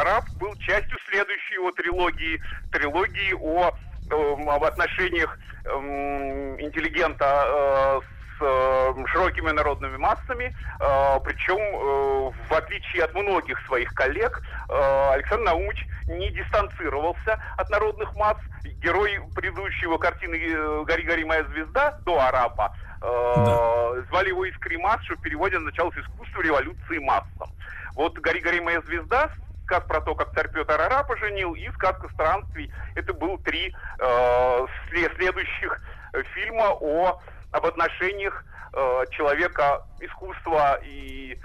Араб 0.00 0.24
был 0.38 0.54
частью 0.56 0.98
следующей 1.08 1.54
его 1.54 1.70
трилогии, 1.72 2.40
трилогии 2.70 3.34
о, 3.40 3.72
эм, 4.10 4.50
об 4.50 4.64
отношениях 4.64 5.38
эм, 5.64 6.60
интеллигента 6.60 7.24
э, 7.24 8.00
с 8.38 8.42
э, 8.44 9.04
широкими 9.06 9.50
народными 9.50 9.96
массами, 9.96 10.52
э, 10.80 11.20
причем 11.24 11.58
э, 11.58 12.32
в 12.48 12.52
отличие 12.52 13.04
от 13.04 13.14
многих 13.14 13.58
своих 13.66 13.92
коллег, 13.94 14.42
э, 14.68 15.08
Александр 15.12 15.44
Наумович 15.44 15.86
не 16.08 16.30
дистанцировался 16.30 17.38
от 17.56 17.70
народных 17.70 18.14
масс. 18.16 18.36
Герой 18.82 19.20
предыдущего 19.34 19.98
картины 19.98 20.36
э, 20.36 20.84
«Гори, 20.86 21.04
гори, 21.04 21.24
моя 21.24 21.44
звезда» 21.44 21.98
до 22.04 22.18
«Араба» 22.20 22.72
э, 23.00 24.02
звали 24.10 24.28
его 24.28 24.48
Искримас, 24.48 25.02
что 25.04 25.14
в 25.14 25.20
переводе 25.20 25.56
означало 25.56 25.90
«искусство 25.90 26.42
революции 26.42 26.98
массам». 26.98 27.53
Вот 27.94 28.18
«Гори, 28.18 28.40
гори, 28.40 28.60
моя 28.60 28.80
звезда» 28.82 29.30
сказ 29.64 29.82
про 29.88 30.00
то, 30.00 30.14
как 30.14 30.34
царь 30.34 30.48
Петр 30.48 30.78
Ара 30.80 31.02
поженил, 31.04 31.54
и 31.54 31.70
сказка 31.72 32.08
странствий. 32.10 32.70
Это 32.94 33.14
был 33.14 33.38
три 33.38 33.74
э, 33.98 34.66
сле- 34.90 35.14
следующих 35.16 35.80
э, 36.12 36.22
фильма 36.34 36.70
о 36.80 37.18
об 37.50 37.64
отношениях 37.66 38.44
э, 38.72 39.04
человека 39.12 39.80
искусства 40.00 40.78
и 40.84 41.38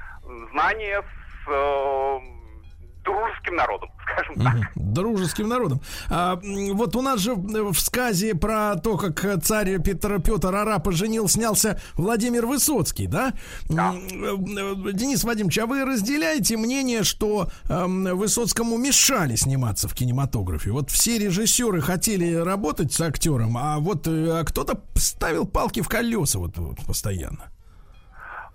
знания 0.52 1.02
с 1.02 1.50
э, 1.50 2.20
дружеским 3.10 3.56
народом, 3.56 3.90
скажем 4.14 4.36
так. 4.44 4.72
Дружеским 4.76 5.48
народом. 5.48 5.81
А, 6.10 6.40
вот 6.73 6.95
у 6.95 7.02
нас 7.02 7.19
же 7.19 7.34
в 7.36 7.80
сказе 7.80 8.36
про 8.36 8.76
то, 8.76 8.98
как 8.98 9.44
царь 9.44 9.81
Петр, 9.81 10.22
Петр 10.22 10.53
Арапа 10.53 10.91
женил, 10.91 11.27
снялся 11.27 11.80
Владимир 11.95 12.45
Высоцкий, 12.45 13.07
да? 13.07 13.34
М, 13.69 13.77
э, 13.77 14.94
Денис 14.94 15.23
Вадимович, 15.23 15.60
а 15.60 15.65
вы 15.65 15.86
разделяете 15.86 16.57
мнение, 16.57 17.03
что 17.03 17.49
эм, 17.69 18.18
Высоцкому 18.18 18.77
мешали 18.77 19.36
сниматься 19.36 19.88
в 19.88 19.94
кинематографе? 19.94 20.72
Вот 20.72 20.91
все 20.91 21.18
режиссеры 21.18 21.81
хотели 21.81 22.34
работать 22.34 22.94
с 22.94 23.02
актером, 23.02 23.57
а 23.57 23.80
вот 23.80 24.07
э, 24.07 24.40
а 24.40 24.44
кто-то 24.44 24.81
ставил 24.95 25.45
палки 25.45 25.81
в 25.81 25.90
колеса 25.90 26.40
вот, 26.40 26.57
вот 26.57 26.86
постоянно. 26.86 27.52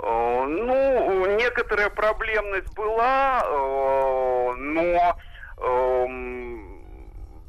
Э, 0.05 0.45
Ну, 0.47 1.37
некоторая 1.37 1.89
проблемность 1.89 2.73
была, 2.75 3.43
э, 3.45 4.55
но 4.57 5.19
эм, 5.59 6.81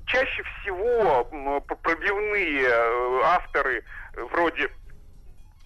чаще 0.07 0.43
всего 0.43 1.25
пробивные 1.81 2.63
э, 2.63 3.21
авторы 3.25 3.83
вроде 4.31 4.69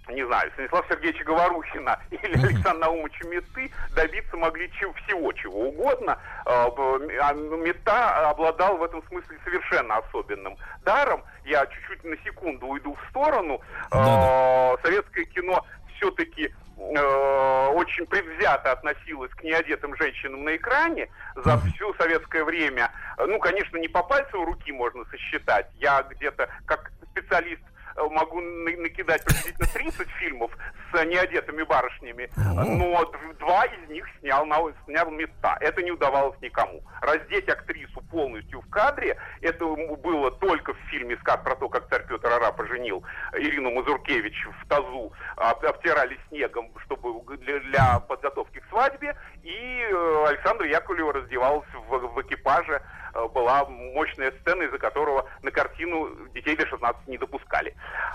не 0.07 0.25
знаю, 0.25 0.49
Станислава 0.53 0.85
Сергеевича 0.89 1.23
Говорухина 1.23 1.99
или 2.09 2.33
Александра 2.33 2.87
Наумовича 2.87 3.27
Меты 3.27 3.71
добиться 3.95 4.37
могли 4.37 4.71
чего, 4.71 4.91
всего, 4.93 5.31
чего 5.33 5.69
угодно. 5.69 6.17
А, 6.45 7.33
Мета 7.33 8.29
обладал 8.31 8.77
в 8.77 8.83
этом 8.83 9.03
смысле 9.07 9.37
совершенно 9.43 9.97
особенным 9.97 10.57
даром. 10.83 11.23
Я 11.45 11.63
чуть-чуть 11.67 12.03
на 12.03 12.17
секунду 12.23 12.65
уйду 12.65 12.95
в 12.95 13.09
сторону. 13.11 13.61
А, 13.91 14.75
Советское 14.81 15.25
кино 15.25 15.63
все-таки 15.95 16.51
очень 16.79 18.05
предвзято 18.05 18.71
относилось 18.71 19.31
к 19.31 19.43
неодетым 19.43 19.95
женщинам 19.95 20.43
на 20.43 20.55
экране 20.55 21.09
за 21.35 21.57
все 21.57 21.93
советское 21.95 22.43
время. 22.43 22.91
Ну, 23.17 23.37
конечно, 23.39 23.77
не 23.77 23.87
по 23.87 24.01
пальцу 24.01 24.43
руки 24.45 24.71
можно 24.71 25.03
сосчитать. 25.11 25.67
Я 25.75 26.03
где-то 26.03 26.49
как 26.65 26.91
специалист 27.11 27.61
э, 27.61 27.68
могу 27.95 28.39
на- 28.41 28.77
накидать 28.77 29.23
приблизительно 29.25 29.67
30 29.67 30.09
фильмов 30.19 30.51
с 30.91 31.05
неодетыми 31.05 31.63
барышнями, 31.63 32.29
но 32.35 33.05
д- 33.05 33.17
два 33.39 33.65
из 33.65 33.89
них 33.89 34.05
снял, 34.19 34.45
на- 34.45 34.73
снял 34.85 35.09
Мета. 35.11 35.57
Это 35.61 35.81
не 35.83 35.91
удавалось 35.91 36.39
никому. 36.41 36.81
Раздеть 37.01 37.47
актрису 37.49 38.01
полностью 38.11 38.61
в 38.61 38.69
кадре, 38.69 39.17
это 39.41 39.65
было 39.65 40.31
только 40.31 40.73
в 40.73 40.77
фильме 40.89 41.17
«Сказ 41.17 41.41
про 41.43 41.55
то, 41.55 41.69
как 41.69 41.87
царь 41.89 42.05
Петр 42.07 42.27
Ара 42.31 42.51
поженил 42.51 43.03
Ирину 43.33 43.71
Мазуркевич 43.71 44.47
в 44.61 44.67
тазу, 44.67 45.11
об- 45.35 45.65
обтирали 45.65 46.17
снегом, 46.29 46.71
чтобы 46.85 47.37
для, 47.37 47.59
для 47.59 47.99
подготовки 47.99 48.59
к 48.59 48.65
свадьбе, 48.69 49.15
и 49.43 49.81
э, 49.91 50.25
Александра 50.27 50.67
Яковлева 50.67 51.13
раздевалась 51.13 51.65
в, 51.89 51.97
в 51.97 52.21
экипаже. 52.21 52.81
Э, 53.13 53.27
Была 53.33 53.65
мощная 53.65 54.31
сцена, 54.41 54.63
из-за 54.63 54.77
которого 54.77 55.27
на 55.41 55.51
картину 55.51 56.09
детей 56.33 56.55
до 56.55 56.67
16 56.67 57.07
не 57.07 57.17
допускали. 57.17 57.73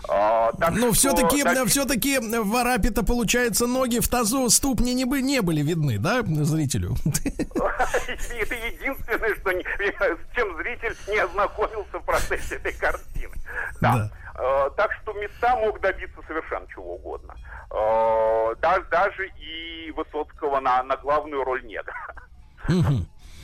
А, 0.08 0.50
Но 0.70 0.92
что, 0.92 0.92
все-таки, 0.92 1.42
да, 1.42 1.64
все-таки 1.66 2.18
в 2.20 2.56
Арапе-то, 2.56 3.04
получается, 3.04 3.66
ноги 3.66 3.98
в 3.98 4.08
тазу, 4.08 4.48
ступни 4.50 4.94
не, 4.94 5.04
бы, 5.04 5.20
не 5.22 5.40
были 5.42 5.62
видны, 5.62 5.98
да, 5.98 6.22
зрителю? 6.22 6.94
Это 7.04 8.54
единственное, 8.54 9.34
что 9.36 9.52
не- 9.52 9.64
с 9.98 10.34
чем 10.36 10.56
зритель 10.58 10.96
не 11.08 11.18
ознакомился 11.18 11.98
в 11.98 12.04
процессе 12.04 12.56
этой 12.56 12.72
картины. 12.72 13.34
Да. 13.80 14.10
Э, 14.36 14.70
Так 14.76 14.92
что 15.02 15.12
Мета 15.14 15.56
мог 15.56 15.80
добиться 15.80 16.20
совершенно 16.26 16.66
чего 16.68 16.94
угодно. 16.96 17.34
Э, 17.70 18.54
да- 18.60 18.80
Даже 18.90 19.26
и 19.38 19.90
Высоцкого 19.92 20.60
на, 20.60 20.82
на 20.82 20.96
главную 20.96 21.44
роль 21.44 21.64
негра. 21.64 21.94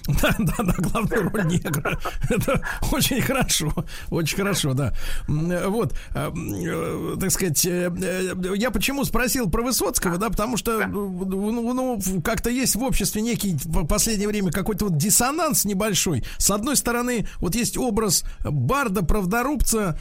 Да, 0.07 0.35
да, 0.39 0.55
да, 0.59 0.75
главную 0.79 1.31
роль 1.31 1.47
негра. 1.47 1.99
Это 2.29 2.63
очень 2.91 3.21
хорошо, 3.21 3.73
очень 4.11 4.37
хорошо, 4.37 4.75
да. 4.75 4.95
Вот, 5.29 5.95
э, 6.15 6.31
э, 6.31 7.17
так 7.21 7.31
сказать, 7.31 7.65
э, 7.67 7.93
э, 8.03 8.35
я 8.57 8.71
почему 8.71 9.05
спросил 9.05 9.51
про 9.51 9.63
Высоцкого, 9.63 10.19
да, 10.19 10.31
потому 10.31 10.57
что, 10.57 10.87
ну, 10.87 11.75
ну, 11.75 12.01
как-то 12.23 12.51
есть 12.51 12.77
в 12.77 12.83
обществе 12.83 13.23
некий 13.23 13.57
в 13.65 13.87
последнее 13.87 14.29
время 14.29 14.51
какой-то 14.51 14.87
вот 14.87 14.97
диссонанс 14.97 15.65
небольшой. 15.65 16.25
С 16.39 16.51
одной 16.51 16.77
стороны, 16.77 17.29
вот 17.39 17.55
есть 17.55 17.77
образ 17.77 18.25
барда, 18.45 19.03
правдорубца, 19.03 19.99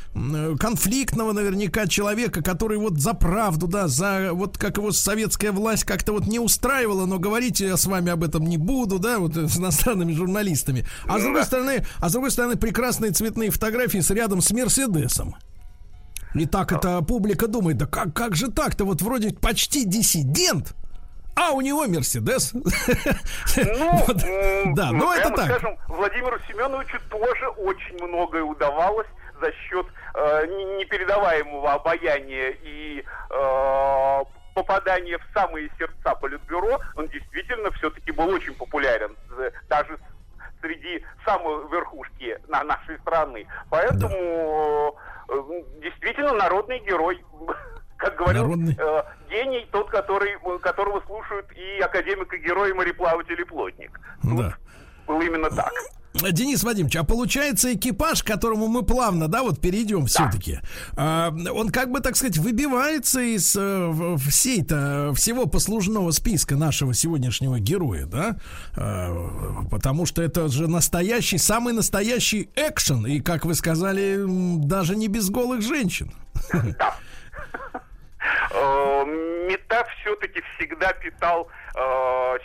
конфликтного 0.60 1.34
наверняка 1.34 1.88
человека, 1.88 2.42
который 2.42 2.78
вот 2.78 3.00
за 3.00 3.14
правду, 3.14 3.68
да, 3.68 3.88
за 3.88 4.30
вот 4.34 4.58
как 4.58 4.78
его 4.78 4.92
советская 4.92 5.52
власть 5.52 5.84
как-то 5.84 6.14
вот 6.14 6.28
не 6.28 6.40
устраивала, 6.40 7.06
но 7.06 7.20
говорить 7.20 7.60
я 7.60 7.78
с 7.78 7.86
вами 7.86 8.12
об 8.12 8.24
этом 8.24 8.46
не 8.46 8.58
буду, 8.58 9.00
да, 9.00 9.20
вот 9.20 9.36
э, 9.38 9.48
с 9.48 9.58
иностранными 9.90 10.14
журналистами. 10.14 10.86
А 11.08 11.20
с 11.20 11.24
другой 11.24 11.44
стороны, 11.44 11.86
а 12.00 12.10
с 12.10 12.12
другой 12.14 12.32
стороны, 12.32 12.56
прекрасные 12.58 13.12
цветные 13.12 13.50
фотографии 13.50 14.00
с 14.00 14.10
рядом 14.12 14.42
с 14.42 14.52
Мерседесом. 14.52 15.36
И 16.36 16.46
так 16.46 16.72
это 16.72 17.02
публика 17.02 17.48
думает, 17.48 17.78
да 17.78 17.88
как, 17.88 18.14
как 18.14 18.36
же 18.36 18.52
так-то, 18.52 18.86
вот 18.86 19.02
вроде 19.02 19.34
почти 19.34 19.84
диссидент, 19.86 20.76
а 21.36 21.52
у 21.52 21.62
него 21.62 21.86
Мерседес. 21.88 22.54
Вот. 23.56 24.18
Да, 24.76 24.92
Ну, 24.92 24.98
ну 25.00 25.14
это 25.14 25.30
так. 25.32 25.46
скажем, 25.46 25.78
Владимиру 25.88 26.38
Семеновичу 26.48 27.00
тоже 27.10 27.48
очень 27.58 27.96
многое 28.08 28.44
удавалось 28.44 29.08
за 29.42 29.52
счет 29.54 29.86
э, 30.16 30.46
не- 30.48 30.80
непередаваемого 30.80 31.74
обаяния 31.74 32.50
и 32.64 33.00
э, 33.32 34.24
попадания 34.60 35.18
в 35.18 35.24
самые 35.34 35.70
сердца 35.78 36.16
политбюро. 36.16 36.80
Он 36.96 37.08
действительно 37.08 37.72
все-таки 37.72 38.12
был 38.12 38.30
очень 38.30 38.54
популярен 38.56 39.16
э, 39.38 39.52
даже 39.70 39.98
среди 40.62 41.04
самой 41.26 41.70
верхушки 41.70 42.38
на 42.48 42.64
нашей 42.64 42.98
страны. 43.00 43.48
Поэтому 43.70 44.98
э, 45.30 45.34
действительно 45.82 46.34
народный 46.34 46.80
герой. 46.80 47.24
Как 47.98 48.16
говорил 48.16 48.44
Народный. 48.44 48.78
э, 48.78 49.04
гений, 49.30 49.68
тот, 49.72 49.90
который, 49.90 50.38
которого 50.60 51.02
слушают 51.06 51.52
и 51.52 51.80
академик, 51.82 52.34
и 52.34 52.38
герой, 52.38 52.70
и 52.70 52.74
мореплаватель, 52.74 53.40
и 53.40 53.44
плотник. 53.44 54.00
Да. 54.24 54.56
Было 55.08 55.22
именно 55.22 55.50
так. 55.50 55.72
Денис 56.14 56.64
Вадимович, 56.64 56.96
а 56.96 57.04
получается 57.04 57.74
экипаж, 57.74 58.24
к 58.24 58.28
которому 58.28 58.68
мы 58.68 58.84
плавно, 58.84 59.28
да, 59.28 59.44
вот 59.44 59.60
перейдем 59.60 60.08
все-таки, 60.08 60.60
он 60.98 61.70
как 61.70 61.92
бы, 61.92 62.00
так 62.00 62.16
сказать, 62.16 62.38
выбивается 62.38 63.22
из 63.22 63.56
э, 63.58 64.18
всей-то, 64.28 65.14
всего 65.16 65.46
послужного 65.46 66.12
списка 66.12 66.56
нашего 66.56 66.94
сегодняшнего 66.94 67.60
героя, 67.60 68.06
да, 68.06 68.38
Э, 68.76 69.66
потому 69.70 70.06
что 70.06 70.22
это 70.22 70.48
же 70.48 70.68
настоящий, 70.68 71.38
самый 71.38 71.74
настоящий 71.74 72.50
экшен, 72.56 73.06
и, 73.06 73.20
как 73.20 73.46
вы 73.46 73.56
сказали, 73.56 74.24
даже 74.66 74.96
не 74.96 75.08
без 75.08 75.30
голых 75.30 75.62
женщин. 75.62 76.12
Э, 76.54 76.74
Мета 79.48 79.86
все-таки 80.02 80.42
всегда 80.58 80.94
питал 80.94 81.48
э, 81.76 81.80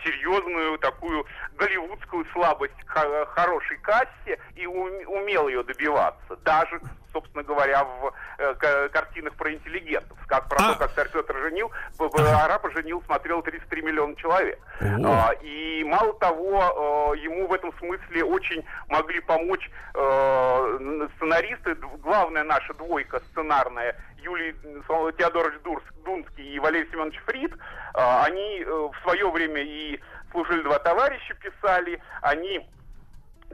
серьезную 0.05 0.79
такую 0.79 1.27
голливудскую 1.57 2.25
слабость 2.33 2.75
к 2.85 2.91
хо- 2.91 3.27
хорошей 3.27 3.77
кассе 3.79 4.39
и 4.55 4.67
ум- 4.67 5.07
умел 5.09 5.49
ее 5.49 5.63
добиваться. 5.63 6.37
Даже, 6.45 6.81
собственно 7.13 7.43
говоря, 7.43 7.85
в 7.85 8.13
э, 8.39 8.55
ка- 8.55 8.89
картинах 8.91 9.35
про 9.35 9.53
интеллигентов. 9.53 10.17
Как 10.27 10.49
про 10.49 10.59
то, 10.59 10.75
как 10.79 10.93
царь 10.95 11.09
Петр 11.11 11.37
женил, 11.39 11.71
б- 11.99 12.09
б- 12.09 12.23
Арапа 12.45 12.71
женил, 12.71 13.03
смотрел 13.07 13.43
33 13.43 13.83
миллиона 13.83 14.15
человек. 14.17 14.59
А, 15.07 15.33
И 15.43 15.85
мало 15.85 16.15
того, 16.15 17.13
э, 17.15 17.19
ему 17.19 17.47
в 17.47 17.53
этом 17.53 17.73
смысле 17.79 18.25
очень 18.25 18.65
могли 18.89 19.21
помочь 19.21 19.71
э, 19.95 21.09
сценаристы. 21.17 21.75
Главная 22.03 22.45
наша 22.45 22.75
двойка 22.75 23.21
сценарная 23.33 23.97
Юлий 24.25 24.55
э, 24.65 25.13
Теодорович 25.19 25.61
Дурс- 25.63 26.05
Дунский 26.05 26.55
и 26.55 26.59
Валерий 26.59 26.91
Семенович 26.91 27.21
Фрид, 27.27 27.53
э, 27.53 27.57
они 27.95 28.61
э, 28.61 28.71
в 28.71 28.95
свое 29.03 29.31
время 29.31 29.63
и 29.63 30.01
«Служили 30.33 30.63
два 30.63 30.79
товарища» 30.79 31.35
писали, 31.35 32.01
они 32.23 32.67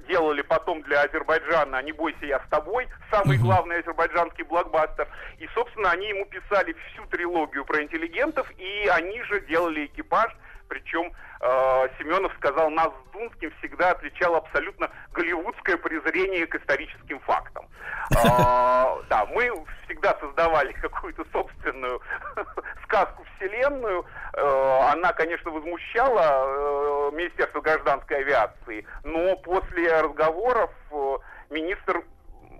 делали 0.08 0.42
потом 0.42 0.82
для 0.82 1.02
Азербайджана 1.02 1.82
«Не 1.82 1.92
бойся, 1.92 2.24
я 2.24 2.40
с 2.40 2.48
тобой», 2.48 2.88
самый 3.10 3.36
главный 3.36 3.80
азербайджанский 3.80 4.44
блокбастер. 4.44 5.08
И, 5.38 5.48
собственно, 5.54 5.90
они 5.90 6.08
ему 6.08 6.24
писали 6.26 6.74
всю 6.88 7.04
трилогию 7.06 7.64
про 7.64 7.82
интеллигентов, 7.82 8.50
и 8.56 8.88
они 8.92 9.22
же 9.24 9.40
делали 9.42 9.86
экипаж, 9.86 10.34
причем 10.70 11.12
э, 11.40 11.88
Семенов 11.98 12.32
сказал, 12.38 12.70
нас 12.70 12.88
с 12.88 13.12
Дунским 13.12 13.52
всегда 13.58 13.90
отличало 13.90 14.38
абсолютно 14.38 14.88
голливудское 15.12 15.76
презрение 15.76 16.46
к 16.46 16.54
историческим 16.54 17.18
фактам. 17.20 17.66
А, 18.16 18.96
Да, 19.10 19.26
мы 19.26 19.50
всегда 19.84 20.16
создавали 20.20 20.72
какую-то 20.72 21.24
собственную 21.32 22.00
сказку 22.84 23.24
вселенную. 23.36 24.06
Э, 24.34 24.78
Она, 24.92 25.12
конечно, 25.12 25.50
возмущала 25.50 26.20
э, 26.22 27.10
Министерство 27.16 27.60
гражданской 27.60 28.18
авиации, 28.18 28.86
но 29.02 29.36
после 29.36 30.00
разговоров 30.00 30.70
э, 30.92 31.18
министр 31.50 32.04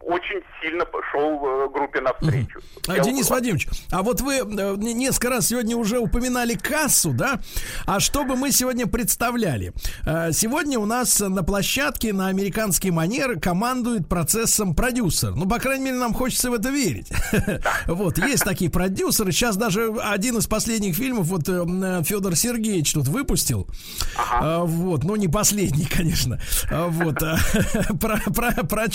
очень 0.02 0.40
сильно 0.62 0.84
пошел 0.84 1.44
э, 1.44 1.68
группе 1.72 2.00
навстречу. 2.00 2.60
Я 2.88 3.00
Денис 3.00 3.26
угла- 3.26 3.34
Вадимович, 3.36 3.68
а 3.90 4.02
вот 4.02 4.20
вы 4.20 4.34
э, 4.36 4.74
не- 4.76 4.94
несколько 4.94 5.30
раз 5.30 5.48
сегодня 5.48 5.76
уже 5.76 5.98
упоминали 5.98 6.54
кассу, 6.54 7.12
да? 7.12 7.40
А 7.86 8.00
что 8.00 8.24
бы 8.24 8.36
мы 8.36 8.50
сегодня 8.52 8.86
представляли? 8.86 9.72
Э, 10.06 10.32
Сегодня 10.32 10.78
у 10.78 10.86
нас 10.86 11.20
на 11.20 11.42
площадке 11.42 12.12
на 12.12 12.28
американский 12.28 12.90
манер 12.90 13.38
командует 13.40 14.08
процессом 14.08 14.74
продюсер. 14.74 15.34
Ну, 15.34 15.46
по 15.48 15.58
крайней 15.58 15.84
мере, 15.86 15.96
нам 15.98 16.14
хочется 16.14 16.50
в 16.50 16.54
это 16.54 16.70
верить. 16.70 17.08
Вот, 17.86 18.18
есть 18.18 18.44
такие 18.44 18.70
продюсеры. 18.70 19.32
Сейчас 19.32 19.56
даже 19.56 19.92
один 20.02 20.38
из 20.38 20.46
последних 20.46 20.94
фильмов 20.96 21.26
вот 21.26 21.46
Федор 21.46 22.36
Сергеевич 22.36 22.92
тут 22.92 23.08
выпустил. 23.08 23.66
Вот, 24.40 25.04
ну 25.04 25.16
не 25.16 25.28
последний, 25.28 25.84
конечно. 25.90 26.40
Вот, 26.70 27.16
про, 28.00 28.18
про, 28.32 28.64
про 28.64 28.88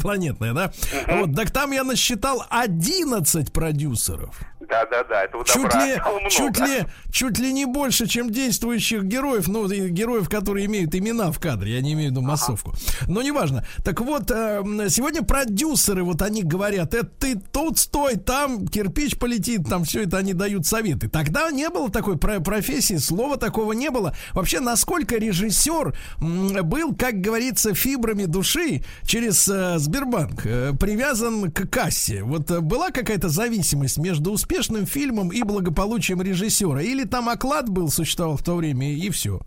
чудище 0.00 0.30
инопланетное, 0.30 0.52
да? 0.52 0.72
Вот, 1.08 1.34
так 1.34 1.50
там 1.50 1.72
я 1.72 1.84
насчитал 1.84 2.44
11 2.50 3.52
продюсеров. 3.52 4.40
Да-да-да, 4.60 5.24
этого 5.24 5.44
Чуть 5.44 5.62
добра 5.64 5.84
ли, 5.86 5.92
стало 5.94 6.18
много. 6.20 6.30
чуть 6.30 6.58
ли, 6.60 6.86
чуть 7.10 7.38
ли 7.38 7.52
не 7.52 7.64
больше, 7.64 8.06
чем 8.06 8.30
действующих 8.30 9.02
героев, 9.02 9.48
ну, 9.48 9.66
героев, 9.68 10.28
которые 10.28 10.66
имеют 10.66 10.94
имена 10.94 11.32
в 11.32 11.40
кадре, 11.40 11.74
я 11.74 11.80
не 11.80 11.94
имею 11.94 12.10
в 12.10 12.12
виду 12.12 12.20
массовку. 12.22 12.74
Но 13.08 13.20
неважно. 13.22 13.66
Так 13.84 14.00
вот, 14.00 14.30
э, 14.30 14.62
сегодня 14.90 15.22
продюсеры, 15.22 16.04
вот 16.04 16.22
они 16.22 16.42
говорят, 16.44 16.94
это 16.94 17.06
ты 17.06 17.36
тут 17.36 17.78
стой, 17.78 18.16
там 18.16 18.68
кирпич 18.68 19.18
полетит, 19.18 19.68
там 19.68 19.82
все 19.84 20.04
это 20.04 20.18
они 20.18 20.34
дают 20.34 20.66
советы. 20.66 21.08
Тогда 21.08 21.50
не 21.50 21.68
было 21.68 21.90
такой 21.90 22.16
про- 22.16 22.38
профессии, 22.40 22.96
слова 22.98 23.38
такого 23.38 23.72
не 23.72 23.90
было. 23.90 24.14
Вообще, 24.34 24.60
насколько 24.60 25.16
режиссер 25.16 25.96
был, 26.20 26.94
как 26.94 27.20
говорится, 27.20 27.74
фибрами 27.74 28.26
души 28.26 28.84
через 29.04 29.48
э, 29.48 29.78
Сбербанк 29.90 30.46
э, 30.46 30.70
привязан 30.78 31.50
к 31.50 31.68
кассе. 31.68 32.22
Вот 32.22 32.48
э, 32.52 32.60
была 32.60 32.92
какая-то 32.92 33.28
зависимость 33.28 33.98
между 33.98 34.30
успешным 34.30 34.86
фильмом 34.86 35.30
и 35.30 35.42
благополучием 35.42 36.22
режиссера? 36.22 36.80
Или 36.80 37.02
там 37.04 37.28
оклад 37.28 37.68
был, 37.68 37.88
существовал 37.88 38.36
в 38.36 38.44
то 38.44 38.54
время, 38.54 38.86
и 38.86 39.10
все? 39.10 39.40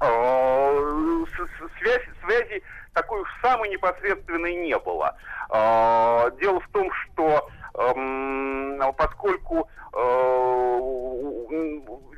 Э, 0.00 1.24
связи 1.78 2.62
такой 2.94 3.20
уж 3.20 3.28
самой 3.42 3.68
непосредственной 3.68 4.54
не 4.54 4.78
было. 4.78 5.14
Дело 6.40 6.60
в 6.60 6.68
том, 6.72 6.90
что 6.92 7.50
эм, 7.74 8.80
поскольку 8.96 9.68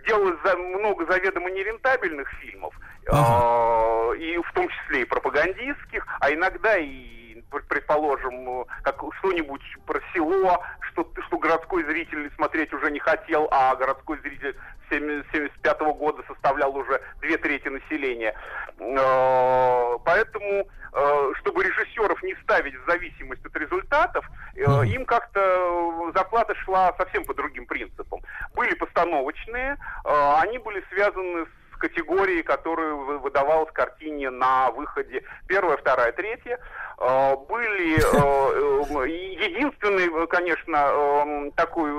делалось 0.07 0.39
за- 0.45 0.57
много 0.57 1.05
заведомо 1.11 1.51
нерентабельных 1.51 2.29
фильмов, 2.41 2.75
э, 3.07 4.17
и 4.19 4.39
в 4.39 4.53
том 4.53 4.69
числе 4.69 5.03
и 5.03 5.05
пропагандистских, 5.05 6.07
а 6.21 6.33
иногда 6.33 6.77
и 6.79 7.22
предположим, 7.61 8.63
э, 8.63 8.65
как 8.83 9.03
что-нибудь 9.19 9.63
про 9.87 10.01
село, 10.13 10.63
что, 10.91 11.09
что 11.27 11.39
городской 11.39 11.85
зритель 11.85 12.31
смотреть 12.37 12.73
уже 12.73 12.91
не 12.91 12.99
хотел, 12.99 13.49
а 13.51 13.75
городской 13.77 14.19
зритель 14.21 14.57
1975 14.89 15.81
года 15.95 16.23
составлял 16.27 16.77
уже 16.77 17.01
две 17.21 17.37
трети 17.37 17.69
населения. 17.69 18.35
Э, 18.79 19.99
Поэтому, 20.05 20.69
э, 20.93 21.33
чтобы 21.41 21.63
режиссеров 21.65 22.23
не 22.23 22.35
ставить 22.43 22.75
в 22.75 22.91
зависимость 22.91 23.45
от 23.47 23.57
результатов, 23.57 24.25
им 24.55 25.05
как-то 25.07 26.11
зарплата 26.15 26.55
шла 26.57 26.93
совсем 26.99 27.25
по 27.25 27.35
другим 27.35 27.67
принципам. 27.67 28.21
Были 28.55 28.75
постановочные, 28.75 29.77
они 30.05 30.59
были 30.59 30.85
связаны 30.91 31.47
с 31.47 31.77
категорией, 31.79 32.43
которую 32.43 32.99
вы- 33.05 33.19
выдавалась 33.19 33.73
картине 33.73 34.31
на 34.31 34.71
выходе 34.71 35.23
первая, 35.47 35.77
вторая, 35.77 36.13
третья. 36.13 36.59
Э, 37.05 37.37
Были 37.49 37.97
э, 37.99 39.05
э, 39.05 39.09
и 39.09 39.35
единственный, 39.45 40.07
э, 40.09 40.27
конечно, 40.29 40.77
э, 40.77 41.51
такое 41.57 41.93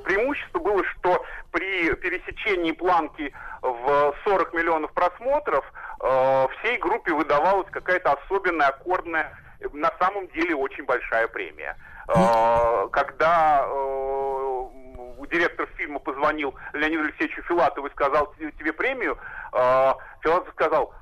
преимущество 0.00 0.58
было, 0.58 0.82
что 0.84 1.22
при 1.52 1.92
пересечении 1.96 2.72
планки 2.72 3.32
в 3.60 4.14
40 4.24 4.54
миллионов 4.54 4.92
просмотров 4.92 5.64
всей 6.58 6.78
группе 6.78 7.12
выдавалась 7.12 7.68
какая-то 7.70 8.12
особенная 8.12 8.68
аккордная, 8.68 9.36
на 9.74 9.92
самом 10.00 10.28
деле 10.28 10.54
очень 10.56 10.84
большая 10.84 11.28
премия. 11.28 11.76
Э, 12.08 12.88
Когда 12.92 13.66
директор 15.30 15.66
фильма 15.76 15.98
позвонил 16.00 16.54
Леониду 16.72 17.04
Алексеевичу 17.04 17.42
Филатову 17.42 17.86
и 17.86 17.90
сказал 17.90 18.34
«Тебе- 18.38 18.72
премию, 18.72 19.16
Филатов 19.52 20.48
сказал 20.54 20.92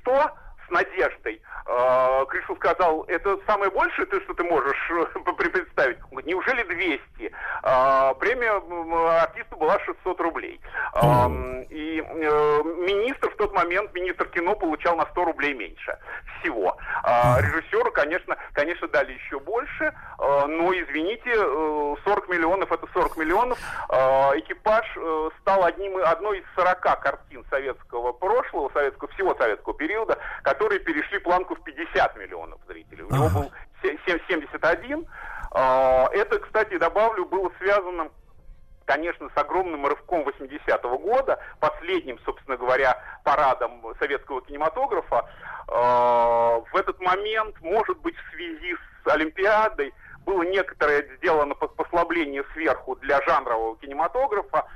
100 0.00 0.30
с 0.66 0.70
надеждой. 0.70 1.40
Э, 1.66 2.24
Крышу 2.28 2.56
сказал, 2.56 3.04
это 3.08 3.38
самое 3.46 3.70
большее, 3.70 4.06
ты, 4.06 4.20
что 4.22 4.34
ты 4.34 4.44
можешь 4.44 4.90
э, 4.90 5.04
представить? 5.52 5.98
Он 6.04 6.10
говорит, 6.10 6.26
неужели 6.26 6.62
200? 6.62 7.32
Э, 7.62 8.14
Премия 8.18 8.52
м, 8.52 8.94
артисту 8.94 9.56
была 9.56 9.78
600 9.80 10.20
рублей. 10.20 10.60
Эм, 10.94 11.62
И 11.70 12.00
э, 12.00 12.62
министр 12.64 13.30
в 13.30 13.36
тот 13.36 13.52
момент, 13.54 13.92
министр 13.94 14.26
кино 14.28 14.54
получал 14.54 14.96
на 14.96 15.06
100 15.06 15.24
рублей 15.24 15.54
меньше 15.54 15.98
всего. 16.40 16.76
А 17.02 17.40
Режиссеру, 17.40 17.90
конечно, 17.92 18.36
конечно, 18.52 18.86
дали 18.88 19.12
еще 19.12 19.38
больше, 19.40 19.84
э, 19.84 20.46
но, 20.46 20.72
извините, 20.72 21.30
э, 21.34 21.94
40 22.04 22.28
миллионов 22.28 22.70
это 22.72 22.86
40 22.92 23.16
миллионов. 23.16 23.58
Э, 23.90 24.38
Экипаж 24.38 24.86
э, 24.96 25.30
стал 25.40 25.64
одним, 25.64 25.96
одной 25.96 26.38
из 26.38 26.44
40 26.54 26.80
картин 26.80 27.44
советского 27.50 28.12
прошлого, 28.12 28.70
советского, 28.74 29.10
всего 29.12 29.34
советского 29.34 29.74
периода, 29.74 30.18
которые 30.64 30.80
перешли 30.80 31.18
планку 31.18 31.54
в 31.54 31.62
50 31.62 32.16
миллионов 32.16 32.58
зрителей. 32.66 33.02
У 33.04 33.12
него 33.14 33.28
был 33.28 33.52
се- 33.82 33.98
771. 34.06 35.06
Э, 35.54 36.06
Это, 36.12 36.38
кстати, 36.38 36.78
добавлю, 36.78 37.26
было 37.26 37.50
связано 37.58 38.08
конечно, 38.86 39.30
с 39.34 39.38
огромным 39.40 39.86
рывком 39.86 40.24
80-го 40.28 40.98
года, 40.98 41.38
последним, 41.58 42.18
собственно 42.26 42.58
говоря, 42.58 42.98
парадом 43.24 43.80
советского 43.98 44.42
кинематографа. 44.42 45.24
Э, 45.68 46.60
В 46.70 46.76
этот 46.76 47.00
момент, 47.00 47.56
может 47.62 47.96
быть, 48.00 48.14
в 48.14 48.30
связи 48.34 48.74
с 49.04 49.06
Олимпиадой, 49.10 49.94
было 50.26 50.42
некоторое 50.42 51.02
сделано 51.16 51.54
пос- 51.54 51.74
послабление 51.74 52.44
сверху 52.52 52.96
для 52.96 53.22
жанрового 53.22 53.76
кинематографа, 53.78 54.66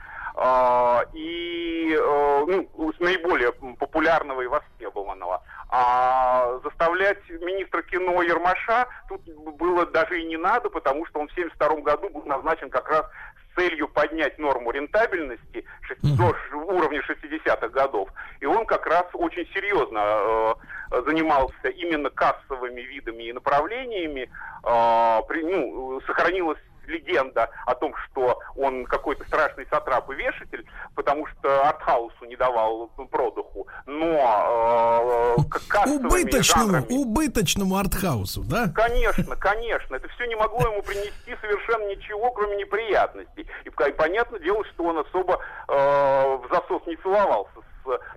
и 1.13 1.97
э, 1.99 2.45
ну, 2.47 2.93
наиболее 3.01 3.53
популярного 3.53 4.43
и 4.43 4.47
востребованного. 4.47 5.43
А 5.71 6.59
заставлять 6.65 7.19
министра 7.29 7.83
кино 7.83 8.23
Ермаша 8.23 8.87
тут 9.09 9.21
было 9.59 9.85
даже 9.87 10.21
и 10.21 10.27
не 10.27 10.37
надо, 10.37 10.71
потому 10.71 11.05
что 11.07 11.21
он 11.21 11.29
в 11.29 11.33
1972 11.33 11.83
году 11.83 12.09
был 12.11 12.23
назначен 12.27 12.71
как 12.71 12.89
раз 12.89 13.05
с 13.05 13.61
целью 13.61 13.89
поднять 13.89 14.39
норму 14.39 14.71
рентабельности 14.71 15.65
до 16.03 16.35
уровня 16.55 17.01
60-х 17.01 17.69
годов. 17.69 18.09
И 18.41 18.47
он 18.47 18.65
как 18.65 18.87
раз 18.87 19.05
очень 19.13 19.47
серьезно 19.53 20.55
э, 20.93 21.03
занимался 21.05 21.69
именно 21.69 22.09
кассовыми 22.11 22.81
видами 22.81 23.25
и 23.25 23.33
направлениями. 23.33 24.31
Э, 24.65 25.21
при- 25.29 25.43
ну, 25.43 26.01
сохранилась 26.07 26.59
легенда 26.89 27.51
о 27.67 27.75
том, 27.75 27.95
что 27.97 28.39
он 28.57 28.85
какой-то 28.85 29.25
страшный 29.25 29.67
сатрап 29.71 30.11
и 30.11 30.15
вешатель, 30.15 30.65
потому 30.95 31.27
что 31.27 31.69
артхаусу 31.69 32.25
не 32.25 32.37
давал 32.37 32.89
продыху, 33.11 33.67
но 33.87 35.37
э, 35.39 35.43
кассовыми 35.69 36.07
Убыточному, 36.07 36.73
жанрами 36.73 36.87
убыточному 36.89 37.77
артхаусу, 37.77 38.43
да? 38.45 38.69
Конечно, 38.75 39.37
конечно. 39.37 39.97
Это 39.97 40.09
все 40.09 40.27
не 40.27 40.35
могло 40.35 40.61
ему 40.61 40.83
принести 40.83 41.37
совершенно 41.41 41.89
ничего, 41.89 42.31
кроме 42.33 42.57
неприятностей. 42.57 43.47
И, 43.65 43.69
и 43.69 43.93
понятное 43.93 44.41
дело, 44.41 44.65
что 44.73 44.85
он 44.85 44.99
особо 44.99 45.41
э, 45.69 45.73
в 45.73 46.49
засос 46.51 46.83
не 46.87 46.97
целовался 46.97 47.68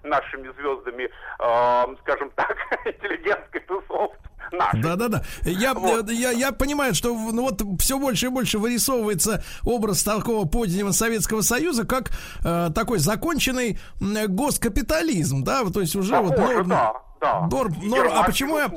нашими 0.03 0.51
звездами, 0.59 1.09
э, 1.39 1.95
скажем 2.01 2.31
так, 2.35 2.55
интеллигентской 2.85 3.61
тусовки. 3.61 4.17
Да-да-да. 4.51 5.23
Я, 5.43 5.73
я, 6.09 6.31
я 6.31 6.51
понимаю, 6.51 6.93
что 6.93 7.13
ну, 7.13 7.43
вот 7.43 7.61
все 7.79 7.97
больше 7.97 8.25
и 8.25 8.29
больше 8.29 8.59
вырисовывается 8.59 9.43
образ 9.63 10.03
такого 10.03 10.45
позднего 10.45 10.91
Советского 10.91 11.41
Союза, 11.41 11.85
как 11.85 12.11
э, 12.43 12.69
такой 12.75 12.99
законченный 12.99 13.79
госкапитализм, 13.99 15.43
да, 15.43 15.63
вот, 15.63 15.73
то 15.73 15.81
есть 15.81 15.95
уже 15.95 16.17
вот 16.17 16.35
Похоже, 16.35 16.63
ну, 16.63 16.69
да. 16.69 16.93
Да. 17.21 17.47
И 17.81 17.87
норм. 17.87 18.11
А 18.15 18.23
почему 18.23 18.57
я, 18.57 18.67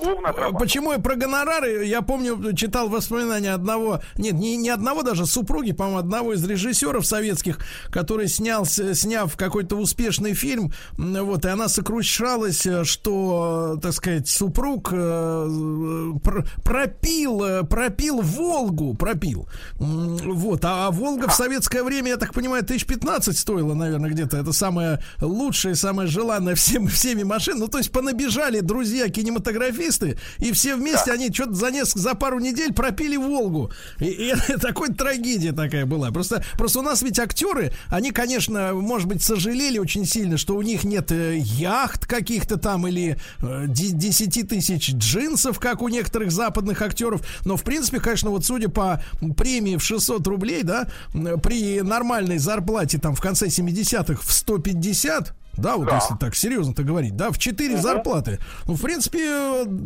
почему 0.58 0.92
я 0.92 0.98
про 0.98 1.14
гонорары? 1.16 1.86
Я 1.86 2.02
помню, 2.02 2.52
читал 2.54 2.90
воспоминания 2.90 3.52
одного, 3.54 4.00
нет, 4.16 4.34
не, 4.34 4.58
не 4.58 4.68
одного 4.68 5.02
даже, 5.02 5.24
супруги, 5.24 5.72
по-моему, 5.72 5.98
одного 5.98 6.34
из 6.34 6.44
режиссеров 6.46 7.06
советских, 7.06 7.58
который 7.90 8.28
снял, 8.28 8.66
с- 8.66 8.94
сняв 8.94 9.34
какой-то 9.36 9.76
успешный 9.76 10.34
фильм, 10.34 10.72
вот, 10.98 11.46
и 11.46 11.48
она 11.48 11.68
сокрушалась, 11.68 12.66
э, 12.66 12.84
что, 12.84 13.76
э, 13.78 13.80
так 13.80 13.94
сказать, 13.94 14.28
супруг 14.28 14.90
э, 14.92 16.12
пр- 16.22 16.44
пропил, 16.62 17.64
пропил 17.66 18.20
Волгу, 18.20 18.92
пропил. 18.94 19.48
Вот, 19.78 20.64
а, 20.66 20.88
а 20.88 20.90
Волга 20.90 21.28
в 21.28 21.34
советское 21.34 21.82
время, 21.82 22.10
я 22.10 22.16
так 22.18 22.34
понимаю, 22.34 22.62
тысяч 22.62 22.84
15 22.84 23.38
стоила, 23.38 23.72
наверное, 23.72 24.10
где-то. 24.10 24.36
Это 24.36 24.52
самая 24.52 25.02
лучшая, 25.22 25.74
самая 25.76 26.06
желанная 26.08 26.54
всем, 26.56 26.88
всеми 26.88 27.22
машин. 27.22 27.58
Ну, 27.58 27.68
то 27.68 27.78
есть 27.78 27.90
понабежали 27.90 28.33
друзья 28.60 29.08
кинематографисты, 29.08 30.18
и 30.38 30.52
все 30.52 30.76
вместе 30.76 31.12
они 31.12 31.32
что-то 31.32 31.54
за 31.54 31.70
несколько, 31.70 32.00
за 32.00 32.14
пару 32.14 32.38
недель 32.38 32.72
пропили 32.72 33.16
Волгу. 33.16 33.70
И, 34.00 34.06
и 34.06 34.32
такой 34.60 34.88
трагедия 34.92 35.52
такая 35.52 35.86
была. 35.86 36.10
Просто, 36.10 36.44
просто 36.56 36.80
у 36.80 36.82
нас 36.82 37.02
ведь 37.02 37.18
актеры, 37.18 37.72
они, 37.88 38.10
конечно, 38.10 38.74
может 38.74 39.08
быть, 39.08 39.22
сожалели 39.22 39.78
очень 39.78 40.04
сильно, 40.04 40.36
что 40.36 40.56
у 40.56 40.62
них 40.62 40.84
нет 40.84 41.10
э, 41.12 41.36
яхт 41.38 42.06
каких-то 42.06 42.58
там 42.58 42.86
или 42.86 43.18
э, 43.40 43.64
де- 43.68 43.90
10 43.90 44.48
тысяч 44.48 44.92
джинсов, 44.92 45.58
как 45.58 45.82
у 45.82 45.88
некоторых 45.88 46.30
западных 46.30 46.82
актеров. 46.82 47.22
Но, 47.44 47.56
в 47.56 47.62
принципе, 47.62 48.00
конечно, 48.00 48.30
вот 48.30 48.44
судя 48.44 48.68
по 48.68 49.02
премии 49.36 49.76
в 49.76 49.82
600 49.82 50.26
рублей, 50.26 50.62
да, 50.62 50.88
при 51.12 51.80
нормальной 51.82 52.38
зарплате 52.38 52.98
там 52.98 53.14
в 53.14 53.20
конце 53.20 53.46
70-х 53.46 54.20
в 54.22 54.32
150, 54.32 55.32
да, 55.56 55.76
вот 55.76 55.86
Да. 55.86 55.96
если 55.96 56.14
так 56.16 56.34
серьезно-то 56.34 56.82
говорить, 56.82 57.16
да, 57.16 57.30
в 57.30 57.38
4 57.38 57.76
зарплаты. 57.76 58.38
Ну, 58.66 58.74
в 58.74 58.82
принципе, 58.82 59.18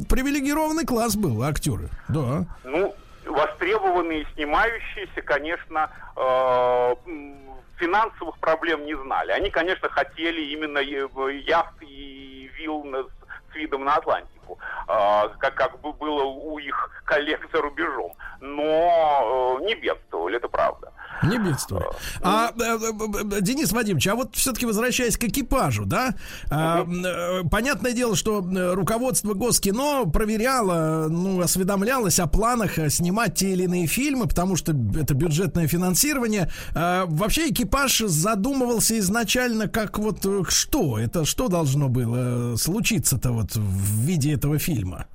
привилегированный 0.09 0.85
класс 0.85 1.16
был, 1.16 1.43
актеры. 1.43 1.89
Да. 2.09 2.45
Ну, 2.65 2.95
востребованные, 3.27 4.27
снимающиеся, 4.35 5.23
конечно, 5.23 5.90
э, 6.16 6.95
финансовых 7.77 8.39
проблем 8.39 8.85
не 8.85 8.95
знали. 8.97 9.32
Они, 9.32 9.51
конечно, 9.51 9.89
хотели 9.89 10.40
именно 10.53 10.78
э, 10.78 11.39
яхт 11.47 11.74
и 11.82 12.51
вилл 12.59 12.85
с 13.53 13.55
видом 13.55 13.85
на 13.85 13.97
Атлантику, 13.97 14.59
э, 14.89 15.28
как, 15.39 15.55
как 15.55 15.81
бы 15.81 15.93
было 15.93 16.24
у 16.24 16.59
их 16.59 16.90
коллег 17.05 17.47
за 17.53 17.61
рубежом. 17.61 18.12
Но 18.40 19.59
э, 19.61 19.65
не 19.65 19.74
бедствовали, 19.74 20.36
это 20.36 20.49
правда. 20.49 20.93
Не 21.23 21.39
бедствовали. 21.39 21.86
А, 22.23 22.51
э, 22.57 22.62
э, 22.62 23.36
э, 23.36 23.40
Денис 23.40 23.73
Вадимович, 23.73 24.07
а 24.09 24.15
вот 24.15 24.36
все-таки 24.36 24.66
возвращаясь 24.66 25.16
к 25.16 25.24
экипажу, 25.24 25.85
да, 25.85 26.15
а, 26.51 26.86
понятное 27.51 27.93
дело, 27.93 28.15
что 28.15 28.45
руководство 28.74 29.35
Госкино 29.35 30.05
проверяло, 30.05 31.09
ну, 31.09 31.40
осведомлялось 31.40 32.20
о 32.20 32.27
планах 32.27 32.78
снимать 32.89 33.35
те 33.35 33.51
или 33.51 33.65
иные 33.65 33.86
фильмы, 33.86 34.27
потому 34.27 34.57
что 34.57 34.73
это 34.73 35.15
бюджетное 35.15 35.66
финансирование. 35.66 36.51
А, 36.74 37.07
вообще 37.07 37.51
экипаж 37.51 37.99
задумывался 37.99 38.99
изначально 38.99 39.69
как 39.69 39.99
вот 39.99 40.24
что? 40.49 40.99
Это 40.99 41.24
что 41.24 41.49
должно 41.49 41.89
было 41.89 42.57
случиться-то 42.57 43.32
вот 43.32 43.57
в 43.57 44.01
виде 44.05 44.32
этого 44.32 44.59
фильма? 44.59 45.07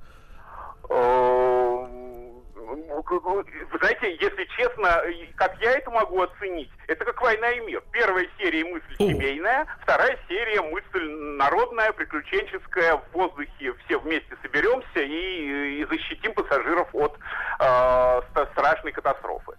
Э, 3.10 3.42
Вы 3.70 3.78
знаете, 3.78 4.16
если 4.20 4.44
честно, 4.56 5.02
как 5.36 5.56
я 5.60 5.72
это 5.72 5.90
могу 5.90 6.22
оценить, 6.22 6.70
это 6.88 7.04
как 7.04 7.20
«Война 7.22 7.50
и 7.50 7.60
мир». 7.60 7.82
Первая 7.92 8.26
серия 8.38 8.64
мысль 8.64 8.96
семейная, 8.98 9.66
вторая 9.82 10.18
серия 10.28 10.62
мысль 10.62 11.04
народная, 11.36 11.92
приключенческая, 11.92 12.96
в 12.96 13.12
воздухе 13.12 13.74
все 13.84 13.98
вместе 13.98 14.36
соберемся 14.42 15.00
и, 15.00 15.80
и 15.80 15.84
защитим 15.84 16.32
пассажиров 16.34 16.88
от 16.94 17.18
э, 17.60 18.20
страшной 18.52 18.92
катастрофы. 18.92 19.54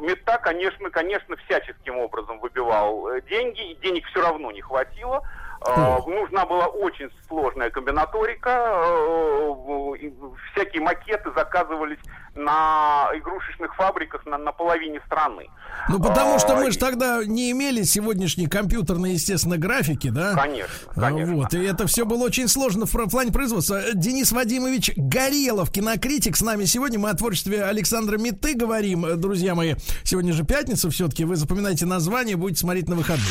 Мета, 0.00 0.38
конечно, 0.38 0.90
конечно, 0.90 1.36
всяческим 1.36 1.98
образом 1.98 2.38
выбивал 2.38 3.08
э, 3.08 3.20
деньги, 3.22 3.72
и 3.72 3.74
денег 3.76 4.06
все 4.06 4.22
равно 4.22 4.50
не 4.52 4.60
хватило. 4.60 5.22
Э, 5.66 5.98
Нужна 6.06 6.46
была 6.46 6.66
очень 6.66 7.10
сложная 7.28 7.70
комбинаторика. 7.70 8.50
э, 8.50 10.10
Всякие 10.52 10.82
макеты 10.82 11.30
заказывались 11.36 11.98
на 12.34 13.08
игрушечных 13.16 13.74
фабриках 13.74 14.24
на, 14.26 14.38
на 14.38 14.52
половине 14.52 15.00
страны. 15.06 15.48
Ну, 15.88 16.00
потому 16.00 16.38
что 16.38 16.56
А, 16.56 16.60
мы 16.60 16.70
же 16.70 16.78
тогда 16.78 17.24
не 17.24 17.50
имели 17.50 17.82
сегодняшней 17.82 18.46
компьютерной, 18.46 19.12
естественно, 19.12 19.56
графики, 19.58 20.08
да? 20.10 20.34
Конечно, 20.34 20.74
А, 20.94 21.00
конечно. 21.00 21.34
Вот, 21.34 21.54
и 21.54 21.64
это 21.64 21.86
все 21.88 22.04
было 22.04 22.24
очень 22.24 22.46
сложно 22.46 22.86
в 22.86 23.08
плане 23.10 23.32
производства. 23.32 23.80
Денис 23.94 24.30
Вадимович 24.30 24.92
Горелов, 24.96 25.70
кинокритик, 25.72 26.36
с 26.36 26.42
нами 26.42 26.64
сегодня. 26.64 26.98
Мы 27.00 27.10
о 27.10 27.14
творчестве 27.14 27.64
Александра 27.64 28.18
Митты 28.18 28.54
говорим. 28.54 29.04
Э, 29.04 29.14
Друзья 29.16 29.54
мои, 29.56 29.74
сегодня 30.04 30.32
же 30.32 30.44
пятница 30.44 30.90
все-таки. 30.90 31.24
Вы 31.24 31.34
запоминайте 31.36 31.86
название, 31.86 32.36
будете 32.36 32.60
смотреть 32.60 32.88
на 32.88 32.94
выходные. 32.94 33.26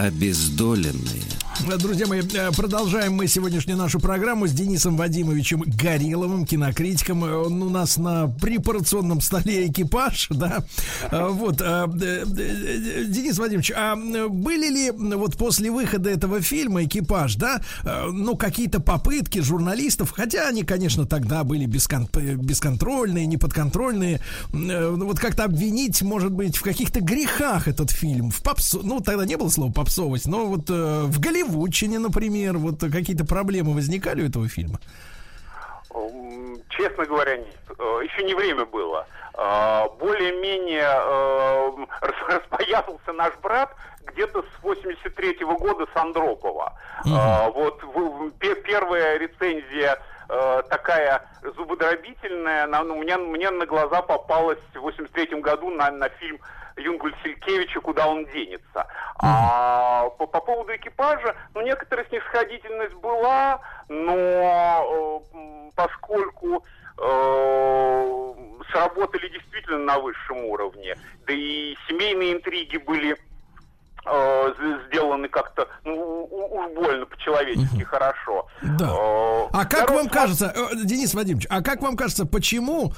Обездоленные. 0.00 1.24
Друзья 1.68 2.06
мои, 2.06 2.22
э, 2.22 2.50
продолжаем 2.56 3.12
мы 3.14 3.26
сегодняшнюю 3.26 3.76
нашу 3.76 4.00
программу 4.00 4.46
с 4.46 4.52
Денисом 4.52 4.96
Вадимовичем 4.96 5.62
Гореловым, 5.66 6.46
кинокритиком. 6.46 7.24
Э, 7.24 7.36
Он 7.36 7.62
у 7.62 7.68
нас 7.68 7.98
на 7.98 8.28
препарационном 8.28 9.20
столе 9.20 9.68
экипаж, 9.68 10.28
да. 10.30 10.64
Э, 11.10 11.28
Вот, 11.28 11.58
Денис 11.58 13.38
Вадимович, 13.38 13.72
а 13.76 13.94
были 13.94 14.70
ли 14.70 14.90
вот 14.90 15.36
после 15.36 15.70
выхода 15.70 16.08
этого 16.10 16.40
фильма 16.40 16.84
экипаж, 16.84 17.36
да, 17.36 17.60
ну, 17.84 18.36
какие-то 18.36 18.80
попытки 18.80 19.40
журналистов, 19.40 20.12
хотя 20.16 20.48
они, 20.48 20.62
конечно, 20.62 21.06
тогда 21.06 21.44
были 21.44 21.66
бескон- 21.66 22.08
бесконтрольные, 22.36 23.26
неподконтрольные, 23.26 24.20
ну, 24.52 25.04
вот 25.06 25.18
как-то 25.18 25.44
обвинить, 25.44 26.00
может 26.02 26.32
быть, 26.32 26.56
в 26.56 26.62
каких-то 26.62 27.00
грехах 27.00 27.68
этот 27.68 27.90
фильм, 27.90 28.30
в 28.30 28.42
попсу, 28.42 28.80
ну, 28.82 29.00
тогда 29.00 29.26
не 29.26 29.36
было 29.36 29.50
слова 29.50 29.72
попсовость, 29.72 30.26
но 30.26 30.46
вот 30.46 30.66
э, 30.68 31.06
в 31.50 31.54
Голливудчине, 31.54 31.98
например, 31.98 32.56
вот 32.58 32.80
какие-то 32.80 33.24
проблемы 33.26 33.74
возникали 33.74 34.22
у 34.22 34.26
этого 34.28 34.48
фильма? 34.48 34.78
Честно 36.70 37.04
говоря, 37.04 37.36
нет. 37.36 37.56
Э, 37.78 38.00
Еще 38.04 38.22
не 38.24 38.34
время 38.34 38.64
было. 38.64 39.06
Э, 39.36 39.84
Более-менее 39.98 40.86
э, 40.86 41.70
рас- 42.00 42.28
распоясался 42.42 43.12
наш 43.12 43.32
брат 43.42 43.74
где-то 44.06 44.42
с 44.42 44.62
83 44.62 45.38
года 45.44 45.86
с 45.92 45.96
Андропова. 45.96 46.72
Э, 47.04 47.50
Вот 47.50 47.82
первая 48.62 49.18
рецензия 49.18 49.98
такая 50.68 51.22
зубодробительная, 51.56 52.68
на- 52.68 52.84
ну, 52.84 52.94
мне, 52.94 53.16
мне 53.16 53.50
на 53.50 53.66
глаза 53.66 54.00
попалась 54.00 54.60
в 54.74 54.78
83 54.78 55.40
году 55.40 55.70
на, 55.70 55.90
на 55.90 56.08
фильм 56.08 56.38
Юнгуль 56.80 57.14
Силькевича 57.22 57.80
«Куда 57.80 58.06
он 58.06 58.26
денется». 58.26 58.86
А 59.18 60.08
по, 60.18 60.26
по 60.26 60.40
поводу 60.40 60.74
экипажа, 60.74 61.36
ну, 61.54 61.62
некоторая 61.62 62.06
снисходительность 62.06 62.94
была, 62.94 63.60
но 63.88 65.22
э, 65.34 65.70
поскольку 65.74 66.64
э, 66.98 68.34
сработали 68.72 69.28
действительно 69.28 69.78
на 69.78 69.98
высшем 69.98 70.44
уровне, 70.44 70.96
да 71.26 71.32
и 71.32 71.76
семейные 71.88 72.34
интриги 72.34 72.78
были 72.78 73.16
сделаны 74.88 75.28
как-то 75.28 75.66
ну, 75.84 76.24
уж 76.30 76.74
больно 76.74 77.06
по-человечески 77.06 77.82
хорошо. 77.84 78.46
Да. 78.62 78.88
Э, 78.88 79.48
А 79.52 79.64
как 79.64 79.88
народ 79.88 80.02
вам 80.02 80.08
кажется, 80.08 80.52
э, 80.54 80.84
Денис 80.84 81.14
Вадимович, 81.14 81.46
а 81.50 81.62
как 81.62 81.82
вам 81.82 81.96
кажется, 81.96 82.24
почему 82.26 82.92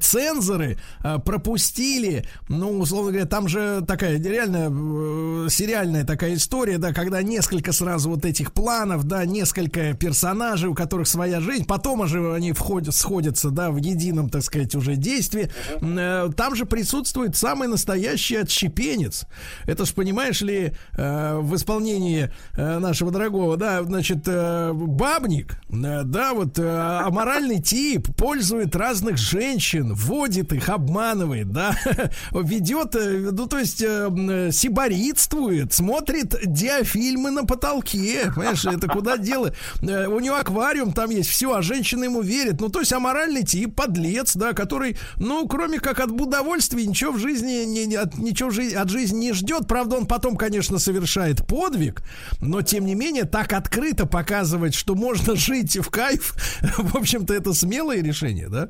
цензоры 0.00 0.78
э, 1.02 1.18
пропустили, 1.24 2.26
ну, 2.48 2.78
условно 2.78 3.10
говоря, 3.12 3.26
там 3.26 3.48
же 3.48 3.82
такая 3.86 4.18
реально 4.22 5.44
э, 5.46 5.48
сериальная 5.50 6.04
такая 6.04 6.34
история, 6.34 6.78
да, 6.78 6.92
когда 6.92 7.22
несколько 7.22 7.72
сразу 7.72 8.10
вот 8.10 8.24
этих 8.24 8.52
планов, 8.52 9.04
да, 9.04 9.24
несколько 9.24 9.94
персонажей, 9.94 10.68
у 10.68 10.74
которых 10.74 11.08
своя 11.08 11.40
жизнь, 11.40 11.66
потом 11.66 12.00
уже 12.00 12.34
они 12.34 12.52
входят, 12.52 12.94
сходятся, 12.94 13.50
да, 13.50 13.70
в 13.70 13.76
едином, 13.76 14.28
так 14.28 14.42
сказать, 14.42 14.74
уже 14.74 14.96
действии. 14.96 15.50
Э, 15.80 16.28
Там 16.36 16.54
же 16.54 16.66
присутствует 16.66 17.36
самый 17.36 17.68
настоящий 17.68 18.36
отщепенец. 18.36 19.26
Это 19.66 19.84
ж, 19.84 19.94
понимаешь, 19.94 20.33
понимаешь 20.34 20.42
ли, 20.42 20.72
э, 20.96 21.38
в 21.40 21.54
исполнении 21.54 22.30
э, 22.54 22.78
нашего 22.78 23.10
дорогого, 23.10 23.56
да, 23.56 23.82
значит, 23.82 24.22
э, 24.26 24.72
бабник, 24.72 25.56
э, 25.70 26.02
да, 26.04 26.34
вот 26.34 26.58
э, 26.58 26.68
аморальный 27.04 27.60
тип 27.62 28.08
пользует 28.16 28.74
разных 28.76 29.16
женщин, 29.16 29.92
вводит 29.94 30.52
их, 30.52 30.68
обманывает, 30.68 31.50
да, 31.52 31.76
ведет, 32.32 32.94
э, 32.96 33.30
ну, 33.32 33.46
то 33.46 33.58
есть, 33.58 33.82
э, 33.82 34.06
м, 34.08 34.50
сиборитствует, 34.52 35.72
смотрит 35.72 36.34
диафильмы 36.44 37.30
на 37.30 37.44
потолке, 37.44 38.32
понимаешь, 38.34 38.64
это 38.64 38.88
куда 38.88 39.16
дело? 39.16 39.52
Э, 39.82 40.06
У 40.06 40.20
него 40.20 40.36
аквариум 40.36 40.92
там 40.92 41.10
есть, 41.10 41.30
все, 41.30 41.54
а 41.54 41.62
женщина 41.62 42.04
ему 42.04 42.22
верит, 42.22 42.60
ну, 42.60 42.68
то 42.68 42.80
есть, 42.80 42.92
аморальный 42.92 43.42
тип, 43.44 43.74
подлец, 43.76 44.34
да, 44.36 44.52
который, 44.52 44.96
ну, 45.16 45.46
кроме 45.48 45.78
как 45.78 46.00
от 46.00 46.10
удовольствия, 46.10 46.86
ничего 46.86 47.12
в 47.12 47.18
жизни, 47.18 47.64
не, 47.64 47.94
от, 47.96 48.16
ничего 48.18 48.48
в 48.50 48.52
жи- 48.52 48.74
от 48.74 48.88
жизни 48.90 49.14
не 49.26 49.32
ждет, 49.32 49.66
правда, 49.68 49.96
он 49.96 50.06
потом, 50.06 50.23
конечно, 50.32 50.78
совершает 50.78 51.46
подвиг, 51.46 52.02
но, 52.40 52.62
тем 52.62 52.86
не 52.86 52.94
менее, 52.94 53.24
так 53.24 53.52
открыто 53.52 54.06
показывать, 54.06 54.74
что 54.74 54.94
можно 54.94 55.36
жить 55.36 55.76
в 55.76 55.90
кайф, 55.90 56.34
в 56.78 56.96
общем-то, 56.96 57.34
это 57.34 57.52
смелое 57.52 58.02
решение, 58.02 58.48
да? 58.48 58.68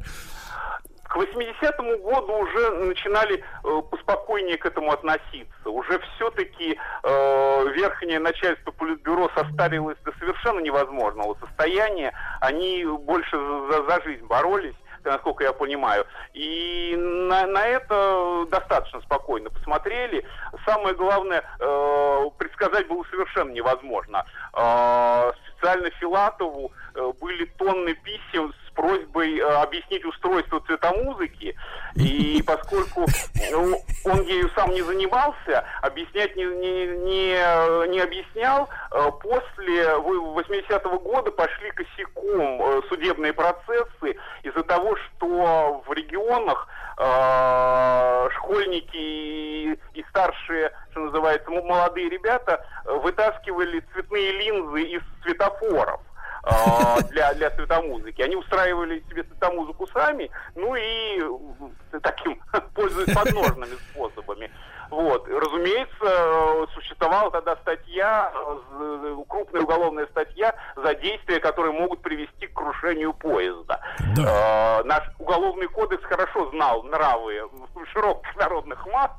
К 1.05 1.17
80-му 1.17 1.99
году 1.99 2.33
уже 2.39 2.71
начинали 2.87 3.39
э, 3.39 3.83
поспокойнее 3.89 4.59
к 4.59 4.67
этому 4.67 4.91
относиться. 4.91 5.71
Уже 5.71 6.01
все-таки 6.17 6.77
э, 7.05 7.67
верхнее 7.77 8.19
начальство 8.19 8.73
Политбюро 8.73 9.31
состарилось 9.37 9.97
до 10.05 10.13
совершенно 10.19 10.59
невозможного 10.59 11.37
состояния. 11.39 12.13
Они 12.41 12.85
больше 12.85 13.37
за, 13.37 13.85
за 13.89 14.03
жизнь 14.03 14.27
боролись 14.27 14.75
насколько 15.11 15.45
я 15.45 15.53
понимаю. 15.53 16.07
И 16.33 16.95
на, 16.97 17.47
на 17.47 17.67
это 17.67 18.47
достаточно 18.51 19.01
спокойно 19.03 19.51
посмотрели. 19.51 20.25
Самое 20.65 20.95
главное, 20.95 21.43
э, 21.61 22.31
предсказать 22.39 22.89
было 22.89 23.05
совершенно 23.11 23.51
невозможно. 23.51 24.25
Э, 24.55 25.33
специально 25.49 25.91
Филатову 25.91 26.73
э, 26.95 27.13
были 27.21 27.45
тонны 27.57 27.95
писем 27.95 28.53
с 28.53 28.64
просьбой 28.75 29.39
э, 29.39 29.43
объяснить 29.43 30.05
устройство 30.05 30.61
цветомузыки. 30.61 31.57
И 31.97 32.43
поскольку 32.47 33.07
он 34.05 34.23
ею 34.23 34.51
сам 34.55 34.71
не 34.71 34.83
занимался, 34.83 35.65
объяснять 35.83 36.37
не, 36.37 36.45
не, 36.45 36.87
не, 36.87 37.89
не 37.89 38.01
объяснял, 38.01 38.69
э, 38.93 39.11
после 39.23 39.85
80-го 39.85 40.99
года 40.99 41.31
пошли 41.31 41.71
косяком 41.71 42.63
э, 42.63 42.83
судебные 42.89 43.33
процессы 43.33 44.17
из-за 44.43 44.63
того, 44.65 44.97
что 44.97 45.83
в 45.87 45.93
регионах 45.93 46.69
э, 46.99 48.29
школьники 48.37 48.97
и, 48.97 49.79
и 49.95 50.05
старшие, 50.11 50.73
что 50.91 51.01
называется, 51.01 51.51
молодые 51.51 52.09
ребята 52.09 52.65
вытаскивали 52.85 53.83
цветные 53.93 54.33
линзы 54.33 54.83
из 54.83 55.03
светофоров 55.23 56.01
для, 57.11 57.35
для 57.35 57.51
светомузыки. 57.53 58.23
Они 58.23 58.37
устраивали 58.37 59.03
себе 59.09 59.25
светомузыку 59.25 59.87
сами, 59.89 60.31
ну 60.55 60.75
и 60.75 61.21
э, 61.93 62.01
таким, 62.03 62.41
пользуясь 62.75 63.15
подножными 63.15 63.75
способами. 63.91 64.51
Вот. 64.91 65.27
Разумеется, 65.29 66.67
существовала 66.75 67.31
тогда 67.31 67.57
статья, 67.57 68.31
э, 68.35 69.17
крупная 69.29 69.63
уголовная 69.63 70.07
статья 70.07 70.55
за 70.77 70.95
действия, 70.95 71.41
которые 71.41 71.73
могут 71.73 72.03
привести 72.03 72.47
к 72.47 72.55
крушению 72.55 73.15
поезда. 73.15 73.81
Э, 74.19 74.83
Наш 74.85 75.03
уголовный 75.19 75.69
кодекс 75.69 76.05
хорошо 76.05 76.51
знал 76.51 76.83
нравы 76.85 77.49
широких 77.93 78.37
народных 78.37 78.87
масс, 78.87 79.11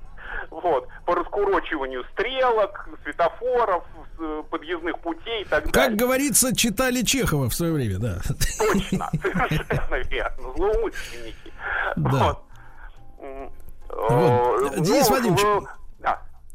вот, 0.49 0.87
по 1.05 1.15
раскурочиванию 1.15 2.03
стрелок, 2.13 2.87
светофоров, 3.03 3.83
э, 4.19 4.43
подъездных 4.49 4.99
путей 4.99 5.41
и 5.41 5.45
так 5.45 5.63
Как 5.65 5.73
далее. 5.73 5.97
говорится, 5.97 6.55
читали 6.55 7.01
Чехова 7.01 7.49
в 7.49 7.53
свое 7.53 7.73
время, 7.73 7.99
да. 7.99 8.17
Точно, 8.57 9.09
совершенно 9.21 9.95
верно, 10.09 10.53
злоумышленники. 10.55 11.53
Да. 11.95 12.09
Вот. 12.11 13.51
Вот. 13.89 14.73
э, 14.73 14.79
Денис 14.81 15.09
ну, 15.09 15.31
ну, 15.31 15.61
да. 15.61 15.75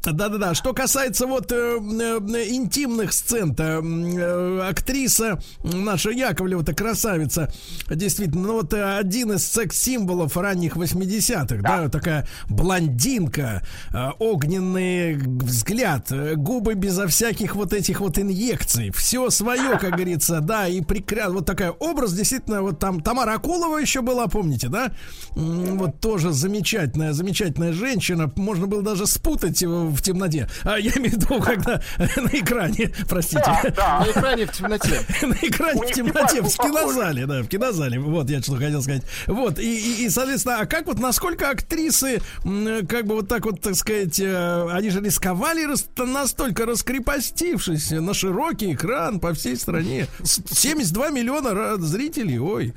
Да-да-да. 0.03 0.55
Что 0.55 0.73
касается 0.73 1.27
вот 1.27 1.51
э, 1.51 1.55
э, 1.55 2.47
интимных 2.49 3.13
сцен-то, 3.13 3.63
м, 3.63 4.17
э, 4.17 4.67
актриса 4.67 5.39
наша 5.63 6.09
Яковлева-то 6.09 6.73
красавица, 6.73 7.53
действительно, 7.87 8.47
ну 8.47 8.53
вот 8.53 8.73
э, 8.73 8.97
один 8.97 9.33
из 9.33 9.45
секс-символов 9.45 10.35
ранних 10.37 10.75
80-х, 10.75 11.61
да, 11.61 11.87
такая 11.89 12.27
блондинка, 12.49 13.61
э, 13.93 14.09
огненный 14.17 15.17
взгляд, 15.17 16.11
э, 16.11 16.33
губы 16.35 16.73
безо 16.73 17.07
всяких 17.07 17.55
вот 17.55 17.71
этих 17.71 18.01
вот 18.01 18.17
инъекций, 18.17 18.89
все 18.91 19.29
свое, 19.29 19.77
как 19.77 19.91
говорится, 19.91 20.41
да, 20.41 20.67
и 20.67 20.81
прекрасно, 20.81 21.35
вот 21.35 21.45
такая 21.45 21.71
образ, 21.71 22.13
действительно, 22.13 22.63
вот 22.63 22.79
там 22.79 23.01
Тамара 23.01 23.35
Акулова 23.35 23.77
еще 23.77 24.01
была, 24.01 24.27
помните, 24.27 24.67
да, 24.67 24.93
вот 25.35 25.99
тоже 25.99 26.31
замечательная, 26.31 27.13
замечательная 27.13 27.71
женщина, 27.71 28.31
можно 28.35 28.65
было 28.65 28.81
даже 28.81 29.05
спутать 29.05 29.61
его 29.61 29.90
в 29.95 30.01
темноте, 30.01 30.47
а 30.63 30.77
я 30.77 30.91
имею 30.95 31.11
в 31.11 31.13
виду, 31.15 31.39
когда 31.41 31.81
на 31.97 32.29
экране, 32.29 32.91
простите. 33.09 33.41
На 33.77 34.05
экране 34.09 34.45
в 34.45 34.51
темноте. 34.51 35.01
На 35.21 35.33
экране 35.35 35.81
в 35.87 35.91
темноте, 35.91 36.41
в 36.41 36.55
похож. 36.57 36.71
кинозале, 36.71 37.25
да, 37.25 37.41
в 37.43 37.47
кинозале. 37.47 37.99
Вот, 37.99 38.29
я 38.29 38.41
что 38.41 38.55
хотел 38.55 38.81
сказать. 38.81 39.03
Вот, 39.27 39.59
и, 39.59 40.05
и, 40.05 40.09
соответственно, 40.09 40.59
а 40.61 40.65
как 40.65 40.85
вот, 40.87 40.99
насколько 40.99 41.49
актрисы, 41.49 42.21
как 42.43 43.05
бы 43.05 43.15
вот 43.15 43.27
так 43.27 43.45
вот, 43.45 43.61
так 43.61 43.75
сказать, 43.75 44.19
э, 44.19 44.67
они 44.71 44.89
же 44.89 45.01
рисковали 45.01 45.67
настолько 45.97 46.65
раскрепостившись 46.65 47.91
на 47.91 48.13
широкий 48.13 48.73
экран 48.73 49.19
по 49.19 49.33
всей 49.33 49.55
стране. 49.55 50.07
С- 50.23 50.41
72 50.53 51.09
миллиона 51.09 51.77
зрителей, 51.77 52.39
ой. 52.39 52.73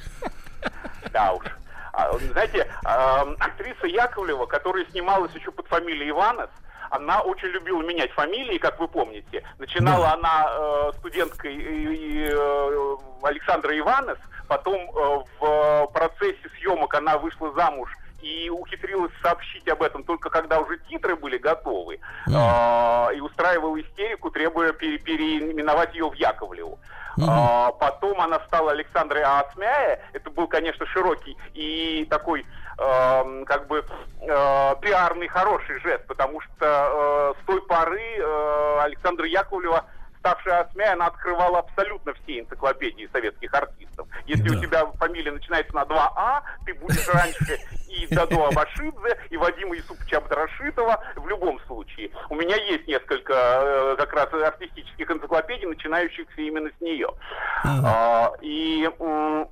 Да 1.13 1.33
уж. 1.33 1.45
А, 1.93 2.11
Знаете, 2.33 2.59
эм, 2.85 3.37
актриса 3.39 3.87
Яковлева, 3.87 4.47
которая 4.47 4.85
снималась 4.91 5.33
еще 5.35 5.53
под 5.53 5.67
фамилией 5.69 6.11
Иванов, 6.11 6.51
она 6.95 7.21
очень 7.23 7.49
любила 7.49 7.83
менять 7.83 8.13
фамилии, 8.13 8.59
как 8.59 8.79
вы 8.79 8.87
помните. 8.87 9.43
Начинала 9.59 10.13
она 10.13 10.47
э, 10.49 10.93
студенткой 10.99 11.57
э, 11.57 12.97
Александра 13.23 13.77
Иванов, 13.77 14.19
потом 14.49 14.77
э, 14.77 15.25
в 15.41 15.87
процессе 15.93 16.49
съемок 16.59 16.95
она 16.95 17.19
вышла 17.19 17.53
замуж 17.53 17.91
и 18.23 18.49
ухитрилась 18.49 19.13
сообщить 19.23 19.69
об 19.69 19.83
этом 19.83 20.03
только 20.05 20.31
когда 20.31 20.61
уже 20.61 20.79
титры 20.89 21.17
были 21.17 21.37
готовы, 21.37 21.99
э, 22.29 23.15
и 23.17 23.21
устраивала 23.21 23.81
истерику, 23.81 24.31
требуя 24.31 24.73
пере- 24.73 24.99
переименовать 24.99 25.95
ее 25.95 26.09
в 26.09 26.15
Яковлеву. 26.15 26.79
А, 27.29 27.71
потом 27.73 28.21
она 28.21 28.41
стала 28.47 28.73
Александрой 28.73 29.23
Аасмяя. 29.23 30.01
Это 30.13 30.31
был, 30.31 30.49
конечно, 30.49 30.85
широкий 30.87 31.37
и 31.55 32.07
такой, 32.11 32.45
эм, 32.79 33.45
как 33.45 33.67
бы, 33.67 33.85
э, 34.21 34.75
пиарный 34.81 35.29
хороший 35.29 35.81
жест, 35.81 36.07
потому 36.07 36.41
что 36.41 36.55
э, 36.61 37.43
с 37.43 37.47
той 37.47 37.63
поры 37.63 38.01
э, 38.19 38.79
Александра 38.83 39.27
Яковлева 39.27 39.85
ставшая 40.25 40.63
Асмяй, 40.63 40.91
она 40.95 41.07
открывала 41.09 41.59
абсолютно 41.59 42.15
все 42.15 42.41
энциклопедии 42.41 43.09
советских 43.13 43.53
артистов. 43.53 44.09
Если 44.25 44.49
у 44.49 44.59
тебя 44.59 44.87
фамилия 44.99 45.31
начинается 45.31 45.75
на 45.75 45.83
2А, 45.83 46.41
ты 46.65 46.73
будешь 46.73 47.07
раньше 47.09 47.59
и 47.91 48.07
Дадо 48.15 48.47
Абашидзе, 48.47 49.19
и 49.29 49.37
Вадима 49.37 49.77
Юсуповича 49.77 50.19
Абдрашитова 50.19 51.05
в 51.17 51.29
любом 51.29 51.61
случае. 51.67 52.11
У 52.31 52.37
меня 52.37 52.57
есть 52.57 52.89
несколько 52.89 53.35
э, 53.35 53.97
как 53.99 54.15
раз 54.15 54.33
артистических 54.33 55.11
энциклопедий, 55.11 55.67
начинающихся 55.67 56.41
именно 56.41 56.71
с 56.79 56.81
нее. 56.81 57.11
А, 57.63 58.33
и 58.41 58.89
э, 58.99 59.47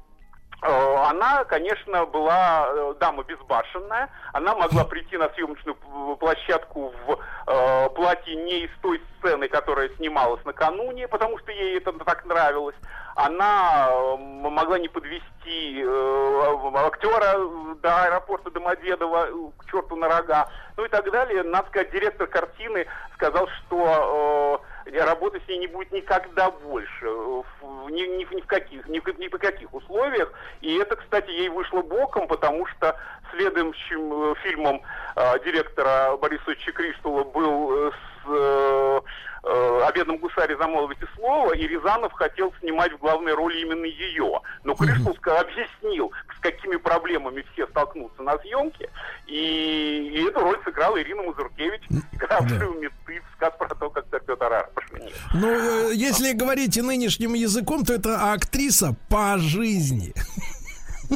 она, 0.63 1.45
конечно, 1.45 2.07
была 2.07 2.69
э, 2.69 2.95
дама 3.01 3.25
безбашенная. 3.25 4.09
Она 4.33 4.55
могла 4.55 4.85
прийти 4.85 5.17
на 5.17 5.29
съемочную 5.31 5.77
площадку 6.17 6.95
в 7.05 7.19
э, 7.47 7.89
платье 7.91 8.37
не 8.37 8.61
из 8.65 8.71
той 8.81 9.03
сцены, 9.19 9.49
которая 9.49 9.89
снималась 9.97 10.45
накануне, 10.45 11.09
потому 11.09 11.39
что 11.39 11.51
ей 11.51 11.79
это 11.79 11.93
так 12.05 12.25
нравилось. 12.27 12.77
Она 13.17 13.89
э, 13.91 14.17
могла 14.17 14.79
не 14.79 14.89
подвести 14.89 15.83
актера 15.83 17.39
до 17.83 18.05
аэропорта 18.05 18.51
Домодедово 18.51 19.27
э, 19.27 19.33
к 19.59 19.71
черту 19.71 19.97
на 19.97 20.09
рога, 20.09 20.49
ну 20.77 20.85
и 20.85 20.89
так 20.89 21.11
далее. 21.11 21.43
Надо 21.43 21.69
сказать, 21.69 21.91
директор 21.91 22.27
картины 22.27 22.87
сказал, 23.15 23.49
что 23.49 24.63
э, 24.63 24.72
работы 24.87 25.41
с 25.45 25.49
ней 25.49 25.59
не 25.59 25.67
будет 25.67 25.93
никогда 25.93 26.51
больше, 26.51 27.07
э, 27.07 27.43
ни, 27.91 28.03
ни- 28.03 28.35
ни 28.35 28.41
в 28.41 28.47
каких, 28.47 28.87
ни, 28.89 28.99
ни 29.21 29.29
при 29.29 29.39
каких 29.39 29.73
условиях. 29.73 30.33
И 30.61 30.77
это, 30.79 30.97
кстати, 30.97 31.31
ей 31.31 31.49
вышло 31.49 31.83
боком, 31.83 32.27
потому 32.27 32.67
что 32.67 32.97
следующим 33.33 34.33
э, 34.33 34.35
фильмом 34.43 34.83
э, 35.17 35.39
директора 35.45 36.17
Бориса 36.17 36.55
Чекриштула 36.57 37.25
был 37.25 37.89
э, 37.89 37.91
с 37.91 38.29
э, 38.29 39.01
э, 39.43 39.83
«О 39.87 39.93
бедном 39.93 40.19
гусаре 40.19 40.57
замолвите 40.57 41.07
слово», 41.17 41.55
и 41.55 41.67
Рязанов 41.67 42.13
хотел 42.13 42.53
снимать 42.61 42.93
в 42.93 42.99
главной 42.99 43.35
роли 43.35 43.61
именно 43.61 43.85
ее. 43.85 44.41
Но 44.65 44.75
Криштул 44.75 45.13
ска- 45.15 45.41
объяснил, 45.41 46.13
с 46.37 46.41
какими 46.41 46.77
проблемами 46.77 47.45
все 47.53 47.67
столкнутся 47.67 48.23
на 48.23 48.39
съемке, 48.39 48.91
и, 49.27 50.13
и 50.15 50.29
эту 50.29 50.41
роль 50.41 50.59
сыграла 50.65 51.01
Ирина 51.01 51.23
Мазуркевич, 51.23 51.83
игравшая 52.13 52.67
в 52.67 52.77
Медведевском 52.77 53.33
рассказ 53.43 53.55
про 53.59 53.75
то, 53.75 53.91
как 53.91 54.41
Арапаш. 54.41 54.85
Нет. 54.93 55.13
Ну, 55.35 55.49
э, 55.49 55.95
если 55.95 56.33
говорить 56.33 56.77
нынешним 56.77 57.35
языком, 57.35 57.85
то 57.85 57.95
это 57.95 58.33
актриса 58.33 58.95
по 59.09 59.37
жизни. 59.39 60.15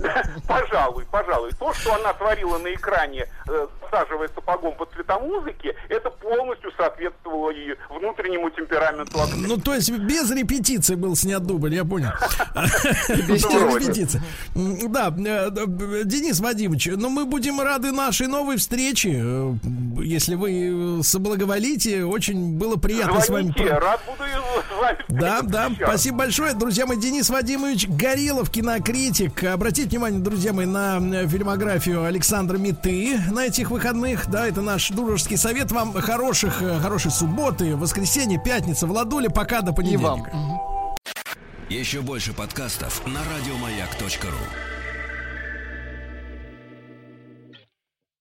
Пожалуй, 0.46 1.06
пожалуй. 1.10 1.52
То, 1.58 1.72
что 1.74 1.94
она 1.94 2.12
творила 2.12 2.58
на 2.58 2.72
экране, 2.74 3.26
э, 3.48 3.66
всаживая 3.88 4.28
сапогом 4.34 4.74
под 4.74 4.90
цвета 4.92 5.18
музыки, 5.18 5.74
это 5.88 6.10
полностью 6.10 6.72
соответствовало 6.76 7.50
ее 7.50 7.76
внутреннему 7.88 8.50
темпераменту. 8.50 9.18
Ну, 9.36 9.56
то 9.58 9.74
есть 9.74 9.90
без 9.90 10.30
репетиции 10.30 10.94
был 10.94 11.16
снят 11.16 11.42
дубль, 11.42 11.74
я 11.74 11.84
понял. 11.84 12.10
Без 13.28 13.42
текста. 13.42 13.78
репетиции. 13.78 14.22
Да, 14.54 15.08
э, 15.08 15.50
э, 15.50 16.02
Денис 16.04 16.40
Вадимович, 16.40 16.90
ну 16.96 17.08
мы 17.08 17.24
будем 17.24 17.60
рады 17.60 17.92
нашей 17.92 18.26
новой 18.26 18.56
встрече. 18.56 19.56
Если 19.98 20.34
вы 20.34 21.02
соблаговолите, 21.02 22.04
очень 22.04 22.58
было 22.58 22.76
приятно 22.76 23.20
с 23.20 23.28
вами. 23.28 23.54
Рад 23.68 24.00
буду 24.06 24.24
с 24.24 24.80
вами 24.80 24.98
Да, 25.08 25.40
да, 25.42 25.70
спасибо 25.82 26.18
большое. 26.18 26.54
Друзья 26.54 26.86
мои, 26.86 26.96
Денис 26.96 27.28
Вадимович 27.28 27.88
Горелов, 27.88 28.50
кинокритик. 28.50 29.44
Обратите 29.44 29.85
внимание, 29.88 30.20
друзья 30.20 30.52
мои, 30.52 30.66
на 30.66 31.26
фильмографию 31.28 32.04
Александра 32.04 32.58
Миты 32.58 33.18
на 33.30 33.46
этих 33.46 33.70
выходных. 33.70 34.28
Да, 34.30 34.46
это 34.46 34.62
наш 34.62 34.90
дружеский 34.90 35.36
совет. 35.36 35.72
Вам 35.72 35.92
хороших, 35.92 36.62
э, 36.62 36.78
хорошей 36.80 37.10
субботы, 37.10 37.76
воскресенье, 37.76 38.40
пятница, 38.42 38.86
Владуля. 38.86 39.30
Пока 39.30 39.62
до 39.62 39.72
понедельника. 39.72 40.32
Еще 41.68 42.00
больше 42.00 42.32
подкастов 42.32 43.02
на 43.06 43.20
радиомаяк.ру. 43.20 44.75